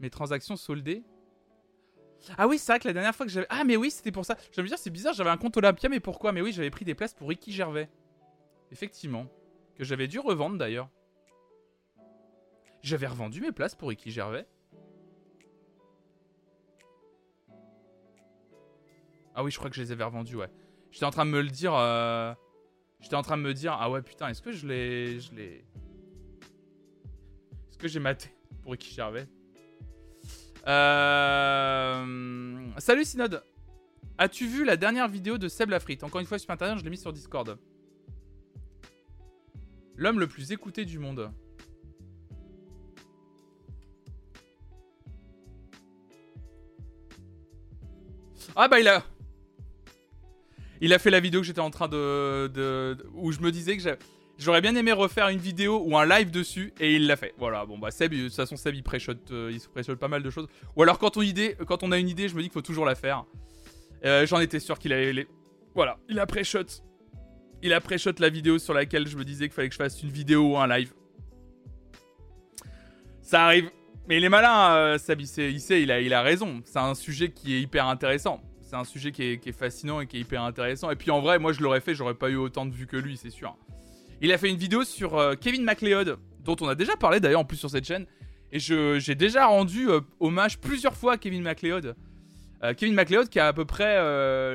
Mes 0.00 0.10
transactions 0.10 0.56
soldées 0.56 1.02
Ah 2.38 2.48
oui, 2.48 2.58
c'est 2.58 2.72
vrai 2.72 2.80
que 2.80 2.88
la 2.88 2.94
dernière 2.94 3.14
fois 3.14 3.26
que 3.26 3.32
j'avais... 3.32 3.46
Ah 3.50 3.64
mais 3.64 3.76
oui, 3.76 3.90
c'était 3.90 4.12
pour 4.12 4.24
ça. 4.24 4.36
Je 4.52 4.60
me 4.62 4.66
dire, 4.66 4.78
c'est 4.78 4.90
bizarre, 4.90 5.12
j'avais 5.12 5.30
un 5.30 5.36
compte 5.36 5.56
Olympia, 5.56 5.88
mais 5.88 6.00
pourquoi? 6.00 6.32
Mais 6.32 6.40
oui, 6.40 6.52
j'avais 6.52 6.70
pris 6.70 6.84
des 6.84 6.94
places 6.94 7.14
pour 7.14 7.28
Ricky 7.28 7.52
Gervais. 7.52 7.90
Effectivement. 8.70 9.26
Que 9.76 9.84
j'avais 9.84 10.08
dû 10.08 10.18
revendre 10.18 10.56
d'ailleurs. 10.56 10.88
J'avais 12.82 13.06
revendu 13.06 13.40
mes 13.42 13.52
places 13.52 13.74
pour 13.74 13.90
Ricky 13.90 14.10
Gervais. 14.10 14.46
Ah 19.34 19.44
oui, 19.44 19.50
je 19.50 19.58
crois 19.58 19.70
que 19.70 19.76
je 19.76 19.82
les 19.82 19.92
avais 19.92 20.04
revendues, 20.04 20.36
ouais. 20.36 20.50
J'étais 20.90 21.06
en 21.06 21.10
train 21.10 21.24
de 21.24 21.30
me 21.30 21.40
le 21.40 21.48
dire. 21.48 21.72
euh, 21.74 22.34
J'étais 23.00 23.16
en 23.16 23.22
train 23.22 23.36
de 23.36 23.42
me 23.42 23.54
dire, 23.54 23.72
ah 23.78 23.90
ouais, 23.90 24.02
putain, 24.02 24.28
est-ce 24.28 24.42
que 24.42 24.52
je 24.52 24.66
l'ai. 24.66 25.20
Je 25.20 25.32
l'ai. 25.34 25.64
que 27.78 27.88
j'ai 27.88 28.00
maté 28.00 28.28
pour 28.62 28.72
Ricky 28.72 28.92
Gervais? 28.92 29.26
Euh... 30.66 32.68
Salut 32.76 33.06
Synode. 33.06 33.42
As-tu 34.18 34.46
vu 34.46 34.66
la 34.66 34.76
dernière 34.76 35.08
vidéo 35.08 35.38
de 35.38 35.48
Seb 35.48 35.70
Lafrite? 35.70 36.04
Encore 36.04 36.20
une 36.20 36.26
fois 36.26 36.38
sur 36.38 36.50
internet, 36.50 36.78
je 36.78 36.84
l'ai 36.84 36.90
mis 36.90 36.98
sur 36.98 37.10
Discord. 37.10 37.56
L'homme 39.96 40.20
le 40.20 40.26
plus 40.26 40.52
écouté 40.52 40.84
du 40.84 40.98
monde. 40.98 41.32
Ah 48.56 48.68
bah 48.68 48.80
il 48.80 48.88
a... 48.88 49.02
Il 50.80 50.92
a 50.94 50.98
fait 50.98 51.10
la 51.10 51.20
vidéo 51.20 51.40
que 51.40 51.46
j'étais 51.46 51.60
en 51.60 51.70
train 51.70 51.88
de, 51.88 52.46
Où 53.14 53.32
je 53.32 53.40
me 53.40 53.50
disais 53.52 53.76
que 53.76 53.82
j'a- 53.82 53.96
j'aurais 54.38 54.60
bien 54.62 54.74
aimé 54.74 54.92
refaire 54.92 55.28
une 55.28 55.38
vidéo 55.38 55.82
ou 55.84 55.96
un 55.98 56.06
live 56.06 56.30
dessus 56.30 56.72
et 56.80 56.94
il 56.96 57.06
l'a 57.06 57.16
fait. 57.16 57.34
Voilà, 57.38 57.66
bon 57.66 57.78
bah 57.78 57.90
Seb, 57.90 58.12
de 58.14 58.24
toute 58.28 58.34
façon 58.34 58.56
Seb 58.56 58.74
il 58.74 58.82
pré-shot, 58.82 59.12
euh, 59.30 59.52
pas 60.00 60.08
mal 60.08 60.22
de 60.22 60.30
choses. 60.30 60.46
Ou 60.76 60.82
alors 60.82 60.98
quand 60.98 61.16
on, 61.16 61.20
a 61.92 61.98
une 61.98 62.08
idée, 62.08 62.28
je 62.28 62.34
me 62.34 62.40
dis 62.40 62.48
qu'il 62.48 62.52
faut 62.54 62.62
toujours 62.62 62.86
la 62.86 62.94
faire. 62.94 63.24
Euh, 64.04 64.26
J'en 64.26 64.40
étais 64.40 64.60
sûr 64.60 64.78
qu'il 64.78 64.92
allait... 64.92 65.12
les- 65.12 65.28
Voilà, 65.74 65.98
il 66.08 66.18
a 66.18 66.26
pré-shot. 66.26 66.64
Il 67.62 67.74
a 67.74 67.80
la 68.18 68.28
vidéo 68.30 68.58
sur 68.58 68.72
laquelle 68.72 69.06
je 69.06 69.18
me 69.18 69.24
disais 69.24 69.44
qu'il 69.44 69.52
fallait 69.54 69.68
que 69.68 69.74
je 69.74 69.78
fasse 69.78 70.02
une 70.02 70.08
vidéo 70.08 70.52
ou 70.52 70.56
un 70.56 70.66
live. 70.66 70.94
Ça 73.20 73.44
arrive. 73.44 73.70
Mais 74.08 74.16
il 74.16 74.24
est 74.24 74.30
malin, 74.30 74.74
euh, 74.74 74.98
Seb, 74.98 75.20
il 75.20 75.26
sait, 75.26 75.52
il, 75.52 75.60
sait, 75.60 75.82
il, 75.82 75.90
a, 75.92 76.00
il 76.00 76.14
a 76.14 76.22
raison. 76.22 76.62
C'est 76.64 76.78
un 76.78 76.94
sujet 76.94 77.30
qui 77.30 77.54
est 77.54 77.60
hyper 77.60 77.86
intéressant. 77.86 78.40
C'est 78.70 78.76
un 78.76 78.84
sujet 78.84 79.10
qui 79.10 79.24
est, 79.24 79.50
fascinant 79.50 80.00
et 80.00 80.06
qui 80.06 80.16
est 80.16 80.20
hyper 80.20 80.44
intéressant. 80.44 80.92
Et 80.92 80.94
puis 80.94 81.10
en 81.10 81.20
vrai, 81.20 81.40
moi 81.40 81.52
je 81.52 81.60
l'aurais 81.60 81.80
fait, 81.80 81.92
j'aurais 81.92 82.14
pas 82.14 82.30
eu 82.30 82.36
autant 82.36 82.66
de 82.66 82.72
vues 82.72 82.86
que 82.86 82.96
lui, 82.96 83.16
c'est 83.16 83.30
sûr. 83.30 83.56
Il 84.20 84.30
a 84.30 84.38
fait 84.38 84.48
une 84.48 84.56
vidéo 84.56 84.84
sur 84.84 85.18
euh, 85.18 85.34
Kevin 85.34 85.64
MacLeod, 85.64 86.18
dont 86.44 86.54
on 86.60 86.68
a 86.68 86.76
déjà 86.76 86.94
parlé 86.94 87.18
d'ailleurs 87.18 87.40
en 87.40 87.44
plus 87.44 87.56
sur 87.56 87.68
cette 87.68 87.84
chaîne. 87.84 88.06
Et 88.52 88.60
j'ai 88.60 89.14
déjà 89.16 89.46
rendu 89.46 89.88
euh, 89.88 90.02
hommage 90.20 90.60
plusieurs 90.60 90.94
fois 90.94 91.14
à 91.14 91.18
Kevin 91.18 91.42
MacLeod. 91.42 91.96
Euh, 92.62 92.72
Kevin 92.74 92.94
MacLeod 92.94 93.28
qui 93.28 93.40
est 93.40 93.42
à 93.42 93.52
peu 93.52 93.64
près 93.64 93.96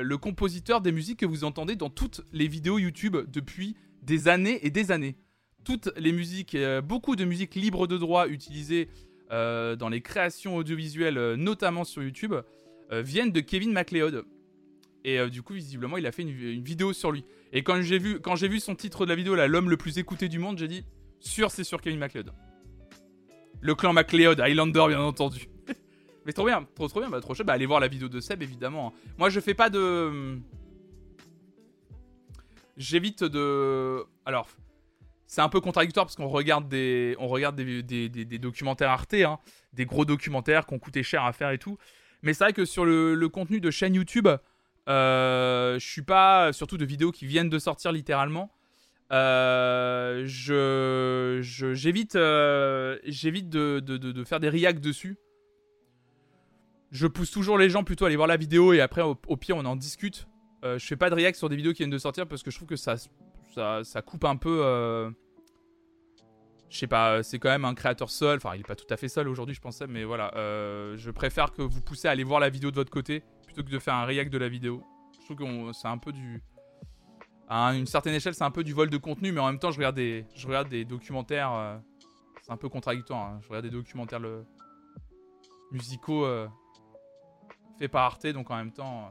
le 0.02 0.16
compositeur 0.16 0.80
des 0.80 0.92
musiques 0.92 1.18
que 1.18 1.26
vous 1.26 1.44
entendez 1.44 1.76
dans 1.76 1.90
toutes 1.90 2.22
les 2.32 2.48
vidéos 2.48 2.78
YouTube 2.78 3.18
depuis 3.28 3.76
des 4.00 4.28
années 4.28 4.64
et 4.64 4.70
des 4.70 4.92
années. 4.92 5.18
Toutes 5.62 5.90
les 5.98 6.12
musiques, 6.12 6.56
beaucoup 6.84 7.16
de 7.16 7.26
musiques 7.26 7.54
libres 7.54 7.86
de 7.86 7.98
droit 7.98 8.28
utilisées 8.28 8.88
dans 9.28 9.90
les 9.90 10.00
créations 10.00 10.56
audiovisuelles, 10.56 11.34
notamment 11.34 11.84
sur 11.84 12.02
YouTube, 12.02 12.34
viennent 12.90 13.32
de 13.32 13.40
Kevin 13.40 13.72
MacLeod. 13.72 14.24
Et 15.06 15.20
euh, 15.20 15.28
du 15.28 15.40
coup, 15.40 15.52
visiblement, 15.54 15.96
il 15.96 16.04
a 16.04 16.10
fait 16.10 16.22
une, 16.22 16.62
vidéo 16.64 16.92
sur 16.92 17.12
lui. 17.12 17.24
Et 17.52 17.62
quand 17.62 17.80
j'ai 17.80 17.98
vu, 17.98 18.20
vu 18.42 18.60
son 18.60 18.74
titre 18.74 19.04
de 19.04 19.10
la 19.10 19.14
vidéo, 19.14 19.36
l'homme 19.36 19.70
le 19.70 19.76
plus 19.76 19.98
écouté 19.98 20.28
du 20.28 20.40
monde, 20.40 20.58
j'ai 20.58 20.66
dit, 20.66 20.84
sûr, 21.20 21.52
c'est 21.52 21.62
sur 21.62 21.80
Kevin 21.80 22.00
MacLeod. 22.00 22.32
Le 23.60 23.74
clan 23.76 23.92
MacLeod, 23.92 24.40
Highlander, 24.40 24.84
bien 24.88 25.00
entendu. 25.00 25.48
Mais 26.26 26.32
trop 26.32 26.44
bien, 26.44 26.66
trop 26.74 26.88
trop 26.88 26.98
bien, 26.98 27.08
bah 27.08 27.20
trop 27.20 27.34
chaud. 27.34 27.44
Bah 27.44 27.52
allez 27.52 27.66
voir 27.66 27.78
la 27.78 27.86
vidéo 27.86 28.08
de 28.08 28.18
Seb, 28.18 28.42
évidemment. 28.42 28.92
Moi, 29.16 29.30
je 29.30 29.38
fais 29.38 29.54
pas 29.54 29.70
de... 29.70 30.40
J'évite 32.76 33.22
de... 33.22 34.02
Alors, 34.24 34.48
c'est 35.28 35.40
un 35.40 35.48
peu 35.48 35.60
contradictoire 35.60 36.04
parce 36.04 36.16
qu'on 36.16 36.26
regarde 36.26 36.68
des, 36.68 37.14
on 37.20 37.28
regarde 37.28 37.54
des- 37.54 38.08
des 38.08 38.38
documentaires 38.38 38.90
Arte, 38.90 39.14
hein, 39.14 39.38
des 39.72 39.86
gros 39.86 40.04
documentaires 40.04 40.66
qui 40.66 40.74
ont 40.74 40.80
coûté 40.80 41.04
cher 41.04 41.24
à 41.24 41.32
faire 41.32 41.52
et 41.52 41.58
tout. 41.58 41.78
Mais 42.22 42.34
c'est 42.34 42.44
vrai 42.44 42.52
que 42.52 42.64
sur 42.64 42.84
le, 42.84 43.28
contenu 43.28 43.60
de 43.60 43.70
chaîne 43.70 43.94
YouTube, 43.94 44.28
euh, 44.88 45.78
je 45.78 45.86
suis 45.86 46.02
pas, 46.02 46.52
surtout 46.52 46.76
de 46.76 46.84
vidéos 46.84 47.12
qui 47.12 47.26
viennent 47.26 47.50
de 47.50 47.58
sortir 47.58 47.92
littéralement. 47.92 48.50
euh, 49.12 50.24
je, 50.26 51.40
j'évite, 51.74 52.16
euh, 52.16 52.98
de, 53.04 54.24
faire 54.24 54.40
des 54.40 54.48
reacts 54.48 54.80
dessus. 54.80 55.16
Je 56.92 57.06
pousse 57.06 57.30
toujours 57.30 57.58
les 57.58 57.68
gens 57.68 57.84
plutôt 57.84 58.04
à 58.04 58.08
aller 58.08 58.16
voir 58.16 58.28
la 58.28 58.36
vidéo 58.36 58.72
et 58.72 58.80
après, 58.80 59.02
au, 59.02 59.36
pire, 59.36 59.56
on 59.56 59.64
en 59.64 59.76
discute. 59.76 60.26
Euh, 60.64 60.78
je 60.78 60.86
fais 60.86 60.96
pas 60.96 61.10
de 61.10 61.14
react 61.14 61.36
sur 61.38 61.48
des 61.48 61.56
vidéos 61.56 61.72
qui 61.72 61.78
viennent 61.78 61.90
de 61.90 61.98
sortir 61.98 62.26
parce 62.26 62.42
que 62.42 62.50
je 62.50 62.56
trouve 62.56 62.68
que 62.68 62.76
ça, 62.76 62.96
coupe 64.02 64.24
un 64.24 64.36
peu. 64.36 65.12
Je 66.68 66.78
sais 66.78 66.86
pas, 66.88 67.22
c'est 67.22 67.38
quand 67.38 67.48
même 67.48 67.64
un 67.64 67.74
créateur 67.74 68.10
seul. 68.10 68.36
Enfin, 68.38 68.54
il 68.54 68.60
est 68.60 68.66
pas 68.66 68.74
tout 68.74 68.86
à 68.90 68.96
fait 68.96 69.08
seul 69.08 69.28
aujourd'hui, 69.28 69.54
je 69.54 69.60
pensais, 69.60 69.86
mais 69.86 70.04
voilà. 70.04 70.34
euh, 70.36 70.96
je 70.96 71.10
préfère 71.10 71.52
que 71.52 71.62
vous 71.62 71.80
poussez 71.80 72.08
à 72.08 72.10
aller 72.10 72.24
voir 72.24 72.40
la 72.40 72.48
vidéo 72.50 72.70
de 72.70 72.76
votre 72.76 72.90
côté 72.90 73.22
plutôt 73.44 73.62
que 73.62 73.70
de 73.70 73.78
faire 73.78 73.94
un 73.94 74.04
react 74.04 74.32
de 74.32 74.38
la 74.38 74.48
vidéo. 74.48 74.82
Je 75.12 75.24
trouve 75.24 75.36
que 75.36 75.72
c'est 75.72 75.88
un 75.88 75.98
peu 75.98 76.12
du. 76.12 76.42
À 77.48 77.68
une 77.74 77.86
certaine 77.86 78.14
échelle, 78.14 78.34
c'est 78.34 78.42
un 78.44 78.50
peu 78.50 78.64
du 78.64 78.72
vol 78.72 78.90
de 78.90 78.96
contenu, 78.96 79.30
mais 79.30 79.40
en 79.40 79.46
même 79.46 79.60
temps, 79.60 79.70
je 79.70 79.76
regarde 79.78 79.94
des, 79.94 80.26
je 80.34 80.46
regarde 80.48 80.68
des 80.68 80.84
documentaires. 80.84 81.52
euh, 81.52 81.78
c'est 82.42 82.52
un 82.52 82.56
peu 82.56 82.68
contradictoire. 82.68 83.30
hein. 83.30 83.40
Je 83.42 83.48
regarde 83.48 83.64
des 83.66 83.70
documentaires 83.70 84.20
musicaux 85.70 86.24
euh, 86.26 86.48
faits 87.78 87.90
par 87.90 88.04
Arte, 88.04 88.26
donc 88.28 88.50
en 88.50 88.56
même 88.56 88.72
temps. 88.72 89.06
euh, 89.06 89.10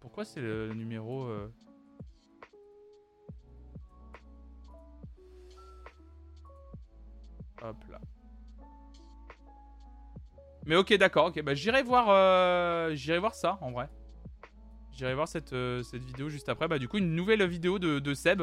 Pourquoi 0.00 0.24
c'est 0.24 0.40
le 0.40 0.72
numéro 0.74 1.28
Hop 7.62 7.76
là. 7.90 7.98
Mais 10.66 10.76
ok, 10.76 10.94
d'accord. 10.94 11.26
Ok, 11.26 11.42
bah 11.42 11.54
j'irai 11.54 11.82
voir, 11.82 12.06
euh, 12.08 12.94
voir 13.20 13.34
ça 13.34 13.58
en 13.60 13.72
vrai. 13.72 13.88
J'irai 14.92 15.14
voir 15.14 15.26
cette, 15.26 15.52
euh, 15.52 15.82
cette 15.82 16.04
vidéo 16.04 16.28
juste 16.28 16.48
après. 16.48 16.68
Bah 16.68 16.78
du 16.78 16.88
coup, 16.88 16.98
une 16.98 17.14
nouvelle 17.14 17.44
vidéo 17.46 17.78
de, 17.78 17.98
de 17.98 18.14
Seb 18.14 18.42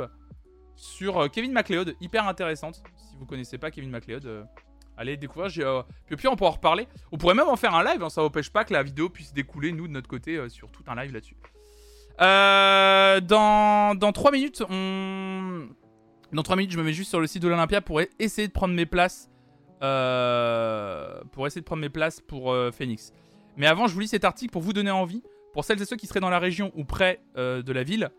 sur 0.76 1.18
euh, 1.20 1.28
Kevin 1.28 1.52
MacLeod, 1.52 1.96
hyper 2.02 2.28
intéressante. 2.28 2.82
Si 2.98 3.16
vous 3.18 3.26
connaissez 3.26 3.58
pas 3.58 3.72
Kevin 3.72 3.90
MacLeod, 3.90 4.48
allez 4.98 5.16
découvrir. 5.16 5.86
Puis, 6.06 6.16
puis 6.16 6.28
on 6.28 6.36
pourra 6.36 6.50
en 6.50 6.54
reparler. 6.54 6.88
On 7.12 7.18
pourrait 7.18 7.36
même 7.36 7.48
en 7.48 7.56
faire 7.56 7.76
un 7.76 7.84
live. 7.84 8.04
hein, 8.04 8.10
ça 8.10 8.22
n'empêche 8.22 8.50
pas 8.50 8.66
que 8.66 8.74
la 8.74 8.84
vidéo 8.84 9.10
puisse 9.10 9.34
découler 9.34 9.72
nous 9.72 9.88
de 9.88 9.94
notre 9.94 10.10
côté 10.10 10.50
sur 10.50 10.72
tout 10.72 10.84
un 10.88 10.96
live 11.02 11.14
là-dessus. 11.14 11.38
Dans, 12.20 13.98
dans 13.98 14.12
3 14.12 14.32
minutes, 14.32 14.62
on... 14.70 15.70
Dans 16.32 16.44
3 16.44 16.56
minutes, 16.58 16.72
je 16.72 16.78
me 16.78 16.84
mets 16.84 16.94
juste 16.94 17.10
sur 17.10 17.20
le 17.20 17.28
site 17.28 17.42
de 17.42 17.48
l'Olympia 17.48 17.82
pour 17.82 18.00
e- 18.02 18.08
essayer 18.20 18.48
de 18.48 18.54
prendre 18.54 18.74
mes 18.74 18.86
places. 18.86 19.30
euh, 19.82 21.22
pour 21.32 21.48
essayer 21.48 21.62
de 21.62 21.66
prendre 21.66 21.82
mes 21.82 21.90
places 21.90 22.20
pour 22.22 22.52
euh, 22.52 22.70
Phoenix. 22.72 23.14
Mais 23.58 23.66
avant, 23.66 23.88
je 23.88 23.94
vous 23.94 24.02
lis 24.02 24.08
cet 24.10 24.26
article 24.26 24.52
pour 24.52 24.62
vous 24.62 24.74
donner 24.74 24.92
envie, 24.92 25.24
pour 25.54 25.64
celles 25.64 25.82
et 25.82 25.86
ceux 25.86 25.96
qui 25.96 26.06
seraient 26.06 26.20
dans 26.20 26.30
la 26.30 26.38
région 26.40 26.72
ou 26.76 26.84
près 26.84 27.22
euh, 27.38 27.62
de 27.62 27.72
la 27.72 27.84
ville. 27.84 28.10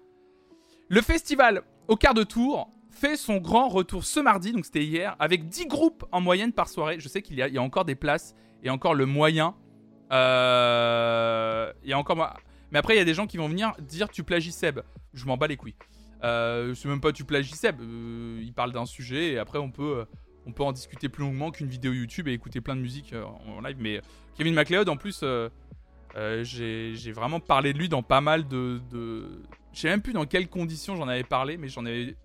Le 0.88 1.02
festival 1.02 1.62
au 1.88 1.96
quart 1.96 2.14
de 2.14 2.22
tour 2.24 2.70
fait 2.90 3.16
son 3.16 3.36
grand 3.36 3.68
retour 3.68 4.04
ce 4.04 4.20
mardi, 4.20 4.52
donc 4.52 4.64
c'était 4.64 4.82
hier, 4.84 5.14
avec 5.18 5.48
10 5.48 5.66
groupes 5.66 6.04
en 6.12 6.20
moyenne 6.20 6.52
par 6.52 6.68
soirée. 6.68 6.98
Je 6.98 7.08
sais 7.08 7.20
qu'il 7.22 7.36
y, 7.36 7.42
a- 7.58 7.62
encore 7.62 7.84
des 7.84 7.94
places 7.94 8.34
et 8.62 8.70
encore 8.70 8.94
le 8.94 9.06
moyen. 9.06 9.54
Il 10.10 10.16
y 10.16 11.92
a 11.92 11.98
encore. 11.98 12.16
Mais 12.72 12.78
après, 12.78 12.94
il 12.94 12.98
y 12.98 13.02
a 13.02 13.04
des 13.04 13.14
gens 13.14 13.26
qui 13.26 13.36
vont 13.36 13.48
venir 13.48 13.72
dire 13.80 14.08
tu 14.08 14.24
plagies 14.24 14.52
Seb. 14.52 14.80
Je 15.14 15.24
m'en 15.26 15.36
bats 15.36 15.46
les 15.46 15.56
couilles. 15.56 15.76
Euh, 16.22 16.74
c'est 16.74 16.88
même 16.88 17.00
pas 17.00 17.12
tu 17.12 17.24
plagies 17.24 17.54
Seb. 17.54 17.80
Euh, 17.80 18.40
il 18.42 18.52
parle 18.52 18.72
d'un 18.72 18.86
sujet 18.86 19.32
et 19.32 19.38
après 19.38 19.58
on 19.58 19.70
peut, 19.70 19.98
euh, 20.00 20.04
on 20.46 20.52
peut 20.52 20.62
en 20.62 20.72
discuter 20.72 21.08
plus 21.08 21.22
longuement 21.24 21.50
qu'une 21.50 21.68
vidéo 21.68 21.92
YouTube 21.92 22.28
et 22.28 22.32
écouter 22.32 22.60
plein 22.60 22.76
de 22.76 22.80
musique 22.80 23.12
euh, 23.12 23.24
en 23.24 23.60
live. 23.60 23.76
Mais 23.80 24.00
Kevin 24.36 24.54
MacLeod, 24.54 24.88
en 24.88 24.96
plus, 24.96 25.20
euh, 25.22 25.48
euh, 26.16 26.44
j'ai 26.44 27.12
vraiment 27.12 27.40
parlé 27.40 27.72
de 27.72 27.78
lui 27.78 27.88
dans 27.88 28.02
pas 28.02 28.20
mal 28.20 28.48
de. 28.48 28.80
de... 28.90 29.42
Je 29.72 29.80
sais 29.80 29.88
même 29.88 30.02
plus 30.02 30.12
dans 30.12 30.26
quelles 30.26 30.48
conditions 30.48 30.96
j'en 30.96 31.08
avais 31.08 31.24
parlé, 31.24 31.56
mais 31.56 31.68
j'en 31.68 31.84
avais. 31.84 32.16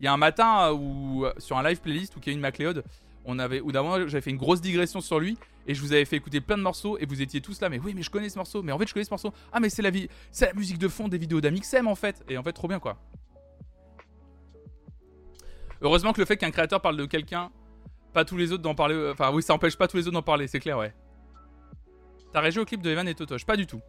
Il 0.00 0.04
y 0.04 0.06
a 0.06 0.12
un 0.12 0.18
matin 0.18 0.68
euh, 0.68 0.72
où, 0.72 1.24
euh, 1.24 1.32
sur 1.38 1.56
un 1.56 1.62
live 1.62 1.80
playlist 1.80 2.16
où 2.16 2.20
Kevin 2.20 2.40
MacLeod, 2.40 2.84
on 3.24 3.38
avait, 3.38 3.60
ou 3.60 3.72
d'avant 3.72 4.06
j'avais 4.08 4.20
fait 4.20 4.30
une 4.30 4.36
grosse 4.36 4.60
digression 4.60 5.00
sur 5.00 5.20
lui 5.20 5.38
et 5.66 5.74
je 5.74 5.80
vous 5.80 5.92
avais 5.92 6.04
fait 6.04 6.16
écouter 6.16 6.40
plein 6.40 6.56
de 6.58 6.62
morceaux 6.62 6.98
et 6.98 7.06
vous 7.06 7.22
étiez 7.22 7.40
tous 7.40 7.60
là, 7.60 7.68
mais 7.68 7.78
oui, 7.78 7.92
mais 7.94 8.02
je 8.02 8.10
connais 8.10 8.28
ce 8.28 8.36
morceau, 8.36 8.64
mais 8.64 8.72
en 8.72 8.78
fait 8.78 8.88
je 8.88 8.94
connais 8.94 9.04
ce 9.04 9.10
morceau. 9.10 9.32
Ah, 9.52 9.60
mais 9.60 9.70
c'est 9.70 9.82
la 9.82 9.90
vie, 9.90 10.08
c'est 10.32 10.46
la 10.46 10.54
musique 10.54 10.78
de 10.78 10.88
fond 10.88 11.06
des 11.06 11.18
vidéos 11.18 11.40
d'Amixem 11.40 11.86
en 11.86 11.94
fait, 11.94 12.24
et 12.28 12.36
en 12.36 12.42
fait 12.42 12.52
trop 12.52 12.66
bien 12.66 12.80
quoi. 12.80 12.98
Heureusement 15.82 16.12
que 16.12 16.20
le 16.20 16.26
fait 16.26 16.36
qu'un 16.36 16.50
créateur 16.50 16.80
parle 16.80 16.96
de 16.96 17.04
quelqu'un, 17.04 17.50
pas 18.12 18.24
tous 18.24 18.36
les 18.36 18.52
autres 18.52 18.62
d'en 18.62 18.74
parler. 18.74 19.10
Enfin, 19.12 19.30
oui, 19.32 19.42
ça 19.42 19.52
empêche 19.52 19.76
pas 19.76 19.88
tous 19.88 19.96
les 19.96 20.06
autres 20.06 20.14
d'en 20.14 20.22
parler, 20.22 20.46
c'est 20.46 20.60
clair, 20.60 20.78
ouais. 20.78 20.94
T'as 22.32 22.40
réagi 22.40 22.58
au 22.58 22.64
clip 22.64 22.80
de 22.80 22.90
Evan 22.90 23.06
et 23.08 23.14
Totoche? 23.14 23.44
Pas 23.44 23.56
du 23.56 23.66
tout. 23.66 23.80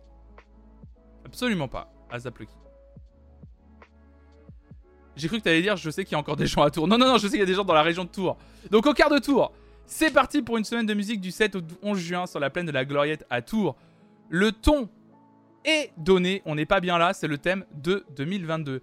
Absolument 1.26 1.68
pas. 1.68 1.92
J'ai 5.16 5.28
cru 5.28 5.38
que 5.38 5.44
t'allais 5.44 5.62
dire, 5.62 5.78
je 5.78 5.90
sais 5.90 6.04
qu'il 6.04 6.14
y 6.14 6.16
a 6.16 6.20
encore 6.20 6.36
des 6.36 6.48
gens 6.48 6.64
à 6.64 6.72
Tours. 6.72 6.88
Non, 6.88 6.98
non, 6.98 7.08
non, 7.08 7.18
je 7.18 7.28
sais 7.28 7.32
qu'il 7.32 7.40
y 7.40 7.44
a 7.44 7.46
des 7.46 7.54
gens 7.54 7.64
dans 7.64 7.74
la 7.74 7.84
région 7.84 8.04
de 8.04 8.10
Tours. 8.10 8.38
Donc 8.72 8.86
au 8.86 8.94
quart 8.94 9.10
de 9.10 9.20
Tours, 9.20 9.52
c'est 9.86 10.12
parti 10.12 10.42
pour 10.42 10.58
une 10.58 10.64
semaine 10.64 10.86
de 10.86 10.94
musique 10.94 11.22
du 11.22 11.32
7 11.32 11.56
au 11.56 11.62
11 11.82 11.98
juin 11.98 12.26
sur 12.26 12.40
la 12.40 12.50
plaine 12.50 12.66
de 12.66 12.72
la 12.72 12.86
Gloriette 12.86 13.26
à 13.30 13.42
Tours. 13.42 13.76
Le 14.30 14.52
ton 14.52 14.90
est 15.66 15.92
donné, 15.98 16.42
on 16.46 16.56
n'est 16.56 16.66
pas 16.66 16.80
bien 16.80 16.98
là, 16.98 17.14
c'est 17.14 17.28
le 17.28 17.38
thème 17.38 17.66
de 17.74 18.06
2022. 18.16 18.82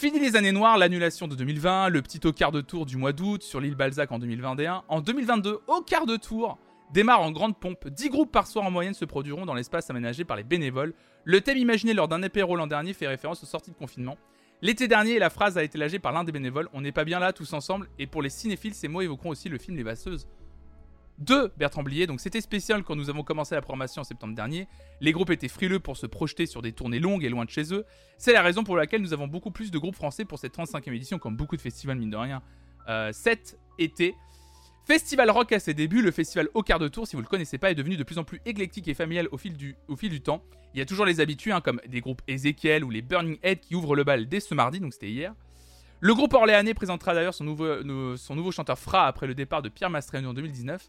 Fini 0.00 0.18
les 0.18 0.34
années 0.34 0.50
noires, 0.50 0.78
l'annulation 0.78 1.28
de 1.28 1.34
2020, 1.34 1.90
le 1.90 2.00
petit 2.00 2.26
au 2.26 2.32
quart 2.32 2.52
de 2.52 2.62
tour 2.62 2.86
du 2.86 2.96
mois 2.96 3.12
d'août 3.12 3.42
sur 3.42 3.60
l'île 3.60 3.74
Balzac 3.74 4.10
en 4.10 4.18
2021. 4.18 4.82
En 4.88 5.02
2022, 5.02 5.58
au 5.66 5.82
quart 5.82 6.06
de 6.06 6.16
tour, 6.16 6.56
démarre 6.90 7.20
en 7.20 7.30
grande 7.30 7.54
pompe. 7.54 7.86
10 7.86 8.08
groupes 8.08 8.32
par 8.32 8.46
soir 8.46 8.64
en 8.64 8.70
moyenne 8.70 8.94
se 8.94 9.04
produiront 9.04 9.44
dans 9.44 9.52
l'espace 9.52 9.90
aménagé 9.90 10.24
par 10.24 10.38
les 10.38 10.42
bénévoles. 10.42 10.94
Le 11.24 11.42
thème 11.42 11.58
imaginé 11.58 11.92
lors 11.92 12.08
d'un 12.08 12.22
apéro 12.22 12.56
l'an 12.56 12.66
dernier 12.66 12.94
fait 12.94 13.08
référence 13.08 13.42
aux 13.42 13.46
sorties 13.46 13.72
de 13.72 13.76
confinement. 13.76 14.16
L'été 14.62 14.88
dernier, 14.88 15.18
la 15.18 15.28
phrase 15.28 15.58
a 15.58 15.62
été 15.62 15.76
lâchée 15.76 15.98
par 15.98 16.12
l'un 16.12 16.24
des 16.24 16.32
bénévoles 16.32 16.70
On 16.72 16.80
n'est 16.80 16.92
pas 16.92 17.04
bien 17.04 17.18
là 17.18 17.34
tous 17.34 17.52
ensemble. 17.52 17.86
Et 17.98 18.06
pour 18.06 18.22
les 18.22 18.30
cinéphiles, 18.30 18.72
ces 18.72 18.88
mots 18.88 19.02
évoqueront 19.02 19.28
aussi 19.28 19.50
le 19.50 19.58
film 19.58 19.76
Les 19.76 19.82
Vasseuses 19.82 20.26
de 21.20 21.52
Bertrand 21.56 21.82
Blier. 21.82 22.06
Donc 22.06 22.20
c'était 22.20 22.40
spécial 22.40 22.82
quand 22.82 22.96
nous 22.96 23.10
avons 23.10 23.22
commencé 23.22 23.54
la 23.54 23.60
programmation 23.60 24.00
en 24.00 24.04
septembre 24.04 24.34
dernier. 24.34 24.66
Les 25.00 25.12
groupes 25.12 25.30
étaient 25.30 25.48
frileux 25.48 25.78
pour 25.78 25.96
se 25.96 26.06
projeter 26.06 26.46
sur 26.46 26.62
des 26.62 26.72
tournées 26.72 26.98
longues 26.98 27.24
et 27.24 27.28
loin 27.28 27.44
de 27.44 27.50
chez 27.50 27.72
eux. 27.72 27.84
C'est 28.18 28.32
la 28.32 28.42
raison 28.42 28.64
pour 28.64 28.76
laquelle 28.76 29.02
nous 29.02 29.12
avons 29.12 29.28
beaucoup 29.28 29.50
plus 29.50 29.70
de 29.70 29.78
groupes 29.78 29.94
français 29.94 30.24
pour 30.24 30.38
cette 30.38 30.56
35e 30.56 30.92
édition, 30.92 31.18
comme 31.18 31.36
beaucoup 31.36 31.56
de 31.56 31.62
festivals, 31.62 31.98
mine 31.98 32.10
de 32.10 32.16
rien, 32.16 32.42
euh, 32.88 33.10
cet 33.12 33.58
été. 33.78 34.14
Festival 34.86 35.30
Rock 35.30 35.52
à 35.52 35.60
ses 35.60 35.74
débuts, 35.74 36.02
le 36.02 36.10
festival 36.10 36.48
au 36.54 36.62
quart 36.62 36.78
de 36.78 36.88
tour, 36.88 37.06
si 37.06 37.14
vous 37.14 37.22
le 37.22 37.28
connaissez 37.28 37.58
pas, 37.58 37.70
est 37.70 37.74
devenu 37.74 37.96
de 37.96 38.02
plus 38.02 38.18
en 38.18 38.24
plus 38.24 38.40
éclectique 38.44 38.88
et 38.88 38.94
familial 38.94 39.28
au 39.30 39.36
fil 39.36 39.56
du, 39.56 39.76
au 39.88 39.94
fil 39.94 40.10
du 40.10 40.20
temps. 40.20 40.42
Il 40.74 40.78
y 40.78 40.82
a 40.82 40.86
toujours 40.86 41.06
les 41.06 41.20
habitués, 41.20 41.52
hein, 41.52 41.60
comme 41.60 41.80
des 41.86 42.00
groupes 42.00 42.22
Ezekiel 42.26 42.82
ou 42.82 42.90
les 42.90 43.02
Burning 43.02 43.38
Head 43.42 43.60
qui 43.60 43.74
ouvrent 43.74 43.94
le 43.94 44.04
bal 44.04 44.28
dès 44.28 44.40
ce 44.40 44.54
mardi, 44.54 44.80
donc 44.80 44.92
c'était 44.92 45.10
hier. 45.10 45.34
Le 46.00 46.14
groupe 46.14 46.32
orléanais 46.34 46.72
présentera 46.74 47.12
d'ailleurs 47.14 47.34
son 47.34 47.44
nouveau, 47.44 47.82
nou- 47.82 48.16
son 48.16 48.34
nouveau 48.34 48.52
chanteur 48.52 48.78
Fra 48.78 49.06
après 49.06 49.26
le 49.26 49.34
départ 49.34 49.60
de 49.62 49.68
Pierre 49.68 49.90
Mastroianni 49.90 50.26
en 50.26 50.34
2019. 50.34 50.88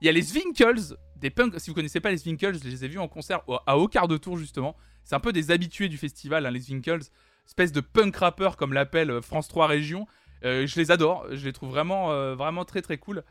Il 0.00 0.06
y 0.06 0.08
a 0.08 0.12
les 0.12 0.22
Zwinkels, 0.22 0.96
des 1.16 1.30
punks. 1.30 1.58
Si 1.58 1.70
vous 1.70 1.74
connaissez 1.74 2.00
pas 2.00 2.10
les 2.10 2.16
Zwinkels, 2.16 2.58
je 2.62 2.68
les 2.68 2.84
ai 2.84 2.88
vus 2.88 2.98
en 2.98 3.08
concert 3.08 3.40
à 3.66 3.76
au 3.78 3.88
quart 3.88 4.08
de 4.08 4.16
tour 4.16 4.36
justement. 4.36 4.76
C'est 5.04 5.14
un 5.16 5.20
peu 5.20 5.32
des 5.32 5.50
habitués 5.50 5.88
du 5.88 5.96
festival, 5.96 6.46
hein, 6.46 6.50
les 6.50 6.60
Zwinkels, 6.60 7.02
espèce 7.46 7.72
de 7.72 7.80
punk 7.80 8.14
rappeur 8.16 8.56
comme 8.56 8.72
l'appelle 8.72 9.10
euh, 9.10 9.20
France 9.20 9.48
3 9.48 9.66
Région. 9.66 10.06
Euh, 10.44 10.66
je 10.66 10.78
les 10.80 10.90
adore, 10.90 11.26
je 11.30 11.44
les 11.44 11.52
trouve 11.52 11.70
vraiment, 11.70 12.10
euh, 12.12 12.34
vraiment 12.34 12.64
très 12.64 12.82
très 12.82 12.98
cool. 12.98 13.22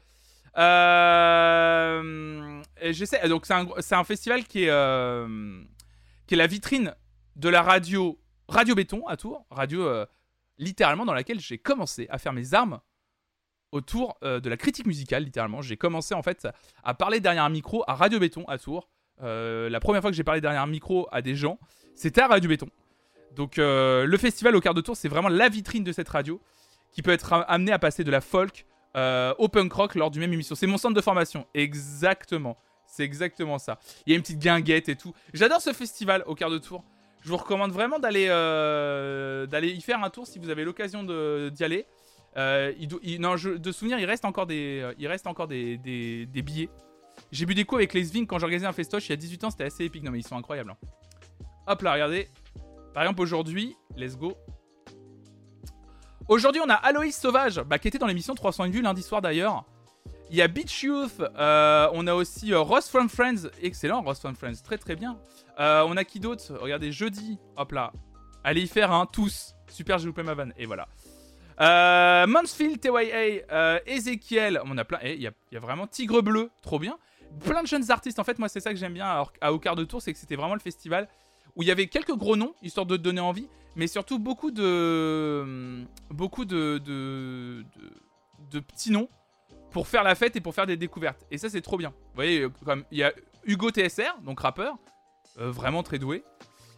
Euh, 1.32 2.62
j'essaie. 2.82 3.28
Donc 3.30 3.46
c'est 3.46 3.54
un, 3.54 3.68
un 3.92 4.04
festival 4.04 4.44
qui 4.46 4.64
est, 4.66 4.70
euh, 4.70 5.62
qui 6.28 6.34
est 6.34 6.38
la 6.38 6.48
vitrine 6.48 6.94
de 7.36 7.50
la 7.50 7.62
radio 7.62 8.20
Radio 8.50 8.76
Béton 8.76 9.06
à 9.08 9.16
Tours, 9.18 9.46
radio 9.50 9.82
euh, 9.86 10.06
littéralement 10.62 11.06
dans 11.06 11.14
laquelle 11.14 11.42
j'ai 11.42 11.58
commencé 11.58 12.08
à 12.10 12.18
faire 12.18 12.32
mes 12.32 12.54
armes 12.54 12.80
autour 13.72 14.18
euh, 14.24 14.40
de 14.40 14.50
la 14.50 14.58
critique 14.58 14.86
musicale, 14.86 15.24
littéralement. 15.24 15.62
J'ai 15.62 15.76
commencé 15.76 16.14
en 16.14 16.22
fait 16.22 16.48
à 16.84 16.94
parler 16.94 17.20
derrière 17.20 17.44
un 17.44 17.50
micro 17.50 17.84
à 17.88 17.96
Radio 17.96 18.20
Béton 18.20 18.46
à 18.48 18.58
Tours. 18.58 18.88
Euh, 19.22 19.70
la 19.70 19.80
première 19.80 20.02
fois 20.02 20.12
que 20.12 20.16
j'ai 20.16 20.24
parlé 20.24 20.40
derrière 20.40 20.62
un 20.62 20.68
micro 20.68 21.08
à 21.12 21.22
des 21.22 21.36
gens, 21.36 21.60
c'était 21.96 22.22
à 22.22 22.28
Radio 22.28 22.50
Béton. 22.50 22.70
Donc 23.36 23.60
euh, 23.60 24.06
le 24.06 24.18
festival 24.18 24.56
au 24.56 24.62
quart 24.62 24.74
de 24.74 24.82
tour, 24.82 24.96
c'est 24.96 25.08
vraiment 25.08 25.30
la 25.30 25.50
vitrine 25.50 25.84
de 25.84 25.92
cette 25.92 26.10
radio 26.10 26.40
qui 26.92 27.02
peut 27.02 27.12
être 27.12 27.34
amenée 27.48 27.72
à 27.72 27.80
passer 27.80 28.04
de 28.04 28.12
la 28.12 28.22
folk 28.22 28.66
au 28.94 29.48
punk 29.48 29.72
rock 29.72 29.96
lors 29.96 30.12
du 30.12 30.20
même 30.20 30.34
émission. 30.34 30.54
C'est 30.54 30.68
mon 30.68 30.78
centre 30.78 30.96
de 30.96 31.02
formation, 31.02 31.48
exactement. 31.54 32.58
C'est 32.86 33.04
exactement 33.04 33.58
ça. 33.58 33.80
Il 34.06 34.12
y 34.12 34.14
a 34.14 34.18
une 34.18 34.22
petite 34.22 34.40
guinguette 34.40 34.90
et 34.90 34.98
tout. 34.98 35.14
J'adore 35.34 35.62
ce 35.62 35.72
festival 35.72 36.24
au 36.26 36.36
quart 36.36 36.50
de 36.50 36.58
tour. 36.58 36.84
Je 37.22 37.30
vous 37.30 37.38
recommande 37.38 37.72
vraiment 37.72 38.00
d'aller 38.00 38.28
euh, 38.30 39.46
d'aller 39.46 39.70
y 39.70 39.82
faire 39.82 40.04
un 40.04 40.10
tour 40.10 40.26
si 40.28 40.40
vous 40.40 40.50
avez 40.50 40.64
l'occasion 40.64 41.04
d'y 41.04 41.64
aller. 41.64 41.86
Euh, 42.38 42.74
non, 43.20 43.36
de 43.36 43.72
souvenir, 43.72 44.00
il 44.00 44.06
reste 44.06 44.26
encore 44.26 44.46
des, 44.48 44.80
euh, 44.82 44.94
il 44.98 45.08
reste 45.08 45.28
encore 45.28 45.48
des, 45.48 45.78
des- 45.78 46.26
des 46.26 46.42
billets. 46.42 46.70
J'ai 47.32 47.46
bu 47.46 47.54
des 47.54 47.66
coups 47.66 47.80
avec 47.80 47.94
les 47.94 48.04
Sving 48.06 48.26
quand 48.26 48.40
j'organisais 48.40 48.66
un 48.66 48.72
festoche 48.74 49.08
il 49.08 49.12
y 49.12 49.14
a 49.14 49.18
18 49.18 49.44
ans, 49.44 49.50
c'était 49.52 49.66
assez 49.66 49.84
épique. 49.86 50.04
Non 50.04 50.12
mais 50.12 50.20
ils 50.20 50.28
sont 50.28 50.38
incroyables. 50.38 50.72
hein. 50.72 50.78
Hop 51.68 51.82
là, 51.84 51.94
regardez. 51.94 52.28
Par 52.94 53.04
exemple 53.04 53.22
aujourd'hui, 53.22 53.76
let's 53.96 54.18
go. 54.18 54.34
Aujourd'hui, 56.28 56.62
on 56.66 56.70
a 56.70 56.76
Aloïs 56.76 57.16
Sauvage, 57.18 57.60
bah, 57.62 57.78
qui 57.78 57.88
était 57.90 57.98
dans 57.98 58.08
l'émission 58.08 58.34
301 58.34 58.70
vues 58.70 58.82
lundi 58.82 59.02
soir 59.04 59.22
d'ailleurs. 59.22 59.66
Il 60.32 60.38
y 60.38 60.42
a 60.42 60.48
Beach 60.48 60.84
Youth, 60.84 61.20
euh, 61.20 61.90
on 61.92 62.08
a 62.08 62.14
aussi 62.14 62.54
euh, 62.54 62.60
Ross 62.62 62.88
from 62.90 63.10
Friends, 63.10 63.50
excellent 63.62 64.02
Ross 64.02 64.22
from 64.22 64.34
Friends, 64.36 64.62
très 64.64 64.78
très 64.78 64.96
bien. 64.96 65.18
Euh, 65.60 65.84
on 65.86 65.98
a 65.98 66.06
qui 66.06 66.22
d'autre? 66.22 66.54
Regardez, 66.58 66.92
jeudi, 66.94 67.38
hop 67.58 67.74
là. 67.74 67.92
Allez 68.44 68.62
y 68.62 68.68
faire 68.68 68.94
un, 68.94 69.06
tous. 69.06 69.54
Super, 69.68 69.98
j'ai 70.00 70.06
loupé 70.06 70.24
ma 70.24 70.34
vanne, 70.34 70.54
et 70.58 70.66
voilà. 70.66 70.88
Mansfield, 72.28 72.80
TYA, 72.80 73.44
euh, 73.52 73.80
Ezekiel, 73.86 74.62
on 74.66 74.78
a 74.78 74.86
plein, 74.86 75.00
et 75.04 75.16
il 75.16 75.22
y, 75.22 75.28
a- 75.28 75.60
vraiment 75.60 75.86
Tigre 75.86 76.22
Bleu, 76.22 76.50
trop 76.62 76.80
bien. 76.80 76.98
Plein 77.46 77.62
de 77.62 77.68
jeunes 77.68 77.92
artistes, 77.92 78.18
en 78.20 78.24
fait, 78.24 78.40
moi 78.40 78.48
c'est 78.50 78.62
ça 78.62 78.72
que 78.72 78.78
j'aime 78.80 78.94
bien 78.94 79.06
à, 79.06 79.26
à 79.42 79.52
Au 79.54 79.60
quart 79.60 79.76
de 79.76 79.84
tour, 79.84 80.02
c'est 80.02 80.12
que 80.14 80.20
c'était 80.20 80.36
vraiment 80.38 80.54
le 80.56 80.60
festival 80.62 81.08
où 81.56 81.62
il 81.62 81.68
y 81.68 81.72
avait 81.72 81.88
quelques 81.88 82.16
gros 82.16 82.36
noms, 82.38 82.54
histoire 82.64 82.86
de 82.86 82.96
te 82.98 83.02
donner 83.02 83.22
envie, 83.22 83.48
mais 83.76 83.88
surtout 83.88 84.18
beaucoup 84.18 84.52
de. 84.52 85.84
beaucoup 86.10 86.46
de- 86.46 86.78
de 86.80 88.60
petits 88.60 88.92
noms 88.92 89.10
pour 89.72 89.88
faire 89.88 90.04
la 90.04 90.16
fête 90.16 90.36
et 90.36 90.42
pour 90.42 90.54
faire 90.54 90.68
des 90.68 90.78
découvertes. 90.78 91.26
Et 91.32 91.38
ça, 91.38 91.50
c'est 91.50 91.62
trop 91.62 91.78
bien. 91.78 91.90
Vous 91.90 92.16
voyez, 92.16 92.42
euh, 92.42 92.50
comme 92.66 92.84
il 92.92 93.00
y 93.00 93.04
a 93.04 93.14
Hugo 93.46 93.70
TSR, 93.70 94.22
donc 94.24 94.40
rappeur, 94.40 94.78
euh, 95.40 95.50
vraiment 95.52 95.84
très 95.84 95.98
doué. 95.98 96.24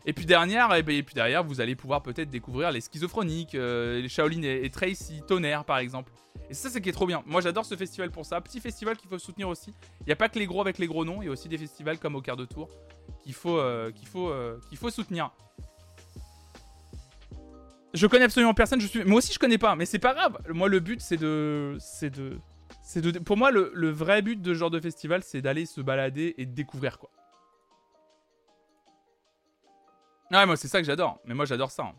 Et 0.05 0.13
puis 0.13 0.25
derrière, 0.25 0.73
et, 0.75 0.83
ben, 0.83 0.95
et 0.95 1.03
puis 1.03 1.15
derrière, 1.15 1.43
vous 1.43 1.61
allez 1.61 1.75
pouvoir 1.75 2.03
peut-être 2.03 2.29
découvrir 2.29 2.71
les 2.71 2.81
schizophroniques, 2.81 3.55
euh, 3.55 4.01
les 4.01 4.09
Shaolin 4.09 4.43
et, 4.43 4.69
Tracy 4.69 5.21
Tonnerre 5.27 5.63
par 5.63 5.77
exemple. 5.77 6.11
Et 6.49 6.53
ça, 6.53 6.69
c'est 6.69 6.81
qui 6.81 6.89
est 6.89 6.93
trop 6.93 7.07
bien. 7.07 7.23
Moi, 7.25 7.39
j'adore 7.41 7.65
ce 7.65 7.75
festival 7.75 8.11
pour 8.11 8.25
ça. 8.25 8.41
Petit 8.41 8.59
festival 8.59 8.97
qu'il 8.97 9.09
faut 9.09 9.17
soutenir 9.17 9.47
aussi. 9.47 9.73
Il 10.01 10.07
n'y 10.07 10.11
a 10.11 10.15
pas 10.17 10.27
que 10.27 10.37
les 10.37 10.45
gros 10.45 10.61
avec 10.61 10.77
les 10.77 10.87
gros 10.87 11.05
noms, 11.05 11.21
il 11.21 11.25
y 11.25 11.29
a 11.29 11.31
aussi 11.31 11.47
des 11.47 11.57
festivals 11.57 11.99
comme 11.99 12.15
au 12.15 12.21
quart 12.21 12.35
de 12.35 12.45
tour 12.45 12.69
qu'il 13.23 13.33
faut, 13.33 13.61
qu'il 13.95 14.07
faut, 14.07 14.33
qu'il 14.67 14.77
faut 14.77 14.89
soutenir. 14.89 15.31
Je 17.93 18.07
connais 18.07 18.25
absolument 18.25 18.53
personne. 18.53 18.81
Je 18.81 18.87
suis, 18.87 19.03
moi 19.05 19.19
aussi, 19.19 19.31
je 19.31 19.39
connais 19.39 19.57
pas, 19.57 19.75
mais 19.75 19.85
c'est 19.85 19.99
pas 19.99 20.13
grave. 20.13 20.37
Moi, 20.49 20.67
le 20.67 20.79
but, 20.79 20.99
c'est 20.99 21.15
de, 21.15 21.77
c'est 21.79 22.09
de, 22.09 22.39
c'est. 22.83 23.19
Pour 23.23 23.37
moi, 23.37 23.49
le, 23.51 23.89
vrai 23.89 24.21
but 24.21 24.41
de 24.41 24.53
ce 24.53 24.59
genre 24.59 24.69
de 24.69 24.79
festival, 24.79 25.23
c'est 25.23 25.41
d'aller 25.41 25.65
se 25.65 25.81
balader 25.81 26.35
et 26.37 26.45
de 26.45 26.53
découvrir 26.53 26.99
quoi. 26.99 27.09
Ouais, 30.31 30.45
moi, 30.45 30.55
c'est 30.57 30.67
ça 30.67 30.79
que 30.79 30.85
j'adore. 30.85 31.19
Mais 31.25 31.33
moi, 31.33 31.45
j'adore 31.45 31.71
ça. 31.71 31.83
hein. 31.83 31.95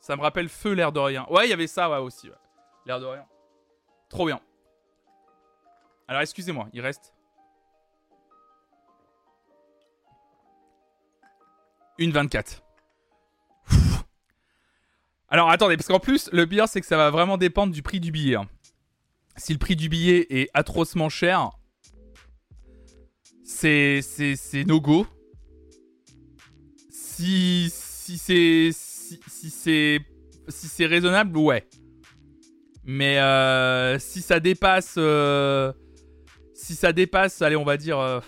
Ça 0.00 0.16
me 0.16 0.22
rappelle 0.22 0.48
Feu, 0.48 0.72
l'air 0.72 0.92
de 0.92 0.98
rien. 0.98 1.26
Ouais, 1.30 1.46
il 1.46 1.50
y 1.50 1.52
avait 1.52 1.66
ça, 1.66 1.88
ouais, 1.90 1.98
aussi. 1.98 2.30
L'air 2.86 2.98
de 3.00 3.06
rien. 3.06 3.24
Trop 4.08 4.26
bien. 4.26 4.40
Alors, 6.08 6.22
excusez-moi, 6.22 6.68
il 6.72 6.80
reste. 6.80 7.14
Une 11.98 12.10
24. 12.12 12.62
Pfff. 13.68 14.04
Alors, 15.28 15.50
attendez, 15.50 15.76
parce 15.76 15.86
qu'en 15.86 16.00
plus, 16.00 16.28
le 16.32 16.46
pire, 16.46 16.66
c'est 16.66 16.80
que 16.80 16.86
ça 16.86 16.96
va 16.96 17.10
vraiment 17.10 17.36
dépendre 17.36 17.72
du 17.72 17.82
prix 17.82 18.00
du 18.00 18.10
billet. 18.10 18.36
hein. 18.36 18.48
Si 19.40 19.54
le 19.54 19.58
prix 19.58 19.74
du 19.74 19.88
billet 19.88 20.26
est 20.28 20.50
atrocement 20.52 21.08
cher, 21.08 21.48
c'est 23.42 24.02
c'est 24.02 24.64
no 24.66 24.82
go. 24.82 25.06
Si 26.90 27.72
si 27.72 28.18
c'est 28.18 28.68
si, 28.74 29.48
c'est 29.48 30.00
si 30.46 30.68
c'est 30.68 30.84
raisonnable, 30.84 31.38
ouais. 31.38 31.66
Mais 32.84 33.18
euh, 33.18 33.98
si 33.98 34.20
ça 34.20 34.40
dépasse 34.40 34.96
euh, 34.98 35.72
si 36.52 36.74
ça 36.74 36.92
dépasse, 36.92 37.40
allez, 37.40 37.56
on 37.56 37.64
va 37.64 37.78
dire 37.78 37.98
euh, 37.98 38.20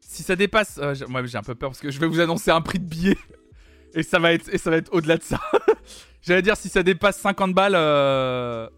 si 0.00 0.22
ça 0.22 0.34
dépasse 0.34 0.80
moi 1.08 1.26
j'ai 1.26 1.36
un 1.36 1.42
peu 1.42 1.54
peur 1.54 1.70
parce 1.70 1.80
que 1.80 1.90
je 1.90 2.00
vais 2.00 2.06
vous 2.06 2.20
annoncer 2.20 2.50
un 2.50 2.62
prix 2.62 2.78
de 2.78 2.86
billet 2.86 3.18
et 3.94 4.02
ça 4.02 4.18
va 4.18 4.32
être 4.32 4.48
et 4.50 4.56
ça 4.56 4.70
va 4.70 4.78
être 4.78 4.94
au-delà 4.94 5.18
de 5.18 5.22
ça. 5.22 5.42
J'allais 6.22 6.40
dire 6.40 6.56
si 6.56 6.70
ça 6.70 6.82
dépasse 6.82 7.18
50 7.18 7.52
balles 7.52 8.70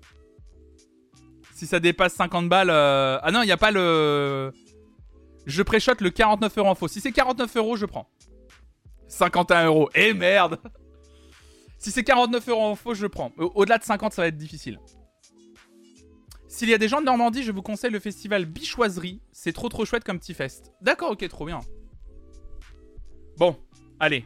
si 1.56 1.66
ça 1.66 1.80
dépasse 1.80 2.14
50 2.14 2.48
balles 2.48 2.70
euh, 2.70 3.18
ah 3.22 3.30
non, 3.32 3.42
il 3.42 3.48
y 3.48 3.52
a 3.52 3.56
pas 3.56 3.70
le 3.70 4.52
je 5.46 5.62
pré-shot 5.62 5.92
le 6.00 6.10
49 6.10 6.58
euros 6.58 6.68
en 6.68 6.74
faux. 6.74 6.88
Si 6.88 7.00
c'est 7.00 7.12
49 7.12 7.56
euros, 7.56 7.76
je 7.76 7.86
prends. 7.86 8.08
51 9.08 9.66
euros. 9.66 9.88
Eh 9.94 10.12
merde 10.12 10.58
Si 11.78 11.90
c'est 11.92 12.02
49 12.02 12.48
euros 12.48 12.64
en 12.64 12.74
faux, 12.74 12.94
je 12.94 13.06
prends. 13.06 13.30
Au- 13.38 13.52
Au-delà 13.54 13.78
de 13.78 13.84
50, 13.84 14.12
ça 14.12 14.22
va 14.22 14.28
être 14.28 14.36
difficile. 14.36 14.80
S'il 16.48 16.68
y 16.68 16.74
a 16.74 16.78
des 16.78 16.88
gens 16.88 17.00
de 17.00 17.06
Normandie, 17.06 17.42
je 17.44 17.52
vous 17.52 17.62
conseille 17.62 17.90
le 17.92 18.00
festival 18.00 18.44
Bichoiserie. 18.44 19.20
C'est 19.32 19.52
trop 19.52 19.68
trop 19.68 19.84
chouette 19.84 20.02
comme 20.04 20.18
petit 20.18 20.34
fest. 20.34 20.72
D'accord, 20.80 21.12
ok, 21.12 21.28
trop 21.28 21.46
bien. 21.46 21.60
Bon, 23.36 23.56
allez. 24.00 24.24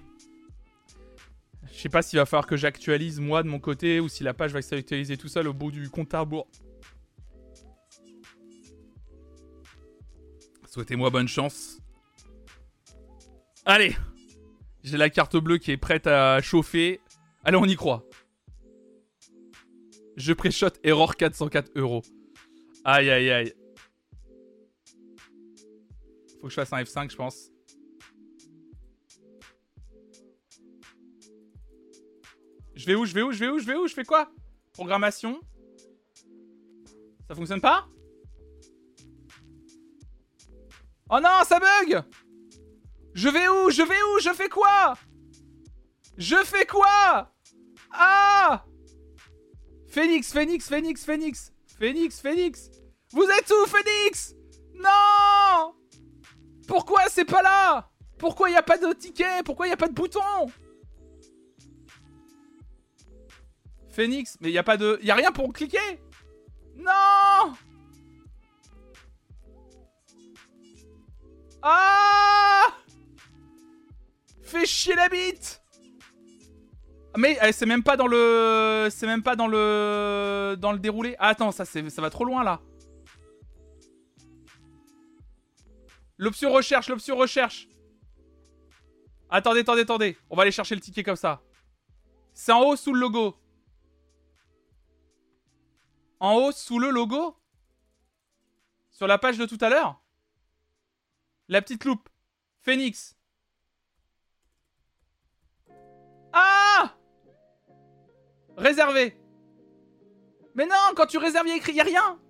Je 1.72 1.78
sais 1.80 1.88
pas 1.88 2.02
s'il 2.02 2.18
va 2.18 2.24
falloir 2.26 2.46
que 2.46 2.56
j'actualise 2.56 3.20
moi 3.20 3.42
de 3.42 3.48
mon 3.48 3.58
côté 3.58 4.00
ou 4.00 4.08
si 4.08 4.22
la 4.24 4.32
page 4.34 4.52
va 4.52 4.62
s'actualiser 4.62 5.16
tout 5.16 5.28
seul 5.28 5.48
au 5.48 5.52
bout 5.52 5.70
du 5.70 5.88
compte 5.90 6.12
à 6.14 6.20
rebours. 6.20 6.46
Souhaitez-moi 10.70 11.10
bonne 11.10 11.26
chance. 11.26 11.80
Allez 13.64 13.96
J'ai 14.84 14.96
la 14.96 15.10
carte 15.10 15.36
bleue 15.36 15.58
qui 15.58 15.72
est 15.72 15.76
prête 15.76 16.06
à 16.06 16.40
chauffer. 16.40 17.00
Allez, 17.42 17.56
on 17.56 17.64
y 17.64 17.74
croit. 17.74 18.06
Je 20.16 20.32
pré-shot 20.32 20.70
error 20.84 21.16
404 21.16 21.72
euros. 21.74 22.02
Aïe 22.84 23.10
aïe 23.10 23.30
aïe. 23.30 23.54
Faut 26.40 26.46
que 26.46 26.50
je 26.50 26.54
fasse 26.54 26.72
un 26.72 26.82
F5, 26.82 27.10
je 27.10 27.16
pense. 27.16 27.50
Je 32.76 32.86
vais 32.86 32.94
où 32.94 33.04
Je 33.04 33.12
vais 33.12 33.22
où 33.22 33.32
Je 33.32 33.40
vais 33.40 33.50
où 33.50 33.58
Je 33.58 33.66
vais 33.66 33.74
où 33.74 33.88
Je 33.88 33.94
fais 33.94 34.04
quoi? 34.04 34.30
Programmation? 34.72 35.40
Ça 37.26 37.34
fonctionne 37.34 37.60
pas? 37.60 37.88
Oh 41.12 41.18
non, 41.18 41.42
ça 41.44 41.58
bug! 41.58 42.04
Je 43.14 43.28
vais 43.28 43.48
où? 43.48 43.70
Je 43.70 43.82
vais 43.82 44.02
où? 44.02 44.20
Je 44.20 44.32
fais 44.32 44.48
quoi? 44.48 44.94
Je 46.16 46.36
fais 46.44 46.64
quoi? 46.64 47.32
Ah! 47.90 48.64
Phoenix, 49.88 50.32
Phoenix, 50.32 50.68
Phoenix, 50.68 51.04
Phoenix! 51.04 51.52
Phoenix, 51.78 52.20
Phoenix! 52.20 52.70
Vous 53.12 53.24
êtes 53.24 53.50
où, 53.50 53.66
Phoenix? 53.66 54.36
Non! 54.74 55.74
Pourquoi 56.68 57.08
c'est 57.08 57.24
pas 57.24 57.42
là? 57.42 57.90
Pourquoi 58.16 58.48
il 58.48 58.56
a 58.56 58.62
pas 58.62 58.78
de 58.78 58.92
ticket? 58.92 59.42
Pourquoi 59.44 59.66
il 59.66 59.72
a 59.72 59.76
pas 59.76 59.88
de 59.88 59.94
bouton? 59.94 60.46
Phoenix, 63.90 64.36
mais 64.40 64.50
il 64.50 64.58
a 64.58 64.62
pas 64.62 64.76
de... 64.76 65.00
Y 65.02 65.10
a 65.10 65.16
rien 65.16 65.32
pour 65.32 65.52
cliquer? 65.52 66.00
Non 66.76 67.52
Ah 71.62 72.68
Fais 74.42 74.66
chier 74.66 74.94
la 74.94 75.08
bite 75.08 75.62
Mais 77.16 77.38
eh, 77.42 77.52
c'est 77.52 77.66
même 77.66 77.82
pas 77.82 77.96
dans 77.96 78.06
le... 78.06 78.88
C'est 78.90 79.06
même 79.06 79.22
pas 79.22 79.36
dans 79.36 79.46
le... 79.46 80.56
Dans 80.58 80.72
le 80.72 80.78
déroulé. 80.78 81.16
Ah, 81.18 81.28
attends, 81.28 81.52
ça, 81.52 81.64
ça 81.64 82.02
va 82.02 82.10
trop 82.10 82.24
loin, 82.24 82.42
là. 82.42 82.60
L'option 86.18 86.52
recherche, 86.52 86.88
l'option 86.88 87.16
recherche. 87.16 87.68
Attendez, 89.30 89.60
attendez, 89.60 89.82
attendez. 89.82 90.18
On 90.28 90.36
va 90.36 90.42
aller 90.42 90.50
chercher 90.50 90.74
le 90.74 90.80
ticket 90.80 91.02
comme 91.02 91.16
ça. 91.16 91.40
C'est 92.34 92.52
en 92.52 92.60
haut, 92.62 92.76
sous 92.76 92.92
le 92.92 93.00
logo. 93.00 93.36
En 96.18 96.34
haut, 96.34 96.52
sous 96.52 96.78
le 96.78 96.90
logo 96.90 97.36
Sur 98.90 99.06
la 99.06 99.16
page 99.16 99.38
de 99.38 99.46
tout 99.46 99.58
à 99.60 99.70
l'heure 99.70 100.00
La 101.50 101.60
petite 101.60 101.84
loupe. 101.84 102.08
Phoenix. 102.62 103.16
Ah 106.32 106.94
Réservé. 108.56 109.16
Mais 110.54 110.64
non, 110.64 110.94
quand 110.94 111.06
tu 111.06 111.18
réserves, 111.18 111.48
il 111.48 111.50
y 111.50 111.52
a 111.54 111.56
écrit, 111.56 111.72
il 111.72 111.80
a 111.80 111.84
rien. 111.84 112.20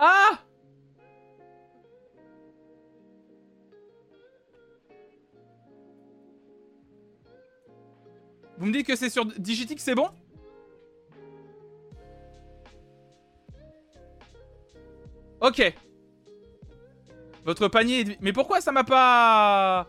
Ah 0.00 0.40
Vous 8.58 8.66
me 8.66 8.72
dites 8.72 8.86
que 8.86 8.96
c'est 8.96 9.10
sur 9.10 9.24
Digitic, 9.24 9.78
c'est 9.78 9.94
bon? 9.94 10.10
Ok. 15.40 15.74
Votre 17.44 17.68
panier 17.68 18.00
est... 18.00 18.20
Mais 18.20 18.32
pourquoi 18.32 18.60
ça 18.60 18.72
m'a 18.72 18.84
pas... 18.84 19.86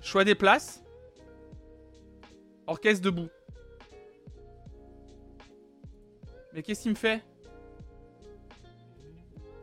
Choix 0.00 0.24
des 0.24 0.34
places. 0.34 0.82
Orchestre 2.66 3.04
debout. 3.04 3.28
Mais 6.52 6.62
qu'est-ce 6.62 6.82
qu'il 6.82 6.92
me 6.92 6.96
fait? 6.96 7.22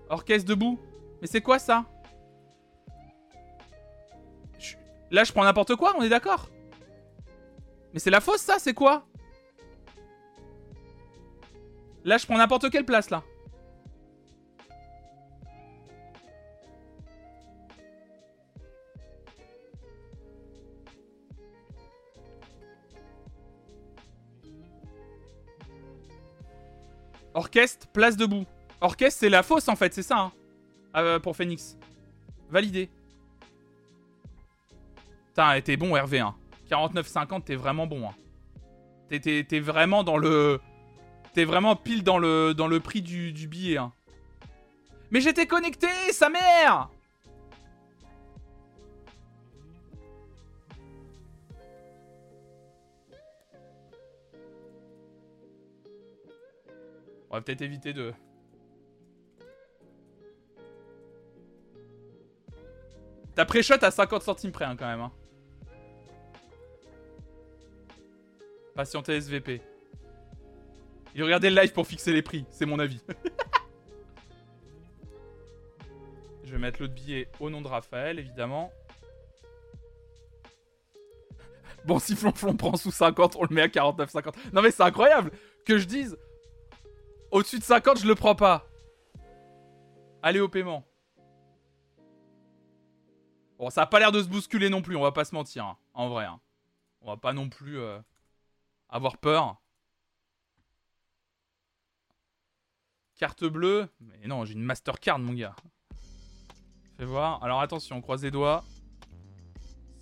Orchestre 0.09 0.47
debout. 0.47 0.79
Mais 1.21 1.27
c'est 1.27 1.41
quoi 1.41 1.59
ça? 1.59 1.85
Là, 5.11 5.23
je 5.23 5.31
prends 5.31 5.43
n'importe 5.43 5.75
quoi, 5.75 5.95
on 5.97 6.01
est 6.03 6.09
d'accord? 6.09 6.49
Mais 7.93 7.99
c'est 7.99 8.09
la 8.09 8.21
fausse, 8.21 8.41
ça, 8.41 8.59
c'est 8.59 8.73
quoi? 8.73 9.07
Là, 12.05 12.17
je 12.19 12.25
prends 12.25 12.37
n'importe 12.37 12.69
quelle 12.69 12.85
place, 12.85 13.09
là. 13.09 13.23
Orchestre, 27.33 27.87
place 27.87 28.15
debout. 28.15 28.45
Orchestre, 28.81 29.19
c'est 29.21 29.29
la 29.29 29.43
fausse, 29.43 29.67
en 29.67 29.75
fait, 29.75 29.93
c'est 29.93 30.03
ça, 30.03 30.17
hein 30.19 30.31
Euh, 30.95 31.19
Pour 31.19 31.35
Phoenix. 31.35 31.77
Validé. 32.49 32.89
Putain, 35.27 35.59
t'es 35.61 35.75
bon, 35.75 35.95
Hervé, 35.95 36.19
hein. 36.19 36.35
49,50, 36.69 37.43
t'es 37.43 37.55
vraiment 37.55 37.87
bon, 37.87 38.07
hein. 38.07 38.13
T'es 39.09 39.59
vraiment 39.59 40.03
dans 40.03 40.17
le... 40.17 40.59
T'es 41.35 41.43
vraiment 41.43 41.75
pile 41.75 42.01
dans 42.01 42.17
le, 42.17 42.53
dans 42.53 42.67
le 42.67 42.79
prix 42.79 43.01
du, 43.01 43.33
billet, 43.49 43.75
hein. 43.75 43.91
Mais 45.11 45.19
j'étais 45.19 45.45
connecté, 45.45 45.89
sa 46.13 46.29
mère 46.29 46.89
On 57.29 57.35
va 57.35 57.41
peut-être 57.41 57.61
éviter 57.63 57.91
de... 57.91 58.13
T'as 63.35 63.43
pré-shot 63.43 63.73
à 63.81 63.91
50 63.91 64.23
centimes 64.23 64.53
près, 64.53 64.63
hein, 64.63 64.77
quand 64.77 64.87
même. 64.87 65.01
Hein. 65.01 65.11
Patienter 68.73 69.17
SVP. 69.17 69.74
Il 71.15 71.23
regardait 71.23 71.49
le 71.49 71.61
live 71.61 71.71
pour 71.71 71.87
fixer 71.87 72.11
les 72.11 72.21
prix, 72.21 72.45
c'est 72.51 72.65
mon 72.65 72.77
avis. 72.77 73.01
Je 76.43 76.51
vais 76.51 76.57
mettre 76.57 76.81
l'autre 76.81 76.93
billet 76.93 77.29
au 77.39 77.49
nom 77.49 77.61
de 77.61 77.67
Raphaël, 77.67 78.19
évidemment. 78.19 78.69
Bon, 81.85 81.99
si 81.99 82.15
Flonflon 82.15 82.55
prend 82.57 82.75
sous 82.75 82.91
50, 82.91 83.37
on 83.37 83.43
le 83.43 83.55
met 83.55 83.61
à 83.61 83.67
49,50. 83.67 84.33
Non 84.53 84.61
mais 84.61 84.71
c'est 84.71 84.83
incroyable 84.83 85.31
que 85.65 85.77
je 85.77 85.85
dise 85.85 86.17
au-dessus 87.31 87.59
de 87.59 87.63
50, 87.63 87.99
je 87.99 88.07
le 88.07 88.15
prends 88.15 88.35
pas. 88.35 88.67
Allez 90.21 90.39
au 90.39 90.49
paiement. 90.49 90.83
Bon, 93.57 93.69
ça 93.69 93.83
a 93.83 93.85
pas 93.85 93.99
l'air 93.99 94.11
de 94.11 94.21
se 94.21 94.27
bousculer 94.27 94.69
non 94.69 94.81
plus, 94.81 94.95
on 94.97 95.01
va 95.01 95.11
pas 95.11 95.23
se 95.25 95.33
mentir, 95.33 95.63
hein, 95.63 95.77
en 95.93 96.09
vrai. 96.09 96.25
hein. 96.25 96.41
On 97.01 97.07
va 97.07 97.17
pas 97.17 97.31
non 97.33 97.47
plus 97.49 97.79
euh, 97.79 97.99
avoir 98.89 99.17
peur. 99.17 99.61
Carte 103.17 103.45
bleue. 103.45 103.87
Mais 103.99 104.27
non, 104.27 104.45
j'ai 104.45 104.53
une 104.53 104.63
Mastercard, 104.63 105.19
mon 105.19 105.33
gars. 105.33 105.55
Fais 106.97 107.05
voir. 107.05 107.43
Alors 107.43 107.61
attention, 107.61 108.01
croise 108.01 108.23
les 108.23 108.31
doigts. 108.31 108.63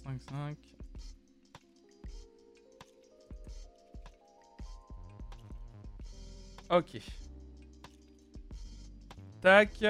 5, 0.03 0.21
5. 0.21 0.57
Ok. 6.69 6.99
Tac. 9.41 9.85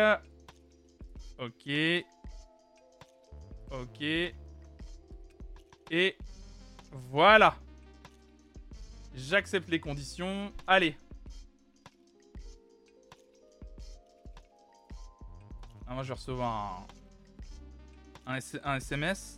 Ok. 1.39 1.69
Ok. 3.71 4.01
Et 5.91 6.17
voilà. 6.91 7.55
J'accepte 9.15 9.69
les 9.69 9.80
conditions. 9.80 10.51
Allez. 10.67 10.97
Ah, 15.94 15.96
moi, 15.96 16.04
je 16.04 16.08
vais 16.08 16.16
recevoir 16.16 16.88
un, 18.26 18.78
SMS. 18.78 19.38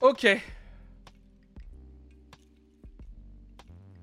Ok. 0.00 0.26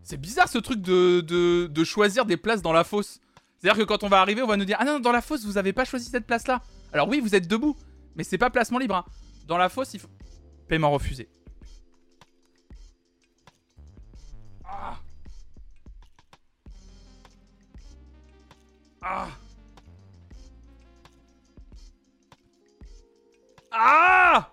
C'est 0.04 0.18
bizarre 0.22 0.48
ce 0.48 0.60
truc 0.60 0.84
de, 0.84 1.22
de, 1.22 1.66
de 1.66 1.84
choisir 1.84 2.26
des 2.26 2.38
places 2.38 2.62
dans 2.62 2.74
la 2.74 2.84
fosse. 2.84 3.20
C'est-à-dire 3.58 3.84
que 3.84 3.88
quand 3.88 4.04
on 4.04 4.08
va 4.08 4.22
arriver, 4.22 4.44
on 4.44 4.48
va 4.48 4.56
nous 4.56 4.66
dire 4.66 4.78
Ah 4.80 4.86
non, 4.86 5.00
dans 5.00 5.12
la 5.12 5.22
fosse, 5.22 5.46
vous 5.46 5.58
avez 5.58 5.74
pas 5.74 5.84
choisi 5.84 6.12
cette 6.12 6.28
place-là. 6.28 6.62
Alors 6.94 7.08
oui, 7.10 7.20
vous 7.22 7.34
êtes 7.34 7.48
debout, 7.48 7.76
mais 8.16 8.24
c'est 8.24 8.38
pas 8.38 8.52
placement 8.52 8.78
libre. 8.78 8.98
hein. 8.98 9.06
Dans 9.48 9.58
la 9.58 9.68
fosse, 9.68 9.96
il 9.96 10.00
faut. 10.00 10.10
Paiement 10.68 10.92
refusé. 10.92 11.28
Ah. 19.10 19.30
Ah 23.72 24.52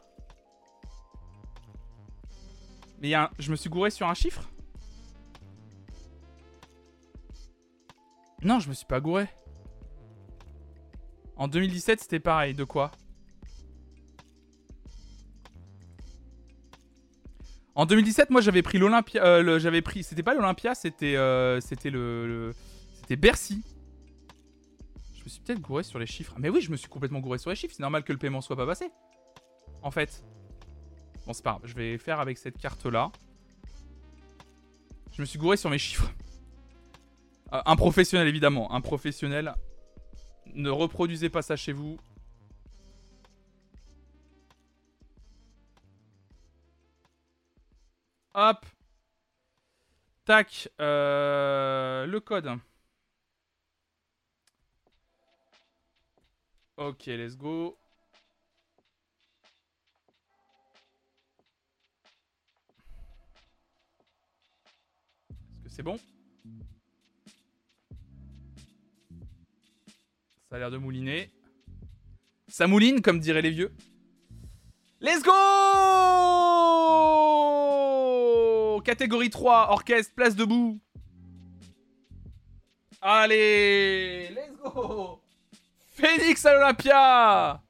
Mais 3.01 3.13
je 3.39 3.51
me 3.51 3.57
suis 3.57 3.69
gouré 3.69 3.91
sur 3.91 4.07
un 4.07 4.15
chiffre 4.15 4.49
Non, 8.43 8.61
je 8.61 8.69
me 8.69 8.75
suis 8.75 8.87
pas 8.87 9.01
gouré. 9.01 9.27
En 11.37 11.49
2017, 11.49 12.01
c'était 12.01 12.21
pareil. 12.21 12.55
De 12.55 12.65
quoi 12.65 12.93
En 17.75 17.87
2017, 17.87 18.31
moi 18.31 18.41
j'avais 18.41 18.63
pris 18.63 18.79
l'Olympia. 18.79 19.25
euh, 19.25 19.59
j'avais 19.59 19.83
pris. 19.83 20.05
C'était 20.05 20.23
pas 20.23 20.35
l'Olympia, 20.35 20.75
c'était 20.77 21.17
euh, 21.17 21.61
c'était 21.61 21.91
le- 21.91 22.55
c'était 23.01 23.17
Bercy. 23.17 23.65
Je 25.25 25.31
me 25.31 25.33
suis 25.33 25.41
peut-être 25.41 25.61
gouré 25.61 25.83
sur 25.83 25.99
les 25.99 26.05
chiffres. 26.05 26.35
Mais 26.39 26.51
oui, 26.51 26.61
je 26.61 26.71
me 26.71 26.77
suis 26.77 26.89
complètement 26.89 27.21
gouré 27.21 27.39
sur 27.39 27.49
les 27.49 27.57
chiffres. 27.57 27.73
C'est 27.75 27.83
normal 27.83 28.05
que 28.05 28.13
le 28.13 28.19
paiement 28.19 28.43
soit 28.43 28.57
pas 28.57 28.67
passé. 28.67 28.91
En 29.81 29.91
fait. 29.91 30.23
Bon, 31.25 31.33
c'est 31.33 31.43
pas 31.43 31.53
grave. 31.53 31.63
Je 31.65 31.75
vais 31.75 31.97
faire 31.97 32.21
avec 32.21 32.37
cette 32.37 32.59
carte 32.59 32.85
là. 32.85 33.11
Je 35.13 35.23
me 35.23 35.25
suis 35.25 35.39
gouré 35.39 35.57
sur 35.57 35.71
mes 35.71 35.79
chiffres. 35.79 36.13
Euh, 37.55 37.63
un 37.65 37.77
professionnel 37.77 38.29
évidemment. 38.29 38.71
Un 38.75 38.83
professionnel. 38.83 39.55
Ne 40.53 40.69
reproduisez 40.69 41.31
pas 41.31 41.41
ça 41.41 41.57
chez 41.57 41.73
vous. 41.73 41.97
Hop. 48.35 48.67
Tac. 50.27 50.69
euh, 50.83 52.05
le 52.05 52.21
code. 52.21 52.59
Ok, 56.77 57.07
let's 57.07 57.37
go. 57.37 57.79
Est-ce 65.31 65.63
que 65.63 65.69
c'est 65.69 65.83
bon? 65.85 65.99
Ça 70.51 70.57
a 70.57 70.59
l'air 70.59 70.73
de 70.73 70.79
mouliner. 70.79 71.31
Ça 72.49 72.67
mouline, 72.67 73.03
comme 73.03 73.21
diraient 73.21 73.43
les 73.43 73.51
vieux. 73.51 73.73
Let's 75.01 75.23
go 75.23 75.33
Catégorie 78.83 79.31
3, 79.31 79.71
orchestre, 79.71 80.13
place 80.15 80.35
debout. 80.35 80.81
Allez, 83.01 84.31
let's 84.31 84.57
go 84.57 85.24
Phoenix 85.95 86.45
à 86.45 86.55
l'Olympia 86.55 87.63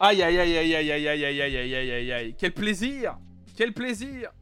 Aïe 0.00 0.22
aïe 0.22 0.38
aïe 0.38 0.56
aïe 0.56 0.74
aïe 0.74 0.90
aïe 0.90 1.08
aïe 1.08 1.24
aïe 1.24 1.42
aïe 1.42 1.56
aïe 1.56 1.74
aïe 1.74 1.90
aïe 1.92 2.12
aïe 2.12 2.34
Quel 2.38 2.52
plaisir 2.54 3.18
Quel 3.54 3.74
plaisir 3.74 4.32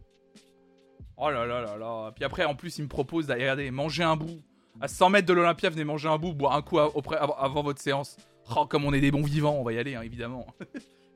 Oh 1.16 1.28
là 1.30 1.44
là 1.44 1.60
là 1.60 1.76
là 1.76 2.12
Puis 2.14 2.24
après 2.24 2.44
en 2.44 2.54
plus 2.54 2.78
il 2.78 2.82
me 2.82 2.88
propose 2.88 3.26
d'aller 3.26 3.70
manger 3.72 4.04
un 4.04 4.16
bout. 4.16 4.40
À 4.80 4.88
100 4.88 5.10
mètres 5.10 5.28
de 5.28 5.32
l'Olympia, 5.32 5.70
venez 5.70 5.84
manger 5.84 6.08
un 6.08 6.18
bout, 6.18 6.34
boire 6.34 6.54
un 6.54 6.62
coup 6.62 6.78
avant, 6.78 7.62
votre 7.62 7.80
séance. 7.80 8.16
Oh 8.56 8.66
comme 8.66 8.84
on 8.84 8.92
est 8.92 9.00
des 9.00 9.10
bons 9.10 9.22
vivants, 9.22 9.54
on 9.54 9.62
va 9.64 9.72
y 9.72 9.78
aller 9.78 9.94
hein, 9.96 10.02
évidemment. 10.02 10.46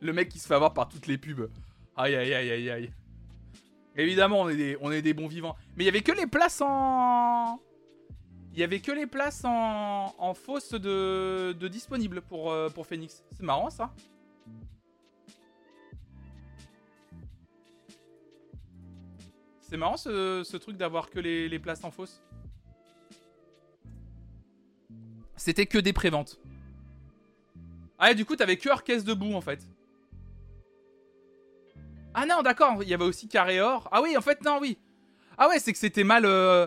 Le 0.00 0.12
mec 0.12 0.28
qui 0.28 0.38
se 0.38 0.46
fait 0.46 0.54
avoir 0.54 0.74
par 0.74 0.88
toutes 0.88 1.06
les 1.06 1.18
pubs. 1.18 1.48
Aïe 1.96 2.14
aïe 2.14 2.34
aïe 2.34 2.50
aïe 2.50 2.70
aïe. 2.70 2.90
Évidemment 3.96 4.42
on 4.42 4.48
est 4.48 4.56
des, 4.56 4.76
on 4.80 4.90
est 4.90 5.02
des 5.02 5.14
bons 5.14 5.28
vivants. 5.28 5.54
Mais 5.76 5.84
il 5.84 5.86
y 5.86 5.90
avait 5.90 6.02
que 6.02 6.12
les 6.12 6.26
places 6.26 6.60
en... 6.60 7.60
Il 8.58 8.60
y 8.60 8.64
avait 8.64 8.80
que 8.80 8.90
les 8.90 9.06
places 9.06 9.44
en, 9.44 10.12
en 10.18 10.34
fausse 10.34 10.72
de, 10.72 11.68
disponibles 11.68 12.20
pour, 12.20 12.50
euh, 12.50 12.68
pour 12.68 12.88
Phoenix. 12.88 13.22
C'est 13.30 13.44
marrant 13.44 13.70
ça. 13.70 13.94
C'est 19.60 19.76
marrant 19.76 19.96
ce, 19.96 20.56
truc 20.56 20.76
d'avoir 20.76 21.08
que 21.08 21.20
les, 21.20 21.48
les 21.48 21.60
places 21.60 21.84
en 21.84 21.92
fausse. 21.92 22.20
C'était 25.36 25.66
que 25.66 25.78
des 25.78 25.92
préventes. 25.92 26.40
Ah, 27.96 28.10
et 28.10 28.16
du 28.16 28.24
coup, 28.24 28.34
t'avais 28.34 28.56
que 28.56 28.68
Orchestre 28.70 29.06
debout 29.06 29.34
en 29.34 29.40
fait. 29.40 29.60
Ah 32.12 32.26
non, 32.26 32.42
d'accord, 32.42 32.82
il 32.82 32.88
y 32.88 32.94
avait 32.94 33.04
aussi 33.04 33.28
Carré 33.28 33.60
Or. 33.60 33.88
Ah 33.92 34.02
oui, 34.02 34.16
en 34.16 34.20
fait, 34.20 34.42
non, 34.44 34.58
oui. 34.60 34.78
Ah 35.36 35.48
ouais, 35.48 35.60
c'est 35.60 35.72
que 35.72 35.78
c'était 35.78 36.02
mal. 36.02 36.24
euh, 36.24 36.66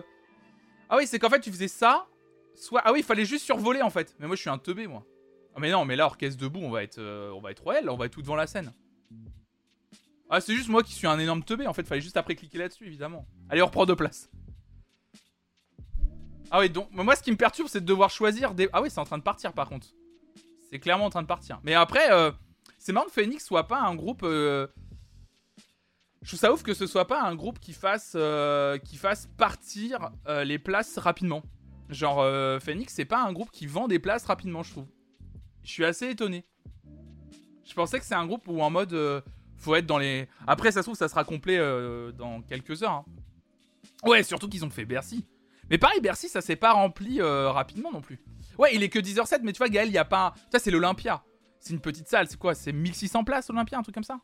Ah 0.92 0.98
oui, 0.98 1.06
c'est 1.06 1.18
qu'en 1.18 1.30
fait, 1.30 1.40
tu 1.40 1.50
faisais 1.50 1.68
ça. 1.68 2.06
Soit. 2.54 2.82
Ah 2.84 2.92
oui, 2.92 2.98
il 2.98 3.02
fallait 3.02 3.24
juste 3.24 3.46
survoler 3.46 3.80
en 3.80 3.88
fait. 3.88 4.14
Mais 4.18 4.26
moi, 4.26 4.36
je 4.36 4.42
suis 4.42 4.50
un 4.50 4.58
teubé, 4.58 4.86
moi. 4.86 5.06
Ah 5.54 5.58
mais 5.58 5.70
non, 5.70 5.86
mais 5.86 5.96
là, 5.96 6.04
Orchestre 6.04 6.38
debout, 6.38 6.60
on 6.60 6.70
va 6.70 6.82
être, 6.82 6.98
euh, 6.98 7.32
on 7.32 7.40
va 7.40 7.50
être 7.50 7.62
royal, 7.62 7.88
on 7.88 7.96
va 7.96 8.04
être 8.04 8.12
tout 8.12 8.20
devant 8.20 8.36
la 8.36 8.46
scène. 8.46 8.70
Ah, 10.28 10.42
c'est 10.42 10.54
juste 10.54 10.68
moi 10.68 10.82
qui 10.82 10.92
suis 10.92 11.06
un 11.06 11.18
énorme 11.18 11.44
teubé, 11.44 11.66
en 11.66 11.72
fait, 11.72 11.86
fallait 11.86 12.02
juste 12.02 12.18
après 12.18 12.34
cliquer 12.34 12.58
là-dessus, 12.58 12.86
évidemment. 12.86 13.26
Allez, 13.48 13.62
on 13.62 13.66
reprend 13.66 13.86
deux 13.86 13.96
places. 13.96 14.30
Ah 16.50 16.60
oui, 16.60 16.68
donc, 16.68 16.88
moi, 16.92 17.16
ce 17.16 17.22
qui 17.22 17.30
me 17.30 17.38
perturbe, 17.38 17.68
c'est 17.68 17.80
de 17.80 17.86
devoir 17.86 18.10
choisir 18.10 18.52
des. 18.52 18.68
Ah 18.74 18.82
oui, 18.82 18.90
c'est 18.90 19.00
en 19.00 19.04
train 19.04 19.16
de 19.18 19.22
partir, 19.22 19.54
par 19.54 19.70
contre. 19.70 19.86
C'est 20.68 20.78
clairement 20.78 21.06
en 21.06 21.10
train 21.10 21.22
de 21.22 21.26
partir. 21.26 21.58
Mais 21.64 21.72
après, 21.72 22.12
euh, 22.12 22.30
c'est 22.78 22.92
marrant 22.92 23.06
que 23.06 23.12
Phoenix 23.12 23.42
soit 23.42 23.66
pas 23.66 23.80
un 23.80 23.94
groupe. 23.94 24.24
euh, 24.24 24.66
Je 26.22 26.28
trouve 26.28 26.38
ça 26.40 26.52
ouf 26.52 26.62
que 26.62 26.72
ce 26.72 26.86
soit 26.86 27.06
pas 27.06 27.20
un 27.22 27.34
groupe 27.34 27.58
qui 27.58 27.72
fasse, 27.72 28.12
euh, 28.14 28.78
fasse 28.96 29.28
partir 29.36 30.10
euh, 30.28 30.44
les 30.44 30.58
places 30.58 30.98
rapidement. 30.98 31.42
Genre, 31.88 32.20
euh, 32.20 32.60
Phoenix, 32.60 32.94
c'est 32.94 33.04
pas 33.04 33.22
un 33.22 33.32
groupe 33.32 33.50
qui 33.50 33.66
vend 33.66 33.88
des 33.88 33.98
places 33.98 34.24
rapidement, 34.24 34.62
je 34.62 34.70
trouve. 34.70 34.86
Je 35.64 35.70
suis 35.70 35.84
assez 35.84 36.08
étonné. 36.10 36.44
Je 37.64 37.74
pensais 37.74 37.98
que 37.98 38.04
c'est 38.04 38.14
un 38.14 38.26
groupe 38.26 38.46
où 38.46 38.60
en 38.62 38.70
mode. 38.70 38.96
faut 39.56 39.74
être 39.74 39.86
dans 39.86 39.98
les. 39.98 40.28
Après, 40.46 40.70
ça 40.72 40.80
se 40.80 40.86
trouve, 40.86 40.96
ça 40.96 41.08
sera 41.08 41.24
complet 41.24 41.58
dans 42.16 42.40
quelques 42.42 42.82
heures. 42.82 42.90
hein. 42.90 43.04
Ouais, 44.04 44.22
surtout 44.22 44.48
qu'ils 44.48 44.64
ont 44.64 44.70
fait 44.70 44.84
Bercy. 44.84 45.24
Mais 45.70 45.78
pareil, 45.78 46.00
Bercy, 46.00 46.28
ça 46.28 46.40
s'est 46.40 46.56
pas 46.56 46.72
rempli 46.72 47.20
rapidement 47.22 47.92
non 47.92 48.00
plus. 48.00 48.20
Ouais, 48.58 48.74
il 48.74 48.82
est 48.82 48.88
que 48.88 48.98
10h07, 48.98 49.40
mais 49.42 49.52
tu 49.52 49.58
vois, 49.58 49.68
Gaël, 49.68 49.88
il 49.88 49.94
y 49.94 49.98
a 49.98 50.04
pas. 50.04 50.34
Ça, 50.50 50.58
c'est 50.58 50.70
l'Olympia. 50.70 51.22
C'est 51.60 51.72
une 51.72 51.80
petite 51.80 52.08
salle, 52.08 52.26
c'est 52.28 52.38
quoi? 52.38 52.54
C'est 52.54 52.72
1600 52.72 53.22
places, 53.24 53.48
Olympia, 53.50 53.78
un 53.78 53.82
truc 53.82 53.94
comme 53.94 54.02
ça? 54.04 54.18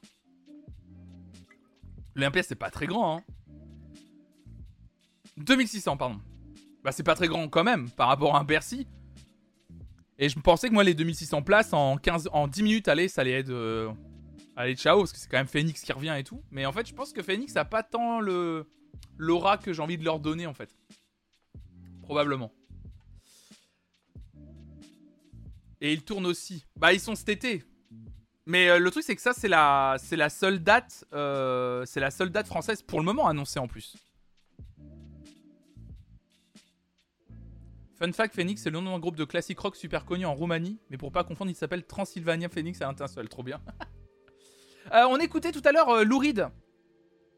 L'Olympia, 2.18 2.42
c'est 2.42 2.56
pas 2.56 2.68
très 2.70 2.88
grand, 2.88 3.18
hein. 3.18 3.22
2600, 5.36 5.96
pardon. 5.96 6.20
Bah, 6.82 6.90
c'est 6.90 7.04
pas 7.04 7.14
très 7.14 7.28
grand 7.28 7.48
quand 7.48 7.62
même, 7.62 7.88
par 7.90 8.08
rapport 8.08 8.34
à 8.34 8.40
un 8.40 8.44
Bercy. 8.44 8.88
Et 10.18 10.28
je 10.28 10.36
pensais 10.40 10.68
que 10.68 10.74
moi, 10.74 10.82
les 10.82 10.94
2600 10.94 11.42
places, 11.42 11.72
en, 11.72 11.96
15, 11.96 12.28
en 12.32 12.48
10 12.48 12.62
minutes, 12.64 12.88
allez, 12.88 13.06
ça 13.06 13.20
allait 13.20 13.30
être. 13.38 13.50
euh, 13.50 13.92
Allez, 14.56 14.74
ciao, 14.74 14.98
parce 14.98 15.12
que 15.12 15.18
c'est 15.18 15.28
quand 15.28 15.36
même 15.36 15.46
Phoenix 15.46 15.80
qui 15.80 15.92
revient 15.92 16.16
et 16.18 16.24
tout. 16.24 16.42
Mais 16.50 16.66
en 16.66 16.72
fait, 16.72 16.88
je 16.88 16.92
pense 16.92 17.12
que 17.12 17.22
Phoenix 17.22 17.54
a 17.54 17.64
pas 17.64 17.84
tant 17.84 18.18
le 18.18 18.68
l'aura 19.16 19.56
que 19.56 19.72
j'ai 19.72 19.80
envie 19.80 19.96
de 19.96 20.04
leur 20.04 20.18
donner, 20.18 20.46
en 20.48 20.54
fait. 20.54 20.76
Probablement. 22.02 22.50
Et 25.80 25.92
ils 25.92 26.02
tournent 26.02 26.26
aussi. 26.26 26.66
Bah, 26.74 26.92
ils 26.92 26.98
sont 26.98 27.14
cet. 27.14 27.46
Mais 28.48 28.70
euh, 28.70 28.78
le 28.78 28.90
truc, 28.90 29.04
c'est 29.04 29.14
que 29.14 29.20
ça, 29.20 29.34
c'est 29.34 29.46
la, 29.46 29.96
c'est 29.98 30.16
la 30.16 30.30
seule 30.30 30.60
date, 30.62 31.04
euh, 31.12 31.84
c'est 31.84 32.00
la 32.00 32.10
seule 32.10 32.30
date 32.30 32.46
française 32.46 32.80
pour 32.80 32.98
le 32.98 33.04
moment 33.04 33.28
annoncée 33.28 33.58
en 33.58 33.68
plus. 33.68 33.94
Fun 37.98 38.10
fact, 38.12 38.34
Phoenix, 38.34 38.62
c'est 38.62 38.70
le 38.70 38.80
nom 38.80 38.92
d'un 38.92 39.00
groupe 39.00 39.16
de 39.16 39.24
classique 39.26 39.58
rock 39.58 39.76
super 39.76 40.06
connu 40.06 40.24
en 40.24 40.34
Roumanie, 40.34 40.78
mais 40.88 40.96
pour 40.96 41.12
pas 41.12 41.24
confondre, 41.24 41.50
il 41.50 41.54
s'appelle 41.56 41.84
Transylvania 41.84 42.48
Phoenix 42.48 42.80
à 42.80 42.88
un 42.88 42.94
trop 42.94 43.42
bien. 43.42 43.60
Euh, 44.94 45.04
on 45.10 45.18
écoutait 45.18 45.52
tout 45.52 45.60
à 45.66 45.72
l'heure 45.72 46.02
Lou 46.02 46.16
Reed. 46.18 46.48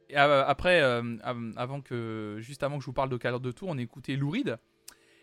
Et, 0.09 0.15
après, 0.15 0.81
av- 0.81 1.53
avant 1.57 1.81
que, 1.81 2.37
juste 2.39 2.63
avant 2.63 2.77
que 2.79 2.83
je 2.83 2.87
vous 2.87 2.93
parle 2.93 3.09
de 3.09 3.17
cadre 3.17 3.41
de 3.41 3.51
tour, 3.51 3.69
on 3.71 3.77
écoutait 3.77 4.15
Lou 4.15 4.31
Reed. 4.31 4.57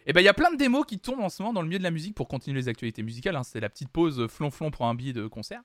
Et 0.05 0.11
ben 0.11 0.19
il 0.19 0.25
y 0.25 0.27
a 0.27 0.33
plein 0.33 0.51
de 0.51 0.57
démos 0.57 0.85
qui 0.85 0.99
tombent 0.99 1.21
en 1.21 1.29
ce 1.29 1.41
moment 1.41 1.53
dans 1.53 1.61
le 1.61 1.69
milieu 1.69 1.77
de 1.79 1.83
la 1.83 1.91
musique 1.91 2.15
pour 2.15 2.27
continuer 2.27 2.59
les 2.59 2.67
actualités 2.67 3.01
musicales. 3.01 3.37
hein. 3.37 3.43
C'est 3.43 3.61
la 3.61 3.69
petite 3.69 3.87
pause 3.87 4.27
flonflon 4.27 4.71
pour 4.71 4.87
un 4.87 4.93
billet 4.93 5.13
de 5.13 5.25
concert. 5.27 5.61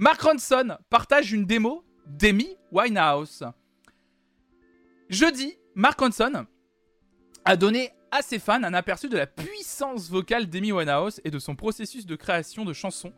Mark 0.00 0.22
Ronson 0.22 0.78
partage 0.88 1.30
une 1.30 1.44
démo 1.44 1.84
d'Amy 2.06 2.56
Winehouse. 2.72 3.44
Jeudi, 5.10 5.58
Mark 5.74 6.00
Ronson 6.00 6.46
a 7.44 7.56
donné 7.58 7.90
à 8.10 8.22
ses 8.22 8.38
fans 8.38 8.64
un 8.64 8.72
aperçu 8.72 9.10
de 9.10 9.18
la 9.18 9.26
puissance 9.26 10.08
vocale 10.08 10.46
d'Amy 10.46 10.72
Winehouse 10.72 11.20
et 11.22 11.30
de 11.30 11.38
son 11.38 11.54
processus 11.54 12.06
de 12.06 12.16
création 12.16 12.64
de 12.64 12.72
chansons 12.72 13.12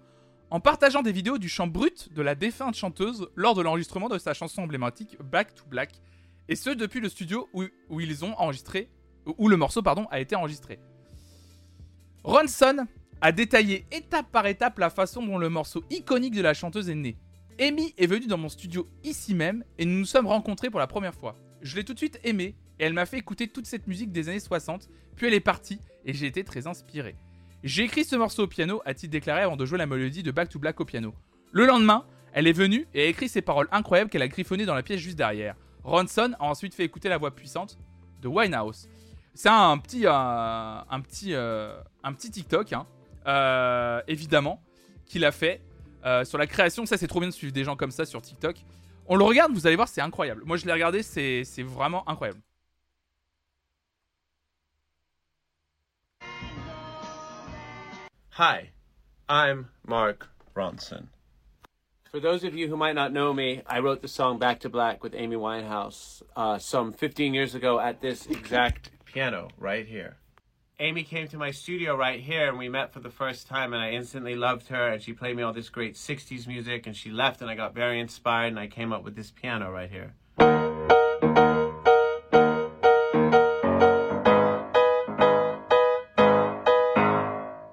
en 0.51 0.59
partageant 0.59 1.03
des 1.03 1.13
vidéos 1.13 1.39
du 1.39 1.49
chant 1.49 1.69
brut 1.69 2.13
de 2.13 2.21
la 2.21 2.35
défunte 2.35 2.75
chanteuse 2.75 3.29
lors 3.37 3.55
de 3.55 3.63
l'enregistrement 3.63 4.09
de 4.09 4.19
sa 4.19 4.35
chanson 4.35 4.63
emblématique 4.63 5.17
Back 5.23 5.55
to 5.55 5.63
Black, 5.69 5.93
et 6.49 6.57
ce 6.57 6.71
depuis 6.71 6.99
le 6.99 7.09
studio 7.09 7.49
où, 7.53 8.01
ils 8.01 8.25
ont 8.25 8.35
enregistré, 8.41 8.91
où 9.39 9.47
le 9.47 9.57
morceau 9.57 9.83
pardon 9.83 10.09
a 10.11 10.19
été 10.19 10.35
enregistré. 10.35 10.81
Ronson 12.25 12.89
a 13.23 13.31
détaillé 13.31 13.87
étape 13.93 14.31
par 14.33 14.47
étape 14.47 14.81
la 14.81 14.91
façon 14.91 15.25
dont 15.25 15.39
le 15.39 15.49
morceau 15.49 15.85
iconique 15.91 16.35
de 16.35 16.43
la 16.43 16.55
chanteuse 16.55 16.91
est 16.91 16.97
né. 16.97 17.17
Amy 17.61 17.95
est 17.97 18.09
venue 18.09 18.27
dans 18.27 18.37
mon 18.37 18.49
studio 18.49 18.89
ici 19.05 19.33
même 19.33 19.65
et 19.79 19.85
nous 19.85 20.01
nous 20.01 20.05
sommes 20.05 20.27
rencontrés 20.27 20.71
pour 20.71 20.81
la 20.81 20.89
première 20.89 21.15
fois. 21.15 21.37
Je 21.63 21.77
l'ai 21.77 21.85
tout 21.85 21.95
de 21.95 21.99
suite 21.99 22.19
aimée 22.25 22.57
et 22.81 22.85
elle 22.85 22.95
m'a 22.95 23.07
fait 23.07 23.19
écouter 23.19 23.47
toute 23.47 23.67
cette 23.67 23.87
musique 23.87 24.11
des 24.11 24.29
années 24.29 24.41
60, 24.41 24.89
puis 25.15 25.29
elle 25.29 25.35
est 25.35 25.41
partie 25.41 25.79
et 26.05 26.13
j'ai 26.13 26.27
été 26.27 26.43
très 26.43 26.67
inspiré. 26.67 27.15
J'ai 27.63 27.85
écrit 27.85 28.05
ce 28.05 28.17
morceau 28.17 28.43
au 28.43 28.47
piano, 28.49 28.83
a-t-il 28.85 29.09
déclaré 29.09 29.43
avant 29.43 29.57
de 29.57 29.65
jouer 29.67 29.79
la 29.79 29.87
mélodie 29.87 30.25
de 30.25 30.33
Back 30.33 30.49
to 30.49 30.59
Black 30.59 30.81
au 30.81 30.85
piano. 30.85 31.15
Le 31.53 31.65
lendemain, 31.65 32.05
elle 32.33 32.49
est 32.49 32.53
venue 32.53 32.89
et 32.93 33.03
a 33.03 33.07
écrit 33.07 33.29
ces 33.29 33.41
paroles 33.41 33.69
incroyables 33.71 34.11
qu'elle 34.11 34.23
a 34.23 34.29
griffonnées 34.29 34.67
dans 34.67 34.75
la 34.75 34.83
pièce 34.83 34.99
juste 34.99 35.17
derrière. 35.17 35.55
Ronson 35.85 36.33
a 36.41 36.45
ensuite 36.45 36.75
fait 36.75 36.85
écouter 36.85 37.09
la 37.09 37.19
voix 37.19 37.33
puissante 37.33 37.79
de 38.21 38.27
Winehouse. 38.27 38.89
C'est 39.35 39.49
un 39.49 39.79
petit, 39.79 40.07
euh, 40.07 40.11
un 40.11 41.01
petit, 41.01 41.35
euh, 41.35 41.81
un 42.03 42.13
petit 42.13 42.33
TikTok, 42.33 42.73
hein, 42.73 42.85
évidemment, 44.07 44.61
qu'il 45.07 45.25
a 45.25 45.33
fait 45.33 45.61
euh, 46.05 46.25
sur 46.25 46.39
la 46.39 46.47
création. 46.47 46.87
Ça, 46.87 46.97
c'est 46.97 47.07
trop 47.07 47.21
bien 47.21 47.29
de 47.29 47.35
suivre 47.35 47.53
des 47.53 47.65
gens 47.65 47.77
comme 47.77 47.91
ça 47.91 48.05
sur 48.05 48.23
TikTok. 48.23 48.57
On 49.07 49.17
le 49.17 49.25
regarde, 49.25 49.53
vous 49.53 49.67
allez 49.67 49.77
voir, 49.77 49.89
c'est 49.89 50.01
incroyable. 50.01 50.43
Moi, 50.45 50.57
je 50.57 50.67
l'ai 50.67 50.73
regardé, 50.73 51.03
c'est 51.03 51.45
c'est 51.45 51.63
vraiment 51.63 52.09
incroyable. 52.09 52.41
Hi, 58.39 58.71
I'm 59.29 59.67
Mark 59.87 60.29
Ronson. 60.57 61.09
For 62.11 62.21
those 62.21 62.45
of 62.45 62.55
you 62.55 62.69
who 62.69 62.77
might 62.77 62.95
not 62.95 63.11
know 63.13 63.33
me, 63.35 63.63
I 63.67 63.81
wrote 63.81 64.01
the 64.01 64.09
song 64.09 64.39
Back 64.39 64.61
to 64.61 64.69
Black 64.69 65.03
with 65.03 65.15
Amy 65.15 65.37
Winehouse 65.37 66.23
uh, 66.37 66.59
some 66.59 66.93
15 66.93 67.35
years 67.35 67.55
ago 67.55 67.79
at 67.79 68.01
this 68.01 68.27
exact 68.27 68.91
piano 69.05 69.49
right 69.59 69.87
here. 69.87 70.17
Amy 70.81 71.05
came 71.05 71.29
to 71.29 71.37
my 71.37 71.51
studio 71.51 71.95
right 71.95 72.21
here 72.21 72.49
and 72.49 72.59
we 72.59 72.69
met 72.69 72.93
for 72.93 73.01
the 73.01 73.11
first 73.11 73.47
time 73.47 73.73
and 73.73 73.83
I 73.83 73.91
instantly 73.91 74.35
loved 74.35 74.69
her 74.69 74.89
and 74.89 75.03
she 75.03 75.13
played 75.13 75.37
me 75.37 75.43
all 75.43 75.53
this 75.53 75.69
great 75.69 75.95
60s 75.95 76.47
music 76.47 76.87
and 76.87 76.97
she 76.97 77.11
left 77.11 77.41
and 77.41 77.51
I 77.51 77.55
got 77.55 77.75
very 77.75 78.01
inspired 78.01 78.49
and 78.49 78.59
I 78.59 78.67
came 78.67 78.93
up 78.93 79.05
with 79.05 79.15
this 79.15 79.31
piano 79.31 79.71
right 79.71 79.91
here. 79.91 80.15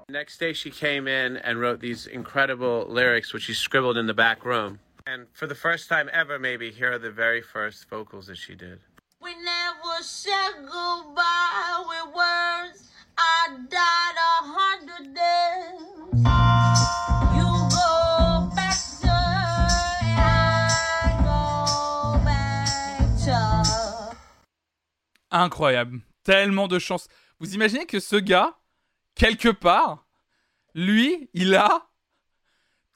Next 0.10 0.38
day, 0.38 0.54
she 0.54 0.70
came 0.70 1.08
in 1.08 1.38
and 1.38 1.60
wrote 1.60 1.80
these 1.80 2.06
incredible 2.06 2.86
lyrics, 2.88 3.34
which 3.34 3.44
she 3.44 3.54
scribbled 3.54 3.98
in 3.98 4.06
the 4.06 4.14
back 4.14 4.46
room. 4.46 4.80
And 5.08 5.26
for 5.34 5.48
the 5.48 5.56
first 5.56 5.90
time 5.90 6.10
ever, 6.14 6.38
maybe, 6.38 6.72
here 6.72 6.92
are 6.92 7.00
the 7.00 7.10
very 7.10 7.42
first 7.42 7.90
vocals 7.90 8.28
that 8.28 8.38
she 8.38 8.54
did. 8.54 8.80
We 9.22 9.34
never 9.34 10.04
said 10.04 10.52
goodbye 10.62 11.84
with 11.88 12.16
words. 12.16 12.39
Incroyable. 25.32 26.02
Tellement 26.24 26.68
de 26.68 26.80
chance. 26.80 27.08
Vous 27.40 27.54
imaginez 27.54 27.86
que 27.86 28.00
ce 28.00 28.16
gars, 28.16 28.58
quelque 29.16 29.50
part, 29.50 30.06
lui, 30.74 31.30
il 31.34 31.56
a 31.56 31.90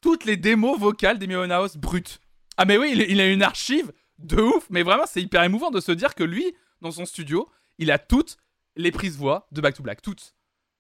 toutes 0.02 0.26
les 0.26 0.36
démos 0.36 0.80
vocales 0.80 1.20
Winehouse 1.20 1.78
brutes. 1.78 2.20
Ah 2.58 2.66
mais 2.66 2.78
oui, 2.78 2.94
il 3.08 3.22
a 3.22 3.30
une 3.30 3.44
archive 3.44 3.92
de 4.20 4.42
ouf, 4.42 4.68
mais 4.70 4.84
vraiment 4.84 5.06
c'est 5.06 5.22
hyper 5.22 5.44
émouvant 5.44 5.72
de 5.72 5.80
se 5.80 5.92
dire 5.92 6.16
que 6.16 6.24
lui, 6.24 6.56
dans 6.82 6.92
son 6.92 7.06
studio, 7.06 7.50
il 7.78 7.92
a 7.92 7.98
toutes 7.98 8.38
les 8.76 8.92
prises 8.92 9.18
voix 9.18 9.48
de 9.52 9.62
Back 9.62 9.76
to 9.76 9.84
Black, 9.84 10.02
toutes. 10.02 10.36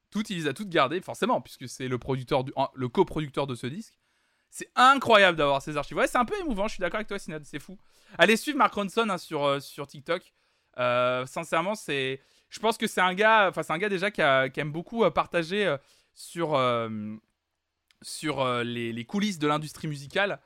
Toutes, 0.10 0.30
il 0.30 0.38
les 0.38 0.48
a 0.48 0.53
toutes 0.53 0.70
gardées, 0.70 1.02
forcément, 1.02 1.41
puisque 1.41 1.68
c'est 1.68 1.88
le 1.88 1.98
producteur, 1.98 2.44
du, 2.44 2.53
le 2.76 2.88
coproducteur 2.88 3.48
de 3.48 3.56
ce 3.56 3.68
disque. 3.68 3.98
C'est 4.49 4.70
incroyable 4.76 5.36
d'avoir 5.38 5.64
ces 5.64 5.78
archives. 5.78 5.98
Ouais, 5.98 6.06
c'est 6.06 6.20
un 6.20 6.26
peu 6.26 6.40
émouvant, 6.40 6.68
je 6.68 6.74
suis 6.74 6.82
d'accord 6.82 6.98
avec 6.98 7.07
toi, 7.07 7.18
Sinad, 7.18 7.44
c'est 7.44 7.57
fou. 7.57 7.80
Allez 8.20 8.38
suivre 8.38 8.60
Mark 8.60 8.72
Ronson 8.74 9.10
hein, 9.10 9.18
sur, 9.18 9.44
euh, 9.44 9.60
sur 9.60 9.88
TikTok. 9.88 10.34
Euh, 10.78 11.26
sincèrement, 11.26 11.74
c'est. 11.74 12.22
Je 12.49 12.60
pense 12.60 12.78
que 12.78 12.86
c'est 12.86 13.02
un 13.02 13.15
gars, 13.15 13.48
enfin 13.49 13.64
c'est 13.64 13.74
un 13.74 13.80
gars 13.80 13.90
déjà 13.90 14.11
qui, 14.11 14.22
aime 14.22 14.72
beaucoup 14.72 15.03
euh, 15.03 15.10
partager 15.10 15.76
sur 16.14 16.56
les, 18.64 18.94
les 18.94 19.06
coulisses 19.06 19.40
de 19.40 19.48
l'industrie 19.48 19.88
musicale. 19.88 20.40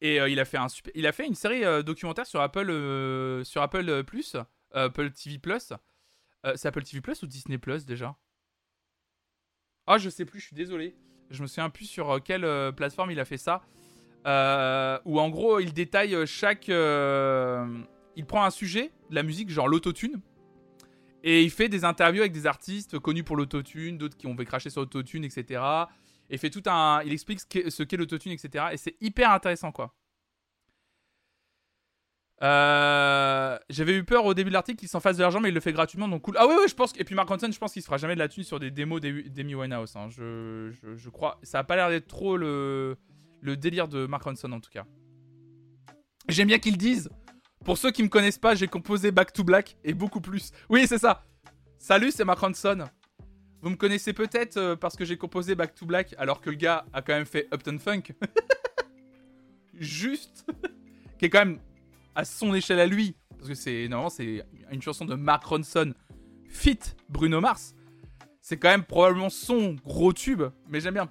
Et 0.00 0.16
il 0.16 0.40
a 0.40 0.44
fait 0.44 0.58
un 0.58 0.68
super, 0.68 0.92
il 0.96 1.06
a 1.06 1.12
fait 1.12 1.26
une 1.26 1.36
série 1.36 1.62
documentaire 1.84 2.26
sur 2.26 2.40
Apple 2.40 3.42
sur 3.44 3.62
Apple 3.62 4.02
Plus, 4.02 4.36
Apple 4.72 5.12
TV 5.12 5.38
Plus. 5.38 5.72
Euh, 6.44 6.52
c'est 6.56 6.68
Apple 6.68 6.82
TV 6.82 7.00
Plus 7.00 7.22
ou 7.22 7.26
Disney 7.26 7.58
Plus 7.58 7.86
déjà? 7.86 8.16
Ah, 9.86 9.98
je 9.98 10.08
sais 10.08 10.24
plus, 10.24 10.40
je 10.40 10.46
suis 10.46 10.56
désolé. 10.56 10.96
Je 11.30 11.42
me 11.42 11.46
souviens 11.46 11.70
plus 11.70 11.86
sur 11.86 12.10
euh, 12.10 12.18
quelle 12.18 12.44
euh, 12.44 12.72
plateforme 12.72 13.10
il 13.10 13.20
a 13.20 13.24
fait 13.24 13.36
ça. 13.36 13.62
Euh, 14.26 14.98
où 15.04 15.20
en 15.20 15.28
gros, 15.28 15.60
il 15.60 15.74
détaille 15.74 16.16
chaque. 16.26 16.68
il 16.68 18.26
prend 18.26 18.44
un 18.44 18.50
sujet 18.50 18.90
de 19.10 19.14
la 19.14 19.22
musique, 19.22 19.50
genre 19.50 19.68
l'autotune. 19.68 20.20
Et 21.22 21.42
il 21.42 21.50
fait 21.50 21.68
des 21.68 21.84
interviews 21.84 22.20
avec 22.20 22.32
des 22.32 22.46
artistes 22.46 22.98
connus 22.98 23.24
pour 23.24 23.36
l'autotune, 23.36 23.98
d'autres 23.98 24.16
qui 24.16 24.26
ont 24.26 24.36
fait 24.36 24.44
cracher 24.44 24.70
sur 24.70 24.82
l'autotune, 24.82 25.24
etc. 25.24 25.62
Et 26.30 26.38
fait 26.38 26.50
tout 26.50 26.62
un. 26.66 27.02
Il 27.02 27.12
explique 27.12 27.40
ce 27.40 27.46
qu'est, 27.46 27.70
ce 27.70 27.82
qu'est 27.82 27.98
l'autotune, 27.98 28.32
etc. 28.32 28.66
Et 28.72 28.76
c'est 28.78 28.96
hyper 29.00 29.30
intéressant, 29.30 29.72
quoi. 29.72 29.94
Euh, 32.44 33.58
J'avais 33.70 33.94
eu 33.96 34.04
peur 34.04 34.26
au 34.26 34.34
début 34.34 34.50
de 34.50 34.54
l'article 34.54 34.78
qu'il 34.78 34.88
s'en 34.88 35.00
fasse 35.00 35.16
de 35.16 35.22
l'argent, 35.22 35.40
mais 35.40 35.48
il 35.48 35.54
le 35.54 35.60
fait 35.60 35.72
gratuitement, 35.72 36.08
donc 36.08 36.22
cool. 36.22 36.36
Ah 36.38 36.46
ouais, 36.46 36.56
ouais, 36.56 36.68
je 36.68 36.74
pense. 36.74 36.92
Et 36.98 37.04
puis 37.04 37.14
Mark 37.14 37.28
Ronson, 37.28 37.50
je 37.50 37.58
pense 37.58 37.72
qu'il 37.72 37.82
se 37.82 37.86
fera 37.86 37.96
jamais 37.96 38.14
de 38.14 38.18
la 38.18 38.28
thune 38.28 38.44
sur 38.44 38.60
des 38.60 38.70
démos 38.70 39.00
d'Amy 39.00 39.54
Winehouse. 39.54 39.96
hein. 39.96 40.08
Je, 40.10 41.08
crois. 41.08 41.38
Ça 41.42 41.60
a 41.60 41.64
pas 41.64 41.76
l'air 41.76 41.88
d'être 41.88 42.06
trop 42.06 42.36
le, 42.36 42.96
délire 43.42 43.88
de 43.88 44.06
Mark 44.06 44.22
Ronson, 44.24 44.52
en 44.52 44.60
tout 44.60 44.70
cas. 44.70 44.84
J'aime 46.28 46.48
bien 46.48 46.58
qu'ils 46.58 46.78
disent. 46.78 47.10
Pour 47.64 47.78
ceux 47.78 47.90
qui 47.90 48.02
me 48.02 48.08
connaissent 48.08 48.38
pas, 48.38 48.54
j'ai 48.54 48.68
composé 48.68 49.10
Back 49.10 49.32
to 49.32 49.42
Black 49.42 49.78
et 49.84 49.94
beaucoup 49.94 50.20
plus. 50.20 50.52
Oui, 50.68 50.86
c'est 50.86 50.98
ça. 50.98 51.24
Salut, 51.78 52.10
c'est 52.10 52.24
Mark 52.24 52.38
Ronson. 52.38 52.84
Vous 53.62 53.70
me 53.70 53.76
connaissez 53.76 54.12
peut-être 54.12 54.58
euh, 54.58 54.76
parce 54.76 54.96
que 54.96 55.06
j'ai 55.06 55.16
composé 55.16 55.54
Back 55.54 55.74
to 55.74 55.86
Black 55.86 56.14
alors 56.18 56.42
que 56.42 56.50
le 56.50 56.56
gars 56.56 56.84
a 56.92 57.00
quand 57.00 57.14
même 57.14 57.24
fait 57.24 57.48
Upton 57.54 57.78
Funk. 57.78 58.02
Juste. 59.74 60.44
qui 61.18 61.24
est 61.24 61.30
quand 61.30 61.46
même 61.46 61.58
à 62.14 62.24
son 62.24 62.54
échelle 62.54 62.80
à 62.80 62.86
lui. 62.86 63.16
Parce 63.36 63.48
que 63.48 63.54
c'est 63.54 63.88
normalement 63.88 64.10
c'est 64.10 64.44
une 64.70 64.82
chanson 64.82 65.04
de 65.04 65.14
Mark 65.14 65.44
Ronson 65.44 65.92
fit 66.48 66.78
Bruno 67.08 67.40
Mars. 67.40 67.74
C'est 68.40 68.58
quand 68.58 68.68
même 68.68 68.84
probablement 68.84 69.30
son 69.30 69.74
gros 69.84 70.12
tube, 70.12 70.42
mais 70.68 70.80
j'aime 70.80 70.94
bien. 70.94 71.10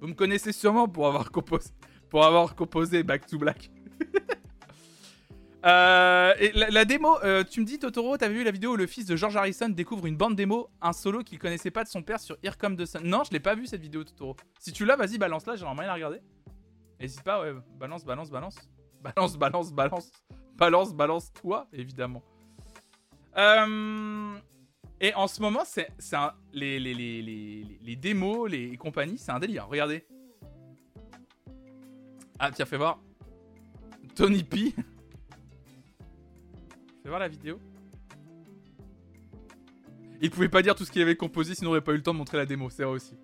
Vous 0.00 0.08
me 0.08 0.14
connaissez 0.14 0.52
sûrement 0.52 0.88
pour 0.88 1.06
avoir 1.06 1.30
composé, 1.30 1.70
pour 2.08 2.24
avoir 2.24 2.54
composé 2.54 3.02
Back 3.02 3.26
to 3.26 3.38
Black. 3.38 3.70
Euh, 5.66 6.34
et 6.38 6.52
la, 6.52 6.84
démo, 6.84 7.18
euh, 7.24 7.42
tu 7.42 7.60
me 7.60 7.66
dis 7.66 7.80
Totoro, 7.80 8.16
t'avais 8.16 8.32
vu 8.32 8.44
la 8.44 8.52
vidéo 8.52 8.74
où 8.74 8.76
le 8.76 8.86
fils 8.86 9.06
de 9.06 9.16
George 9.16 9.36
Harrison 9.36 9.68
découvre 9.68 10.06
une 10.06 10.16
bande 10.16 10.36
démo, 10.36 10.70
un 10.80 10.92
solo 10.92 11.24
qu'il 11.24 11.40
connaissait 11.40 11.72
pas 11.72 11.82
de 11.82 11.88
son 11.88 12.00
père 12.00 12.20
sur 12.20 12.36
Here 12.44 12.56
Come 12.56 12.76
the 12.76 12.86
Sun. 12.86 13.02
Non, 13.02 13.24
je 13.24 13.32
l'ai 13.32 13.40
pas 13.40 13.56
vu 13.56 13.66
cette 13.66 13.80
vidéo 13.80 14.04
Totoro. 14.04 14.36
Si 14.60 14.72
tu 14.72 14.84
l'as, 14.84 14.94
vas-y 14.94 15.18
balance-la, 15.18 15.56
j'aimerais 15.56 15.74
bien 15.74 15.86
la 15.86 15.94
regarder. 15.94 16.20
N'hésite 17.00 17.22
pas, 17.22 17.42
ouais, 17.42 17.52
balance, 17.76 18.04
balance, 18.04 18.30
balance. 18.30 18.56
Balance, 19.02 19.36
balance, 19.38 19.72
balance. 19.72 20.10
Balance, 20.56 20.94
balance, 20.94 21.32
toi, 21.32 21.68
évidemment. 21.72 22.22
Euh, 23.36 24.36
Et 25.00 25.14
en 25.14 25.28
ce 25.28 25.40
moment, 25.40 25.62
c'est 25.64 25.88
un- 26.14 26.34
les, 26.52 26.80
les, 26.80 26.92
les, 26.94 27.78
les, 27.80 27.96
démos, 27.96 28.50
les 28.50 28.76
compagnies, 28.76 29.18
c'est 29.18 29.30
un 29.30 29.38
délire. 29.38 29.68
Regardez. 29.68 30.04
Ah, 32.40 32.50
tiens, 32.50 32.66
fais 32.66 32.76
voir. 32.76 33.00
Tony 34.16 34.42
P. 34.42 34.70
fais 37.02 37.08
voir 37.08 37.20
la 37.20 37.28
vidéo. 37.28 37.60
Il 40.20 40.30
pouvait 40.32 40.48
pas 40.48 40.62
dire 40.62 40.74
tout 40.74 40.84
ce 40.84 40.90
qu'il 40.90 41.00
avait 41.02 41.14
composé, 41.16 41.54
sinon 41.54 41.70
il 41.70 41.74
aurait 41.74 41.80
pas 41.84 41.92
eu 41.92 41.96
le 41.96 42.02
temps 42.02 42.12
de 42.12 42.18
montrer 42.18 42.38
la 42.38 42.46
démo, 42.46 42.68
c'est 42.70 42.82
vrai 42.82 42.94
aussi. 42.94 43.16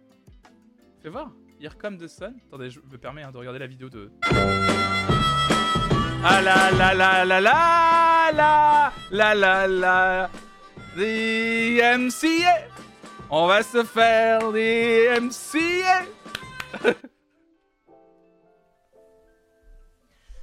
Fais 1.02 1.08
voir. 1.08 1.32
Here 1.60 1.76
Come 1.76 1.98
the 1.98 2.06
Sun. 2.06 2.36
Attendez, 2.46 2.70
je 2.70 2.78
me 2.78 2.98
permets 2.98 3.24
hein, 3.24 3.32
de 3.32 3.38
regarder 3.38 3.58
la 3.58 3.66
vidéo 3.66 3.88
de. 3.88 4.12
Ah 6.26 6.40
la 6.40 6.70
la 6.70 6.92
la 6.92 7.22
la 7.22 7.38
la 7.38 8.30
la 8.32 8.92
la 9.10 9.34
la 9.34 9.66
la 9.66 10.30
The 10.96 11.82
MCA 11.98 12.56
On 13.28 13.46
va 13.46 13.62
se 13.62 13.84
faire 13.84 14.50
des 14.50 15.08
MCA 15.20 16.06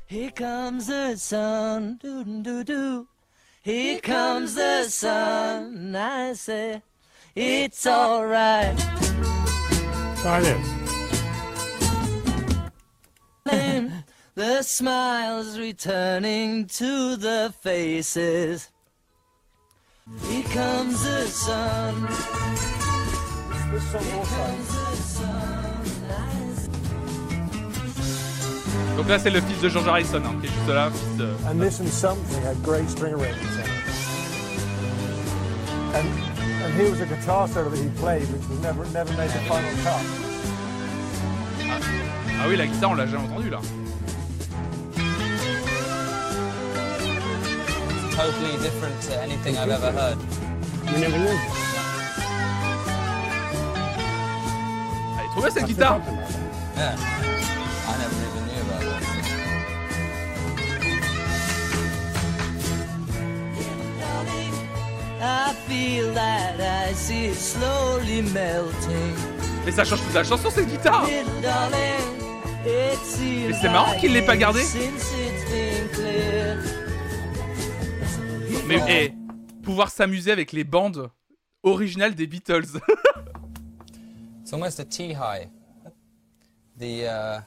Here 0.05 0.31
comes 0.31 0.87
the 0.87 1.15
sun, 1.15 1.97
doo 2.01 2.25
doo 2.25 2.63
doo. 2.65 3.07
Here 3.61 4.01
comes 4.01 4.55
the 4.55 4.83
sun. 4.83 5.95
I 5.95 6.33
say, 6.33 6.81
it's 7.33 7.87
alright. 7.87 8.77
Try 10.21 10.41
this. 10.41 10.80
The 14.41 14.63
smiles 14.63 15.59
returning 15.59 16.65
to 16.65 17.15
the 17.15 17.53
faces. 17.61 18.71
Here 20.29 20.43
comes 20.45 21.03
the 21.03 21.27
sun. 21.27 21.93
Here 23.69 23.79
comes 24.33 24.67
the 24.73 24.95
sun. 24.97 25.85
I 26.09 26.55
say, 26.55 26.71
Donc 28.97 29.07
là 29.07 29.19
c'est 29.19 29.29
le 29.29 29.41
fils 29.41 29.61
de 29.61 29.69
George 29.69 29.87
Harrison 29.87 30.23
hein, 30.25 30.35
qui 30.41 30.47
est 30.47 30.49
juste 30.49 30.69
là, 30.69 30.89
fils 30.89 31.17
de... 31.17 31.29
And 31.47 31.61
this 31.61 31.79
and 31.79 31.87
something 31.87 32.41
had 32.41 32.57
great 32.63 32.89
string 32.89 33.13
arrangements. 33.13 33.59
And, 35.93 36.07
and 36.63 36.73
here 36.73 36.89
was 36.89 36.99
a 36.99 37.05
guitar 37.05 37.47
solo 37.47 37.69
that 37.69 37.77
he 37.77 37.89
played, 37.99 38.27
which 38.33 38.49
was 38.49 38.59
never 38.61 38.87
never 38.91 39.13
made 39.13 39.29
the 39.29 39.41
final 39.47 39.69
cut. 39.83 40.03
Ah 42.41 42.47
oui 42.47 42.57
la 42.57 42.65
guitare 42.65 42.89
on 42.89 42.95
l'a 42.95 43.05
jamais 43.05 43.27
entendu 43.27 43.51
là. 43.51 43.59
totally 48.11 48.57
different 48.59 49.01
to 49.03 49.21
anything 49.21 49.57
I've 49.57 49.69
ever 49.69 49.91
heard. 49.91 50.17
You 50.91 50.97
never 50.99 51.17
knew. 51.17 51.39
Elle 55.43 55.51
cette 55.51 55.63
ah, 55.63 55.67
guitare 55.67 56.01
Yeah. 56.77 56.95
I 57.87 57.93
never 57.97 58.15
even 58.27 58.43
knew 58.47 58.61
about 58.61 58.83
that. 58.83 59.01
I 65.21 65.53
feel 65.67 66.13
that 66.13 66.51
slowly 67.35 68.21
melting. 68.33 69.15
Mais 69.65 69.71
ça 69.71 69.83
change 69.83 70.01
toute 70.01 70.13
la 70.13 70.23
chanson 70.23 70.49
cette 70.49 70.67
guitare 70.67 71.05
Mais 72.63 72.93
c'est 73.61 73.69
marrant 73.69 73.97
qu'il 73.99 74.13
l'ait 74.13 74.21
pas 74.21 74.37
gardée 74.37 74.63
mais 78.67 78.79
eh, 78.89 79.13
pouvoir 79.63 79.89
s'amuser 79.89 80.31
avec 80.31 80.51
les 80.51 80.63
bandes 80.63 81.11
originales 81.63 82.15
des 82.15 82.27
Beatles. 82.27 82.63
It's 84.41 84.53
almost 84.53 84.79
a 84.79 84.85
tea 84.85 85.13
high. 85.13 85.49
The 86.77 87.05
uh, 87.05 87.41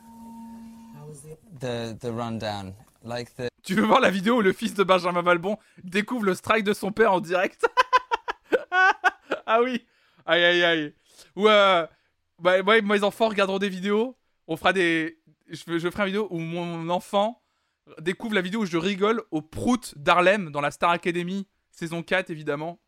the 1.60 1.96
the 1.98 2.10
rundown, 2.10 2.74
like 3.02 3.34
the 3.36 3.48
tu 3.62 3.74
veux 3.74 3.84
voir 3.84 4.00
la 4.00 4.10
vidéo 4.10 4.38
où 4.38 4.42
le 4.42 4.52
fils 4.52 4.74
de 4.74 4.84
Benjamin 4.84 5.22
Valbon 5.22 5.56
découvre 5.82 6.24
le 6.24 6.34
strike 6.34 6.64
de 6.64 6.74
son 6.74 6.92
père 6.92 7.12
en 7.12 7.20
direct? 7.20 7.66
Ah 9.46 9.60
oui 9.62 9.84
Aïe 10.24 10.42
aïe 10.42 10.64
aïe 10.64 10.94
Ou 11.36 11.48
euh, 11.48 11.86
bah, 12.40 12.60
ouais, 12.62 12.80
mes 12.80 13.02
enfants 13.04 13.28
regarderont 13.28 13.58
des 13.58 13.68
vidéos. 13.68 14.16
On 14.48 14.56
fera 14.56 14.72
des. 14.72 15.18
Je 15.48 15.60
ferai 15.90 16.02
une 16.02 16.06
vidéo 16.06 16.28
où 16.30 16.38
mon 16.38 16.88
enfant 16.88 17.42
découvre 18.00 18.34
la 18.34 18.40
vidéo 18.40 18.62
où 18.62 18.66
je 18.66 18.76
rigole 18.78 19.22
au 19.30 19.42
prout 19.42 19.94
d'Harlem 19.96 20.50
dans 20.50 20.60
la 20.60 20.70
Star 20.70 20.90
Academy, 20.90 21.46
saison 21.70 22.02
4 22.02 22.30
évidemment. 22.30 22.80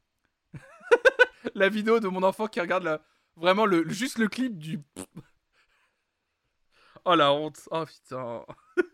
la 1.54 1.68
vidéo 1.68 2.00
de 2.00 2.08
mon 2.08 2.22
enfant 2.22 2.46
qui 2.46 2.60
regarde 2.60 2.84
la- 2.84 3.00
vraiment 3.36 3.66
le, 3.66 3.88
juste 3.88 4.18
le 4.18 4.28
clip 4.28 4.58
du. 4.58 4.80
Oh 7.08 7.14
la 7.14 7.32
honte 7.32 7.60
Oh 7.70 7.84
putain 7.86 8.42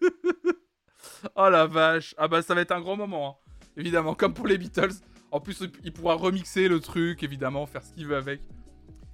Oh 1.35 1.49
la 1.49 1.67
vache 1.67 2.15
Ah 2.19 2.29
bah 2.29 2.43
ça 2.43 2.55
va 2.55 2.61
être 2.61 2.73
un 2.73 2.81
grand 2.81 2.97
moment, 2.97 3.41
hein. 3.47 3.53
évidemment, 3.77 4.15
comme 4.15 4.35
pour 4.35 4.47
les 4.47 4.59
Beatles. 4.59 4.93
En 5.31 5.41
plus, 5.41 5.63
il 5.83 5.93
pourra 5.95 6.15
remixer 6.15 6.69
le 6.69 6.79
truc, 6.79 7.23
évidemment, 7.23 7.65
faire 7.67 7.83
ce 7.83 7.95
qu'il 7.95 8.07
veut 8.07 8.17
avec. 8.17 8.43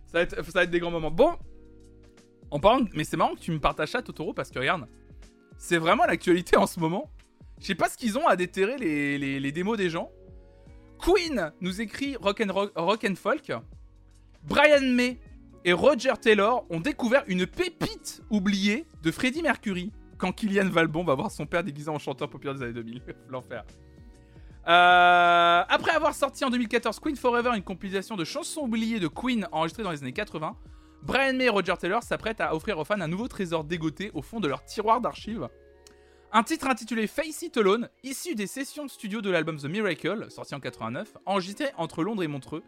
Ça 0.06 0.15
va, 0.19 0.20
être, 0.23 0.35
ça 0.35 0.51
va 0.52 0.62
être 0.65 0.70
des 0.70 0.81
grands 0.81 0.90
moments. 0.90 1.12
Bon, 1.12 1.39
en 2.51 2.59
parlant, 2.59 2.85
mais 2.94 3.05
c'est 3.05 3.16
marrant 3.16 3.35
que 3.36 3.40
tu 3.40 3.52
me 3.52 3.60
partages 3.60 3.90
ça, 3.90 4.02
Totoro, 4.02 4.35
parce 4.35 4.51
que 4.51 4.59
regarde, 4.59 4.89
c'est 5.59 5.78
vraiment 5.78 6.05
l'actualité 6.06 6.56
en 6.56 6.66
ce 6.66 6.80
moment. 6.80 7.10
Je 7.60 7.66
sais 7.66 7.74
pas 7.74 7.89
ce 7.89 7.97
qu'ils 7.97 8.16
ont 8.16 8.26
à 8.26 8.36
déterrer 8.36 8.76
les, 8.78 9.18
les- 9.18 9.52
démos 9.52 9.76
des 9.76 9.90
gens. 9.90 10.10
Queen 11.01 11.52
nous 11.60 11.80
écrit 11.80 12.16
rock 12.16 12.40
and, 12.40 12.52
rock, 12.52 12.72
rock 12.76 13.05
and 13.09 13.14
folk. 13.16 13.52
Brian 14.44 14.80
May 14.94 15.18
et 15.64 15.72
Roger 15.72 16.12
Taylor 16.20 16.64
ont 16.70 16.80
découvert 16.80 17.24
une 17.26 17.47
pépite 17.47 18.22
oubliée 18.30 18.86
de 19.02 19.10
Freddie 19.10 19.43
Mercury 19.43 19.93
quand 20.16 20.32
Kylian 20.32 20.68
Valbon 20.68 21.05
va 21.05 21.14
voir 21.14 21.30
son 21.30 21.47
père 21.47 21.62
déguisé 21.64 21.89
en 21.90 21.98
chanteur 21.98 22.30
populaire 22.30 22.55
des 22.55 22.62
années 22.62 22.72
2000. 22.72 23.02
L'enfer. 23.28 23.64
Euh, 24.66 25.62
après 25.68 25.93
avoir 25.93 26.14
sorti 26.14 26.44
en 26.44 26.51
2014 26.51 27.01
Queen 27.01 27.16
Forever, 27.16 27.51
une 27.56 27.62
compilation 27.62 28.16
de 28.16 28.24
chansons 28.24 28.62
oubliées 28.62 29.01
de 29.01 29.09
Queen 29.09 29.47
enregistrées 29.51 29.82
dans 29.82 29.90
les 29.93 30.02
années 30.02 30.12
80, 30.12 30.56
Brian 31.02 31.34
May 31.34 31.44
et 31.44 31.48
Roger 31.48 31.74
Taylor 31.78 32.02
s'apprêtent 32.02 32.40
à 32.40 32.54
offrir 32.54 32.78
aux 32.78 32.84
fans 32.84 33.00
un 33.00 33.08
nouveau 33.08 33.28
trésor 33.28 33.64
dégoté 33.64 34.10
au 34.14 34.22
fond 34.22 34.40
de 34.40 34.48
leur 34.48 34.64
tiroir 34.64 35.00
d'archives. 35.00 35.48
Un 36.32 36.42
titre 36.42 36.66
intitulé 36.66 37.06
Face 37.06 37.42
It 37.42 37.56
Alone, 37.56 37.88
issu 38.02 38.34
des 38.34 38.46
sessions 38.46 38.86
studio 38.88 39.22
de 39.22 39.30
l'album 39.30 39.56
The 39.56 39.64
Miracle, 39.64 40.30
sorti 40.30 40.54
en 40.54 40.60
89, 40.60 41.16
enregistré 41.24 41.68
entre 41.78 42.02
Londres 42.02 42.22
et 42.22 42.28
Montreux, 42.28 42.62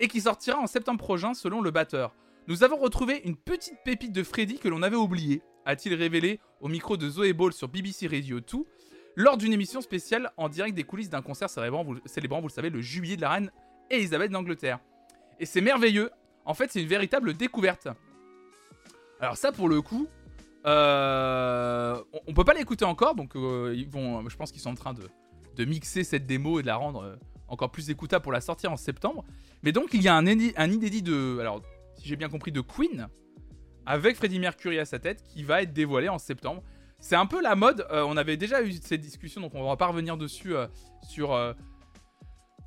et 0.00 0.08
qui 0.08 0.20
sortira 0.22 0.58
en 0.58 0.66
septembre 0.66 0.98
prochain 0.98 1.34
selon 1.34 1.60
le 1.60 1.70
batteur. 1.70 2.14
Nous 2.48 2.64
avons 2.64 2.76
retrouvé 2.76 3.20
une 3.24 3.36
petite 3.36 3.78
pépite 3.84 4.12
de 4.12 4.22
Freddy 4.24 4.58
que 4.58 4.68
l'on 4.68 4.82
avait 4.82 4.96
oubliée, 4.96 5.42
a-t-il 5.64 5.94
révélé 5.94 6.40
au 6.60 6.68
micro 6.68 6.96
de 6.96 7.08
Zoé 7.08 7.32
Ball 7.32 7.52
sur 7.52 7.68
BBC 7.68 8.08
Radio 8.08 8.40
2, 8.40 8.46
lors 9.16 9.36
d'une 9.36 9.52
émission 9.52 9.80
spéciale 9.80 10.32
en 10.36 10.48
direct 10.48 10.74
des 10.74 10.84
coulisses 10.84 11.10
d'un 11.10 11.22
concert 11.22 11.50
célébrant, 11.50 11.84
vous, 11.84 11.98
célébrant, 12.06 12.40
vous 12.40 12.48
le 12.48 12.52
savez, 12.52 12.70
le 12.70 12.80
jubilé 12.80 13.16
de 13.16 13.20
la 13.20 13.30
reine 13.30 13.52
Elisabeth 13.90 14.30
d'Angleterre. 14.30 14.80
Et 15.38 15.46
c'est 15.46 15.60
merveilleux, 15.60 16.10
en 16.48 16.54
fait 16.54 16.72
c'est 16.72 16.82
une 16.82 16.88
véritable 16.88 17.34
découverte. 17.34 17.86
Alors 19.20 19.36
ça 19.36 19.52
pour 19.52 19.68
le 19.68 19.80
coup, 19.82 20.08
euh, 20.66 22.02
on, 22.12 22.20
on 22.26 22.32
peut 22.32 22.44
pas 22.44 22.54
l'écouter 22.54 22.84
encore, 22.84 23.14
donc 23.14 23.36
euh, 23.36 23.74
je 23.76 24.36
pense 24.36 24.50
qu'ils 24.50 24.62
sont 24.62 24.70
en 24.70 24.74
train 24.74 24.94
de, 24.94 25.64
mixer 25.64 26.04
cette 26.04 26.26
démo 26.26 26.58
et 26.58 26.62
de 26.62 26.68
la 26.68 26.76
rendre 26.76 27.02
euh, 27.02 27.16
encore 27.48 27.70
plus 27.70 27.90
écoutable 27.90 28.22
pour 28.22 28.32
la 28.32 28.40
sortir 28.40 28.72
en 28.72 28.76
septembre. 28.76 29.24
Mais 29.62 29.72
donc 29.72 29.90
il 29.92 30.02
y 30.02 30.08
a 30.08 30.14
un, 30.14 30.26
un 30.26 30.70
inédit 30.70 31.02
de, 31.02 31.38
alors 31.40 31.62
si 31.96 32.08
j'ai 32.08 32.16
bien 32.16 32.28
compris, 32.28 32.52
de 32.52 32.60
Queen, 32.60 33.08
avec 33.86 34.16
Freddie 34.16 34.38
Mercury 34.38 34.78
à 34.78 34.84
sa 34.84 34.98
tête, 34.98 35.22
qui 35.22 35.42
va 35.42 35.62
être 35.62 35.72
dévoilé 35.72 36.08
en 36.08 36.18
septembre. 36.18 36.62
C'est 37.00 37.16
un 37.16 37.26
peu 37.26 37.42
la 37.42 37.54
mode, 37.54 37.86
on 37.90 38.16
avait 38.16 38.36
déjà 38.36 38.62
eu 38.62 38.72
cette 38.72 39.00
discussion, 39.00 39.40
donc 39.40 39.54
on 39.54 39.66
va 39.68 39.76
pas 39.76 39.86
revenir 39.86 40.16
dessus 40.16 40.54
sur 41.02 41.54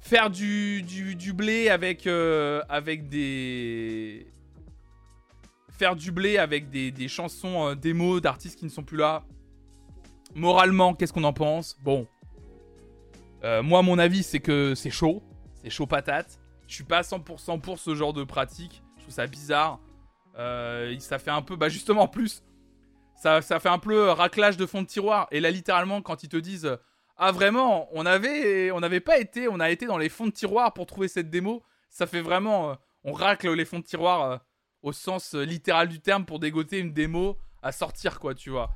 faire 0.01 0.29
du, 0.29 0.81
du, 0.81 1.15
du 1.15 1.31
blé 1.33 1.69
avec, 1.69 2.07
euh, 2.07 2.61
avec 2.67 3.07
des... 3.07 4.27
Faire 5.69 5.95
du 5.95 6.11
blé 6.11 6.37
avec 6.37 6.69
des, 6.69 6.91
des 6.91 7.07
chansons 7.07 7.69
euh, 7.69 7.75
démos 7.75 8.21
d'artistes 8.21 8.59
qui 8.59 8.65
ne 8.65 8.69
sont 8.69 8.83
plus 8.83 8.97
là. 8.97 9.23
Moralement, 10.35 10.93
qu'est-ce 10.93 11.13
qu'on 11.13 11.23
en 11.23 11.33
pense? 11.33 11.77
Bon. 11.81 12.07
Euh, 13.43 13.63
moi, 13.63 13.81
mon 13.81 13.97
avis, 13.97 14.23
c'est 14.23 14.39
que 14.39 14.75
c'est 14.75 14.91
chaud. 14.91 15.23
C'est 15.63 15.69
chaud 15.69 15.87
patate. 15.87 16.39
Je 16.67 16.75
suis 16.75 16.83
pas 16.83 16.99
à 16.99 17.01
100% 17.01 17.59
pour 17.61 17.79
ce 17.79 17.95
genre 17.95 18.13
de 18.13 18.23
pratique. 18.23 18.83
Je 18.97 19.03
trouve 19.03 19.13
ça 19.13 19.27
bizarre. 19.27 19.79
Euh, 20.37 20.97
ça 20.99 21.19
fait 21.19 21.31
un 21.31 21.41
peu, 21.41 21.55
bah 21.57 21.67
justement 21.67 22.03
en 22.03 22.07
plus, 22.07 22.43
ça, 23.17 23.41
ça 23.41 23.59
fait 23.59 23.69
un 23.69 23.79
peu 23.79 24.09
raclage 24.09 24.57
de 24.57 24.65
fond 24.65 24.81
de 24.81 24.87
tiroir. 24.87 25.27
Et 25.31 25.39
là, 25.39 25.51
littéralement, 25.51 26.01
quand 26.01 26.23
ils 26.23 26.29
te 26.29 26.37
disent, 26.37 26.77
ah 27.23 27.31
vraiment, 27.31 27.87
on 27.91 28.07
avait, 28.07 28.71
on 28.71 28.79
n'avait 28.79 28.99
pas 28.99 29.19
été, 29.19 29.47
on 29.47 29.59
a 29.59 29.69
été 29.69 29.85
dans 29.85 29.99
les 29.99 30.09
fonds 30.09 30.25
de 30.25 30.31
tiroir 30.31 30.73
pour 30.73 30.87
trouver 30.87 31.07
cette 31.07 31.29
démo. 31.29 31.61
Ça 31.87 32.07
fait 32.07 32.19
vraiment, 32.19 32.71
euh, 32.71 32.75
on 33.03 33.13
racle 33.13 33.53
les 33.53 33.63
fonds 33.63 33.77
de 33.77 33.83
tiroir 33.83 34.23
euh, 34.23 34.37
au 34.81 34.91
sens 34.91 35.35
euh, 35.35 35.43
littéral 35.43 35.87
du 35.87 36.01
terme 36.01 36.25
pour 36.25 36.39
dégoter 36.39 36.79
une 36.79 36.93
démo 36.93 37.37
à 37.61 37.71
sortir, 37.71 38.19
quoi, 38.19 38.33
tu 38.33 38.49
vois. 38.49 38.71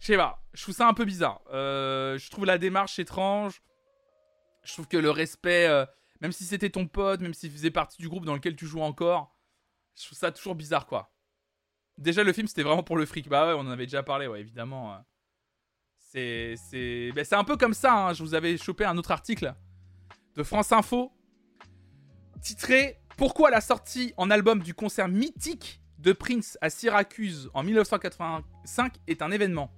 Je 0.00 0.06
sais 0.06 0.16
pas, 0.16 0.42
je 0.54 0.62
trouve 0.62 0.74
ça 0.74 0.88
un 0.88 0.94
peu 0.94 1.04
bizarre. 1.04 1.42
Je 1.52 2.30
trouve 2.30 2.46
la 2.46 2.56
démarche 2.56 2.98
étrange. 2.98 3.60
Je 4.62 4.72
trouve 4.72 4.88
que 4.88 4.96
le 4.96 5.10
respect, 5.10 5.68
même 6.22 6.32
si 6.32 6.44
c'était 6.44 6.70
ton 6.70 6.86
pote, 6.86 7.20
même 7.20 7.34
s'il 7.34 7.50
faisait 7.50 7.70
partie 7.70 8.00
du 8.00 8.08
groupe 8.08 8.24
dans 8.24 8.34
lequel 8.34 8.56
tu 8.56 8.66
joues 8.66 8.80
encore, 8.80 9.36
je 10.00 10.06
trouve 10.06 10.16
ça 10.16 10.32
toujours 10.32 10.54
bizarre, 10.54 10.86
quoi. 10.86 11.12
Déjà, 11.98 12.24
le 12.24 12.32
film, 12.32 12.48
c'était 12.48 12.62
vraiment 12.62 12.82
pour 12.82 12.96
le 12.96 13.04
fric. 13.04 13.28
Bah 13.28 13.46
ouais, 13.46 13.52
on 13.52 13.68
en 13.68 13.70
avait 13.70 13.84
déjà 13.84 14.02
parlé, 14.02 14.26
ouais, 14.26 14.40
évidemment. 14.40 15.04
Ben, 16.14 16.56
c'est 17.24 17.34
un 17.34 17.44
peu 17.44 17.56
comme 17.56 17.74
ça. 17.74 17.92
hein. 17.94 18.12
Je 18.12 18.22
vous 18.22 18.34
avais 18.34 18.56
chopé 18.56 18.84
un 18.84 18.96
autre 18.96 19.10
article 19.10 19.54
de 20.36 20.42
France 20.42 20.72
Info 20.72 21.12
titré 22.40 23.00
Pourquoi 23.16 23.50
la 23.50 23.60
sortie 23.60 24.14
en 24.16 24.30
album 24.30 24.62
du 24.62 24.74
concert 24.74 25.08
mythique 25.08 25.80
de 25.98 26.12
Prince 26.12 26.58
à 26.60 26.70
Syracuse 26.70 27.50
en 27.54 27.62
1985 27.62 28.94
est 29.06 29.22
un 29.22 29.30
événement. 29.30 29.72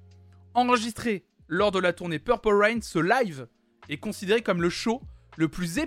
Enregistré 0.55 1.25
lors 1.49 1.71
de 1.71 1.79
la 1.79 1.93
tournée 1.93 2.19
Purple 2.19 2.55
Rain, 2.55 2.81
ce 2.83 2.99
live 2.99 3.47
est 3.89 3.99
considéré 3.99 4.43
comme 4.43 4.61
le 4.61 4.71
show 4.71 5.01
le 5.37 5.49
plus 5.49 5.79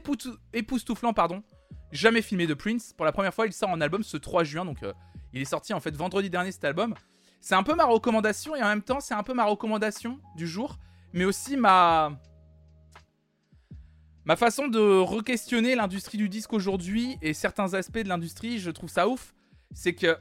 époustouflant 0.53 1.13
pardon, 1.13 1.43
jamais 1.91 2.21
filmé 2.21 2.47
de 2.47 2.53
Prince. 2.53 2.93
Pour 2.93 3.05
la 3.05 3.11
première 3.11 3.33
fois, 3.33 3.47
il 3.47 3.53
sort 3.53 3.69
en 3.69 3.81
album 3.81 4.03
ce 4.03 4.15
3 4.15 4.43
juin, 4.43 4.63
donc 4.63 4.83
euh, 4.83 4.93
il 5.33 5.41
est 5.41 5.45
sorti 5.45 5.73
en 5.73 5.79
fait 5.79 5.95
vendredi 5.95 6.29
dernier 6.29 6.51
cet 6.51 6.63
album. 6.63 6.93
C'est 7.41 7.55
un 7.55 7.63
peu 7.63 7.75
ma 7.75 7.85
recommandation 7.85 8.55
et 8.55 8.61
en 8.61 8.67
même 8.67 8.81
temps, 8.81 8.99
c'est 8.99 9.13
un 9.13 9.23
peu 9.23 9.33
ma 9.33 9.45
recommandation 9.45 10.19
du 10.35 10.47
jour, 10.47 10.77
mais 11.13 11.25
aussi 11.25 11.57
ma 11.57 12.17
façon 14.37 14.67
de 14.67 14.79
re-questionner 14.79 15.75
l'industrie 15.75 16.17
du 16.17 16.29
disque 16.29 16.53
aujourd'hui 16.53 17.17
et 17.21 17.33
certains 17.33 17.73
aspects 17.73 17.99
de 17.99 18.09
l'industrie. 18.09 18.59
Je 18.59 18.71
trouve 18.71 18.89
ça 18.89 19.07
ouf, 19.07 19.33
c'est 19.73 19.95
que 19.95 20.17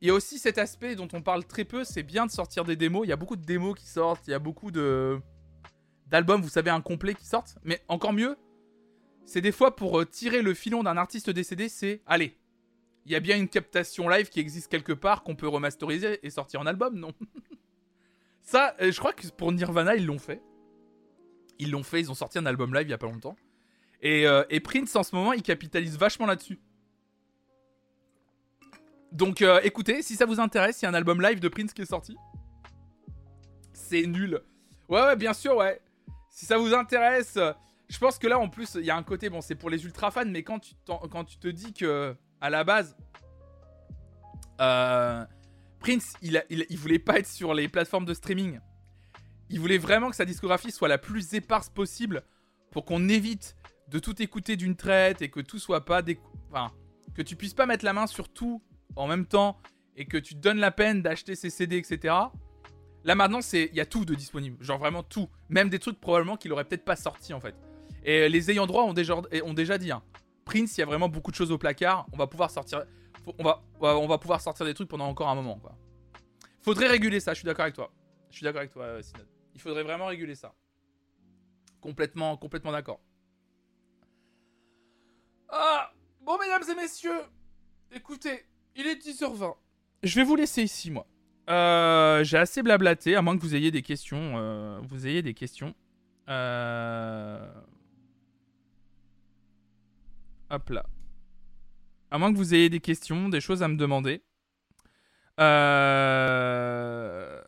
il 0.00 0.08
y 0.08 0.10
a 0.10 0.14
aussi 0.14 0.38
cet 0.38 0.58
aspect 0.58 0.94
dont 0.94 1.08
on 1.12 1.22
parle 1.22 1.44
très 1.44 1.64
peu. 1.64 1.84
C'est 1.84 2.02
bien 2.02 2.26
de 2.26 2.30
sortir 2.30 2.64
des 2.64 2.76
démos. 2.76 3.04
Il 3.04 3.08
y 3.08 3.12
a 3.12 3.16
beaucoup 3.16 3.36
de 3.36 3.44
démos 3.44 3.76
qui 3.76 3.86
sortent, 3.86 4.26
il 4.28 4.30
y 4.30 4.34
a 4.34 4.38
beaucoup 4.38 4.70
de 4.70 5.18
d'albums, 6.06 6.40
vous 6.40 6.48
savez, 6.48 6.70
incomplets 6.70 7.14
qui 7.14 7.26
sortent. 7.26 7.58
Mais 7.64 7.82
encore 7.88 8.12
mieux, 8.12 8.36
c'est 9.26 9.40
des 9.40 9.52
fois 9.52 9.76
pour 9.76 10.00
euh, 10.00 10.06
tirer 10.06 10.40
le 10.40 10.54
filon 10.54 10.82
d'un 10.82 10.96
artiste 10.96 11.30
décédé, 11.30 11.68
c'est 11.68 12.00
allez, 12.06 12.36
il 13.08 13.12
y 13.12 13.16
a 13.16 13.20
bien 13.20 13.38
une 13.38 13.48
captation 13.48 14.06
live 14.06 14.28
qui 14.28 14.38
existe 14.38 14.70
quelque 14.70 14.92
part 14.92 15.22
qu'on 15.22 15.34
peut 15.34 15.48
remasteriser 15.48 16.20
et 16.22 16.28
sortir 16.28 16.60
en 16.60 16.66
album, 16.66 16.98
non 16.98 17.14
Ça, 18.42 18.76
euh, 18.82 18.92
je 18.92 18.98
crois 18.98 19.14
que 19.14 19.26
pour 19.28 19.50
Nirvana, 19.50 19.96
ils 19.96 20.04
l'ont 20.04 20.18
fait. 20.18 20.42
Ils 21.58 21.70
l'ont 21.70 21.82
fait, 21.82 22.00
ils 22.00 22.10
ont 22.10 22.14
sorti 22.14 22.38
un 22.38 22.44
album 22.44 22.74
live 22.74 22.86
il 22.86 22.90
y 22.90 22.94
a 22.94 22.98
pas 22.98 23.06
longtemps. 23.06 23.34
Et, 24.02 24.26
euh, 24.26 24.44
Prince, 24.62 24.94
en 24.94 25.02
ce 25.02 25.16
moment, 25.16 25.32
il 25.32 25.42
capitalise 25.42 25.96
vachement 25.96 26.26
là-dessus. 26.26 26.60
Donc 29.10 29.40
euh, 29.40 29.58
écoutez, 29.64 30.02
si 30.02 30.14
ça 30.14 30.26
vous 30.26 30.38
intéresse, 30.38 30.82
il 30.82 30.84
y 30.84 30.86
a 30.86 30.90
un 30.90 30.94
album 30.94 31.22
live 31.22 31.40
de 31.40 31.48
Prince 31.48 31.72
qui 31.72 31.80
est 31.80 31.86
sorti. 31.86 32.14
C'est 33.72 34.06
nul. 34.06 34.42
Ouais, 34.90 35.00
ouais, 35.00 35.16
bien 35.16 35.32
sûr, 35.32 35.56
ouais. 35.56 35.80
Si 36.28 36.44
ça 36.44 36.58
vous 36.58 36.74
intéresse, 36.74 37.38
je 37.88 37.98
pense 37.98 38.18
que 38.18 38.26
là, 38.26 38.38
en 38.38 38.50
plus, 38.50 38.74
il 38.74 38.84
y 38.84 38.90
a 38.90 38.96
un 38.96 39.02
côté, 39.02 39.30
bon, 39.30 39.40
c'est 39.40 39.54
pour 39.54 39.70
les 39.70 39.82
ultra 39.86 40.10
fans, 40.10 40.26
mais 40.26 40.42
quand 40.42 40.58
tu, 40.58 40.74
quand 40.86 41.24
tu 41.24 41.38
te 41.38 41.48
dis 41.48 41.72
que, 41.72 42.14
à 42.40 42.50
la 42.50 42.64
base, 42.64 42.96
euh, 44.60 45.24
Prince, 45.80 46.14
il, 46.22 46.76
voulait 46.76 46.98
pas 46.98 47.18
être 47.18 47.26
sur 47.26 47.54
les 47.54 47.68
plateformes 47.68 48.04
de 48.04 48.14
streaming. 48.14 48.60
Il 49.50 49.60
voulait 49.60 49.78
vraiment 49.78 50.10
que 50.10 50.16
sa 50.16 50.24
discographie 50.24 50.70
soit 50.70 50.88
la 50.88 50.98
plus 50.98 51.34
éparse 51.34 51.68
possible 51.70 52.22
pour 52.70 52.84
qu'on 52.84 53.08
évite 53.08 53.56
de 53.88 53.98
tout 53.98 54.20
écouter 54.20 54.56
d'une 54.56 54.76
traite 54.76 55.22
et 55.22 55.30
que 55.30 55.40
tout 55.40 55.58
soit 55.58 55.84
pas 55.84 56.02
que 56.02 57.22
tu 57.22 57.36
puisses 57.36 57.54
pas 57.54 57.66
mettre 57.66 57.84
la 57.84 57.92
main 57.92 58.06
sur 58.06 58.28
tout 58.28 58.62
en 58.96 59.06
même 59.06 59.26
temps 59.26 59.58
et 59.96 60.04
que 60.04 60.18
tu 60.18 60.34
te 60.34 60.40
donnes 60.40 60.58
la 60.58 60.70
peine 60.70 61.02
d'acheter 61.02 61.34
ces 61.34 61.50
CD 61.50 61.78
etc. 61.78 62.14
Là 63.04 63.14
maintenant 63.14 63.40
il 63.52 63.74
y 63.74 63.80
a 63.80 63.86
tout 63.86 64.04
de 64.04 64.14
disponible, 64.14 64.62
genre 64.62 64.78
vraiment 64.78 65.02
tout, 65.02 65.28
même 65.48 65.70
des 65.70 65.78
trucs 65.78 66.00
probablement 66.00 66.36
qu'il 66.36 66.52
aurait 66.52 66.64
peut-être 66.64 66.84
pas 66.84 66.96
sorti 66.96 67.32
en 67.32 67.40
fait. 67.40 67.54
Et 68.04 68.28
les 68.28 68.50
ayants 68.50 68.66
droit 68.66 68.84
ont 68.84 68.92
déjà 68.92 69.16
ont 69.16 69.54
déjà 69.54 69.78
dit 69.78 69.90
hein, 69.90 70.02
Prince, 70.48 70.76
il 70.76 70.80
y 70.80 70.82
a 70.82 70.86
vraiment 70.86 71.08
beaucoup 71.08 71.30
de 71.30 71.36
choses 71.36 71.52
au 71.52 71.58
placard, 71.58 72.06
on 72.12 72.16
va 72.16 72.26
pouvoir 72.26 72.50
sortir 72.50 72.84
on 73.38 73.44
va 73.44 73.62
on 73.80 74.06
va- 74.06 74.18
pouvoir 74.18 74.40
sortir 74.40 74.64
des 74.64 74.72
trucs 74.74 74.88
pendant 74.88 75.06
encore 75.06 75.28
un 75.28 75.34
moment 75.34 75.58
quoi. 75.58 75.76
Faudrait 76.62 76.88
réguler 76.88 77.20
ça, 77.20 77.34
je 77.34 77.38
suis 77.40 77.46
d'accord 77.46 77.64
avec 77.64 77.74
toi. 77.74 77.90
Je 78.30 78.36
suis 78.36 78.44
d'accord 78.44 78.60
avec 78.60 78.70
toi 78.72 78.84
euh, 78.84 79.02
Synod. 79.02 79.26
Il 79.54 79.60
faudrait 79.60 79.82
vraiment 79.82 80.06
réguler 80.06 80.34
ça. 80.34 80.54
Complètement 81.80 82.36
complètement 82.36 82.72
d'accord. 82.72 83.00
Ah 85.50 85.92
Bon, 86.22 86.36
mesdames 86.38 86.62
et 86.70 86.74
messieurs, 86.74 87.20
écoutez, 87.92 88.44
il 88.76 88.86
est 88.86 88.96
10h20. 88.96 89.54
Je 90.02 90.14
vais 90.14 90.24
vous 90.24 90.36
laisser 90.36 90.62
ici, 90.62 90.90
moi. 90.90 91.06
Euh, 91.48 92.22
J'ai 92.24 92.36
assez 92.38 92.62
blablaté, 92.62 93.16
à 93.16 93.22
moins 93.22 93.36
que 93.36 93.42
vous 93.42 93.54
ayez 93.54 93.70
des 93.70 93.82
questions. 93.82 94.34
euh, 94.36 94.78
vous 94.88 95.06
ayez 95.06 95.22
des 95.22 95.32
questions. 95.34 95.74
Hop 100.50 100.70
là. 100.70 100.84
À 102.10 102.18
moins 102.18 102.32
que 102.32 102.38
vous 102.38 102.54
ayez 102.54 102.70
des 102.70 102.80
questions, 102.80 103.28
des 103.28 103.40
choses 103.40 103.62
à 103.62 103.68
me 103.68 103.76
demander. 103.76 104.22
Euh... 105.38 107.40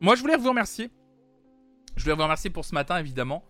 Moi, 0.00 0.16
je 0.16 0.20
voulais 0.20 0.36
vous 0.36 0.48
remercier. 0.48 0.90
Je 1.96 2.02
voulais 2.02 2.16
vous 2.16 2.22
remercier 2.22 2.50
pour 2.50 2.64
ce 2.64 2.74
matin, 2.74 2.98
évidemment. 2.98 3.44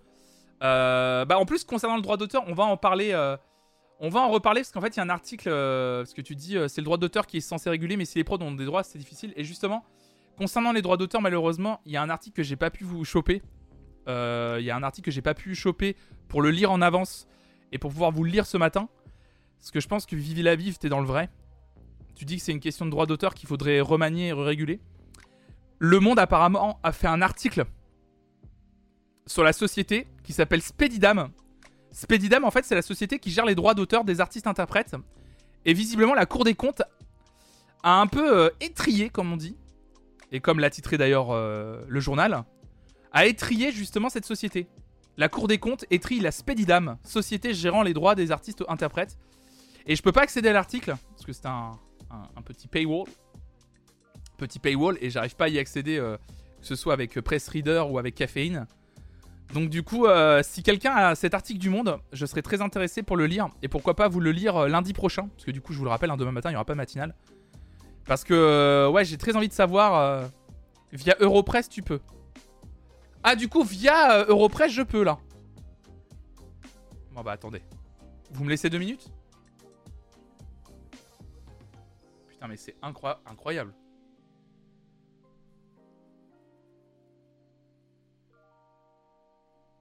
Euh, 0.63 1.25
bah 1.25 1.39
en 1.39 1.47
plus 1.47 1.65
concernant 1.65 1.97
le 1.97 2.03
droit 2.03 2.17
d'auteur, 2.17 2.45
on 2.47 2.55
va 2.55 2.65
en 2.65 2.77
parler. 2.77 3.11
euh, 3.13 3.37
on 4.01 4.09
va 4.09 4.21
en 4.21 4.31
reparler 4.31 4.61
parce 4.61 4.73
qu'en 4.73 4.81
fait 4.81 4.95
il 4.95 4.99
y 4.99 5.01
a 5.01 5.03
un 5.03 5.11
article. 5.11 5.49
euh, 5.51 6.03
parce 6.03 6.15
que 6.15 6.23
tu 6.23 6.37
dis 6.37 6.57
c'est 6.69 6.81
le 6.81 6.85
droit 6.85 6.97
d'auteur 6.97 7.27
qui 7.27 7.39
est 7.39 7.41
censé 7.41 7.69
réguler, 7.71 7.97
mais 7.97 8.05
si 8.05 8.19
les 8.19 8.25
pros 8.25 8.41
ont 8.41 8.53
des 8.53 8.65
droits, 8.65 8.83
c'est 8.83 8.99
difficile. 8.99 9.33
Et 9.37 9.45
justement, 9.45 9.85
concernant 10.39 10.73
les 10.73 10.83
droits 10.83 10.97
d'auteur, 10.97 11.21
malheureusement, 11.21 11.81
il 11.87 11.93
y 11.93 11.97
a 11.97 12.03
un 12.03 12.11
article 12.11 12.37
que 12.37 12.43
j'ai 12.43 12.57
pas 12.57 12.71
pu 12.71 12.85
vous 12.85 13.05
choper. 13.05 13.43
Il 14.07 14.65
y 14.65 14.71
a 14.71 14.77
un 14.77 14.83
article 14.83 15.07
que 15.07 15.11
j'ai 15.11 15.23
pas 15.23 15.35
pu 15.35 15.55
choper 15.55 15.97
pour 16.29 16.41
le 16.41 16.51
lire 16.51 16.71
en 16.71 16.81
avance 16.83 17.27
et 17.75 17.79
pour 17.79 17.91
pouvoir 17.91 18.13
vous 18.13 18.25
le 18.25 18.31
lire 18.31 18.47
ce 18.47 18.57
matin. 18.57 18.89
Parce 19.59 19.71
que 19.71 19.81
je 19.81 19.89
pense 19.89 20.07
que 20.07 20.17
Vivi 20.17 20.43
la 20.43 20.55
Vive, 20.55 20.79
t'es 20.79 20.89
dans 20.89 21.01
le 21.01 21.07
vrai. 21.07 21.29
Tu 22.15 22.25
dis 22.25 22.37
que 22.37 22.43
c'est 22.43 22.53
une 22.53 22.61
question 22.61 22.87
de 22.87 22.91
droit 22.91 23.05
d'auteur 23.05 23.35
qu'il 23.35 23.49
faudrait 23.49 23.81
remanier 23.81 24.29
et 24.29 24.33
réguler. 24.33 24.81
Le 25.81 25.99
Monde 25.99 26.21
apparemment 26.21 26.79
a 26.85 26.93
fait 26.93 27.09
un 27.09 27.21
article 27.21 27.65
sur 29.27 29.43
la 29.43 29.53
société 29.53 30.07
qui 30.23 30.33
s'appelle 30.33 30.63
Spedidam. 30.63 31.31
Spedidam, 31.91 32.45
en 32.45 32.51
fait, 32.51 32.65
c'est 32.65 32.77
la 32.77 32.83
société 32.83 33.19
qui 33.19 33.31
gère 33.31 33.45
les 33.45 33.57
droits 33.57 33.75
d'auteur 33.75 34.05
des 34.05 34.21
artistes-interprètes. 34.21 34.95
Et 35.65 35.73
visiblement, 35.73 36.15
la 36.15 36.27
Cour 36.27 36.45
des 36.45 36.55
comptes 36.55 36.83
a 37.83 38.01
un 38.01 38.07
peu 38.07 38.45
euh, 38.45 38.51
étrié, 38.61 39.11
comme 39.11 39.33
on 39.33 39.37
dit, 39.37 39.57
et 40.31 40.41
comme 40.41 40.61
l'a 40.61 40.71
titré 40.71 40.97
d'ailleurs 40.97 41.33
euh, 41.33 41.85
le 41.89 42.01
journal, 42.01 42.45
a 43.13 43.27
étrié 43.27 43.73
justement 43.73 44.09
cette 44.09 44.27
société. 44.27 44.69
La 45.17 45.29
Cour 45.29 45.47
des 45.47 45.59
comptes 45.59 45.85
étrie 45.91 46.19
la 46.19 46.33
Spedidam, 46.33 46.97
société 47.05 47.55
gérant 47.55 47.83
les 47.83 47.95
droits 47.95 48.17
des 48.17 48.33
artistes-interprètes. 48.33 49.17
Et 49.87 49.95
je 49.95 50.03
peux 50.03 50.13
pas 50.13 50.23
accéder 50.23 50.49
à 50.49 50.53
l'article, 50.53 50.97
parce 51.11 51.25
que 51.25 51.33
c'est 51.33 51.47
un, 51.47 51.73
petit 52.45 52.67
paywall. 52.67 53.07
Petit 54.39 54.59
paywall, 54.59 54.99
et 55.01 55.11
j'arrive 55.11 55.37
pas 55.37 55.45
à 55.45 55.49
y 55.49 55.59
accéder, 55.59 55.99
euh, 55.99 56.17
que 56.61 56.67
ce 56.67 56.75
soit 56.75 56.95
avec 56.95 57.21
Press 57.21 57.49
Reader 57.49 57.85
ou 57.89 57.99
avec 57.99 58.17
Caféine. 58.17 58.67
Donc 59.53 59.69
du 59.69 59.85
coup, 59.85 60.07
euh, 60.07 60.43
si 60.43 60.65
quelqu'un 60.65 60.95
a 60.95 61.15
cet 61.15 61.35
article 61.35 61.61
du 61.61 61.71
Monde, 61.71 61.99
je 62.13 62.27
serais 62.27 62.43
très 62.43 62.61
intéressé 62.61 63.05
pour 63.05 63.17
le 63.17 63.27
lire. 63.27 63.49
Et 63.63 63.69
pourquoi 63.69 63.95
pas 63.95 64.09
vous 64.09 64.21
le 64.21 64.33
lire 64.33 64.57
euh, 64.57 64.69
lundi 64.69 64.95
prochain. 64.95 65.29
Parce 65.29 65.45
que 65.45 65.53
du 65.53 65.61
coup, 65.61 65.73
je 65.73 65.79
vous 65.79 65.85
le 65.85 65.91
rappelle, 65.91 66.11
hein, 66.11 66.17
demain 66.17 66.33
matin, 66.33 66.49
il 66.49 66.53
n'y 66.53 66.57
aura 66.57 66.65
pas 66.65 66.75
matinale. 66.75 67.15
Parce 68.05 68.25
que, 68.25 68.89
ouais, 68.91 69.05
j'ai 69.05 69.17
très 69.17 69.37
envie 69.37 69.49
de 69.49 69.55
savoir... 69.55 70.29
via 70.93 71.17
Europress, 71.21 71.69
tu 71.69 71.83
peux. 71.83 72.01
Ah, 73.27 73.37
du 73.37 73.49
coup, 73.49 73.65
via 73.65 74.19
euh, 74.19 74.27
Europress, 74.29 74.71
je 74.71 74.83
peux, 74.83 75.03
là. 75.03 75.19
Bon, 77.13 77.23
bah, 77.23 77.33
attendez. 77.33 77.63
Vous 78.31 78.45
me 78.45 78.51
laissez 78.51 78.69
deux 78.69 78.79
minutes? 78.79 79.11
Putain, 82.29 82.49
mais 82.49 82.59
c'est 82.59 82.77
incroya- 82.83 83.21
incroyable. 83.25 83.75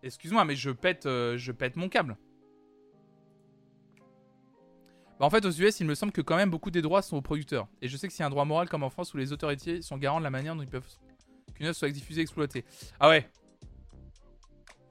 Excuse-moi, 0.03 0.45
mais 0.45 0.56
je 0.56 0.70
pète, 0.70 1.06
euh, 1.06 1.38
je 1.38 1.52
pète 1.52 1.76
mon 1.76 1.90
câble. 1.90 2.18
Bah, 5.20 5.26
en 5.26 5.30
fait, 5.30 5.45
aux 5.45 5.52
US, 5.52 5.82
il 5.82 5.86
me 5.86 5.95
semble 5.95 6.14
que 6.14 6.22
quand 6.22 6.38
même 6.38 6.49
beaucoup 6.49 6.72
des 6.72 6.82
droits 6.82 7.02
sont 7.02 7.18
aux 7.18 7.22
producteurs. 7.22 7.68
Et 7.82 7.90
je 7.90 7.98
sais 7.98 8.07
que 8.07 8.24
a 8.24 8.26
un 8.26 8.30
droit 8.30 8.45
moral 8.45 8.70
comme 8.70 8.84
en 8.84 8.90
France 8.90 9.14
où 9.14 9.18
les 9.18 9.34
autorités 9.34 9.82
sont 9.82 9.98
garants 9.98 10.20
de 10.20 10.24
la 10.24 10.30
manière 10.30 10.56
dont 10.56 10.61
ils 10.61 10.70
peuvent 10.70 10.88
soit 11.72 11.90
diffusée 11.90 12.19
et 12.19 12.23
exploitée. 12.23 12.65
Ah 12.99 13.07
ouais. 13.07 13.30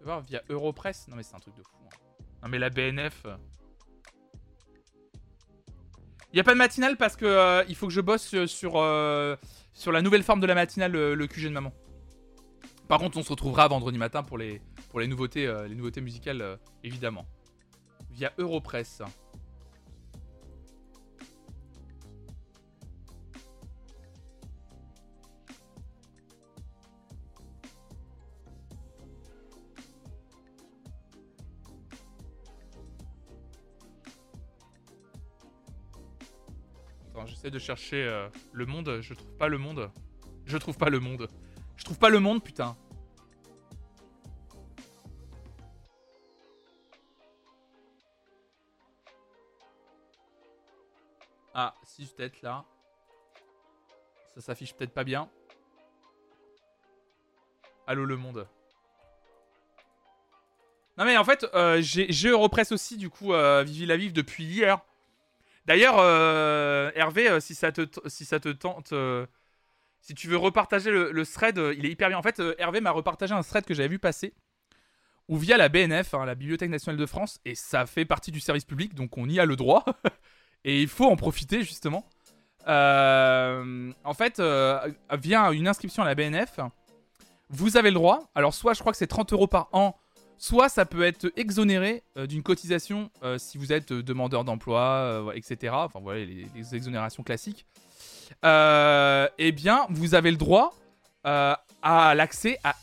Voir 0.02 0.20
via 0.22 0.42
Europress. 0.48 1.06
Non 1.08 1.16
mais 1.16 1.22
c'est 1.22 1.34
un 1.34 1.40
truc 1.40 1.54
de 1.56 1.62
fou. 1.62 1.76
hein. 1.84 1.96
Non 2.42 2.48
mais 2.48 2.58
la 2.58 2.70
BNF. 2.70 3.22
euh. 3.26 3.36
Il 6.32 6.38
y 6.38 6.40
a 6.40 6.44
pas 6.44 6.52
de 6.54 6.58
matinale 6.58 6.96
parce 6.96 7.14
que 7.16 7.26
euh, 7.26 7.62
il 7.68 7.74
faut 7.76 7.86
que 7.88 7.92
je 7.92 8.00
bosse 8.00 8.32
euh, 8.34 8.46
sur 8.46 8.72
sur 9.74 9.92
la 9.92 10.00
nouvelle 10.02 10.22
forme 10.22 10.40
de 10.40 10.46
la 10.46 10.54
matinale, 10.54 10.92
le, 10.92 11.26
QG 11.26 11.44
de 11.44 11.48
maman. 11.50 11.72
Par 12.88 12.98
contre, 13.00 13.18
on 13.18 13.22
se 13.22 13.28
retrouvera 13.30 13.68
vendredi 13.68 13.98
matin 13.98 14.22
pour 14.22 14.38
les 14.38 14.62
pour 14.88 15.00
les 15.00 15.06
nouveautés 15.08 15.46
les 15.68 15.74
nouveautés 15.74 16.00
musicales 16.00 16.58
évidemment. 16.84 17.26
Via 18.10 18.32
Europress. 18.38 19.02
J'essaie 37.42 37.50
de 37.50 37.58
chercher 37.58 38.04
euh, 38.04 38.28
le 38.52 38.66
monde. 38.66 39.00
Je 39.00 39.14
trouve 39.14 39.36
pas 39.36 39.48
le 39.48 39.58
monde. 39.58 39.90
Je 40.46 40.56
trouve 40.58 40.78
pas 40.78 40.90
le 40.90 41.00
monde. 41.00 41.28
Je 41.76 41.84
trouve 41.84 41.98
pas 41.98 42.08
le 42.08 42.20
monde, 42.20 42.42
putain. 42.42 42.76
Ah, 51.52 51.74
si 51.84 52.06
peut-être 52.06 52.40
là. 52.42 52.64
Ça 54.34 54.40
s'affiche 54.40 54.74
peut-être 54.74 54.94
pas 54.94 55.04
bien. 55.04 55.28
Allô 57.88 58.04
le 58.04 58.16
monde. 58.16 58.46
Non 60.96 61.04
mais 61.04 61.16
en 61.16 61.24
fait, 61.24 61.44
euh, 61.54 61.80
j'ai 61.82 62.28
Europress 62.28 62.70
aussi 62.70 62.96
du 62.96 63.10
coup, 63.10 63.32
euh, 63.32 63.64
Vivi 63.64 63.86
la 63.86 63.96
Vive 63.96 64.12
depuis 64.12 64.44
hier. 64.44 64.80
D'ailleurs, 65.64 65.96
euh, 65.98 66.90
Hervé, 66.94 67.28
euh, 67.28 67.40
si 67.40 67.54
ça 67.54 67.70
te, 67.70 67.82
si 68.06 68.24
ça 68.24 68.40
te 68.40 68.48
tente, 68.48 68.92
euh, 68.92 69.26
si 70.00 70.14
tu 70.14 70.28
veux 70.28 70.36
repartager 70.36 70.90
le, 70.90 71.26
thread, 71.26 71.60
il 71.76 71.86
est 71.86 71.90
hyper 71.90 72.08
bien. 72.08 72.18
En 72.18 72.22
fait, 72.22 72.42
Hervé 72.58 72.80
m'a 72.80 72.90
repartagé 72.90 73.34
un 73.34 73.42
thread 73.42 73.64
que 73.64 73.74
j'avais 73.74 73.88
vu 73.88 74.00
passer, 74.00 74.34
ou 75.28 75.36
via 75.38 75.56
la 75.56 75.68
BNF, 75.68 76.14
hein, 76.14 76.24
la 76.24 76.34
Bibliothèque 76.34 76.70
nationale 76.70 76.98
de 76.98 77.06
France, 77.06 77.40
et 77.44 77.54
ça 77.54 77.86
fait 77.86 78.04
partie 78.04 78.32
du 78.32 78.40
service 78.40 78.64
public, 78.64 78.94
donc 78.94 79.16
on 79.16 79.28
y 79.28 79.38
a 79.38 79.46
le 79.46 79.54
droit, 79.54 79.84
et 80.64 80.82
il 80.82 80.88
faut 80.88 81.06
en 81.06 81.16
profiter 81.16 81.62
justement. 81.62 82.04
En 82.66 84.14
fait, 84.14 84.40
via 84.40 85.52
une 85.52 85.68
inscription 85.68 86.02
à 86.02 86.06
la 86.06 86.16
BNF, 86.16 86.58
vous 87.50 87.76
avez 87.76 87.90
le 87.90 87.94
droit. 87.94 88.30
Alors, 88.34 88.54
soit 88.54 88.74
je 88.74 88.80
crois 88.80 88.92
que 88.92 88.98
c'est 88.98 89.06
30 89.06 89.32
euros 89.32 89.46
par 89.46 89.68
an, 89.72 89.96
soit 90.38 90.68
ça 90.68 90.84
peut 90.84 91.02
être 91.02 91.32
exonéré 91.36 92.02
euh, 92.16 92.26
d'une 92.26 92.42
cotisation 92.42 93.10
euh, 93.22 93.38
si 93.38 93.58
vous 93.58 93.72
êtes 93.72 93.92
euh, 93.92 94.02
demandeur 94.02 94.44
d'emploi, 94.44 95.32
etc. 95.34 95.72
Enfin, 95.76 96.00
voilà, 96.00 96.24
les, 96.24 96.74
exonérations 96.74 97.22
classiques. 97.22 97.66
Eh 98.42 99.52
bien, 99.52 99.86
vous 99.90 100.14
avez 100.14 100.30
le 100.30 100.36
droit 100.36 100.74
à 101.24 102.14
l'accès 102.14 102.58
à 102.64 102.74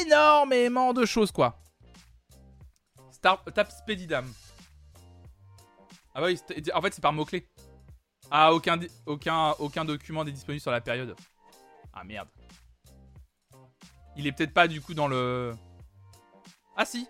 énormément 0.00 0.92
de 0.92 1.04
choses, 1.04 1.30
quoi. 1.30 1.58
Star, 3.10 3.42
Spedidam. 3.70 4.26
Ah 6.14 6.20
bah 6.20 6.26
oui, 6.26 6.38
en 6.72 6.82
fait, 6.82 6.94
c'est 6.94 7.00
par 7.00 7.12
mots-clés. 7.12 7.46
Ah, 8.30 8.52
aucun, 8.52 8.78
aucun, 9.06 9.50
aucun 9.58 9.84
document 9.84 10.24
n'est 10.24 10.32
disponible 10.32 10.60
sur 10.60 10.70
la 10.70 10.80
période. 10.80 11.14
Ah 11.92 12.04
merde. 12.04 12.28
Il 14.16 14.26
est 14.26 14.32
peut-être 14.32 14.52
pas 14.54 14.68
du 14.68 14.80
coup 14.80 14.94
dans 14.94 15.08
le. 15.08 15.54
Ah 16.76 16.84
si 16.84 17.06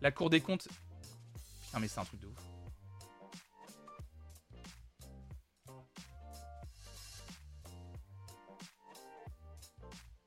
La 0.00 0.10
Cour 0.10 0.30
des 0.30 0.40
comptes. 0.40 0.68
Putain, 1.66 1.80
mais 1.80 1.88
c'est 1.88 2.00
un 2.00 2.04
truc 2.04 2.20
de 2.20 2.26
ouf. 2.26 2.38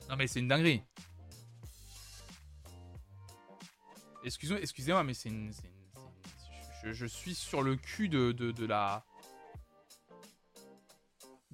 Non, 0.10 0.16
mais 0.16 0.28
c'est 0.28 0.40
une 0.40 0.48
dinguerie. 0.48 0.82
Excusez- 4.24 4.62
Excusez-moi, 4.62 5.04
mais 5.04 5.14
c'est 5.14 5.30
une. 5.30 5.52
je, 6.84 7.06
suis 7.06 7.36
sur 7.36 7.62
le 7.62 7.76
cul 7.76 8.08
de, 8.10 8.32
de, 8.32 8.52
de 8.52 8.66
la. 8.66 9.06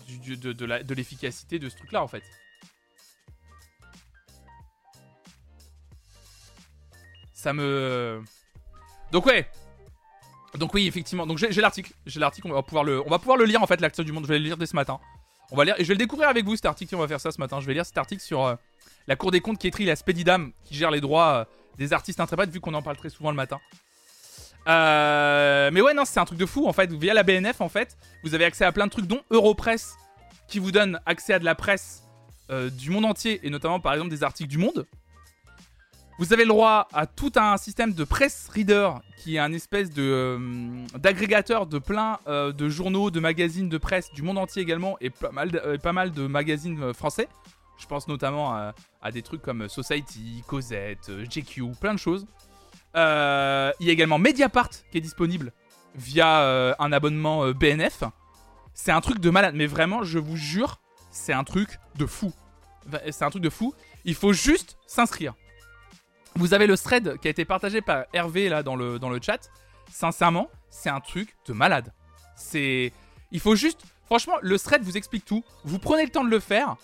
du- 0.06 0.38
de, 0.38 0.54
de 0.54 0.94
l'efficacité 0.94 1.60
de 1.60 1.70
ce 1.70 1.78
truc-là, 1.78 2.04
en 2.04 2.08
fait. 2.08 2.24
Ça 7.44 7.52
me. 7.52 8.22
Donc, 9.12 9.26
ouais. 9.26 9.46
Donc, 10.56 10.74
oui, 10.74 10.88
effectivement. 10.88 11.28
Donc, 11.28 11.40
j'ai 11.40 11.60
l'article. 11.60 11.92
J'ai 12.06 12.22
l'article. 12.22 12.48
On 12.48 12.54
va 12.54 12.64
pouvoir 12.64 12.86
le. 12.86 13.06
On 13.06 13.10
va 13.10 13.20
pouvoir 13.20 13.36
le 13.36 13.44
lire, 13.44 13.62
en 13.62 13.68
fait, 13.68 13.82
l'acteur 13.82 14.06
du 14.06 14.14
monde. 14.14 14.24
Je 14.24 14.30
vais 14.30 14.40
le 14.40 14.46
lire 14.46 14.56
dès 14.56 14.66
ce 14.66 14.78
matin. 14.78 14.98
On 15.52 15.58
va 15.58 15.66
lire. 15.66 15.76
Et 15.78 15.84
je 15.84 15.90
vais 15.90 15.96
le 15.96 16.00
découvrir 16.00 16.30
avec 16.30 16.46
vous, 16.46 16.56
cet 16.56 16.66
article. 16.68 16.96
On 16.96 17.00
va 17.00 17.08
faire 17.10 17.20
ça 17.20 17.34
ce 17.34 17.42
matin. 17.42 17.60
Je 17.60 17.66
vais 17.66 17.74
lire 17.74 17.86
cet 17.86 17.98
article 17.98 18.22
sur 18.22 18.46
euh, 18.46 18.56
la 19.08 19.18
Cour 19.18 19.32
des 19.32 19.42
comptes 19.42 19.58
qui 19.58 19.68
étrie 19.68 19.84
la 19.84 19.98
Spedidam, 19.98 20.54
qui 20.64 20.76
gère 20.76 20.90
les 20.90 21.02
droits 21.02 21.34
euh, 21.34 21.46
des 21.78 21.92
artistes 21.92 22.22
interprètes, 22.22 22.50
vu 22.50 22.62
qu'on 22.62 22.74
en 22.76 22.82
parle 22.82 22.96
très 22.96 23.10
souvent 23.10 23.30
le 23.30 23.36
matin. 23.36 23.60
Euh, 24.70 25.70
mais 25.74 25.82
ouais, 25.82 25.94
non, 25.94 26.06
c'est 26.06 26.22
un 26.22 26.26
truc 26.26 26.40
de 26.40 26.46
fou 26.46 26.66
en 26.66 26.72
fait. 26.72 26.94
Via 26.94 27.14
la 27.14 27.24
BNF, 27.24 27.60
en 27.60 27.68
fait, 27.68 27.98
vous 28.24 28.34
avez 28.36 28.46
accès 28.46 28.64
à 28.64 28.72
plein 28.72 28.86
de 28.86 28.92
trucs, 28.92 29.08
dont 29.08 29.22
Europress, 29.32 29.98
qui 30.48 30.60
vous 30.60 30.72
donne 30.72 31.02
accès 31.06 31.34
à 31.34 31.40
de 31.40 31.46
la 31.46 31.56
presse 31.56 32.04
du 32.78 32.92
monde 32.92 33.06
entier, 33.06 33.42
et 33.44 33.50
notamment 33.50 33.82
par 33.82 33.94
exemple 33.94 34.12
des 34.12 34.24
articles 34.24 34.50
du 34.50 34.60
monde. 34.60 34.86
Vous 36.20 36.32
avez 36.32 36.44
le 36.44 36.50
droit 36.50 36.88
à 36.94 37.08
tout 37.08 37.32
un 37.36 37.58
système 37.58 37.94
de 37.94 38.04
press 38.04 38.48
reader, 38.54 38.92
qui 39.18 39.36
est 39.36 39.40
un 39.40 39.52
espèce 39.52 39.90
de 39.90 40.04
euh, 40.04 40.86
d'agrégateur 40.98 41.66
de 41.66 41.80
plein 41.80 42.20
euh, 42.28 42.52
de 42.52 42.70
journaux, 42.70 43.10
de 43.10 43.20
magazines 43.20 43.68
de 43.68 43.78
presse 43.78 44.12
du 44.14 44.22
monde 44.22 44.38
entier 44.38 44.62
également, 44.62 44.96
et 45.02 45.10
pas 45.10 45.32
mal 45.32 45.52
de, 45.52 45.58
euh, 45.58 45.78
pas 45.78 45.92
mal 45.92 46.12
de 46.12 46.28
magazines 46.28 46.82
euh, 46.82 46.94
français. 46.94 47.28
Je 47.80 47.88
pense 47.88 48.08
notamment 48.08 48.54
à, 48.54 48.76
à 49.02 49.12
des 49.12 49.24
trucs 49.24 49.42
comme 49.42 49.68
Society, 49.68 50.44
Cosette, 50.48 51.10
euh, 51.10 51.26
GQ, 51.26 51.72
plein 51.82 51.94
de 51.94 52.00
choses. 52.00 52.28
Euh, 52.96 53.72
il 53.80 53.88
y 53.88 53.90
a 53.90 53.94
également 53.94 54.20
Mediapart 54.20 54.70
qui 54.92 55.00
est 55.00 55.02
disponible 55.02 55.52
via 55.96 56.42
euh, 56.42 56.76
un 56.78 56.92
abonnement 56.92 57.44
euh, 57.44 57.54
BNF. 57.54 58.04
C'est 58.76 58.92
un 58.92 59.02
truc 59.02 59.20
de 59.20 59.30
malade, 59.32 59.56
mais 59.56 59.66
vraiment, 59.66 60.04
je 60.04 60.20
vous 60.20 60.38
jure, 60.38 60.80
c'est 61.12 61.34
un 61.34 61.44
truc 61.44 61.80
de 61.96 62.06
fou. 62.06 62.32
C'est 63.12 63.24
un 63.24 63.30
truc 63.30 63.42
de 63.44 63.50
fou. 63.50 63.74
Il 64.06 64.16
faut 64.16 64.34
juste 64.34 64.78
s'inscrire. 64.86 65.34
Vous 66.36 66.54
avez 66.54 66.68
le 66.68 66.78
thread 66.78 67.18
qui 67.20 67.28
a 67.28 67.32
été 67.32 67.46
partagé 67.46 67.82
par 67.82 68.06
Hervé 68.14 68.50
là 68.50 68.64
dans 68.64 68.76
le, 68.76 69.20
chat. 69.22 69.50
Sincèrement, 69.92 70.50
c'est 70.70 70.90
un 70.90 71.00
truc 71.00 71.36
de 71.46 71.54
malade. 71.54 71.94
C'est, 72.36 72.92
il 73.32 73.40
faut 73.40 73.56
juste, 73.56 73.82
franchement, 74.06 74.36
le 74.42 74.58
thread 74.58 74.82
vous 74.84 74.98
explique 74.98 75.26
tout. 75.26 75.44
Vous 75.64 75.80
prenez 75.80 76.04
le 76.04 76.10
temps 76.10 76.24
de 76.24 76.30
le 76.30 76.40
faire. 76.40 76.76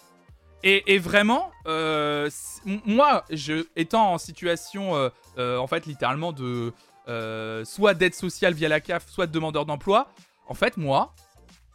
Et, 0.62 1.00
vraiment, 1.00 1.52
euh, 1.68 2.30
moi, 2.66 3.24
je, 3.30 3.66
étant 3.78 4.14
en 4.14 4.18
situation, 4.18 4.96
euh, 4.96 5.10
euh, 5.38 5.58
en 5.58 5.68
fait, 5.68 5.86
littéralement 5.86 6.34
de 6.34 6.74
soit 7.66 7.94
d'aide 7.96 8.14
sociale 8.14 8.54
via 8.54 8.70
la 8.70 8.82
CAF, 8.82 9.10
soit 9.10 9.26
de 9.26 9.32
demandeur 9.32 9.66
d'emploi, 9.66 10.10
en 10.48 10.54
fait, 10.54 10.78
moi, 10.78 11.16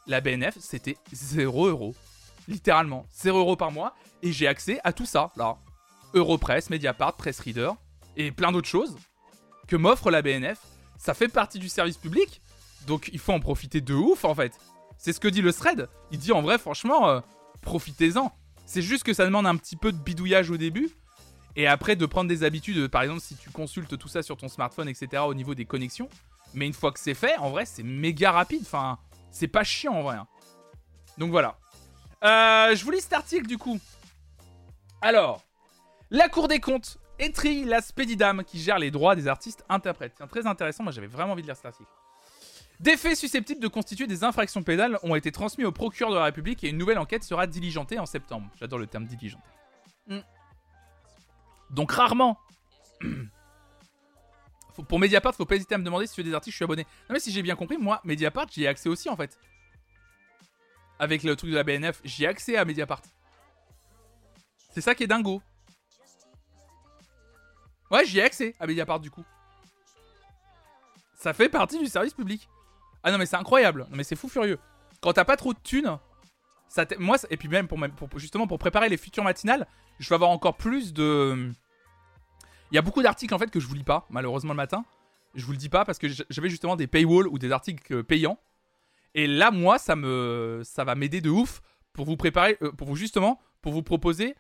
la 0.06 0.20
BNF, 0.20 0.56
c'était 0.60 0.96
0 1.12 1.68
euros. 1.68 1.94
Littéralement, 2.46 3.06
0 3.14 3.38
euros 3.38 3.56
par 3.56 3.72
mois. 3.72 3.94
Et 4.22 4.32
j'ai 4.32 4.46
accès 4.46 4.80
à 4.84 4.92
tout 4.92 5.06
ça, 5.06 5.30
là. 5.36 5.56
Europress, 6.14 6.70
Mediapart, 6.70 7.16
Press 7.16 7.40
Reader, 7.40 7.72
et 8.16 8.30
plein 8.32 8.52
d'autres 8.52 8.68
choses 8.68 8.96
que 9.68 9.76
m'offre 9.76 10.10
la 10.10 10.22
BNF. 10.22 10.58
Ça 10.98 11.14
fait 11.14 11.28
partie 11.28 11.58
du 11.58 11.68
service 11.68 11.96
public, 11.96 12.40
donc 12.86 13.10
il 13.12 13.18
faut 13.18 13.32
en 13.32 13.40
profiter 13.40 13.80
de 13.80 13.94
ouf, 13.94 14.24
en 14.24 14.34
fait. 14.34 14.52
C'est 14.98 15.12
ce 15.12 15.20
que 15.20 15.28
dit 15.28 15.42
le 15.42 15.52
thread. 15.52 15.88
Il 16.10 16.18
dit 16.18 16.32
en 16.32 16.40
vrai, 16.42 16.58
franchement, 16.58 17.08
euh, 17.08 17.20
profitez-en. 17.62 18.32
C'est 18.66 18.82
juste 18.82 19.04
que 19.04 19.12
ça 19.12 19.24
demande 19.24 19.46
un 19.46 19.56
petit 19.56 19.76
peu 19.76 19.92
de 19.92 19.98
bidouillage 19.98 20.50
au 20.50 20.56
début. 20.56 20.90
Et 21.56 21.66
après, 21.66 21.94
de 21.94 22.06
prendre 22.06 22.28
des 22.28 22.42
habitudes, 22.42 22.88
par 22.88 23.02
exemple, 23.02 23.20
si 23.20 23.36
tu 23.36 23.50
consultes 23.50 23.96
tout 23.98 24.08
ça 24.08 24.22
sur 24.22 24.36
ton 24.36 24.48
smartphone, 24.48 24.88
etc., 24.88 25.22
au 25.26 25.34
niveau 25.34 25.54
des 25.54 25.66
connexions. 25.66 26.08
Mais 26.54 26.66
une 26.66 26.72
fois 26.72 26.90
que 26.90 26.98
c'est 26.98 27.14
fait, 27.14 27.36
en 27.38 27.50
vrai, 27.50 27.66
c'est 27.66 27.82
méga 27.82 28.32
rapide. 28.32 28.62
Enfin, 28.62 28.98
c'est 29.30 29.48
pas 29.48 29.64
chiant 29.64 29.94
en 29.94 30.02
vrai. 30.02 30.16
hein. 30.16 30.26
Donc 31.18 31.30
voilà. 31.30 31.58
Euh, 32.24 32.74
je 32.74 32.84
vous 32.84 32.90
lis 32.90 33.00
cet 33.02 33.12
article 33.12 33.46
du 33.46 33.58
coup. 33.58 33.78
Alors, 35.00 35.43
la 36.14 36.28
Cour 36.28 36.48
des 36.48 36.60
comptes 36.60 36.98
étrie 37.18 37.64
la 37.64 37.80
Spedidam 37.80 38.44
qui 38.44 38.58
gère 38.60 38.78
les 38.78 38.90
droits 38.90 39.14
des 39.16 39.28
artistes 39.28 39.64
interprètes. 39.68 40.14
Tiens, 40.16 40.26
très 40.26 40.46
intéressant. 40.46 40.82
Moi, 40.84 40.92
j'avais 40.92 41.06
vraiment 41.06 41.32
envie 41.32 41.42
de 41.42 41.46
lire 41.46 41.56
cet 41.56 41.66
article. 41.66 41.90
Des 42.80 42.96
faits 42.96 43.16
susceptibles 43.16 43.60
de 43.60 43.68
constituer 43.68 44.06
des 44.06 44.24
infractions 44.24 44.62
pénales 44.62 44.98
ont 45.02 45.14
été 45.14 45.30
transmis 45.32 45.64
au 45.64 45.72
procureur 45.72 46.12
de 46.12 46.18
la 46.18 46.24
République 46.24 46.62
et 46.64 46.68
une 46.68 46.78
nouvelle 46.78 46.98
enquête 46.98 47.22
sera 47.22 47.46
diligentée 47.46 47.98
en 47.98 48.06
septembre. 48.06 48.48
J'adore 48.58 48.78
le 48.78 48.86
terme 48.86 49.06
diligenté. 49.06 49.44
Hmm. 50.08 50.20
Donc 51.70 51.92
rarement. 51.92 52.38
Faut- 54.74 54.82
pour 54.82 54.98
Mediapart, 54.98 55.34
faut 55.36 55.46
pas 55.46 55.54
hésiter 55.54 55.76
à 55.76 55.78
me 55.78 55.84
demander 55.84 56.06
si 56.08 56.14
tu 56.14 56.20
veux 56.22 56.28
des 56.28 56.34
articles, 56.34 56.52
je 56.52 56.56
suis 56.56 56.64
abonné. 56.64 56.82
Non 57.08 57.12
mais 57.12 57.20
si 57.20 57.30
j'ai 57.30 57.42
bien 57.42 57.54
compris, 57.54 57.76
moi, 57.78 58.00
Mediapart, 58.02 58.46
j'y 58.50 58.64
ai 58.64 58.66
accès 58.66 58.88
aussi 58.88 59.08
en 59.08 59.16
fait. 59.16 59.38
Avec 60.98 61.22
le 61.22 61.36
truc 61.36 61.50
de 61.50 61.54
la 61.54 61.62
BNF, 61.62 62.00
j'y 62.04 62.24
ai 62.24 62.26
accès 62.26 62.56
à 62.56 62.64
Mediapart. 62.64 63.02
C'est 64.72 64.80
ça 64.80 64.96
qui 64.96 65.04
est 65.04 65.06
dingo. 65.06 65.40
Ouais, 67.94 68.04
j'y 68.04 68.18
ai 68.18 68.22
accès 68.22 68.54
à 68.58 68.66
Mediapart 68.66 68.98
du 69.00 69.10
coup. 69.10 69.24
Ça 71.14 71.32
fait 71.32 71.48
partie 71.48 71.78
du 71.78 71.86
service 71.86 72.12
public. 72.14 72.48
Ah 73.02 73.12
non 73.12 73.18
mais 73.18 73.26
c'est 73.26 73.36
incroyable. 73.36 73.86
Non 73.90 73.96
mais 73.96 74.04
c'est 74.04 74.16
fou 74.16 74.28
furieux. 74.28 74.58
Quand 75.00 75.12
t'as 75.12 75.24
pas 75.24 75.36
trop 75.36 75.52
de 75.54 75.58
thunes, 75.62 75.98
ça 76.68 76.84
moi 76.98 77.16
et 77.30 77.36
puis 77.36 77.48
même 77.48 77.68
pour, 77.68 77.78
pour- 77.96 78.18
justement 78.18 78.46
pour 78.46 78.58
préparer 78.58 78.88
les 78.88 78.96
futures 78.96 79.22
matinales, 79.24 79.66
je 80.00 80.08
vais 80.08 80.14
avoir 80.16 80.30
encore 80.30 80.56
plus 80.56 80.92
de 80.92 81.52
il 82.72 82.74
y 82.74 82.78
a 82.78 82.82
beaucoup 82.82 83.02
d'articles 83.02 83.32
en 83.34 83.38
fait 83.38 83.50
que 83.50 83.60
je 83.60 83.66
vous 83.66 83.74
lis 83.74 83.84
pas 83.84 84.06
malheureusement 84.10 84.52
le 84.52 84.56
matin. 84.56 84.84
Je 85.34 85.44
vous 85.46 85.52
le 85.52 85.58
dis 85.58 85.68
pas 85.68 85.84
parce 85.84 85.98
que 85.98 86.08
j'avais 86.08 86.48
justement 86.48 86.76
des 86.76 86.86
paywalls 86.86 87.28
ou 87.28 87.38
des 87.38 87.52
articles 87.52 87.92
euh, 87.94 88.02
payants. 88.02 88.38
Et 89.14 89.26
là 89.26 89.50
moi 89.50 89.78
ça 89.78 89.94
me 89.96 90.62
ça 90.64 90.82
va 90.84 90.94
m'aider 90.94 91.20
de 91.20 91.30
ouf 91.30 91.60
pour 91.92 92.06
vous 92.06 92.16
préparer 92.16 92.56
euh, 92.62 92.72
pour 92.72 92.88
vous 92.88 92.96
justement 92.96 93.40
pour 93.62 93.72
vous 93.72 93.82
proposer 93.82 94.34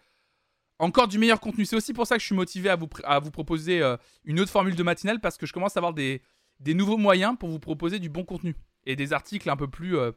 encore 0.78 1.08
du 1.08 1.18
meilleur 1.18 1.40
contenu. 1.40 1.64
C'est 1.64 1.76
aussi 1.76 1.92
pour 1.92 2.06
ça 2.06 2.16
que 2.16 2.20
je 2.20 2.26
suis 2.26 2.34
motivé 2.34 2.68
à 2.68 2.76
vous, 2.76 2.88
à 3.04 3.18
vous 3.18 3.30
proposer 3.30 3.80
euh, 3.82 3.96
une 4.24 4.40
autre 4.40 4.50
formule 4.50 4.74
de 4.74 4.82
matinale 4.82 5.20
parce 5.20 5.36
que 5.36 5.46
je 5.46 5.52
commence 5.52 5.76
à 5.76 5.80
avoir 5.80 5.92
des, 5.94 6.22
des 6.60 6.74
nouveaux 6.74 6.96
moyens 6.96 7.36
pour 7.38 7.48
vous 7.48 7.58
proposer 7.60 7.98
du 7.98 8.08
bon 8.08 8.24
contenu 8.24 8.56
et 8.86 8.96
des 8.96 9.12
articles 9.12 9.48
un 9.48 9.56
peu 9.56 9.68
plus. 9.68 9.96
euh, 9.96 10.12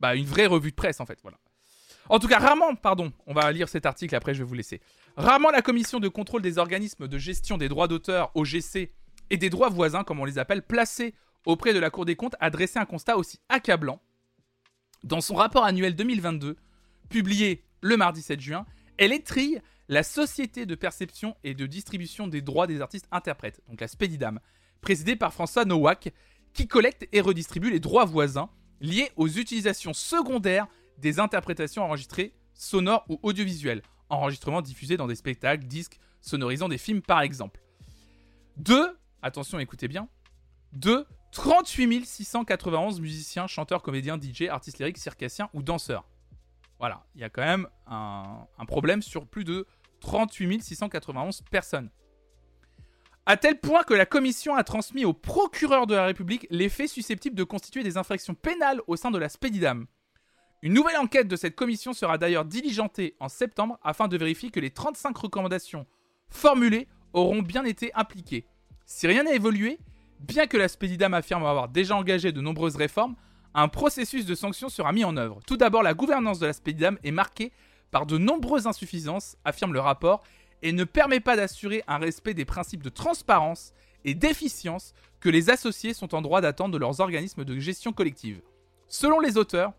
bah, 0.00 0.14
une 0.14 0.26
vraie 0.26 0.46
revue 0.46 0.70
de 0.70 0.76
presse 0.76 1.00
en 1.00 1.06
fait. 1.06 1.18
Voilà. 1.22 1.38
En 2.08 2.18
tout 2.18 2.28
cas, 2.28 2.38
rarement, 2.38 2.74
pardon, 2.74 3.12
on 3.26 3.34
va 3.34 3.50
lire 3.52 3.68
cet 3.68 3.84
article 3.84 4.14
après, 4.14 4.32
je 4.32 4.38
vais 4.38 4.48
vous 4.48 4.54
laisser. 4.54 4.80
Rarement 5.16 5.50
la 5.50 5.60
commission 5.60 6.00
de 6.00 6.08
contrôle 6.08 6.40
des 6.40 6.58
organismes 6.58 7.06
de 7.06 7.18
gestion 7.18 7.58
des 7.58 7.68
droits 7.68 7.88
d'auteur, 7.88 8.30
OGC, 8.34 8.90
et 9.30 9.36
des 9.36 9.50
droits 9.50 9.68
voisins, 9.68 10.04
comme 10.04 10.20
on 10.20 10.24
les 10.24 10.38
appelle, 10.38 10.62
placés 10.62 11.14
auprès 11.44 11.74
de 11.74 11.78
la 11.78 11.90
Cour 11.90 12.06
des 12.06 12.16
comptes, 12.16 12.36
a 12.40 12.48
dressé 12.50 12.78
un 12.78 12.86
constat 12.86 13.18
aussi 13.18 13.40
accablant. 13.50 14.00
Dans 15.04 15.20
son 15.20 15.34
rapport 15.34 15.64
annuel 15.64 15.94
2022, 15.94 16.56
publié 17.10 17.64
le 17.82 17.96
mardi 17.96 18.22
7 18.22 18.40
juin, 18.40 18.66
elle 18.98 19.12
étrille 19.12 19.60
la 19.88 20.02
Société 20.02 20.66
de 20.66 20.74
perception 20.74 21.36
et 21.44 21.54
de 21.54 21.66
distribution 21.66 22.28
des 22.28 22.42
droits 22.42 22.66
des 22.66 22.80
artistes 22.80 23.08
interprètes, 23.10 23.62
donc 23.68 23.80
la 23.80 23.88
Spedidam, 23.88 24.40
présidée 24.80 25.16
par 25.16 25.32
François 25.32 25.64
Nowak, 25.64 26.12
qui 26.52 26.66
collecte 26.66 27.08
et 27.12 27.20
redistribue 27.20 27.70
les 27.70 27.80
droits 27.80 28.04
voisins 28.04 28.50
liés 28.80 29.10
aux 29.16 29.28
utilisations 29.28 29.94
secondaires 29.94 30.66
des 30.98 31.20
interprétations 31.20 31.82
enregistrées, 31.82 32.34
sonores 32.54 33.04
ou 33.08 33.18
audiovisuelles, 33.22 33.82
enregistrements 34.08 34.62
diffusés 34.62 34.96
dans 34.96 35.06
des 35.06 35.14
spectacles, 35.14 35.66
disques, 35.66 35.98
sonorisant 36.20 36.68
des 36.68 36.78
films 36.78 37.02
par 37.02 37.22
exemple. 37.22 37.60
De, 38.56 38.96
attention 39.22 39.58
écoutez 39.58 39.88
bien, 39.88 40.08
de 40.72 41.06
38 41.32 42.04
691 42.04 43.00
musiciens, 43.00 43.46
chanteurs, 43.46 43.82
comédiens, 43.82 44.18
DJ, 44.18 44.42
artistes 44.48 44.78
lyriques, 44.78 44.98
circassiens 44.98 45.48
ou 45.54 45.62
danseurs. 45.62 46.04
Voilà, 46.78 47.04
il 47.14 47.20
y 47.20 47.24
a 47.24 47.28
quand 47.28 47.44
même 47.44 47.66
un, 47.86 48.46
problème 48.66 49.02
sur 49.02 49.26
plus 49.26 49.44
de 49.44 49.66
38 50.00 50.62
691 50.62 51.42
personnes. 51.50 51.90
À 53.26 53.36
tel 53.36 53.60
point 53.60 53.82
que 53.82 53.94
la 53.94 54.06
commission 54.06 54.54
a 54.54 54.64
transmis 54.64 55.04
au 55.04 55.12
procureur 55.12 55.86
de 55.86 55.94
la 55.94 56.06
République 56.06 56.46
les 56.50 56.68
faits 56.68 56.88
susceptibles 56.88 57.36
de 57.36 57.44
constituer 57.44 57.82
des 57.82 57.98
infractions 57.98 58.34
pénales 58.34 58.80
au 58.86 58.96
sein 58.96 59.10
de 59.10 59.18
la 59.18 59.28
Spedidam. 59.28 59.86
Une 60.62 60.72
nouvelle 60.72 60.96
enquête 60.96 61.28
de 61.28 61.36
cette 61.36 61.54
commission 61.54 61.92
sera 61.92 62.16
d'ailleurs 62.16 62.44
diligentée 62.44 63.16
en 63.20 63.28
septembre 63.28 63.78
afin 63.82 64.08
de 64.08 64.16
vérifier 64.16 64.50
que 64.50 64.60
les 64.60 64.70
35 64.70 65.16
recommandations 65.16 65.86
formulées 66.30 66.88
auront 67.12 67.42
bien 67.42 67.64
été 67.64 67.92
appliquées. 67.94 68.46
Si 68.86 69.06
rien 69.06 69.24
n'a 69.24 69.34
évolué, 69.34 69.78
bien 70.20 70.46
que 70.46 70.56
la 70.56 70.68
Spedidam 70.68 71.14
affirme 71.14 71.44
avoir 71.44 71.68
déjà 71.68 71.96
engagé 71.96 72.32
de 72.32 72.40
nombreuses 72.40 72.76
réformes, 72.76 73.14
un 73.60 73.66
processus 73.66 74.24
de 74.24 74.36
sanctions 74.36 74.68
sera 74.68 74.92
mis 74.92 75.02
en 75.02 75.16
œuvre. 75.16 75.40
Tout 75.44 75.56
d'abord, 75.56 75.82
la 75.82 75.92
gouvernance 75.92 76.38
de 76.38 76.46
la 76.46 76.52
Spedidam 76.52 76.96
est 77.02 77.10
marquée 77.10 77.50
par 77.90 78.06
de 78.06 78.16
nombreuses 78.16 78.68
insuffisances, 78.68 79.36
affirme 79.44 79.72
le 79.72 79.80
rapport, 79.80 80.22
et 80.62 80.70
ne 80.70 80.84
permet 80.84 81.18
pas 81.18 81.34
d'assurer 81.34 81.82
un 81.88 81.98
respect 81.98 82.34
des 82.34 82.44
principes 82.44 82.84
de 82.84 82.88
transparence 82.88 83.72
et 84.04 84.14
d'efficience 84.14 84.92
que 85.18 85.28
les 85.28 85.50
associés 85.50 85.92
sont 85.92 86.14
en 86.14 86.22
droit 86.22 86.40
d'attendre 86.40 86.72
de 86.72 86.78
leurs 86.78 87.00
organismes 87.00 87.44
de 87.44 87.58
gestion 87.58 87.92
collective. 87.92 88.42
Selon 88.86 89.18
les 89.18 89.36
auteurs, 89.36 89.72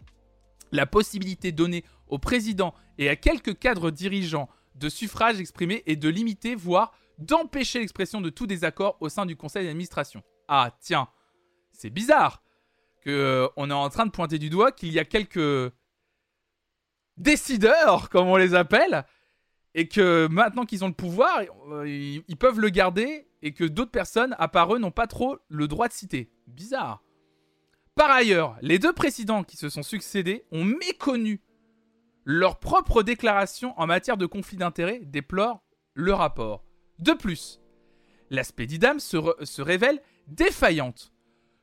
la 0.73 0.85
possibilité 0.85 1.53
donnée 1.53 1.85
au 2.09 2.17
président 2.17 2.73
et 2.97 3.07
à 3.07 3.15
quelques 3.15 3.57
cadres 3.57 3.91
dirigeants 3.91 4.49
de 4.75 4.89
suffrage 4.89 5.39
exprimé 5.39 5.83
est 5.85 5.95
de 5.95 6.09
limiter, 6.09 6.53
voire 6.53 6.91
d'empêcher 7.17 7.79
l'expression 7.79 8.19
de 8.19 8.29
tout 8.29 8.45
désaccord 8.45 8.97
au 8.99 9.07
sein 9.07 9.25
du 9.25 9.37
conseil 9.37 9.65
d'administration. 9.65 10.21
Ah, 10.49 10.75
tiens, 10.81 11.07
c'est 11.71 11.89
bizarre 11.89 12.41
que 12.99 13.09
euh, 13.09 13.47
on 13.55 13.69
est 13.69 13.73
en 13.73 13.89
train 13.89 14.05
de 14.05 14.11
pointer 14.11 14.39
du 14.39 14.49
doigt 14.49 14.71
qu'il 14.71 14.91
y 14.91 14.99
a 14.99 15.05
quelques 15.05 15.73
décideurs, 17.17 18.09
comme 18.09 18.27
on 18.27 18.37
les 18.37 18.55
appelle, 18.55 19.05
et 19.73 19.87
que 19.87 20.27
maintenant 20.27 20.65
qu'ils 20.65 20.83
ont 20.83 20.87
le 20.87 20.93
pouvoir, 20.93 21.41
euh, 21.71 21.87
ils, 21.87 22.37
peuvent 22.37 22.59
le 22.59 22.69
garder 22.69 23.27
et 23.41 23.53
que 23.53 23.63
d'autres 23.63 23.91
personnes, 23.91 24.35
à 24.39 24.47
part 24.47 24.73
eux, 24.73 24.79
n'ont 24.79 24.91
pas 24.91 25.07
trop 25.07 25.37
le 25.47 25.67
droit 25.67 25.87
de 25.87 25.93
citer. 25.93 26.31
Bizarre. 26.47 27.03
Par 27.95 28.09
ailleurs, 28.09 28.57
les 28.61 28.79
deux 28.79 28.93
présidents 28.93 29.43
qui 29.43 29.57
se 29.57 29.69
sont 29.69 29.83
succédés 29.83 30.45
ont 30.51 30.63
méconnu 30.63 31.41
leur 32.25 32.59
propre 32.59 33.03
déclaration 33.03 33.73
en 33.79 33.87
matière 33.87 34.17
de 34.17 34.25
conflit 34.25 34.57
d'intérêts, 34.57 34.99
déplore 35.03 35.63
le 35.93 36.13
rapport. 36.13 36.63
De 36.99 37.13
plus, 37.13 37.59
la 38.29 38.43
Spédidam 38.43 38.99
se, 38.99 39.17
se 39.43 39.61
révèle 39.61 40.01
défaillante 40.27 41.11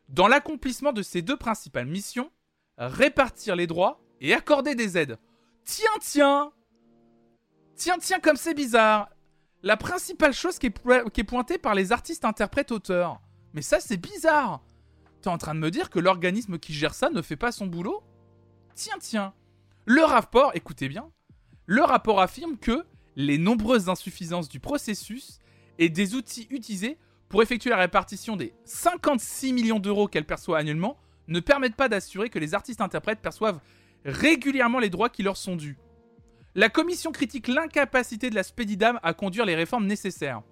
dans 0.09 0.29
l'accomplissement 0.29 0.93
de 0.93 1.03
ses 1.03 1.23
deux 1.23 1.37
principales 1.37 1.87
missions, 1.87 2.31
répartir 2.79 3.57
les 3.57 3.67
droits 3.67 4.01
et 4.21 4.35
accorder 4.35 4.75
des 4.75 4.97
aides. 4.99 5.19
Tiens, 5.65 5.87
tiens. 6.01 6.53
Tiens, 7.75 7.99
tiens, 7.99 8.21
comme 8.21 8.37
c'est 8.37 8.55
bizarre. 8.55 9.11
La 9.63 9.77
principale 9.77 10.33
chose 10.33 10.59
qui 10.59 10.67
est, 10.67 10.71
po- 10.71 11.11
qui 11.11 11.23
est 11.23 11.25
pointée 11.25 11.59
par 11.59 11.75
les 11.75 11.93
artistes, 11.93 12.25
interprètes, 12.25 12.71
auteurs. 12.73 13.21
Mais 13.53 13.63
ça, 13.63 13.81
c'est 13.81 13.97
bizarre. 13.97 14.63
T'es 15.23 15.29
en 15.29 15.39
train 15.39 15.55
de 15.55 15.61
me 15.61 15.71
dire 15.71 15.91
que 15.91 15.99
l'organisme 15.99 16.59
qui 16.59 16.73
gère 16.73 16.95
ça 16.95 17.11
ne 17.11 17.23
fait 17.23 17.37
pas 17.37 17.53
son 17.53 17.67
boulot? 17.67 18.03
Tiens, 18.75 18.97
tiens. 19.01 19.35
Le 19.87 20.05
rapport, 20.05 20.53
écoutez 20.55 20.89
bien, 20.89 21.11
le 21.67 21.83
rapport 21.83 22.21
affirme 22.21 22.59
que 22.59 22.85
les 23.17 23.39
nombreuses 23.39 23.89
insuffisances 23.89 24.49
du 24.49 24.61
processus 24.61 25.39
et 25.79 25.89
des 25.89 26.15
outils 26.15 26.47
utilisés 26.51 26.99
pour 27.29 27.43
effectuer 27.43 27.71
la 27.71 27.77
répartition 27.77 28.37
des 28.37 28.55
56 28.65 29.53
millions 29.53 29.79
d'euros 29.79 30.09
qu'elle 30.09 30.27
perçoit 30.27 30.59
annuellement 30.59 30.99
ne 31.29 31.41
permettent 31.41 31.77
pas 31.77 31.89
d'assurer 31.89 32.31
que 32.31 32.39
les 32.39 32.55
artistes-interprètes 32.55 33.21
perçoivent 33.21 33.61
régulièrement 34.05 34.79
les 34.79 34.91
droits 34.91 35.09
qui 35.09 35.23
leur 35.23 35.37
sont 35.37 35.57
dus. 35.57 35.77
La 36.55 36.69
commission 36.69 37.13
critique 37.13 37.49
l'incapacité 37.49 38.31
de 38.31 38.35
la 38.35 38.43
Spédidam 38.43 39.01
à 39.03 39.13
conduire 39.13 39.45
les 39.45 39.57
réformes 39.57 39.87
nécessaires. 39.87 40.43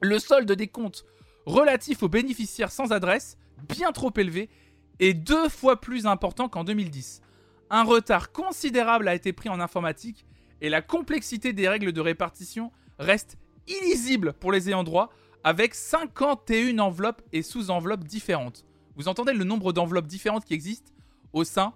Le 0.00 0.18
solde 0.18 0.50
des 0.50 0.66
comptes 0.66 1.04
relatifs 1.46 2.02
aux 2.02 2.08
bénéficiaires 2.08 2.72
sans 2.72 2.92
adresse, 2.92 3.38
bien 3.68 3.92
trop 3.92 4.12
élevé, 4.16 4.50
est 4.98 5.14
deux 5.14 5.48
fois 5.48 5.80
plus 5.80 6.06
important 6.06 6.48
qu'en 6.48 6.64
2010. 6.64 7.22
Un 7.70 7.84
retard 7.84 8.32
considérable 8.32 9.08
a 9.08 9.14
été 9.14 9.32
pris 9.32 9.48
en 9.48 9.60
informatique 9.60 10.26
et 10.60 10.68
la 10.68 10.82
complexité 10.82 11.52
des 11.52 11.68
règles 11.68 11.92
de 11.92 12.00
répartition 12.00 12.70
reste 12.98 13.38
illisible 13.66 14.34
pour 14.34 14.52
les 14.52 14.68
ayants 14.68 14.84
droit 14.84 15.10
avec 15.44 15.74
51 15.74 16.78
enveloppes 16.78 17.22
et 17.32 17.42
sous-enveloppes 17.42 18.04
différentes. 18.04 18.64
Vous 18.96 19.08
entendez 19.08 19.32
le 19.32 19.44
nombre 19.44 19.72
d'enveloppes 19.72 20.06
différentes 20.06 20.44
qui 20.44 20.54
existent 20.54 20.92
au 21.32 21.44
sein 21.44 21.72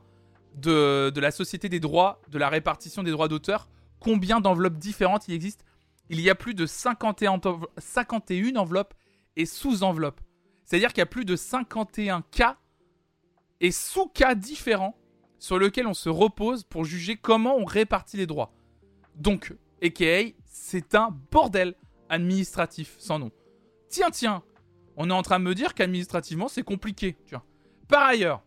de, 0.56 1.12
la 1.16 1.30
Société 1.30 1.68
des 1.68 1.80
droits, 1.80 2.20
de 2.28 2.38
la 2.38 2.48
répartition 2.48 3.02
des 3.02 3.10
droits 3.10 3.28
d'auteur? 3.28 3.68
Combien 4.00 4.40
d'enveloppes 4.40 4.78
différentes 4.78 5.28
il 5.28 5.34
existe? 5.34 5.64
Il 6.08 6.20
y 6.20 6.30
a 6.30 6.34
plus 6.34 6.54
de 6.54 6.66
51, 6.66 7.32
env- 7.32 7.66
51 7.78 8.56
enveloppes 8.56 8.94
et 9.36 9.46
sous-enveloppes. 9.46 10.20
C'est-à-dire 10.64 10.90
qu'il 10.90 10.98
y 10.98 11.02
a 11.02 11.06
plus 11.06 11.24
de 11.24 11.36
51 11.36 12.22
cas 12.30 12.56
et 13.60 13.70
sous-cas 13.70 14.34
différents 14.34 14.96
sur 15.38 15.58
lesquels 15.58 15.86
on 15.86 15.94
se 15.94 16.08
repose 16.08 16.64
pour 16.64 16.84
juger 16.84 17.16
comment 17.16 17.56
on 17.56 17.64
répartit 17.64 18.16
les 18.16 18.26
droits. 18.26 18.52
Donc, 19.16 19.54
AKA, 19.82 20.32
c'est 20.44 20.94
un 20.94 21.10
bordel 21.30 21.74
administratif 22.08 22.94
sans 22.98 23.18
nom. 23.18 23.30
Tiens, 23.96 24.10
tiens, 24.10 24.42
on 24.98 25.08
est 25.08 25.12
en 25.14 25.22
train 25.22 25.38
de 25.38 25.44
me 25.44 25.54
dire 25.54 25.72
qu'administrativement 25.72 26.48
c'est 26.48 26.62
compliqué. 26.62 27.16
Par 27.88 28.02
ailleurs, 28.02 28.44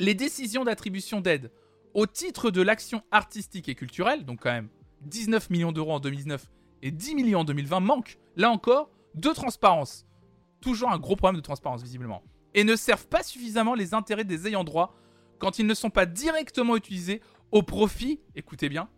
les 0.00 0.14
décisions 0.14 0.64
d'attribution 0.64 1.20
d'aide 1.20 1.52
au 1.94 2.06
titre 2.06 2.50
de 2.50 2.60
l'action 2.60 3.04
artistique 3.12 3.68
et 3.68 3.76
culturelle, 3.76 4.24
donc 4.24 4.40
quand 4.40 4.50
même 4.50 4.68
19 5.02 5.48
millions 5.50 5.70
d'euros 5.70 5.92
en 5.92 6.00
2019 6.00 6.50
et 6.82 6.90
10 6.90 7.14
millions 7.14 7.38
en 7.42 7.44
2020, 7.44 7.78
manquent, 7.78 8.18
là 8.34 8.50
encore, 8.50 8.90
de 9.14 9.28
transparence. 9.28 10.06
Toujours 10.60 10.90
un 10.90 10.98
gros 10.98 11.14
problème 11.14 11.36
de 11.36 11.44
transparence, 11.44 11.84
visiblement. 11.84 12.24
Et 12.54 12.64
ne 12.64 12.74
servent 12.74 13.06
pas 13.06 13.22
suffisamment 13.22 13.76
les 13.76 13.94
intérêts 13.94 14.24
des 14.24 14.48
ayants 14.48 14.64
droit 14.64 14.96
quand 15.38 15.60
ils 15.60 15.66
ne 15.68 15.74
sont 15.74 15.90
pas 15.90 16.04
directement 16.04 16.74
utilisés 16.74 17.20
au 17.52 17.62
profit, 17.62 18.20
écoutez 18.34 18.68
bien, 18.68 18.88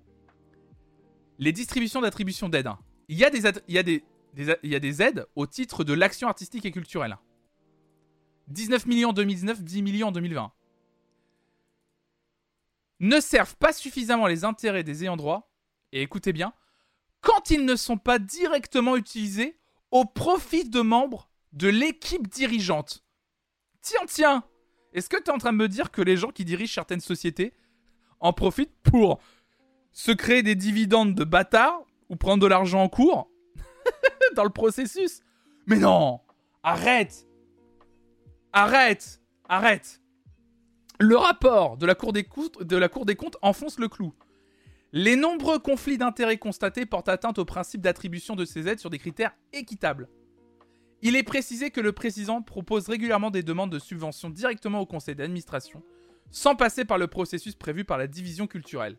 les 1.39 1.53
distributions 1.53 2.01
d'attribution 2.01 2.49
d'aide. 2.49 2.69
hein. 2.69 2.79
Il 3.09 3.19
y, 3.19 3.25
a 3.27 3.83
des, 3.83 4.05
il 4.37 4.71
y 4.71 4.75
a 4.75 4.81
des 4.81 5.03
aides 5.03 5.27
au 5.37 5.47
titre 5.47 5.85
de 5.85 5.93
l'action 5.93 6.29
artistique 6.29 6.67
et 6.67 6.73
culturelle. 6.73 7.17
19 8.49 8.87
millions 8.87 9.11
en 9.11 9.13
2019, 9.13 9.63
10 9.63 9.83
millions 9.83 10.09
en 10.09 10.13
2020. 10.13 10.53
Ne 13.01 13.21
servent 13.21 13.57
pas 13.57 13.73
suffisamment 13.73 14.27
les 14.27 14.45
intérêts 14.45 14.85
des 14.85 15.05
ayants 15.05 15.17
droit, 15.17 15.51
et 15.93 16.03
écoutez 16.03 16.33
bien, 16.33 16.53
quand 17.21 17.51
ils 17.51 17.65
ne 17.65 17.77
sont 17.77 17.97
pas 17.97 18.19
directement 18.19 18.97
utilisés 18.97 19.59
au 19.91 20.05
profit 20.05 20.69
de 20.69 20.81
membres 20.81 21.31
de 21.53 21.69
l'équipe 21.69 22.29
dirigeante. 22.29 23.05
Tiens, 23.81 24.07
tiens 24.07 24.45
Est-ce 24.93 25.09
que 25.09 25.17
tu 25.17 25.25
es 25.25 25.31
en 25.31 25.39
train 25.39 25.53
de 25.53 25.59
me 25.59 25.69
dire 25.69 25.91
que 25.91 26.03
les 26.03 26.17
gens 26.17 26.31
qui 26.31 26.45
dirigent 26.45 26.75
certaines 26.75 27.01
sociétés 27.01 27.55
en 28.21 28.33
profitent 28.33 28.77
pour 28.83 29.21
se 29.93 30.11
créer 30.11 30.43
des 30.43 30.55
dividendes 30.55 31.15
de 31.15 31.25
bâtards 31.25 31.85
ou 32.09 32.17
prendre 32.17 32.43
de 32.43 32.47
l'argent 32.47 32.83
en 32.83 32.89
cours 32.89 33.31
dans 34.35 34.45
le 34.45 34.51
processus 34.51 35.21
Mais 35.67 35.79
non 35.79 36.21
Arrête 36.63 37.27
Arrête 38.53 39.21
Arrête 39.49 40.01
Le 40.99 41.17
rapport 41.17 41.77
de 41.77 41.87
la, 41.87 41.95
Cour 41.95 42.13
des 42.13 42.25
comptes, 42.25 43.37
enfonce 43.43 43.79
le 43.79 43.89
clou. 43.89 44.15
Les 44.93 45.17
nombreux 45.17 45.59
conflits 45.59 45.99
d'intérêts 45.99 46.39
constatés 46.39 46.87
portent 46.87 47.09
atteinte 47.09 47.39
au 47.39 47.45
principe 47.45 47.81
d'attribution 47.81 48.37
de 48.37 48.45
ces 48.45 48.69
aides 48.69 48.79
sur 48.79 48.91
des 48.91 48.99
critères 48.99 49.35
équitables. 49.53 50.09
Il 51.03 51.17
est 51.17 51.25
précisé 51.25 51.71
que 51.71 51.81
le 51.81 51.93
président 51.93 52.41
propose 52.43 52.89
régulièrement 52.89 53.31
des 53.31 53.43
demandes 53.43 53.73
de 53.73 53.79
subventions 53.79 54.31
directement 54.31 54.81
au 54.81 54.87
conseil 54.87 55.15
d'administration, 55.17 55.83
sans 56.31 56.55
passer 56.55 56.85
par 56.85 56.97
le 56.97 57.09
processus 57.09 57.57
prévu 57.57 57.85
par 57.85 57.99
la 57.99 58.07
division 58.07 58.47
culturelle. 58.47 58.97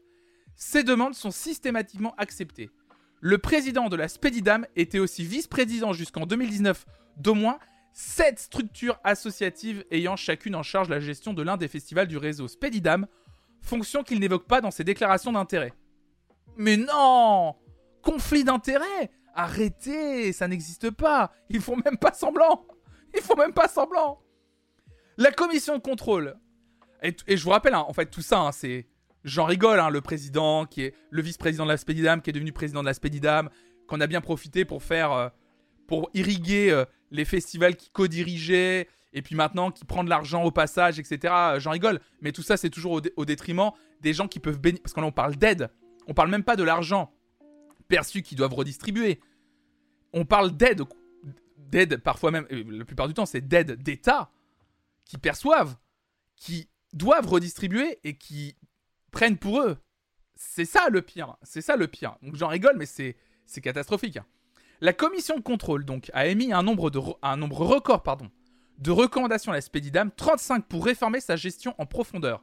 Ces 0.56 0.84
demandes 0.84 1.16
sont 1.16 1.32
systématiquement 1.32 2.14
acceptées. 2.18 2.70
Le 3.28 3.40
président 3.40 3.90
de 3.90 3.96
la 3.96 4.08
Spédidam 4.08 4.68
était 4.76 5.00
aussi 5.00 5.24
vice-président 5.24 5.94
jusqu'en 5.94 6.28
2019 6.28 6.86
d'au 7.18 7.34
moins 7.34 7.58
7 7.94 8.38
structures 8.38 9.00
associatives 9.04 9.84
ayant 9.90 10.16
chacune 10.16 10.54
en 10.54 10.62
charge 10.62 10.90
la 10.90 11.00
gestion 11.00 11.34
de 11.34 11.42
l'un 11.42 11.58
des 11.58 11.68
festivals 11.68 12.08
du 12.08 12.18
réseau 12.18 12.48
Spédidam, 12.48 13.08
fonction 13.64 14.04
qu'il 14.04 14.20
n'évoque 14.20 14.46
pas 14.46 14.62
dans 14.62 14.70
ses 14.70 14.84
déclarations 14.84 15.32
d'intérêt. 15.32 15.74
Mais 16.56 16.78
non! 16.78 17.56
Conflit 18.04 18.44
d'intérêt 18.44 19.10
Arrêtez! 19.34 20.32
Ça 20.32 20.48
n'existe 20.48 20.92
pas! 20.92 21.34
Ils 21.50 21.62
font 21.62 21.78
même 21.84 21.98
pas 21.98 22.14
semblant! 22.14 22.68
Ils 23.16 23.24
font 23.24 23.38
même 23.38 23.54
pas 23.54 23.68
semblant! 23.68 24.22
La 25.18 25.32
commission 25.32 25.76
de 25.76 25.82
contrôle 25.82 26.38
et 27.02 27.38
je 27.38 27.44
vous 27.44 27.50
rappelle, 27.50 27.74
hein, 27.74 27.86
en 27.88 27.94
fait, 27.94 28.06
tout 28.06 28.22
ça, 28.22 28.40
hein, 28.40 28.52
c'est... 28.52 28.88
J'en 29.26 29.44
rigole, 29.46 29.80
hein, 29.82 29.90
le 29.90 30.00
président, 30.00 30.66
qui 30.66 30.84
est 30.84 30.94
le 31.10 31.22
vice-président 31.22 31.66
de 31.66 31.70
la 31.72 31.78
Spédidam, 31.78 32.22
qui 32.22 32.30
est 32.30 32.34
devenu 32.34 32.54
président 32.54 32.80
de 32.82 32.86
la 32.86 32.94
Spédidam, 32.94 33.50
qu'on 33.88 34.00
a 34.00 34.08
bien 34.08 34.22
profité 34.22 34.64
pour 34.64 34.82
faire... 34.84 35.12
euh, 35.12 35.30
pour 35.88 36.10
irriguer 36.16 36.72
euh, 36.72 36.84
les 37.12 37.26
festivals 37.26 37.76
qui 37.76 37.92
co-dirigeaient, 37.92 38.88
et 39.14 39.22
puis 39.22 39.36
maintenant 39.36 39.70
qui 39.70 39.86
prend 39.86 40.04
de 40.04 40.10
l'argent 40.10 40.44
au 40.44 40.50
passage, 40.50 40.98
etc. 40.98 41.20
Euh, 41.32 41.60
J'en 41.60 41.70
rigole, 41.70 42.00
mais 42.22 42.32
tout 42.32 42.42
ça, 42.42 42.58
c'est 42.58 42.72
toujours 42.72 42.94
au, 42.94 43.02
dé- 43.02 43.14
au 43.18 43.24
détriment 43.26 43.70
des 44.02 44.12
gens 44.12 44.28
qui 44.28 44.40
peuvent 44.40 44.60
bénéficier... 44.60 44.82
Parce 44.82 44.98
là, 44.98 45.04
on 45.04 45.12
parle 45.12 45.36
d'aide. 45.36 45.70
On 46.08 46.16
parle 46.16 46.32
même 46.32 46.44
pas 46.44 46.56
de 46.56 46.64
l'argent 46.64 47.14
perçu 47.88 48.24
qu'ils 48.24 48.36
doivent 48.36 48.56
redistribuer. 48.56 49.20
On 50.12 50.26
parle 50.26 50.58
d'aide, 50.58 50.82
d'aide 51.58 51.98
parfois 51.98 52.32
même, 52.32 52.48
la 52.50 52.84
plupart 52.84 53.08
du 53.08 53.14
temps, 53.14 53.28
c'est 53.28 53.48
d'aide 53.48 53.74
d'État 53.84 54.32
qui 55.04 55.20
perçoivent, 55.20 55.76
qui 56.36 56.68
doivent 56.94 57.28
redistribuer 57.28 58.00
et 58.04 58.18
qui 58.18 58.56
prennent 59.16 59.38
pour 59.38 59.62
eux. 59.62 59.78
C'est 60.36 60.66
ça 60.66 60.90
le 60.90 61.02
pire. 61.02 61.38
C'est 61.42 61.62
ça 61.62 61.78
le 61.78 61.88
pire. 61.88 62.18
Donc 62.22 62.36
j'en 62.36 62.50
rigole, 62.50 62.76
mais 62.78 62.86
c'est 62.86 63.16
c'est 63.48 63.62
catastrophique. 63.62 64.20
La 64.82 64.92
commission 64.92 65.38
de 65.38 65.42
contrôle 65.42 65.86
donc 65.86 66.12
a 66.14 66.28
émis 66.28 66.52
un 66.52 66.62
nombre 66.62 66.90
de 66.90 67.00
un 67.22 67.38
nombre 67.38 67.66
record 67.66 68.04
pardon 68.04 68.30
de 68.78 68.92
recommandations 68.92 69.54
à 69.54 69.56
la 69.56 69.62
Spédidam, 69.62 70.12
35 70.12 70.66
pour 70.66 70.84
réformer 70.84 71.22
sa 71.22 71.38
gestion 71.38 71.74
en 71.78 71.86
profondeur. 71.86 72.42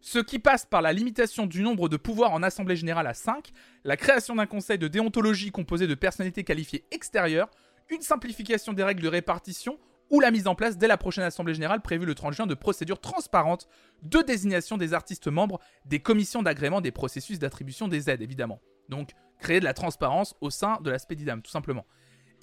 Ce 0.00 0.18
qui 0.18 0.40
passe 0.40 0.66
par 0.66 0.82
la 0.82 0.92
limitation 0.92 1.46
du 1.46 1.62
nombre 1.62 1.88
de 1.88 1.96
pouvoirs 1.96 2.32
en 2.32 2.42
assemblée 2.42 2.74
générale 2.74 3.06
à 3.06 3.14
5, 3.14 3.52
la 3.84 3.96
création 3.96 4.34
d'un 4.34 4.46
conseil 4.46 4.78
de 4.78 4.88
déontologie 4.88 5.52
composé 5.52 5.86
de 5.86 5.94
personnalités 5.94 6.42
qualifiées 6.42 6.84
extérieures, 6.90 7.50
une 7.88 8.00
simplification 8.00 8.72
des 8.72 8.82
règles 8.82 9.02
de 9.02 9.08
répartition 9.08 9.78
ou 10.10 10.20
la 10.20 10.30
mise 10.30 10.46
en 10.46 10.54
place 10.54 10.76
dès 10.76 10.88
la 10.88 10.96
prochaine 10.96 11.24
assemblée 11.24 11.54
générale 11.54 11.80
prévue 11.80 12.04
le 12.04 12.14
30 12.14 12.34
juin 12.34 12.46
de 12.46 12.54
procédures 12.54 13.00
transparentes 13.00 13.68
de 14.02 14.20
désignation 14.20 14.76
des 14.76 14.92
artistes 14.92 15.28
membres 15.28 15.60
des 15.86 16.00
commissions 16.00 16.42
d'agrément 16.42 16.80
des 16.80 16.90
processus 16.90 17.38
d'attribution 17.38 17.88
des 17.88 18.10
aides 18.10 18.22
évidemment. 18.22 18.60
Donc 18.88 19.10
créer 19.38 19.60
de 19.60 19.64
la 19.64 19.74
transparence 19.74 20.34
au 20.40 20.50
sein 20.50 20.78
de 20.82 20.90
la 20.90 20.98
Spedidam, 20.98 21.42
tout 21.42 21.50
simplement. 21.50 21.86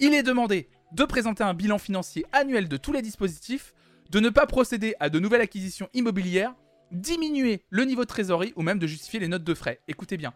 Il 0.00 0.14
est 0.14 0.22
demandé 0.22 0.68
de 0.92 1.04
présenter 1.04 1.44
un 1.44 1.54
bilan 1.54 1.78
financier 1.78 2.24
annuel 2.32 2.68
de 2.68 2.76
tous 2.76 2.92
les 2.92 3.02
dispositifs, 3.02 3.74
de 4.10 4.20
ne 4.20 4.30
pas 4.30 4.46
procéder 4.46 4.94
à 5.00 5.10
de 5.10 5.18
nouvelles 5.18 5.40
acquisitions 5.40 5.88
immobilières, 5.92 6.54
diminuer 6.90 7.64
le 7.70 7.84
niveau 7.84 8.02
de 8.02 8.08
trésorerie 8.08 8.52
ou 8.56 8.62
même 8.62 8.78
de 8.78 8.86
justifier 8.86 9.20
les 9.20 9.28
notes 9.28 9.44
de 9.44 9.54
frais. 9.54 9.80
Écoutez 9.88 10.16
bien, 10.16 10.32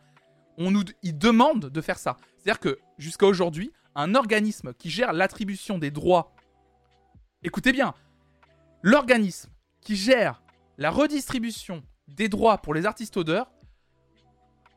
on 0.59 0.71
nous, 0.71 0.85
il 1.03 1.17
demande 1.17 1.71
de 1.71 1.81
faire 1.81 1.99
ça. 1.99 2.17
C'est-à-dire 2.37 2.61
que 2.61 2.79
jusqu'à 2.99 3.27
aujourd'hui, 3.27 3.73
un 3.95 4.15
organisme 4.15 4.75
qui 4.75 4.91
gère 4.91 5.13
l'attribution 5.13 5.79
des 5.79 5.91
droits, 5.91 6.35
écoutez 7.43 7.73
bien, 7.73 7.95
l'organisme 8.83 9.51
qui 9.81 9.97
gère 9.97 10.43
la 10.79 10.91
redistribution 10.91 11.83
des 12.09 12.29
droits 12.29 12.59
pour 12.59 12.75
les 12.75 12.87
artistes 12.87 13.17
auteurs, 13.17 13.51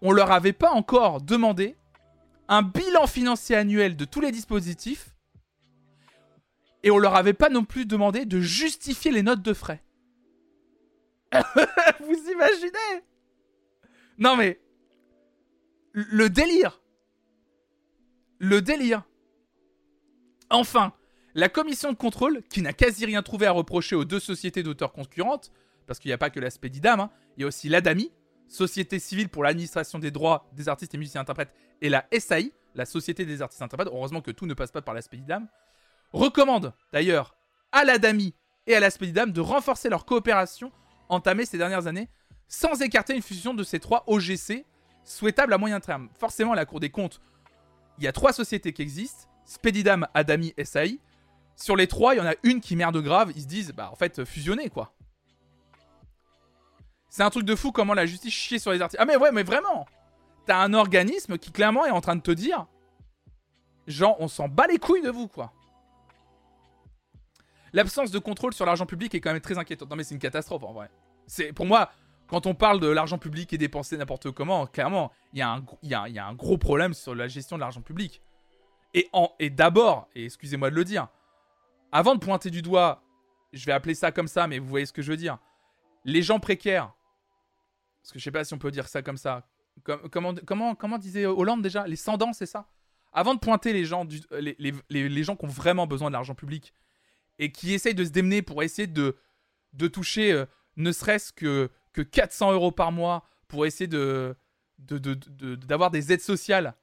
on 0.01 0.11
leur 0.11 0.31
avait 0.31 0.53
pas 0.53 0.71
encore 0.71 1.21
demandé 1.21 1.75
un 2.47 2.61
bilan 2.61 3.07
financier 3.07 3.55
annuel 3.55 3.95
de 3.95 4.05
tous 4.05 4.21
les 4.21 4.31
dispositifs 4.31 5.15
et 6.83 6.91
on 6.91 6.99
leur 6.99 7.15
avait 7.15 7.33
pas 7.33 7.49
non 7.49 7.65
plus 7.65 7.85
demandé 7.85 8.25
de 8.25 8.39
justifier 8.39 9.11
les 9.11 9.23
notes 9.23 9.41
de 9.41 9.53
frais. 9.53 9.83
Vous 11.33 12.31
imaginez? 12.31 13.03
Non 14.19 14.35
mais 14.35 14.59
le 15.91 16.29
délire. 16.29 16.81
Le 18.37 18.61
délire. 18.61 19.03
Enfin, 20.49 20.93
la 21.35 21.49
commission 21.49 21.91
de 21.91 21.97
contrôle, 21.97 22.41
qui 22.49 22.61
n'a 22.61 22.73
quasi 22.73 23.05
rien 23.05 23.21
trouvé 23.21 23.45
à 23.45 23.51
reprocher 23.51 23.95
aux 23.95 24.05
deux 24.05 24.21
sociétés 24.21 24.63
d'auteurs 24.63 24.93
concurrentes, 24.93 25.51
parce 25.85 25.99
qu'il 25.99 26.09
n'y 26.09 26.13
a 26.13 26.17
pas 26.17 26.29
que 26.29 26.39
la 26.39 26.49
Spedidam, 26.49 27.01
hein, 27.01 27.11
il 27.37 27.41
y 27.41 27.43
a 27.43 27.47
aussi 27.47 27.69
l'ADAMI, 27.69 28.11
Société 28.47 28.99
civile 28.99 29.27
pour 29.27 29.43
l'administration 29.43 29.97
des 29.97 30.11
droits 30.11 30.47
des 30.53 30.69
artistes 30.69 30.93
et 30.93 30.97
musiciens 30.97 31.21
interprètes, 31.21 31.53
et 31.81 31.89
la 31.89 32.05
SAI, 32.17 32.53
la 32.73 32.85
Société 32.85 33.25
des 33.25 33.41
artistes 33.41 33.61
interprètes, 33.61 33.89
heureusement 33.91 34.21
que 34.21 34.31
tout 34.31 34.45
ne 34.45 34.53
passe 34.53 34.71
pas 34.71 34.81
par 34.81 34.93
la 34.93 35.01
Spedidam, 35.01 35.47
recommande 36.13 36.73
d'ailleurs 36.93 37.35
à 37.71 37.83
l'ADAMI 37.83 38.33
et 38.67 38.75
à 38.75 38.79
la 38.79 38.89
Spedidam 38.89 39.31
de 39.31 39.41
renforcer 39.41 39.89
leur 39.89 40.05
coopération 40.05 40.71
entamée 41.09 41.45
ces 41.45 41.57
dernières 41.57 41.87
années, 41.87 42.07
sans 42.47 42.81
écarter 42.81 43.15
une 43.15 43.21
fusion 43.21 43.53
de 43.53 43.63
ces 43.63 43.79
trois 43.79 44.03
OGC, 44.07 44.65
souhaitable 45.03 45.53
à 45.53 45.57
moyen 45.57 45.79
terme. 45.79 46.09
Forcément, 46.17 46.53
à 46.53 46.55
la 46.55 46.65
Cour 46.65 46.79
des 46.79 46.89
comptes, 46.89 47.19
il 47.97 48.03
y 48.03 48.07
a 48.07 48.11
trois 48.11 48.31
sociétés 48.31 48.73
qui 48.73 48.83
existent, 48.83 49.27
Spedidam, 49.45 50.07
Adami, 50.13 50.53
SAI. 50.63 50.99
Sur 51.55 51.75
les 51.75 51.87
trois, 51.87 52.15
il 52.15 52.17
y 52.17 52.21
en 52.21 52.27
a 52.27 52.35
une 52.43 52.59
qui 52.59 52.75
merde 52.75 53.01
grave, 53.01 53.31
ils 53.35 53.41
se 53.41 53.47
disent, 53.47 53.71
bah 53.71 53.89
en 53.91 53.95
fait, 53.95 54.25
fusionner 54.25 54.69
quoi. 54.69 54.93
C'est 57.09 57.23
un 57.23 57.29
truc 57.29 57.45
de 57.45 57.55
fou 57.55 57.71
comment 57.71 57.93
la 57.93 58.05
justice 58.05 58.33
chie 58.33 58.59
sur 58.59 58.71
les 58.71 58.81
artistes. 58.81 58.99
Ah 59.01 59.05
mais 59.05 59.15
ouais, 59.15 59.31
mais 59.31 59.43
vraiment 59.43 59.85
T'as 60.45 60.57
un 60.57 60.73
organisme 60.73 61.37
qui 61.37 61.51
clairement 61.51 61.85
est 61.85 61.91
en 61.91 62.01
train 62.01 62.15
de 62.15 62.21
te 62.21 62.31
dire, 62.31 62.67
genre, 63.87 64.15
on 64.19 64.27
s'en 64.27 64.47
bat 64.47 64.67
les 64.67 64.77
couilles 64.77 65.01
de 65.01 65.09
vous 65.09 65.27
quoi. 65.27 65.53
L'absence 67.73 68.11
de 68.11 68.19
contrôle 68.19 68.53
sur 68.53 68.65
l'argent 68.65 68.85
public 68.85 69.15
est 69.15 69.21
quand 69.21 69.33
même 69.33 69.41
très 69.41 69.57
inquiétante. 69.57 69.89
Non 69.89 69.95
mais 69.95 70.03
c'est 70.03 70.13
une 70.13 70.21
catastrophe 70.21 70.63
en 70.63 70.73
vrai. 70.73 70.89
C'est 71.25 71.51
pour 71.51 71.65
moi, 71.65 71.89
quand 72.27 72.45
on 72.45 72.55
parle 72.55 72.79
de 72.79 72.87
l'argent 72.87 73.17
public 73.17 73.53
et 73.53 73.57
dépensé 73.57 73.97
n'importe 73.97 74.31
comment, 74.31 74.65
clairement, 74.67 75.11
il 75.33 75.39
y, 75.39 75.41
a 75.41 76.25
un, 76.25 76.33
gros 76.33 76.57
problème 76.57 76.93
sur 76.93 77.15
la 77.15 77.27
gestion 77.27 77.57
de 77.57 77.61
l'argent 77.61 77.81
public. 77.81 78.21
Et 78.93 79.49
d'abord, 79.49 80.07
et 80.15 80.25
excusez-moi 80.25 80.69
de 80.69 80.75
le 80.75 80.83
dire, 80.83 81.07
avant 81.95 82.13
de 82.15 82.19
pointer 82.19 82.49
du 82.49 82.61
doigt, 82.61 83.01
je 83.53 83.65
vais 83.65 83.71
appeler 83.71 83.95
ça 83.95 84.11
comme 84.11 84.27
ça, 84.27 84.47
mais 84.47 84.59
vous 84.59 84.67
voyez 84.67 84.85
ce 84.85 84.91
que 84.93 85.01
je 85.01 85.09
veux 85.11 85.17
dire, 85.17 85.37
les 86.03 86.21
gens 86.21 86.39
précaires, 86.39 86.93
parce 88.01 88.11
que 88.11 88.19
je 88.19 88.23
sais 88.23 88.31
pas 88.31 88.43
si 88.43 88.53
on 88.53 88.57
peut 88.57 88.69
dire 88.71 88.87
ça 88.87 89.01
comme 89.01 89.17
ça, 89.17 89.47
Com- 89.83 90.07
comment, 90.09 90.73
comment, 90.75 90.97
disait 90.97 91.25
Hollande 91.25 91.61
déjà? 91.61 91.85
Les 91.85 91.95
sans-dents, 91.97 92.31
c'est 92.33 92.45
ça? 92.45 92.69
Avant 93.11 93.33
de 93.33 93.39
pointer 93.39 93.73
les 93.73 93.83
gens, 93.85 94.05
les, 94.31 94.55
les- 94.57 95.09
les- 95.09 95.23
gens 95.23 95.35
qui 95.35 95.43
ont 95.45 95.49
vraiment 95.49 95.85
besoin 95.85 96.09
de 96.09 96.13
l'argent 96.13 96.33
public 96.35 96.73
et 97.39 97.51
qui 97.51 97.73
essayent 97.73 97.95
de 97.95 98.05
se 98.05 98.09
démener 98.11 98.41
pour 98.41 98.63
essayer 98.63 98.87
de, 98.87 99.17
de 99.73 99.87
toucher 99.89 100.31
euh, 100.31 100.45
ne 100.77 100.91
serait-ce 100.93 101.33
que, 101.33 101.69
que 101.93 102.01
400 102.01 102.53
euros 102.53 102.71
par 102.71 102.91
mois 102.93 103.25
pour 103.49 103.65
essayer 103.65 103.87
de 103.87 104.35
de- 104.79 104.97
de- 104.97 105.13
de- 105.13 105.55
d'avoir 105.55 105.91
des 105.91 106.11
aides 106.13 106.21
sociales. 106.21 106.73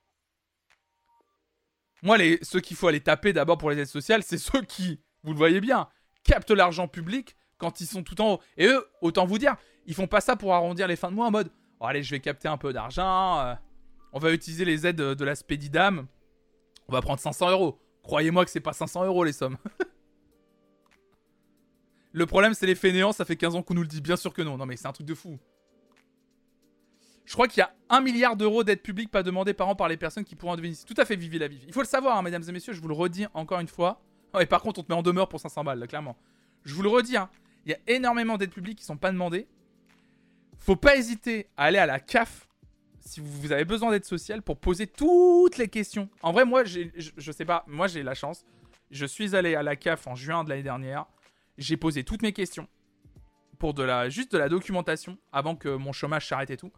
Moi, 2.02 2.18
ceux 2.42 2.60
qu'il 2.60 2.76
faut 2.76 2.88
aller 2.88 3.00
taper 3.00 3.32
d'abord 3.32 3.58
pour 3.58 3.70
les 3.70 3.78
aides 3.78 3.86
sociales, 3.86 4.22
c'est 4.22 4.38
ceux 4.38 4.62
qui, 4.62 5.00
vous 5.22 5.32
le 5.32 5.38
voyez 5.38 5.60
bien, 5.60 5.88
captent 6.24 6.50
l'argent 6.50 6.88
public 6.88 7.36
quand 7.58 7.80
ils 7.80 7.86
sont 7.86 8.02
tout 8.02 8.20
en 8.20 8.34
haut. 8.34 8.40
Et 8.56 8.66
eux, 8.66 8.86
autant 9.00 9.24
vous 9.24 9.38
dire, 9.38 9.56
ils 9.86 9.94
font 9.94 10.08
pas 10.08 10.20
ça 10.20 10.36
pour 10.36 10.52
arrondir 10.52 10.88
les 10.88 10.96
fins 10.96 11.10
de 11.10 11.16
mois 11.16 11.26
en 11.26 11.30
mode 11.30 11.50
oh, 11.82 11.86
allez, 11.86 12.02
je 12.02 12.10
vais 12.10 12.20
capter 12.20 12.48
un 12.48 12.56
peu 12.56 12.72
d'argent, 12.72 13.40
euh, 13.40 13.54
on 14.12 14.18
va 14.18 14.32
utiliser 14.32 14.64
les 14.64 14.86
aides 14.86 14.96
de 14.96 15.24
la 15.24 15.34
Spedidam, 15.34 16.06
on 16.88 16.92
va 16.92 17.02
prendre 17.02 17.20
500 17.20 17.50
euros. 17.50 17.78
Croyez-moi 18.02 18.44
que 18.44 18.50
c'est 18.50 18.60
pas 18.60 18.72
500 18.72 19.04
euros 19.04 19.24
les 19.24 19.32
sommes. 19.32 19.56
le 22.12 22.26
problème, 22.26 22.54
c'est 22.54 22.66
les 22.66 22.74
fainéants, 22.74 23.12
ça 23.12 23.24
fait 23.24 23.36
15 23.36 23.56
ans 23.56 23.62
qu'on 23.62 23.74
nous 23.74 23.82
le 23.82 23.88
dit, 23.88 24.00
bien 24.00 24.16
sûr 24.16 24.32
que 24.32 24.42
non. 24.42 24.56
Non, 24.56 24.66
mais 24.66 24.76
c'est 24.76 24.86
un 24.86 24.92
truc 24.92 25.06
de 25.06 25.14
fou. 25.14 25.38
Je 27.32 27.34
crois 27.34 27.48
qu'il 27.48 27.60
y 27.60 27.62
a 27.62 27.72
1 27.88 28.02
milliard 28.02 28.36
d'euros 28.36 28.62
d'aide 28.62 28.82
publique 28.82 29.10
pas 29.10 29.22
demandée 29.22 29.54
par 29.54 29.66
an 29.66 29.74
par 29.74 29.88
les 29.88 29.96
personnes 29.96 30.22
qui 30.22 30.36
pourraient 30.36 30.52
en 30.52 30.56
bénéficier. 30.56 30.86
Tout 30.86 31.00
à 31.00 31.06
fait, 31.06 31.16
Vivi 31.16 31.38
la 31.38 31.48
Vivi. 31.48 31.64
Il 31.66 31.72
faut 31.72 31.80
le 31.80 31.86
savoir, 31.86 32.18
hein, 32.18 32.20
mesdames 32.20 32.42
et 32.46 32.52
messieurs, 32.52 32.74
je 32.74 32.80
vous 32.82 32.88
le 32.88 32.94
redis 32.94 33.24
encore 33.32 33.58
une 33.60 33.68
fois. 33.68 34.02
Ouais, 34.34 34.44
par 34.44 34.60
contre, 34.60 34.80
on 34.80 34.82
te 34.82 34.92
met 34.92 34.98
en 34.98 35.02
demeure 35.02 35.30
pour 35.30 35.40
500 35.40 35.64
balles, 35.64 35.78
là, 35.78 35.86
clairement. 35.86 36.14
Je 36.66 36.74
vous 36.74 36.82
le 36.82 36.90
redis, 36.90 37.16
hein, 37.16 37.30
il 37.64 37.70
y 37.70 37.74
a 37.74 37.78
énormément 37.86 38.36
d'aides 38.36 38.52
publiques 38.52 38.80
qui 38.80 38.84
sont 38.84 38.98
pas 38.98 39.10
demandées. 39.10 39.48
Faut 40.58 40.76
pas 40.76 40.94
hésiter 40.94 41.48
à 41.56 41.64
aller 41.64 41.78
à 41.78 41.86
la 41.86 42.00
CAF 42.00 42.50
si 43.00 43.20
vous 43.20 43.50
avez 43.50 43.64
besoin 43.64 43.92
d'aide 43.92 44.04
sociale 44.04 44.42
pour 44.42 44.58
poser 44.58 44.86
toutes 44.86 45.56
les 45.56 45.68
questions. 45.68 46.10
En 46.20 46.32
vrai, 46.32 46.44
moi, 46.44 46.64
je, 46.64 46.80
je 47.16 47.32
sais 47.32 47.46
pas, 47.46 47.64
moi 47.66 47.86
j'ai 47.86 48.02
la 48.02 48.12
chance. 48.12 48.44
Je 48.90 49.06
suis 49.06 49.34
allé 49.34 49.54
à 49.54 49.62
la 49.62 49.76
CAF 49.76 50.06
en 50.06 50.14
juin 50.14 50.44
de 50.44 50.50
l'année 50.50 50.62
dernière. 50.62 51.06
J'ai 51.56 51.78
posé 51.78 52.04
toutes 52.04 52.20
mes 52.20 52.34
questions 52.34 52.68
pour 53.58 53.72
de 53.72 53.84
la, 53.84 54.10
juste 54.10 54.32
de 54.32 54.38
la 54.38 54.50
documentation 54.50 55.16
avant 55.32 55.56
que 55.56 55.70
mon 55.70 55.92
chômage 55.92 56.28
s'arrête 56.28 56.50
et 56.50 56.58
tout. 56.58 56.70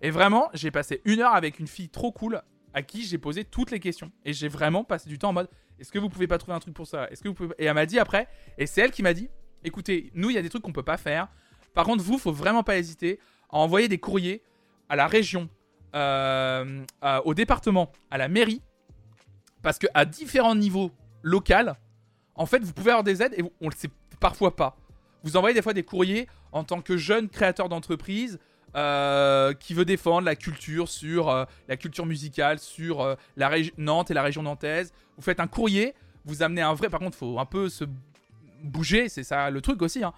Et 0.00 0.10
vraiment, 0.10 0.48
j'ai 0.54 0.70
passé 0.70 1.00
une 1.04 1.20
heure 1.20 1.34
avec 1.34 1.58
une 1.58 1.66
fille 1.66 1.88
trop 1.88 2.12
cool 2.12 2.40
à 2.72 2.82
qui 2.82 3.04
j'ai 3.04 3.18
posé 3.18 3.44
toutes 3.44 3.70
les 3.70 3.80
questions. 3.80 4.10
Et 4.24 4.32
j'ai 4.32 4.48
vraiment 4.48 4.84
passé 4.84 5.08
du 5.08 5.18
temps 5.18 5.30
en 5.30 5.34
mode 5.34 5.48
est-ce 5.78 5.92
que 5.92 5.98
vous 5.98 6.10
pouvez 6.10 6.26
pas 6.26 6.38
trouver 6.38 6.54
un 6.54 6.60
truc 6.60 6.74
pour 6.74 6.86
ça? 6.86 7.08
Est-ce 7.10 7.22
que 7.22 7.28
vous 7.28 7.34
pouvez... 7.34 7.54
Et 7.58 7.64
elle 7.64 7.74
m'a 7.74 7.86
dit 7.86 7.98
après, 7.98 8.28
et 8.58 8.66
c'est 8.66 8.82
elle 8.82 8.90
qui 8.90 9.02
m'a 9.02 9.14
dit 9.14 9.30
écoutez, 9.64 10.10
nous, 10.14 10.30
il 10.30 10.34
y 10.34 10.38
a 10.38 10.42
des 10.42 10.48
trucs 10.48 10.62
qu'on 10.62 10.72
peut 10.72 10.82
pas 10.82 10.96
faire. 10.96 11.28
Par 11.74 11.84
contre, 11.84 12.02
vous, 12.02 12.18
faut 12.18 12.32
vraiment 12.32 12.62
pas 12.62 12.76
hésiter 12.78 13.18
à 13.50 13.58
envoyer 13.58 13.88
des 13.88 13.98
courriers 13.98 14.42
à 14.88 14.96
la 14.96 15.06
région, 15.06 15.48
euh, 15.94 16.84
au 17.24 17.34
département, 17.34 17.92
à 18.10 18.18
la 18.18 18.28
mairie, 18.28 18.62
parce 19.62 19.78
que 19.78 19.86
à 19.94 20.04
différents 20.04 20.54
niveaux 20.54 20.90
locaux, 21.22 21.54
en 22.34 22.46
fait, 22.46 22.62
vous 22.62 22.72
pouvez 22.72 22.90
avoir 22.90 23.04
des 23.04 23.22
aides 23.22 23.34
et 23.36 23.42
on 23.60 23.68
le 23.68 23.74
sait 23.76 23.90
parfois 24.18 24.56
pas. 24.56 24.76
Vous 25.22 25.36
envoyez 25.36 25.54
des 25.54 25.62
fois 25.62 25.74
des 25.74 25.82
courriers 25.82 26.26
en 26.52 26.64
tant 26.64 26.80
que 26.80 26.96
jeune 26.96 27.28
créateur 27.28 27.68
d'entreprise 27.68 28.38
euh, 28.76 29.52
qui 29.54 29.74
veut 29.74 29.84
défendre 29.84 30.22
la 30.26 30.36
culture 30.36 30.88
sur 30.88 31.28
euh, 31.28 31.44
la 31.68 31.76
culture 31.76 32.06
musicale, 32.06 32.58
sur 32.58 33.00
euh, 33.00 33.14
la 33.36 33.48
région 33.48 33.74
Nantes 33.78 34.10
et 34.10 34.14
la 34.14 34.22
région 34.22 34.42
nantaise. 34.42 34.92
Vous 35.16 35.22
faites 35.22 35.40
un 35.40 35.46
courrier, 35.46 35.94
vous 36.24 36.42
amenez 36.42 36.62
un 36.62 36.74
vrai. 36.74 36.88
Par 36.88 37.00
contre, 37.00 37.16
faut 37.16 37.38
un 37.38 37.46
peu 37.46 37.68
se 37.68 37.84
bouger, 38.62 39.08
c'est 39.08 39.24
ça 39.24 39.50
le 39.50 39.60
truc 39.60 39.82
aussi. 39.82 40.04
hein. 40.04 40.12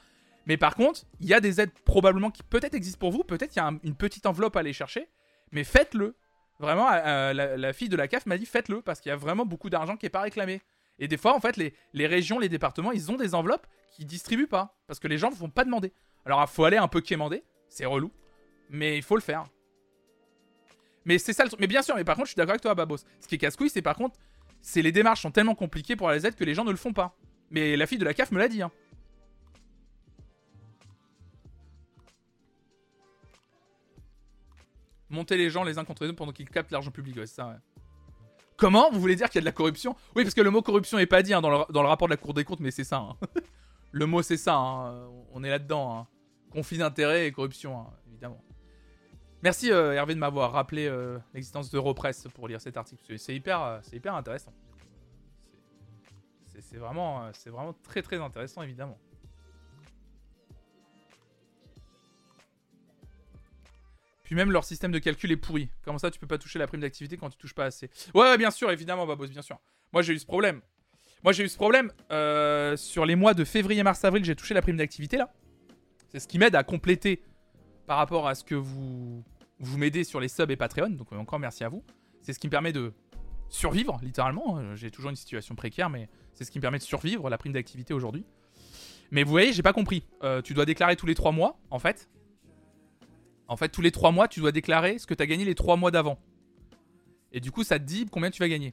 Mais 0.47 0.57
par 0.57 0.75
contre, 0.75 1.03
il 1.21 1.29
y 1.29 1.35
a 1.35 1.41
des 1.41 1.61
aides 1.61 1.71
probablement 1.85 2.31
qui 2.31 2.43
peut-être 2.43 2.75
existent 2.75 2.99
pour 2.99 3.13
vous, 3.13 3.23
peut-être 3.23 3.55
il 3.55 3.59
y 3.59 3.63
a 3.63 3.67
un- 3.69 3.79
une 3.85 3.95
petite 3.95 4.27
enveloppe 4.27 4.57
à 4.57 4.61
aller 4.61 4.73
chercher, 4.73 5.09
mais 5.53 5.65
faites-le. 5.65 6.15
Vraiment, 6.59 6.89
la, 6.91 7.73
fille 7.73 7.89
de 7.89 7.97
la 7.97 8.07
CAF 8.07 8.27
m'a 8.27 8.39
dit 8.39 8.47
faites-le 8.47 8.83
parce 8.83 9.01
qu'il 9.01 9.11
y 9.11 9.13
a 9.13 9.17
vraiment 9.17 9.45
beaucoup 9.45 9.69
d'argent 9.71 9.97
qui 9.97 10.07
est 10.07 10.11
pas 10.11 10.21
réclamé. 10.21 10.61
Et 11.01 11.09
des 11.09 11.17
fois, 11.17 11.35
en 11.35 11.41
fait, 11.41 11.57
les, 11.57 11.75
les 11.93 12.07
régions, 12.07 12.39
les 12.39 12.49
départements, 12.49 12.93
ils 12.93 13.11
ont 13.11 13.17
des 13.17 13.35
enveloppes 13.35 13.67
qui 13.91 14.05
distribuent 14.05 14.47
pas 14.47 14.77
parce 14.87 15.01
que 15.01 15.09
les 15.09 15.19
gens 15.19 15.31
ne 15.31 15.35
vont 15.35 15.49
pas 15.49 15.65
demander. 15.65 15.93
Alors, 16.25 16.41
il 16.41 16.53
faut 16.53 16.65
aller 16.65 16.77
un 16.77 16.87
peu 16.87 17.01
quémander, 17.01 17.43
c'est 17.69 17.85
relou, 17.87 18.13
mais 18.73 18.97
il 18.97 19.03
faut 19.03 19.15
le 19.15 19.21
faire. 19.21 19.45
Mais 21.05 21.19
c'est 21.19 21.33
ça 21.33 21.45
le 21.45 21.49
truc. 21.49 21.61
Mais 21.61 21.67
bien 21.67 21.83
sûr, 21.83 21.95
mais 21.95 22.05
par 22.05 22.17
contre, 22.17 22.27
je 22.27 22.31
suis 22.33 22.37
d'accord 22.37 22.53
avec 22.53 22.63
toi, 22.63 22.75
Babos. 22.75 22.99
Ce 23.21 23.29
qui 23.29 23.37
est 23.37 23.39
casse-couille, 23.39 23.71
c'est 23.71 23.83
par 23.83 23.95
contre, 23.95 24.19
c'est 24.61 24.83
les 24.83 24.93
démarches 24.93 25.23
sont 25.23 25.31
tellement 25.31 25.55
compliquées 25.55 25.95
pour 25.95 26.11
les 26.11 26.27
aides 26.27 26.35
que 26.35 26.45
les 26.45 26.55
gens 26.55 26.65
ne 26.65 26.71
le 26.71 26.77
font 26.77 26.93
pas. 26.93 27.17
Mais 27.51 27.77
la 27.77 27.87
fille 27.87 27.99
de 27.99 28.05
la 28.05 28.15
CAF 28.15 28.31
me 28.33 28.39
l'a 28.39 28.49
dit. 28.49 28.63
Hein. 28.63 28.71
Monter 35.11 35.37
les 35.37 35.51
gens 35.51 35.63
les 35.63 35.79
uns 35.79 35.85
contre 35.85 36.05
les 36.05 36.09
autres 36.09 36.17
pendant 36.17 36.33
qu'ils 36.33 36.49
captent 36.49 36.71
l'argent 36.71 36.91
public, 36.91 37.17
ouais, 37.17 37.27
c'est 37.27 37.35
ça, 37.35 37.49
ouais. 37.49 37.57
Comment? 38.57 38.91
Vous 38.91 39.01
voulez 39.01 39.17
dire 39.17 39.29
qu'il 39.29 39.37
y 39.37 39.39
a 39.39 39.43
de 39.43 39.47
la 39.47 39.53
corruption? 39.53 39.95
Oui, 40.17 40.23
parce 40.23 40.35
que 40.35 40.41
le 40.41 40.51
mot 40.51 40.63
corruption 40.63 40.99
est 40.99 41.07
pas 41.07 41.23
dit 41.23 41.35
hein, 41.35 41.43
dans, 41.43 41.51
le, 41.51 41.87
rapport 41.87 42.09
de 42.09 42.13
la 42.13 42.17
Cour 42.17 42.33
des 42.33 42.45
comptes, 42.45 42.61
mais 42.61 42.71
c'est 42.71 42.85
ça. 42.85 42.99
hein. 42.99 43.17
le 43.91 44.07
mot, 44.07 44.23
c'est 44.23 44.37
ça. 44.39 44.57
On 45.33 45.43
est 45.45 45.51
là-dedans. 45.51 46.07
Conflit 46.51 46.79
d'intérêts 46.79 47.27
et 47.27 47.33
corruption, 47.33 47.87
évidemment. 48.09 48.43
Merci 49.43 49.73
euh, 49.73 49.93
Hervé 49.93 50.15
de 50.15 50.21
m'avoir 50.21 50.53
rappelé 50.53 50.87
euh, 50.87 51.19
l'existence 51.35 51.71
d'Europress 51.71 52.29
pour 52.35 52.47
lire 52.47 52.61
cet 52.61 52.77
article. 52.77 53.03
C'est- 53.19 53.33
euh, 53.49 53.81
hyper 53.93 54.15
intéressant. 54.15 54.53
C'est- 56.61 56.79
vraiment, 56.79 57.31
très 57.83 58.03
très 58.03 58.19
intéressant, 58.19 58.63
évidemment. 58.63 58.99
Puis 64.23 64.35
même 64.37 64.51
leur 64.51 64.65
système 64.65 64.93
de 64.93 64.99
calcul 64.99 65.31
est 65.33 65.37
pourri. 65.37 65.69
Comment 65.85 65.99
ça, 65.99 66.11
tu 66.11 66.19
peux 66.19 66.27
pas 66.27 66.39
toucher 66.39 66.59
la 66.59 66.67
prime 66.67 66.81
d'activité 66.81 67.17
quand 67.17 67.29
tu 67.29 67.37
touches 67.37 67.55
pas 67.55 67.65
assez? 67.67 67.91
Ouais, 68.15 68.39
bien 68.39 68.51
sûr, 68.51 68.71
évidemment, 68.71 69.07
Babos, 69.07 69.27
bien 69.27 69.43
sûr. 69.43 69.59
Moi, 69.93 70.03
j'ai 70.03 70.15
eu 70.15 70.19
ce 70.19 70.25
problème. 70.27 70.63
Moi, 71.25 71.33
j'ai 71.33 71.45
eu 71.45 71.49
ce 71.49 71.57
problème 71.57 71.93
sur 72.77 73.05
les 73.05 73.17
mois 73.17 73.35
de 73.35 73.45
février, 73.45 73.83
mars, 73.83 74.05
avril. 74.05 74.25
J'ai 74.25 74.37
touché 74.37 74.55
la 74.55 74.63
prime 74.63 74.77
d'activité 74.77 75.17
là. 75.17 75.33
C'est 76.11 76.21
ce 76.21 76.29
qui 76.29 76.39
m'aide 76.39 76.55
à 76.55 76.63
compléter 76.63 77.23
par 77.93 77.99
rapport 77.99 78.27
à 78.27 78.35
ce 78.35 78.43
que 78.43 78.55
vous 78.55 79.23
vous 79.59 79.77
m'aidez 79.77 80.03
sur 80.03 80.19
les 80.19 80.29
subs 80.29 80.51
et 80.51 80.57
Patreon. 80.57 80.89
Donc 80.89 81.13
encore 81.13 81.39
merci 81.39 81.63
à 81.63 81.69
vous. 81.69 81.85
C'est 82.23 82.33
ce 82.33 82.39
qui 82.39 82.47
me 82.47 82.51
permet 82.51 82.73
de 82.73 82.95
survivre, 83.51 84.01
littéralement. 84.03 84.57
Euh, 84.57 84.75
J'ai 84.77 84.91
toujours 84.91 85.11
une 85.11 85.17
situation 85.17 85.55
précaire, 85.55 85.91
mais 85.91 86.09
c'est 86.33 86.45
ce 86.45 86.51
qui 86.51 86.57
me 86.59 86.63
permet 86.63 86.79
de 86.79 86.83
survivre 86.83 87.29
la 87.29 87.37
prime 87.37 87.53
d'activité 87.53 87.93
aujourd'hui. 87.93 88.25
Mais 89.11 89.25
vous 89.25 89.31
voyez, 89.31 89.53
j'ai 89.53 89.63
pas 89.63 89.75
compris. 89.75 90.07
Euh, 90.23 90.41
tu 90.41 90.55
dois 90.55 90.65
déclarer 90.65 90.97
tous 90.97 91.05
les 91.05 91.15
3 91.15 91.33
mois, 91.33 91.61
en 91.69 91.79
fait. 91.79 92.09
En 93.47 93.59
fait, 93.59 93.69
tous 93.69 93.83
les 93.83 93.91
3 93.91 94.11
mois, 94.11 94.27
tu 94.27 94.41
dois 94.41 94.53
déclarer 94.53 94.99
ce 94.99 95.07
que 95.07 95.13
tu 95.13 95.23
as 95.23 95.27
gagné 95.27 95.45
les 95.45 95.55
3 95.55 95.77
mois 95.77 95.91
d'avant. 95.91 96.19
Et 97.31 97.41
du 97.41 97.53
coup, 97.53 97.63
ça 97.63 97.79
te 97.79 97.85
dit 97.85 98.07
combien 98.11 98.31
tu 98.31 98.39
vas 98.41 98.49
gagner. 98.49 98.73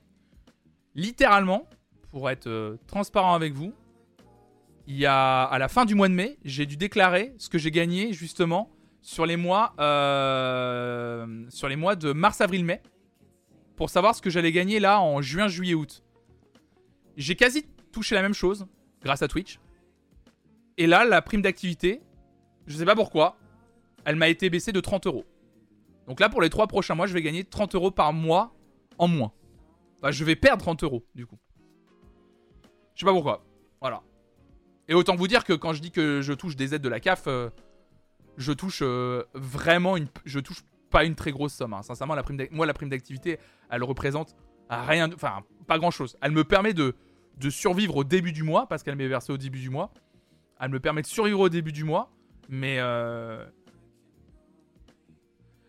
Littéralement, 0.95 1.67
pour 2.09 2.29
être 2.29 2.47
euh, 2.47 2.77
transparent 2.87 3.33
avec 3.33 3.51
vous, 3.51 3.73
il 4.87 4.95
y 4.95 5.05
a 5.05 5.43
à 5.43 5.59
la 5.59 5.67
fin 5.67 5.83
du 5.83 5.93
mois 5.93 6.07
de 6.07 6.13
mai, 6.13 6.37
j'ai 6.45 6.65
dû 6.65 6.77
déclarer 6.77 7.33
ce 7.37 7.49
que 7.49 7.57
j'ai 7.57 7.69
gagné 7.69 8.13
justement 8.13 8.71
sur 9.01 9.25
les 9.25 9.37
mois 9.37 9.73
euh, 9.79 11.45
sur 11.49 11.67
les 11.67 11.75
mois 11.75 11.95
de 11.95 12.11
mars, 12.13 12.41
avril, 12.41 12.65
mai 12.65 12.81
pour 13.75 13.89
savoir 13.89 14.13
ce 14.13 14.21
que 14.21 14.29
j'allais 14.29 14.51
gagner 14.51 14.79
là 14.79 14.99
en 14.99 15.21
juin, 15.21 15.47
juillet, 15.47 15.73
août. 15.73 16.03
J'ai 17.15 17.35
quasi 17.35 17.65
touché 17.91 18.13
la 18.13 18.21
même 18.21 18.33
chose 18.33 18.67
grâce 19.01 19.21
à 19.21 19.27
Twitch. 19.27 19.59
Et 20.77 20.85
là, 20.85 21.05
la 21.05 21.21
prime 21.21 21.41
d'activité, 21.41 22.01
je 22.67 22.77
sais 22.77 22.85
pas 22.85 22.95
pourquoi, 22.95 23.37
elle 24.05 24.15
m'a 24.15 24.27
été 24.27 24.49
baissée 24.49 24.71
de 24.71 24.79
30 24.79 25.07
euros. 25.07 25.25
Donc 26.07 26.19
là, 26.19 26.27
pour 26.27 26.41
les 26.41 26.49
3 26.49 26.67
prochains 26.67 26.95
mois, 26.95 27.07
je 27.07 27.13
vais 27.13 27.21
gagner 27.21 27.43
30 27.43 27.75
euros 27.75 27.91
par 27.91 28.11
mois 28.13 28.53
en 28.97 29.07
moins. 29.07 29.31
Enfin, 29.97 30.11
je 30.11 30.23
vais 30.23 30.35
perdre 30.35 30.63
30 30.63 30.83
euros, 30.83 31.05
du 31.15 31.25
coup. 31.25 31.37
Je 32.95 32.99
sais 33.01 33.05
pas 33.05 33.13
pourquoi. 33.13 33.45
Voilà. 33.79 34.01
Et 34.87 34.93
autant 34.93 35.15
vous 35.15 35.27
dire 35.27 35.43
que 35.43 35.53
quand 35.53 35.73
je 35.73 35.81
dis 35.81 35.91
que 35.91 36.21
je 36.21 36.33
touche 36.33 36.55
des 36.55 36.73
aides 36.73 36.81
de 36.81 36.89
la 36.89 36.99
CAF, 36.99 37.27
euh, 37.27 37.49
je 38.39 38.51
touche 38.53 38.79
euh, 38.81 39.23
vraiment 39.35 39.95
une. 39.97 40.07
Je 40.25 40.39
touche 40.39 40.63
pas 40.89 41.03
une 41.03 41.13
très 41.13 41.31
grosse 41.31 41.53
somme. 41.53 41.73
hein. 41.73 41.83
Sincèrement, 41.83 42.15
la 42.15 42.23
prime 42.23 42.47
moi, 42.49 42.65
la 42.65 42.73
prime 42.73 42.89
d'activité, 42.89 43.37
elle 43.69 43.83
représente 43.83 44.35
rien. 44.69 45.11
Enfin, 45.13 45.43
pas 45.67 45.77
grand 45.77 45.91
chose. 45.91 46.17
Elle 46.21 46.31
me 46.31 46.43
permet 46.43 46.73
de, 46.73 46.95
survivre 47.49 47.97
au 47.97 48.03
début 48.03 48.31
du 48.31 48.41
mois, 48.43 48.67
parce 48.67 48.81
qu'elle 48.81 48.95
m'est 48.95 49.07
versée 49.07 49.31
au 49.31 49.37
début 49.37 49.59
du 49.59 49.69
mois. 49.69 49.93
Elle 50.59 50.71
me 50.71 50.79
permet 50.79 51.01
de 51.03 51.07
survivre 51.07 51.41
au 51.41 51.49
début 51.49 51.71
du 51.71 51.83
mois. 51.83 52.11
Mais. 52.49 52.77
euh, 52.79 53.45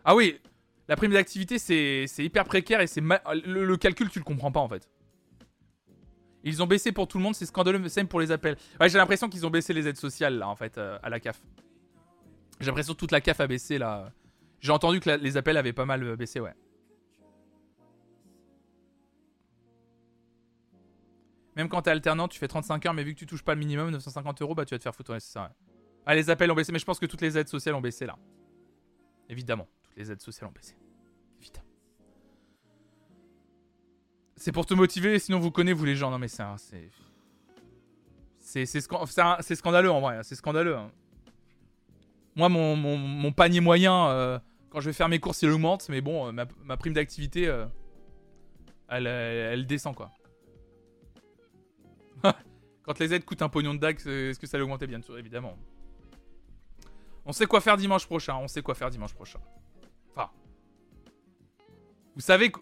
Ah 0.04 0.14
oui, 0.16 0.40
la 0.88 0.96
prime 0.96 1.12
d'activité, 1.12 1.58
c'est 1.58 2.06
hyper 2.24 2.44
précaire 2.46 2.80
et 2.80 2.86
c'est 2.86 3.02
le, 3.02 3.76
calcul, 3.76 4.08
tu 4.08 4.18
le 4.18 4.24
comprends 4.24 4.50
pas 4.50 4.60
en 4.60 4.68
fait. 4.68 4.88
Ils 6.42 6.62
ont 6.62 6.66
baissé 6.66 6.90
pour 6.90 7.06
tout 7.06 7.18
le 7.18 7.24
monde, 7.24 7.34
c'est 7.34 7.44
scandaleux, 7.44 7.78
même 7.78 8.08
pour 8.08 8.20
les 8.20 8.32
appels. 8.32 8.56
Ouais, 8.80 8.88
j'ai 8.88 8.96
l'impression 8.96 9.28
qu'ils 9.28 9.44
ont 9.46 9.50
baissé 9.50 9.74
les 9.74 9.86
aides 9.86 9.98
sociales 9.98 10.38
là 10.38 10.48
en 10.48 10.56
fait 10.56 10.78
euh, 10.78 10.98
à 11.02 11.10
la 11.10 11.20
CAF. 11.20 11.38
J'ai 12.60 12.66
l'impression 12.66 12.92
que 12.92 12.98
toute 12.98 13.12
la 13.12 13.20
CAF 13.20 13.40
a 13.40 13.46
baissé 13.46 13.78
là. 13.78 14.12
J'ai 14.60 14.72
entendu 14.72 15.00
que 15.00 15.08
les 15.10 15.36
appels 15.38 15.56
avaient 15.56 15.72
pas 15.72 15.86
mal 15.86 16.02
euh, 16.02 16.16
baissé, 16.16 16.40
ouais. 16.40 16.54
Même 21.56 21.68
quand 21.68 21.82
t'es 21.82 21.90
alternant, 21.90 22.28
tu 22.28 22.38
fais 22.38 22.48
35 22.48 22.86
heures, 22.86 22.94
mais 22.94 23.02
vu 23.02 23.14
que 23.14 23.18
tu 23.18 23.26
touches 23.26 23.42
pas 23.42 23.54
le 23.54 23.58
minimum, 23.60 23.90
950 23.90 24.42
euros, 24.42 24.54
bah 24.54 24.64
tu 24.64 24.74
vas 24.74 24.78
te 24.78 24.82
faire 24.82 24.94
foutre, 24.94 25.12
ouais, 25.12 25.20
c'est 25.20 25.32
ça. 25.32 25.52
Ah, 26.06 26.14
les 26.14 26.30
appels 26.30 26.50
ont 26.50 26.54
baissé, 26.54 26.70
mais 26.72 26.78
je 26.78 26.84
pense 26.84 26.98
que 26.98 27.06
toutes 27.06 27.20
les 27.22 27.36
aides 27.36 27.48
sociales 27.48 27.74
ont 27.74 27.80
baissé 27.80 28.06
là. 28.06 28.16
Évidemment, 29.28 29.66
toutes 29.82 29.96
les 29.96 30.12
aides 30.12 30.20
sociales 30.20 30.48
ont 30.48 30.52
baissé. 30.52 30.76
Évidemment. 31.40 31.66
C'est 34.36 34.52
pour 34.52 34.66
te 34.66 34.74
motiver, 34.74 35.18
sinon 35.18 35.38
vous 35.38 35.50
connaissez 35.50 35.74
vous 35.74 35.84
les 35.84 35.96
gens. 35.96 36.10
Non 36.10 36.18
mais 36.18 36.28
c'est 36.28 36.44
c'est 38.66 38.80
scandaleux 39.56 39.90
en 39.90 40.00
vrai, 40.00 40.20
c'est 40.22 40.34
scandaleux. 40.34 40.76
hein. 40.76 40.90
Moi 42.36 42.48
mon, 42.48 43.32
panier 43.32 43.60
moyen 43.60 44.08
euh, 44.08 44.38
quand 44.70 44.80
je 44.80 44.86
vais 44.86 44.92
faire 44.92 45.08
mes 45.08 45.18
courses 45.18 45.42
il 45.42 45.50
augmente, 45.50 45.88
mais 45.88 46.00
bon 46.00 46.28
euh, 46.28 46.32
ma, 46.64 46.76
prime 46.76 46.92
d'activité 46.92 47.48
euh, 47.48 47.66
elle, 48.88 49.66
descend 49.66 49.94
quoi. 49.94 50.10
quand 52.82 52.98
les 52.98 53.14
aides 53.14 53.24
coûtent 53.24 53.42
un 53.42 53.48
pognon 53.48 53.74
de 53.74 53.94
c'est- 53.98 54.30
est-ce 54.30 54.38
que 54.38 54.46
ça 54.46 54.60
augmenter 54.60 54.86
bien 54.86 55.00
sûr? 55.02 55.18
Évidemment. 55.18 55.56
On 57.24 57.32
sait 57.32 57.46
quoi 57.46 57.60
faire 57.60 57.76
dimanche 57.76 58.06
prochain, 58.06 58.36
on 58.36 58.48
sait 58.48 58.62
quoi 58.62 58.74
faire 58.74 58.90
dimanche 58.90 59.14
prochain. 59.14 59.40
Enfin, 60.10 60.30
vous 62.14 62.20
savez 62.20 62.50
que 62.50 62.60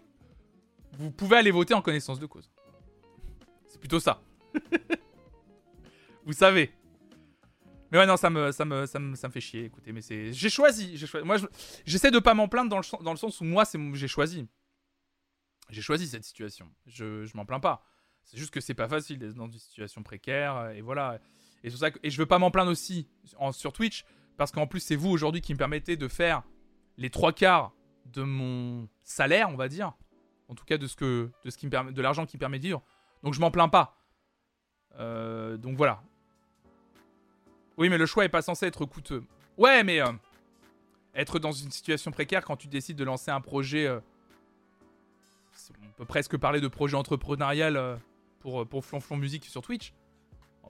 vous 0.97 1.11
pouvez 1.11 1.37
aller 1.37 1.51
voter 1.51 1.73
en 1.73 1.81
connaissance 1.81 2.19
de 2.19 2.25
cause. 2.25 2.51
C'est 3.67 3.79
plutôt 3.79 3.99
ça. 3.99 4.21
vous 6.25 6.33
savez. 6.33 6.71
Mais 7.91 7.97
ouais, 7.97 8.05
non, 8.05 8.17
ça 8.17 8.29
me, 8.29 8.51
ça 8.51 8.65
me, 8.65 8.85
ça 8.85 8.99
me, 8.99 9.15
ça 9.15 9.27
me 9.27 9.33
fait 9.33 9.41
chier. 9.41 9.65
Écoutez, 9.65 9.91
mais 9.91 10.01
c'est, 10.01 10.31
j'ai 10.33 10.49
choisi, 10.49 10.95
j'ai 10.97 11.07
choisi. 11.07 11.25
Moi, 11.25 11.37
je- 11.37 11.47
j'essaie 11.85 12.11
de 12.11 12.19
pas 12.19 12.33
m'en 12.33 12.47
plaindre 12.47 12.69
dans 12.69 12.77
le, 12.77 13.03
dans 13.03 13.11
le 13.11 13.17
sens 13.17 13.41
où 13.41 13.43
moi, 13.43 13.65
c'est, 13.65 13.79
j'ai 13.93 14.07
choisi. 14.07 14.47
J'ai 15.69 15.81
choisi 15.81 16.07
cette 16.07 16.23
situation. 16.23 16.67
Je, 16.87 17.25
je 17.25 17.35
m'en 17.37 17.45
plains 17.45 17.59
pas. 17.59 17.83
C'est 18.23 18.37
juste 18.37 18.51
que 18.51 18.59
c'est 18.61 18.73
pas 18.75 18.87
facile 18.87 19.17
d'être 19.17 19.33
dans 19.35 19.47
une 19.47 19.53
situation 19.59 20.03
précaire 20.03 20.55
euh, 20.55 20.71
et 20.71 20.81
voilà. 20.81 21.19
Et 21.63 21.69
ça 21.71 21.89
et 22.03 22.09
je 22.09 22.17
veux 22.17 22.25
pas 22.25 22.37
m'en 22.39 22.51
plaindre 22.51 22.71
aussi 22.71 23.07
sur 23.51 23.73
Twitch 23.73 24.05
parce 24.37 24.51
qu'en 24.51 24.67
plus 24.67 24.79
c'est 24.79 24.95
vous 24.95 25.09
aujourd'hui 25.09 25.41
qui 25.41 25.53
me 25.53 25.57
permettez 25.57 25.97
de 25.97 26.07
faire 26.07 26.43
les 26.97 27.09
trois 27.09 27.33
quarts 27.33 27.73
de 28.05 28.23
mon 28.23 28.87
salaire, 29.03 29.49
on 29.49 29.55
va 29.55 29.67
dire. 29.67 29.93
En 30.47 30.55
tout 30.55 30.65
cas 30.65 30.77
de 30.77 30.87
ce 30.87 30.95
que, 30.95 31.29
de 31.43 31.49
ce 31.49 31.57
qui 31.57 31.67
me 31.67 31.91
de 31.91 32.01
l'argent 32.01 32.25
qui 32.25 32.37
me 32.37 32.39
permet 32.39 32.59
de 32.59 32.63
vivre. 32.63 32.83
Donc 33.23 33.33
je 33.33 33.39
m'en 33.39 33.51
plains 33.51 33.69
pas. 33.69 33.97
Euh, 34.99 35.57
donc 35.57 35.75
voilà. 35.77 36.03
Oui, 37.79 37.87
mais 37.87 37.97
le 37.97 38.05
choix 38.05 38.25
est 38.25 38.29
pas 38.29 38.41
censé 38.41 38.65
être 38.65 38.83
coûteux. 38.83 39.23
Ouais, 39.57 39.85
mais 39.85 40.01
euh, 40.01 40.11
être 41.15 41.39
dans 41.39 41.53
une 41.53 41.71
situation 41.71 42.11
précaire 42.11 42.43
quand 42.43 42.57
tu 42.57 42.67
décides 42.67 42.97
de 42.97 43.05
lancer 43.05 43.31
un 43.31 43.39
projet. 43.39 43.87
euh, 43.87 44.01
on 45.81 45.91
peut 45.97 46.05
presque 46.05 46.37
parler 46.37 46.59
de 46.59 46.67
projet 46.67 46.97
entrepreneurial 46.97 47.77
euh, 47.77 47.95
pour, 48.41 48.67
pour 48.67 48.83
Flonflon 48.83 49.15
Musique 49.15 49.45
sur 49.45 49.61
Twitch. 49.61 49.93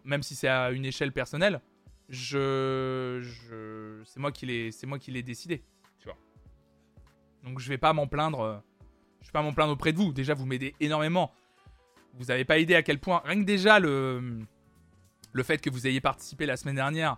Même 0.06 0.22
si 0.22 0.36
c'est 0.36 0.48
à 0.48 0.70
une 0.70 0.86
échelle 0.86 1.12
personnelle. 1.12 1.62
Je. 2.10 3.22
c'est 4.06 4.20
moi 4.20 4.32
qui 4.32 4.46
l'ai 4.46 4.72
c'est 4.72 4.88
moi 4.88 4.98
qui 5.00 5.12
l'ai 5.12 5.24
décidé. 5.24 5.64
Tu 6.00 6.06
vois. 6.06 6.18
Donc 7.44 7.60
je 7.60 7.70
vais 7.70 7.78
pas 7.80 7.94
m'en 7.94 8.08
plaindre. 8.08 8.64
je 9.22 9.28
vais 9.28 9.32
pas 9.32 9.42
m'en 9.42 9.54
plaindre 9.54 9.74
auprès 9.74 9.94
de 9.94 9.98
vous. 9.98 10.14
Déjà, 10.14 10.36
vous 10.36 10.46
m'aidez 10.46 10.76
énormément. 10.80 11.32
Vous 12.14 12.30
avez 12.30 12.46
pas 12.46 12.60
aidé 12.60 12.76
à 12.76 12.84
quel 12.84 13.00
point. 13.00 13.22
Rien 13.26 13.40
que 13.40 13.46
déjà, 13.46 13.80
le, 13.80 14.42
le 15.32 15.44
fait 15.44 15.60
que 15.60 15.70
vous 15.70 15.88
ayez 15.88 16.02
participé 16.02 16.46
la 16.46 16.58
semaine 16.58 16.76
dernière 16.76 17.18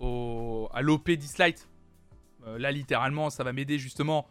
au, 0.00 0.68
à 0.72 0.82
l'OP 0.82 1.10
Dislight. 1.10 1.68
euh, 2.46 2.58
là, 2.58 2.70
littéralement, 2.70 3.30
ça 3.30 3.44
va 3.44 3.52
m'aider 3.52 3.78
justement 3.78 4.26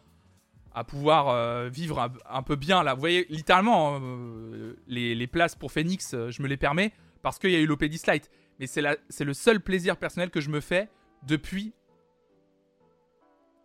à 0.74 0.84
pouvoir 0.84 1.30
euh, 1.30 1.70
vivre 1.70 2.12
un, 2.30 2.44
peu 2.44 2.56
bien. 2.56 2.84
Là, 2.84 2.94
vous 2.94 3.00
voyez, 3.00 3.26
littéralement, 3.30 3.96
hein, 3.96 4.02
euh, 4.02 4.76
les, 4.88 5.28
places 5.28 5.56
pour 5.56 5.72
Phoenix, 5.72 6.12
je 6.12 6.42
me 6.42 6.48
les 6.48 6.58
permets 6.58 6.94
parce 7.22 7.40
qu'il 7.40 7.52
y 7.52 7.56
a 7.56 7.60
eu 7.60 7.66
l'OP 7.66 7.84
Dislight. 7.84 8.30
Mais 8.60 8.68
c'est 8.68 8.82
le 8.82 9.34
seul 9.34 9.60
plaisir 9.60 9.98
personnel 9.98 10.30
que 10.30 10.42
je 10.42 10.50
me 10.50 10.62
fais 10.62 10.90
depuis 11.24 11.74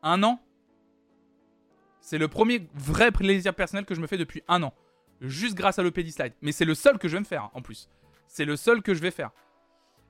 un 0.02 0.22
an. 0.22 0.40
C'est 2.00 2.18
le 2.18 2.28
premier 2.28 2.68
vrai 2.74 3.12
plaisir 3.12 3.54
personnel 3.54 3.84
que 3.84 3.94
je 3.94 4.00
me 4.00 4.06
fais 4.06 4.18
depuis 4.18 4.42
un 4.48 4.62
an. 4.62 4.74
Juste 5.20 5.54
grâce 5.54 5.78
à 5.78 5.82
l'OP 5.82 6.00
Slide. 6.00 6.32
Mais 6.42 6.50
c'est 6.50 6.64
le 6.64 6.74
seul 6.74 6.98
que 6.98 7.06
je 7.08 7.14
vais 7.14 7.20
me 7.20 7.24
faire, 7.24 7.50
en 7.54 7.62
plus. 7.62 7.88
C'est 8.26 8.44
le 8.44 8.56
seul 8.56 8.82
que 8.82 8.92
je 8.92 9.00
vais 9.00 9.12
faire. 9.12 9.30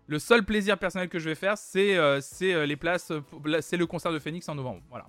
Le 0.08 0.18
seul 0.18 0.44
plaisir 0.44 0.78
personnel 0.78 1.08
que 1.08 1.18
je 1.18 1.28
vais 1.28 1.34
faire, 1.34 1.56
c'est 1.56 1.96
euh, 1.96 2.20
euh, 2.42 2.66
les 2.66 2.76
places. 2.76 3.12
C'est 3.60 3.76
le 3.76 3.86
concert 3.86 4.12
de 4.12 4.18
Phoenix 4.18 4.48
en 4.48 4.54
novembre. 4.54 4.82
Voilà. 4.90 5.06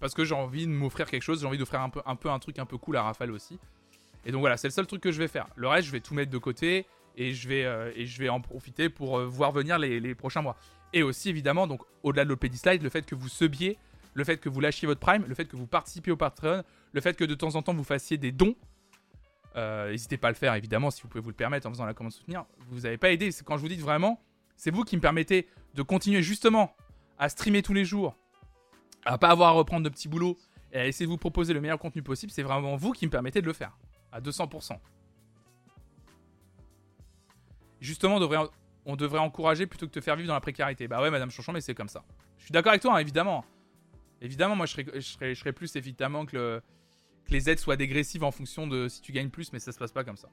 Parce 0.00 0.14
que 0.14 0.24
j'ai 0.24 0.34
envie 0.34 0.66
de 0.66 0.72
m'offrir 0.72 1.06
quelque 1.10 1.22
chose. 1.22 1.40
J'ai 1.40 1.46
envie 1.46 1.58
d'offrir 1.58 1.80
un 1.80 1.90
peu, 1.90 2.30
un 2.30 2.38
truc 2.38 2.58
un 2.58 2.66
peu 2.66 2.78
cool 2.78 2.96
à 2.96 3.02
Raphaël 3.02 3.32
aussi. 3.32 3.58
Et 4.24 4.32
donc 4.32 4.40
voilà, 4.40 4.56
c'est 4.56 4.68
le 4.68 4.72
seul 4.72 4.86
truc 4.86 5.02
que 5.02 5.10
je 5.10 5.18
vais 5.18 5.28
faire. 5.28 5.46
Le 5.56 5.66
reste, 5.68 5.86
je 5.88 5.92
vais 5.92 6.00
tout 6.00 6.14
mettre 6.14 6.30
de 6.30 6.38
côté. 6.38 6.86
Et 7.16 7.34
je 7.34 7.48
vais, 7.48 7.64
euh, 7.64 8.30
en 8.30 8.40
profiter 8.40 8.88
pour 8.88 9.18
voir 9.20 9.50
venir 9.50 9.76
les, 9.78 10.14
prochains 10.14 10.42
mois. 10.42 10.56
Et 10.92 11.02
aussi, 11.02 11.28
évidemment, 11.28 11.66
donc 11.66 11.82
au-delà 12.04 12.24
de 12.24 12.30
l'OP 12.30 12.46
Slide, 12.52 12.82
le 12.82 12.90
fait 12.90 13.04
que 13.04 13.16
vous 13.16 13.28
subiez, 13.28 13.76
le 14.14 14.22
fait 14.22 14.36
que 14.36 14.48
vous 14.48 14.60
lâchiez 14.60 14.86
votre 14.86 15.00
Prime, 15.00 15.24
le 15.26 15.34
fait 15.34 15.46
que 15.46 15.56
vous 15.56 15.66
participiez 15.66 16.12
au 16.12 16.16
Patreon, 16.16 16.62
le 16.92 17.00
fait 17.00 17.16
que 17.16 17.24
de 17.24 17.34
temps 17.34 17.56
en 17.56 17.62
temps 17.62 17.74
vous 17.74 17.84
fassiez 17.84 18.18
des 18.18 18.32
dons. 18.32 18.54
Euh, 19.56 19.90
N'hésitez 19.90 20.16
pas 20.18 20.28
à 20.28 20.30
le 20.30 20.36
faire, 20.36 20.54
évidemment, 20.54 20.90
si 20.90 21.02
vous 21.02 21.08
pouvez 21.08 21.20
vous 21.22 21.30
le 21.30 21.34
permettre 21.36 21.66
en 21.66 21.70
faisant 21.70 21.84
la 21.86 21.94
commande 21.94 22.12
soutenir. 22.12 22.44
Vous 22.68 22.80
n'avez 22.80 22.98
pas 22.98 23.10
aidé. 23.10 23.32
C'est 23.32 23.44
quand 23.44 23.56
je 23.56 23.62
vous 23.62 23.68
dis 23.68 23.76
vraiment, 23.76 24.20
c'est 24.56 24.70
vous 24.70 24.84
qui 24.84 24.96
me 24.96 25.00
permettez 25.00 25.48
de 25.74 25.82
continuer 25.82 26.22
justement 26.22 26.74
à 27.18 27.28
streamer 27.28 27.62
tous 27.62 27.72
les 27.74 27.84
jours, 27.84 28.16
à 29.04 29.18
pas 29.18 29.28
avoir 29.30 29.48
à 29.50 29.52
reprendre 29.52 29.82
de 29.84 29.88
petits 29.88 30.08
boulots 30.08 30.36
et 30.72 30.78
à 30.78 30.86
essayer 30.86 31.06
de 31.06 31.10
vous 31.10 31.18
proposer 31.18 31.52
le 31.54 31.60
meilleur 31.60 31.78
contenu 31.78 32.02
possible. 32.02 32.30
C'est 32.32 32.42
vraiment 32.42 32.76
vous 32.76 32.92
qui 32.92 33.06
me 33.06 33.10
permettez 33.10 33.40
de 33.40 33.46
le 33.46 33.52
faire 33.52 33.76
à 34.12 34.20
200%. 34.20 34.78
Justement, 37.80 38.16
on 38.16 38.20
devrait, 38.20 38.38
on 38.84 38.96
devrait 38.96 39.20
encourager 39.20 39.66
plutôt 39.66 39.86
que 39.86 39.90
de 39.90 39.94
te 39.94 40.04
faire 40.04 40.16
vivre 40.16 40.28
dans 40.28 40.34
la 40.34 40.40
précarité. 40.40 40.88
Bah 40.88 41.00
ouais, 41.00 41.10
Madame 41.10 41.30
Chanchon, 41.30 41.52
mais 41.52 41.60
c'est 41.60 41.74
comme 41.74 41.88
ça. 41.88 42.04
Je 42.38 42.44
suis 42.44 42.52
d'accord 42.52 42.70
avec 42.70 42.82
toi, 42.82 42.96
hein, 42.96 42.98
évidemment. 42.98 43.44
Évidemment, 44.20 44.56
moi, 44.56 44.66
je 44.66 44.82
je 44.94 45.34
serais 45.34 45.52
plus 45.52 45.76
évidemment 45.76 46.26
que, 46.26 46.36
le- 46.36 46.62
que 47.28 47.32
les 47.32 47.48
aides 47.50 47.58
soient 47.60 47.76
dégressives 47.76 48.24
en 48.24 48.30
fonction 48.32 48.66
de 48.66 48.88
si 48.88 49.00
tu 49.00 49.12
gagnes 49.12 49.30
plus, 49.30 49.52
mais 49.52 49.58
ça 49.60 49.70
se 49.70 49.78
passe 49.78 49.92
pas 49.92 50.02
comme 50.02 50.16
ça. 50.16 50.28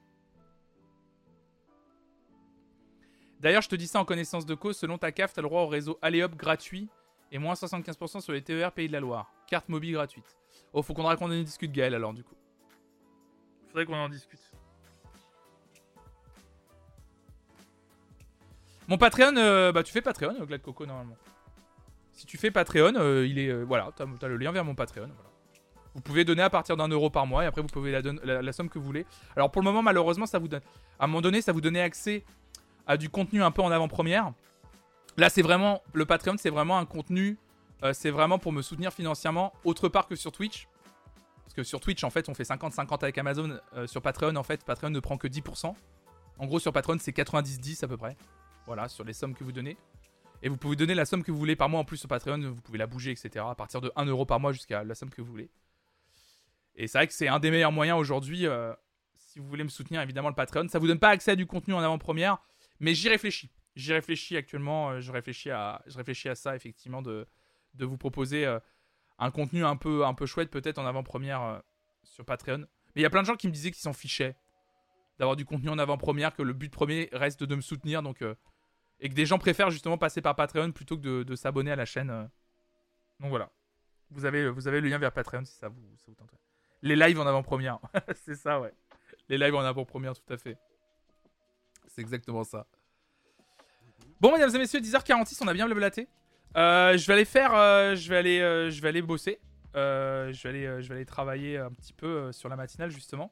D'ailleurs, 3.40 3.62
je 3.62 3.68
te 3.68 3.76
dis 3.76 3.86
ça 3.86 4.00
en 4.00 4.04
connaissance 4.04 4.46
de 4.46 4.54
cause. 4.54 4.76
Selon 4.78 4.96
ta 4.98 5.12
CAF, 5.12 5.34
t'as 5.34 5.42
le 5.42 5.48
droit 5.48 5.62
au 5.62 5.66
réseau 5.66 5.98
Alléop 6.00 6.34
gratuit 6.36 6.88
et 7.30 7.38
moins 7.38 7.54
75% 7.54 8.20
sur 8.20 8.32
les 8.32 8.42
TER 8.42 8.72
Pays 8.72 8.88
de 8.88 8.92
la 8.92 9.00
Loire. 9.00 9.30
Carte 9.46 9.68
mobile 9.68 9.92
gratuite. 9.92 10.36
Oh, 10.72 10.82
faut 10.82 10.94
qu'on 10.94 11.04
raconte 11.04 11.32
discute 11.32 11.70
Gaël 11.70 11.94
alors, 11.94 12.14
du 12.14 12.24
coup. 12.24 12.34
Faudrait 13.68 13.84
qu'on 13.84 13.94
en 13.94 14.08
discute. 14.08 14.40
Mon 18.88 18.96
Patreon, 18.96 19.36
euh, 19.36 19.72
bah 19.72 19.82
tu 19.82 19.92
fais 19.92 20.00
Patreon, 20.00 20.36
euh, 20.40 20.46
Glad 20.46 20.62
Coco, 20.62 20.86
normalement. 20.86 21.16
Si 22.12 22.24
tu 22.24 22.38
fais 22.38 22.50
Patreon, 22.52 22.94
euh, 22.96 23.26
il 23.26 23.38
est. 23.38 23.48
euh, 23.48 23.64
voilà, 23.64 23.90
t'as 23.94 24.06
as 24.22 24.28
le 24.28 24.36
lien 24.36 24.52
vers 24.52 24.64
mon 24.64 24.74
Patreon. 24.76 25.08
voilà. 25.12 25.30
Vous 25.96 26.02
pouvez 26.02 26.26
donner 26.26 26.42
à 26.42 26.50
partir 26.50 26.76
d'un 26.76 26.88
euro 26.88 27.08
par 27.08 27.26
mois 27.26 27.44
et 27.44 27.46
après 27.46 27.62
vous 27.62 27.68
pouvez 27.68 27.90
la, 27.90 28.52
somme 28.52 28.68
que 28.68 28.78
vous 28.78 28.84
voulez. 28.84 29.06
Alors 29.34 29.50
pour 29.50 29.62
le 29.62 29.64
moment, 29.64 29.80
malheureusement, 29.80 30.26
ça 30.26 30.38
vous 30.38 30.46
donne. 30.46 30.60
À 31.00 31.04
un 31.04 31.06
moment 31.06 31.22
donné, 31.22 31.40
ça 31.40 31.52
vous 31.52 31.62
donnait 31.62 31.80
accès 31.80 32.22
à 32.86 32.98
du 32.98 33.08
contenu 33.08 33.42
un 33.42 33.50
peu 33.50 33.62
en 33.62 33.70
avant-première. 33.70 34.30
Là, 35.16 35.30
c'est 35.30 35.40
vraiment. 35.40 35.82
Le 35.94 36.04
Patreon, 36.04 36.36
c'est 36.36 36.50
vraiment 36.50 36.76
un 36.76 36.84
contenu. 36.84 37.38
euh, 37.82 37.94
c'est 37.94 38.10
vraiment 38.10 38.38
pour 38.38 38.52
me 38.52 38.60
soutenir 38.60 38.92
financièrement, 38.92 39.54
autre 39.64 39.88
part 39.88 40.06
que 40.06 40.16
sur 40.16 40.32
Twitch. 40.32 40.68
Parce 41.44 41.54
que 41.54 41.62
sur 41.62 41.80
Twitch, 41.80 42.04
en 42.04 42.10
fait, 42.10 42.28
on 42.28 42.34
fait 42.34 42.42
50-50 42.42 43.02
avec 43.02 43.16
Amazon. 43.16 43.58
Euh, 43.74 43.86
sur 43.86 44.02
Patreon, 44.02 44.36
en 44.36 44.42
fait, 44.42 44.64
Patreon 44.66 44.90
ne 44.90 45.00
prend 45.00 45.16
que 45.16 45.28
10%. 45.28 45.74
En 46.38 46.46
gros, 46.46 46.58
sur 46.58 46.74
Patreon, 46.74 46.98
c'est 47.00 47.16
90-10 47.16 47.84
à 47.84 47.88
peu 47.88 47.96
près. 47.96 48.18
Voilà, 48.66 48.88
sur 48.88 49.02
les 49.02 49.14
sommes 49.14 49.34
que 49.34 49.44
vous 49.44 49.52
donnez. 49.52 49.78
Et 50.42 50.50
vous 50.50 50.58
pouvez 50.58 50.76
donner 50.76 50.94
la 50.94 51.06
somme 51.06 51.22
que 51.22 51.32
vous 51.32 51.38
voulez 51.38 51.56
par 51.56 51.70
mois 51.70 51.80
en 51.80 51.84
plus 51.84 51.96
sur 51.96 52.08
Patreon. 52.08 52.38
Vous 52.38 52.60
pouvez 52.60 52.76
la 52.76 52.86
bouger, 52.86 53.12
etc. 53.12 53.46
À 53.48 53.54
partir 53.54 53.80
de 53.80 53.90
1 53.96 54.04
euro 54.04 54.26
par 54.26 54.40
mois 54.40 54.52
jusqu'à 54.52 54.84
la 54.84 54.94
somme 54.94 55.08
que 55.08 55.22
vous 55.22 55.30
voulez. 55.30 55.48
Et 56.76 56.86
c'est 56.86 56.98
vrai 56.98 57.06
que 57.06 57.14
c'est 57.14 57.28
un 57.28 57.38
des 57.38 57.50
meilleurs 57.50 57.72
moyens 57.72 57.98
aujourd'hui. 57.98 58.46
euh, 58.46 58.72
si 59.16 59.38
vous 59.38 59.48
voulez 59.48 59.64
me 59.64 59.68
soutenir, 59.68 60.00
évidemment, 60.00 60.28
le 60.28 60.34
Patreon. 60.34 60.68
Ça 60.68 60.78
vous 60.78 60.86
donne 60.86 60.98
pas 60.98 61.08
accès 61.08 61.32
à 61.32 61.36
du 61.36 61.46
contenu 61.46 61.74
en 61.74 61.80
avant-première. 61.80 62.38
Mais 62.80 62.94
j'y 62.94 63.08
réfléchis. 63.08 63.50
J'y 63.74 63.92
réfléchis 63.92 64.36
actuellement. 64.36 64.90
euh, 64.90 65.00
je, 65.00 65.10
réfléchis 65.10 65.50
à, 65.50 65.82
je 65.86 65.96
réfléchis 65.96 66.28
à 66.28 66.34
ça, 66.34 66.54
effectivement, 66.54 67.02
de, 67.02 67.26
de 67.74 67.84
vous 67.84 67.96
proposer 67.96 68.46
euh, 68.46 68.58
un 69.18 69.30
contenu 69.30 69.64
un 69.64 69.76
peu, 69.76 70.04
un 70.04 70.14
peu 70.14 70.26
chouette, 70.26 70.50
peut-être 70.50 70.78
en 70.78 70.86
avant-première 70.86 71.62
sur 72.02 72.24
Patreon. 72.24 72.58
Mais 72.58 73.00
il 73.00 73.02
y 73.02 73.06
a 73.06 73.10
plein 73.10 73.22
de 73.22 73.26
gens 73.26 73.36
qui 73.36 73.48
me 73.48 73.52
disaient 73.52 73.70
qu'ils 73.70 73.82
s'en 73.82 73.94
fichaient 73.94 74.36
d'avoir 75.18 75.36
du 75.36 75.46
contenu 75.46 75.70
en 75.70 75.78
avant-première, 75.78 76.34
que 76.34 76.42
le 76.42 76.52
but 76.52 76.70
premier 76.70 77.08
reste 77.12 77.42
de 77.42 77.54
me 77.54 77.62
soutenir. 77.62 78.02
Donc. 78.02 78.22
et 79.00 79.08
que 79.08 79.14
des 79.14 79.24
gens 79.24 79.38
préfèrent 79.38 79.70
justement 79.70 79.96
passer 79.96 80.20
par 80.20 80.36
Patreon 80.36 80.72
plutôt 80.72 80.98
que 80.98 81.22
de, 81.22 81.34
s'abonner 81.34 81.72
à 81.72 81.76
la 81.76 81.86
chaîne. 81.86 82.30
Donc 83.20 83.30
voilà. 83.30 83.50
Vous 84.10 84.26
avez, 84.26 84.50
vous 84.50 84.68
avez 84.68 84.82
le 84.82 84.88
lien 84.88 84.98
vers 84.98 85.12
Patreon 85.12 85.44
si 85.44 85.54
ça 85.54 85.68
vous, 85.68 85.96
ça 85.96 86.04
vous. 86.08 86.45
Les 86.82 86.96
lives 86.96 87.18
en 87.20 87.26
avant-première. 87.26 87.78
c'est 88.24 88.36
ça, 88.36 88.60
ouais. 88.60 88.72
Les 89.28 89.38
lives 89.38 89.54
en 89.54 89.60
avant-première, 89.60 90.14
tout 90.14 90.32
à 90.32 90.36
fait. 90.36 90.56
C'est 91.88 92.00
exactement 92.00 92.44
ça. 92.44 92.66
Bon, 94.20 94.32
mesdames 94.32 94.54
et 94.54 94.58
messieurs, 94.58 94.80
10h46, 94.80 95.38
on 95.42 95.48
a 95.48 95.54
bien 95.54 95.66
blablaté. 95.66 96.08
Euh, 96.56 96.96
je 96.96 97.06
vais 97.06 97.12
aller 97.14 97.24
faire. 97.24 97.54
euh, 97.54 97.94
je, 97.94 98.08
vais 98.08 98.16
aller, 98.16 98.40
euh, 98.40 98.70
je 98.70 98.80
vais 98.80 98.88
aller 98.88 99.02
bosser. 99.02 99.38
Euh, 99.74 100.32
je, 100.32 100.42
vais 100.42 100.48
aller, 100.48 100.82
je 100.82 100.88
vais 100.88 100.94
aller 100.94 101.04
travailler 101.04 101.58
un 101.58 101.70
petit 101.70 101.92
peu 101.92 102.32
sur 102.32 102.48
la 102.48 102.56
matinale, 102.56 102.90
justement. 102.90 103.30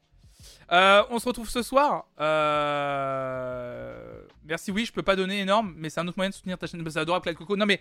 On 0.71 1.19
se 1.19 1.27
retrouve 1.27 1.49
ce 1.49 1.63
soir. 1.63 2.07
Merci, 4.45 4.71
oui, 4.73 4.85
je 4.85 4.93
peux 4.93 5.03
pas 5.03 5.17
donner 5.17 5.41
énorme, 5.41 5.75
mais 5.77 5.89
c'est 5.89 6.01
un 6.01 6.09
autre 6.09 6.19
moyen 6.19 6.31
de 6.31 6.35
soutenir 6.35 6.59
ta 6.59 6.67
chaîne. 6.67 6.85
C'est 6.91 6.99
adorable, 6.99 7.23
Claude 7.23 7.37
Coco. 7.37 7.57
Non, 7.57 7.67
mais 7.67 7.81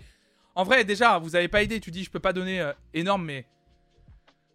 en 0.55 0.63
vrai, 0.63 0.85
déjà, 0.85 1.17
vous 1.17 1.35
avez 1.35 1.49
pas 1.49 1.61
idée. 1.63 1.79
Tu 1.79 1.91
dis, 1.91 2.03
je 2.03 2.11
peux 2.11 2.21
pas 2.21 2.31
donner 2.31 2.71
énorme, 2.93 3.25
mais 3.25 3.45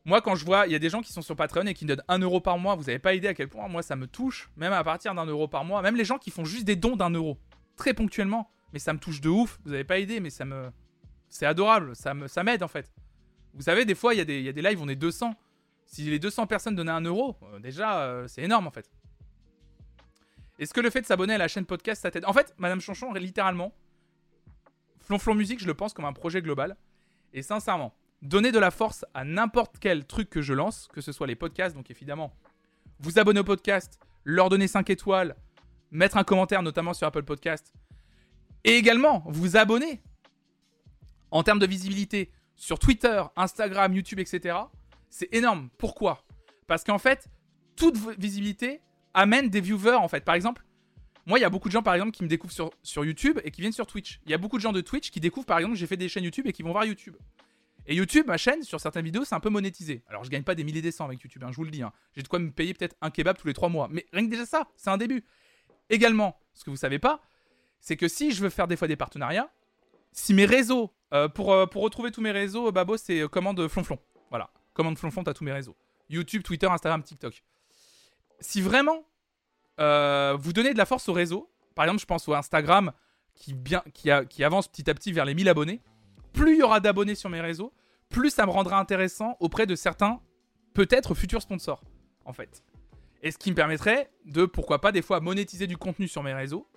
moi, 0.08 0.20
quand 0.22 0.34
je 0.34 0.44
vois, 0.44 0.66
il 0.66 0.72
y 0.72 0.74
a 0.74 0.78
des 0.78 0.88
gens 0.90 1.02
qui 1.02 1.12
sont 1.12 1.22
sur 1.22 1.36
Patreon 1.36 1.66
et 1.66 1.74
qui 1.74 1.84
me 1.84 1.90
donnent 1.90 2.04
1 2.08 2.18
euro 2.20 2.40
par 2.40 2.58
mois. 2.58 2.74
Vous 2.74 2.88
avez 2.88 2.98
pas 2.98 3.14
idée 3.14 3.28
à 3.28 3.34
quel 3.34 3.48
point 3.48 3.68
moi 3.68 3.82
ça 3.82 3.94
me 3.94 4.06
touche, 4.06 4.50
même 4.56 4.72
à 4.72 4.82
partir 4.82 5.14
d'un 5.14 5.26
euro 5.26 5.48
par 5.48 5.64
mois. 5.64 5.82
Même 5.82 5.96
les 5.96 6.04
gens 6.04 6.18
qui 6.18 6.30
font 6.30 6.44
juste 6.44 6.64
des 6.64 6.76
dons 6.76 6.96
d'un 6.96 7.10
euro, 7.10 7.38
très 7.76 7.92
ponctuellement, 7.94 8.50
mais 8.72 8.78
ça 8.78 8.92
me 8.92 8.98
touche 8.98 9.20
de 9.20 9.28
ouf. 9.28 9.58
Vous 9.64 9.72
avez 9.72 9.84
pas 9.84 9.98
idée, 9.98 10.18
mais 10.20 10.30
ça 10.30 10.44
me, 10.44 10.70
c'est 11.28 11.46
adorable. 11.46 11.94
Ça 11.94 12.14
me, 12.14 12.26
ça 12.26 12.42
m'aide 12.42 12.62
en 12.62 12.68
fait. 12.68 12.90
Vous 13.54 13.62
savez, 13.62 13.84
des 13.84 13.94
fois, 13.94 14.14
il 14.14 14.18
y, 14.18 14.20
a 14.20 14.24
des- 14.24 14.40
y 14.40 14.48
a 14.48 14.52
des 14.52 14.62
lives, 14.62 14.80
on 14.82 14.88
est 14.88 14.96
200. 14.96 15.34
Si 15.84 16.02
les 16.04 16.18
200 16.18 16.46
personnes 16.46 16.74
donnaient 16.74 16.90
un 16.90 17.00
euro, 17.02 17.36
euh, 17.54 17.58
déjà, 17.58 18.00
euh, 18.00 18.26
c'est 18.28 18.42
énorme 18.42 18.66
en 18.66 18.70
fait. 18.70 18.90
Est-ce 20.58 20.74
que 20.74 20.80
le 20.80 20.90
fait 20.90 21.00
de 21.02 21.06
s'abonner 21.06 21.34
à 21.34 21.38
la 21.38 21.48
chaîne 21.48 21.66
podcast, 21.66 22.02
ça 22.02 22.10
t'aide? 22.10 22.24
En 22.24 22.32
fait, 22.32 22.54
Madame 22.58 22.80
Chanchon, 22.80 23.12
littéralement, 23.12 23.72
Flonflon 25.00 25.34
Musique, 25.34 25.60
je 25.60 25.66
le 25.66 25.74
pense 25.74 25.92
comme 25.92 26.04
un 26.04 26.12
projet 26.12 26.42
global. 26.42 26.76
Et 27.32 27.42
sincèrement, 27.42 27.94
donner 28.22 28.52
de 28.52 28.58
la 28.58 28.70
force 28.70 29.04
à 29.14 29.24
n'importe 29.24 29.76
quel 29.78 30.04
truc 30.04 30.30
que 30.30 30.42
je 30.42 30.52
lance, 30.52 30.88
que 30.92 31.00
ce 31.00 31.12
soit 31.12 31.26
les 31.26 31.36
podcasts, 31.36 31.76
donc 31.76 31.90
évidemment, 31.90 32.32
vous 33.00 33.18
abonner 33.18 33.40
au 33.40 33.44
podcast, 33.44 33.98
leur 34.24 34.48
donner 34.48 34.66
5 34.66 34.90
étoiles, 34.90 35.36
mettre 35.90 36.16
un 36.16 36.24
commentaire, 36.24 36.62
notamment 36.62 36.94
sur 36.94 37.06
Apple 37.06 37.22
Podcast, 37.22 37.72
et 38.64 38.76
également 38.76 39.22
vous 39.26 39.56
abonner 39.56 40.02
en 41.30 41.42
termes 41.42 41.58
de 41.58 41.66
visibilité 41.66 42.32
sur 42.56 42.78
Twitter, 42.78 43.22
Instagram, 43.36 43.94
YouTube, 43.94 44.18
etc. 44.18 44.56
C'est 45.10 45.32
énorme. 45.32 45.70
Pourquoi? 45.78 46.24
Parce 46.66 46.84
qu'en 46.84 46.98
fait, 46.98 47.28
toute 47.76 47.96
visibilité 48.18 48.80
amène 49.14 49.48
des 49.48 49.60
viewers 49.60 49.94
en 49.94 50.08
fait. 50.08 50.24
Par 50.24 50.34
exemple, 50.34 50.64
moi, 51.26 51.38
il 51.38 51.42
y 51.42 51.44
a 51.44 51.50
beaucoup 51.50 51.68
de 51.68 51.72
gens 51.72 51.82
par 51.82 51.94
exemple 51.94 52.10
qui 52.10 52.24
me 52.24 52.28
découvrent 52.28 52.52
sur, 52.52 52.70
sur 52.82 53.04
YouTube 53.04 53.38
et 53.44 53.50
qui 53.50 53.60
viennent 53.60 53.72
sur 53.72 53.86
Twitch. 53.86 54.20
Il 54.24 54.30
y 54.30 54.34
a 54.34 54.38
beaucoup 54.38 54.56
de 54.56 54.62
gens 54.62 54.72
de 54.72 54.80
Twitch 54.80 55.10
qui 55.10 55.20
découvrent 55.20 55.46
par 55.46 55.58
exemple 55.58 55.74
que 55.74 55.78
j'ai 55.78 55.86
fait 55.86 55.96
des 55.96 56.08
chaînes 56.08 56.24
YouTube 56.24 56.46
et 56.46 56.52
qui 56.52 56.62
vont 56.62 56.72
voir 56.72 56.84
YouTube. 56.84 57.16
Et 57.90 57.94
YouTube, 57.94 58.26
ma 58.26 58.36
chaîne, 58.36 58.62
sur 58.62 58.80
certaines 58.80 59.06
vidéos, 59.06 59.24
c'est 59.24 59.34
un 59.34 59.40
peu 59.40 59.48
monétisé. 59.48 60.02
Alors, 60.08 60.22
je 60.22 60.28
gagne 60.28 60.42
pas 60.42 60.54
des 60.54 60.62
milliers 60.62 60.82
des 60.82 60.92
cents 60.92 61.06
avec 61.06 61.22
YouTube, 61.22 61.42
hein, 61.42 61.48
je 61.50 61.56
vous 61.56 61.64
le 61.64 61.70
dis. 61.70 61.82
hein. 61.82 61.90
J'ai 62.14 62.22
de 62.22 62.28
quoi 62.28 62.38
me 62.38 62.50
payer 62.50 62.74
peut-être 62.74 62.94
un 63.00 63.10
kebab 63.10 63.38
tous 63.38 63.46
les 63.46 63.54
trois 63.54 63.70
mois. 63.70 63.88
Mais 63.90 64.04
rien 64.12 64.26
que 64.26 64.30
déjà 64.30 64.44
ça, 64.44 64.68
c'est 64.76 64.90
un 64.90 64.98
début. 64.98 65.24
Également, 65.88 66.38
ce 66.52 66.64
que 66.64 66.70
vous 66.70 66.76
savez 66.76 66.98
pas, 66.98 67.22
c'est 67.80 67.96
que 67.96 68.06
si 68.06 68.32
je 68.32 68.42
veux 68.42 68.50
faire 68.50 68.68
des 68.68 68.76
fois 68.76 68.88
des 68.88 68.96
partenariats, 68.96 69.50
si 70.12 70.34
mes 70.34 70.44
réseaux, 70.44 70.92
euh, 71.14 71.28
pour, 71.28 71.50
euh, 71.54 71.64
pour 71.64 71.82
retrouver 71.82 72.10
tous 72.10 72.20
mes 72.20 72.30
réseaux, 72.30 72.68
euh, 72.68 72.72
Babo, 72.72 72.98
c'est 72.98 73.26
commande 73.30 73.66
flonflon. 73.68 73.98
Voilà, 74.28 74.50
commande 74.74 74.98
flonflon, 74.98 75.24
t'as 75.24 75.32
tous 75.32 75.44
mes 75.44 75.52
réseaux. 75.52 75.74
YouTube, 76.10 76.42
Twitter, 76.42 76.66
Instagram, 76.66 77.02
TikTok. 77.02 77.42
Si 78.40 78.60
vraiment 78.60 79.06
vous 79.78 80.52
donnez 80.52 80.72
de 80.74 80.78
la 80.78 80.86
force 80.86 81.08
au 81.08 81.14
réseau, 81.14 81.50
par 81.74 81.86
exemple, 81.86 82.00
je 82.00 82.06
pense 82.06 82.28
au 82.28 82.34
Instagram 82.34 82.92
qui, 83.34 83.54
bien, 83.54 83.82
qui, 83.94 84.10
qui 84.28 84.44
avance 84.44 84.68
petit 84.68 84.90
à 84.90 84.94
petit 84.94 85.12
vers 85.12 85.24
les 85.24 85.34
1000 85.34 85.48
abonnés, 85.48 85.80
plus 86.32 86.54
il 86.54 86.58
y 86.58 86.62
aura 86.62 86.80
d'abonnés 86.80 87.14
sur 87.14 87.30
mes 87.30 87.40
réseaux, 87.40 87.72
plus 88.08 88.30
ça 88.30 88.46
me 88.46 88.50
rendra 88.50 88.78
intéressant 88.78 89.36
auprès 89.40 89.66
de 89.66 89.74
certains, 89.74 90.20
peut-être 90.74 91.14
futurs 91.14 91.42
sponsors, 91.42 91.82
en 92.24 92.32
fait. 92.32 92.64
Et 93.22 93.30
ce 93.30 93.38
qui 93.38 93.50
me 93.50 93.56
permettrait 93.56 94.10
de, 94.24 94.46
pourquoi 94.46 94.80
pas, 94.80 94.92
des 94.92 95.02
fois 95.02 95.20
monétiser 95.20 95.66
du 95.66 95.76
contenu 95.76 96.08
sur 96.08 96.22
mes 96.22 96.32
réseaux, 96.32 96.68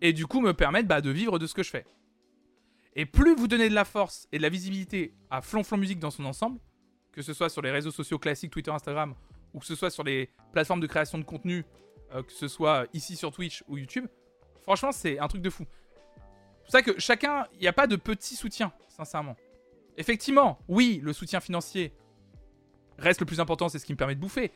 et 0.00 0.12
du 0.12 0.26
coup 0.26 0.40
me 0.40 0.52
permettre 0.52 0.88
bah, 0.88 1.00
de 1.00 1.10
vivre 1.10 1.38
de 1.38 1.46
ce 1.46 1.54
que 1.54 1.62
je 1.62 1.70
fais. 1.70 1.86
Et 2.94 3.06
plus 3.06 3.34
vous 3.34 3.48
donnez 3.48 3.68
de 3.68 3.74
la 3.74 3.84
force 3.84 4.26
et 4.32 4.38
de 4.38 4.42
la 4.42 4.48
visibilité 4.48 5.14
à 5.30 5.42
Flonflon 5.42 5.76
Musique 5.76 5.98
dans 5.98 6.10
son 6.10 6.24
ensemble, 6.24 6.58
que 7.12 7.22
ce 7.22 7.32
soit 7.32 7.48
sur 7.48 7.62
les 7.62 7.70
réseaux 7.70 7.90
sociaux 7.90 8.18
classiques, 8.18 8.50
Twitter, 8.50 8.70
Instagram, 8.70 9.14
ou 9.54 9.60
que 9.60 9.66
ce 9.66 9.74
soit 9.74 9.90
sur 9.90 10.04
les 10.04 10.30
plateformes 10.52 10.80
de 10.80 10.86
création 10.86 11.18
de 11.18 11.24
contenu, 11.24 11.64
euh, 12.14 12.22
que 12.22 12.32
ce 12.32 12.48
soit 12.48 12.86
ici 12.92 13.16
sur 13.16 13.32
Twitch 13.32 13.64
ou 13.68 13.78
YouTube, 13.78 14.06
franchement, 14.62 14.92
c'est 14.92 15.18
un 15.18 15.28
truc 15.28 15.42
de 15.42 15.50
fou. 15.50 15.64
C'est 16.66 16.72
pour 16.72 16.72
ça 16.72 16.82
que 16.82 16.98
chacun, 16.98 17.46
il 17.54 17.60
n'y 17.60 17.68
a 17.68 17.72
pas 17.72 17.86
de 17.86 17.94
petit 17.94 18.34
soutien, 18.34 18.72
sincèrement. 18.88 19.36
Effectivement, 19.96 20.58
oui, 20.66 21.00
le 21.00 21.12
soutien 21.12 21.38
financier 21.38 21.94
reste 22.98 23.20
le 23.20 23.26
plus 23.26 23.38
important, 23.38 23.68
c'est 23.68 23.78
ce 23.78 23.86
qui 23.86 23.92
me 23.92 23.96
permet 23.96 24.16
de 24.16 24.20
bouffer. 24.20 24.50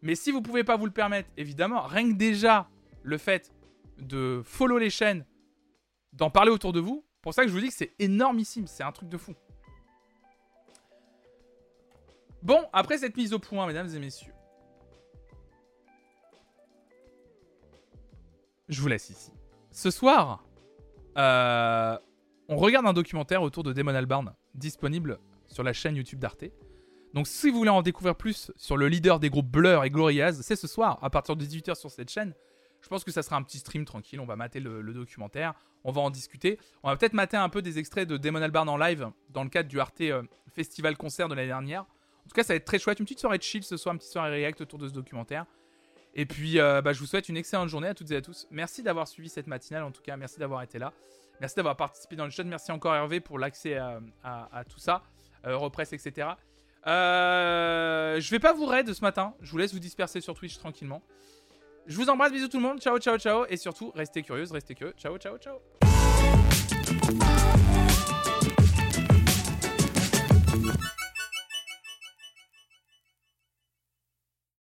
Mais 0.00 0.14
si 0.14 0.30
vous 0.30 0.40
pouvez 0.40 0.64
pas 0.64 0.76
vous 0.76 0.86
le 0.86 0.92
permettre, 0.92 1.28
évidemment, 1.36 1.82
rien 1.82 2.10
que 2.10 2.16
déjà 2.16 2.66
le 3.02 3.18
fait 3.18 3.52
de 3.98 4.40
follow 4.42 4.78
les 4.78 4.88
chaînes, 4.88 5.26
d'en 6.14 6.30
parler 6.30 6.50
autour 6.50 6.72
de 6.72 6.80
vous, 6.80 7.04
pour 7.20 7.34
ça 7.34 7.42
que 7.42 7.48
je 7.48 7.52
vous 7.52 7.60
dis 7.60 7.68
que 7.68 7.74
c'est 7.74 7.92
énormissime, 7.98 8.66
c'est 8.66 8.82
un 8.82 8.92
truc 8.92 9.10
de 9.10 9.18
fou. 9.18 9.34
Bon, 12.42 12.66
après 12.72 12.96
cette 12.96 13.18
mise 13.18 13.34
au 13.34 13.38
point, 13.38 13.66
mesdames 13.66 13.94
et 13.94 13.98
messieurs, 13.98 14.32
je 18.70 18.80
vous 18.80 18.88
laisse 18.88 19.10
ici. 19.10 19.30
Ce 19.70 19.90
soir, 19.90 20.42
euh, 21.16 21.98
on 22.48 22.56
regarde 22.56 22.86
un 22.86 22.92
documentaire 22.92 23.42
autour 23.42 23.62
de 23.62 23.72
Damon 23.72 23.94
Albarn, 23.94 24.34
disponible 24.54 25.18
sur 25.46 25.62
la 25.62 25.72
chaîne 25.72 25.96
YouTube 25.96 26.18
d'Arte. 26.18 26.44
Donc 27.14 27.26
si 27.26 27.50
vous 27.50 27.58
voulez 27.58 27.70
en 27.70 27.82
découvrir 27.82 28.14
plus 28.14 28.52
sur 28.56 28.76
le 28.76 28.88
leader 28.88 29.18
des 29.18 29.30
groupes 29.30 29.50
Blur 29.50 29.84
et 29.84 29.90
Gloriaz, 29.90 30.42
c'est 30.42 30.56
ce 30.56 30.66
soir, 30.66 30.98
à 31.02 31.10
partir 31.10 31.36
de 31.36 31.44
18h 31.44 31.74
sur 31.74 31.90
cette 31.90 32.10
chaîne. 32.10 32.34
Je 32.80 32.88
pense 32.88 33.04
que 33.04 33.10
ça 33.10 33.22
sera 33.22 33.36
un 33.36 33.42
petit 33.42 33.58
stream 33.58 33.84
tranquille, 33.84 34.20
on 34.20 34.26
va 34.26 34.36
mater 34.36 34.60
le, 34.60 34.80
le 34.80 34.94
documentaire, 34.94 35.54
on 35.84 35.92
va 35.92 36.00
en 36.00 36.10
discuter. 36.10 36.58
On 36.82 36.88
va 36.88 36.96
peut-être 36.96 37.12
mater 37.12 37.36
un 37.36 37.48
peu 37.48 37.62
des 37.62 37.78
extraits 37.78 38.08
de 38.08 38.16
Damon 38.16 38.42
Albarn 38.42 38.68
en 38.68 38.76
live, 38.76 39.10
dans 39.30 39.42
le 39.42 39.50
cadre 39.50 39.68
du 39.68 39.80
Arte 39.80 40.00
euh, 40.02 40.22
Festival 40.54 40.96
Concert 40.96 41.28
de 41.28 41.34
l'année 41.34 41.48
dernière. 41.48 41.82
En 41.82 42.28
tout 42.28 42.34
cas, 42.34 42.42
ça 42.42 42.52
va 42.52 42.56
être 42.56 42.64
très 42.64 42.78
chouette, 42.78 42.98
une 43.00 43.06
petite 43.06 43.20
soirée 43.20 43.38
de 43.38 43.42
chill 43.42 43.62
ce 43.62 43.76
soir, 43.76 43.92
une 43.92 43.98
petite 43.98 44.12
soirée 44.12 44.30
react 44.30 44.60
autour 44.60 44.78
de 44.78 44.88
ce 44.88 44.92
documentaire. 44.92 45.46
Et 46.14 46.26
puis, 46.26 46.58
euh, 46.58 46.82
bah, 46.82 46.92
je 46.92 46.98
vous 46.98 47.06
souhaite 47.06 47.28
une 47.28 47.36
excellente 47.36 47.68
journée 47.68 47.88
à 47.88 47.94
toutes 47.94 48.10
et 48.10 48.16
à 48.16 48.22
tous. 48.22 48.46
Merci 48.50 48.82
d'avoir 48.82 49.06
suivi 49.06 49.28
cette 49.28 49.46
matinale, 49.46 49.84
en 49.84 49.90
tout 49.90 50.02
cas. 50.02 50.16
Merci 50.16 50.38
d'avoir 50.38 50.62
été 50.62 50.78
là. 50.78 50.92
Merci 51.40 51.56
d'avoir 51.56 51.76
participé 51.76 52.16
dans 52.16 52.24
le 52.24 52.30
chat. 52.30 52.44
Merci 52.44 52.70
encore, 52.72 52.94
Hervé, 52.94 53.20
pour 53.20 53.38
l'accès 53.38 53.78
euh, 53.78 53.98
à, 54.22 54.64
tout 54.68 54.78
ça. 54.78 55.02
Euh, 55.46 55.68
etc. 55.68 56.28
Euh, 56.86 58.20
je 58.20 58.30
vais 58.30 58.38
pas 58.38 58.52
vous 58.52 58.66
raid 58.66 58.92
ce 58.92 59.00
matin. 59.00 59.34
Je 59.40 59.50
vous 59.50 59.58
laisse 59.58 59.72
vous 59.72 59.80
disperser 59.80 60.20
sur 60.20 60.34
Twitch 60.34 60.58
tranquillement. 60.58 61.02
Je 61.86 61.96
vous 61.96 62.10
embrasse. 62.10 62.32
Bisous 62.32 62.48
tout 62.48 62.58
le 62.58 62.62
monde. 62.62 62.80
Ciao, 62.80 62.98
ciao, 62.98 63.18
ciao. 63.18 63.46
Et 63.48 63.56
surtout, 63.56 63.90
restez 63.94 64.22
curieuses, 64.22 64.52
restez 64.52 64.74
curieux. 64.74 64.94
Ciao, 64.98 65.16
ciao, 65.16 65.38
ciao. 65.38 65.89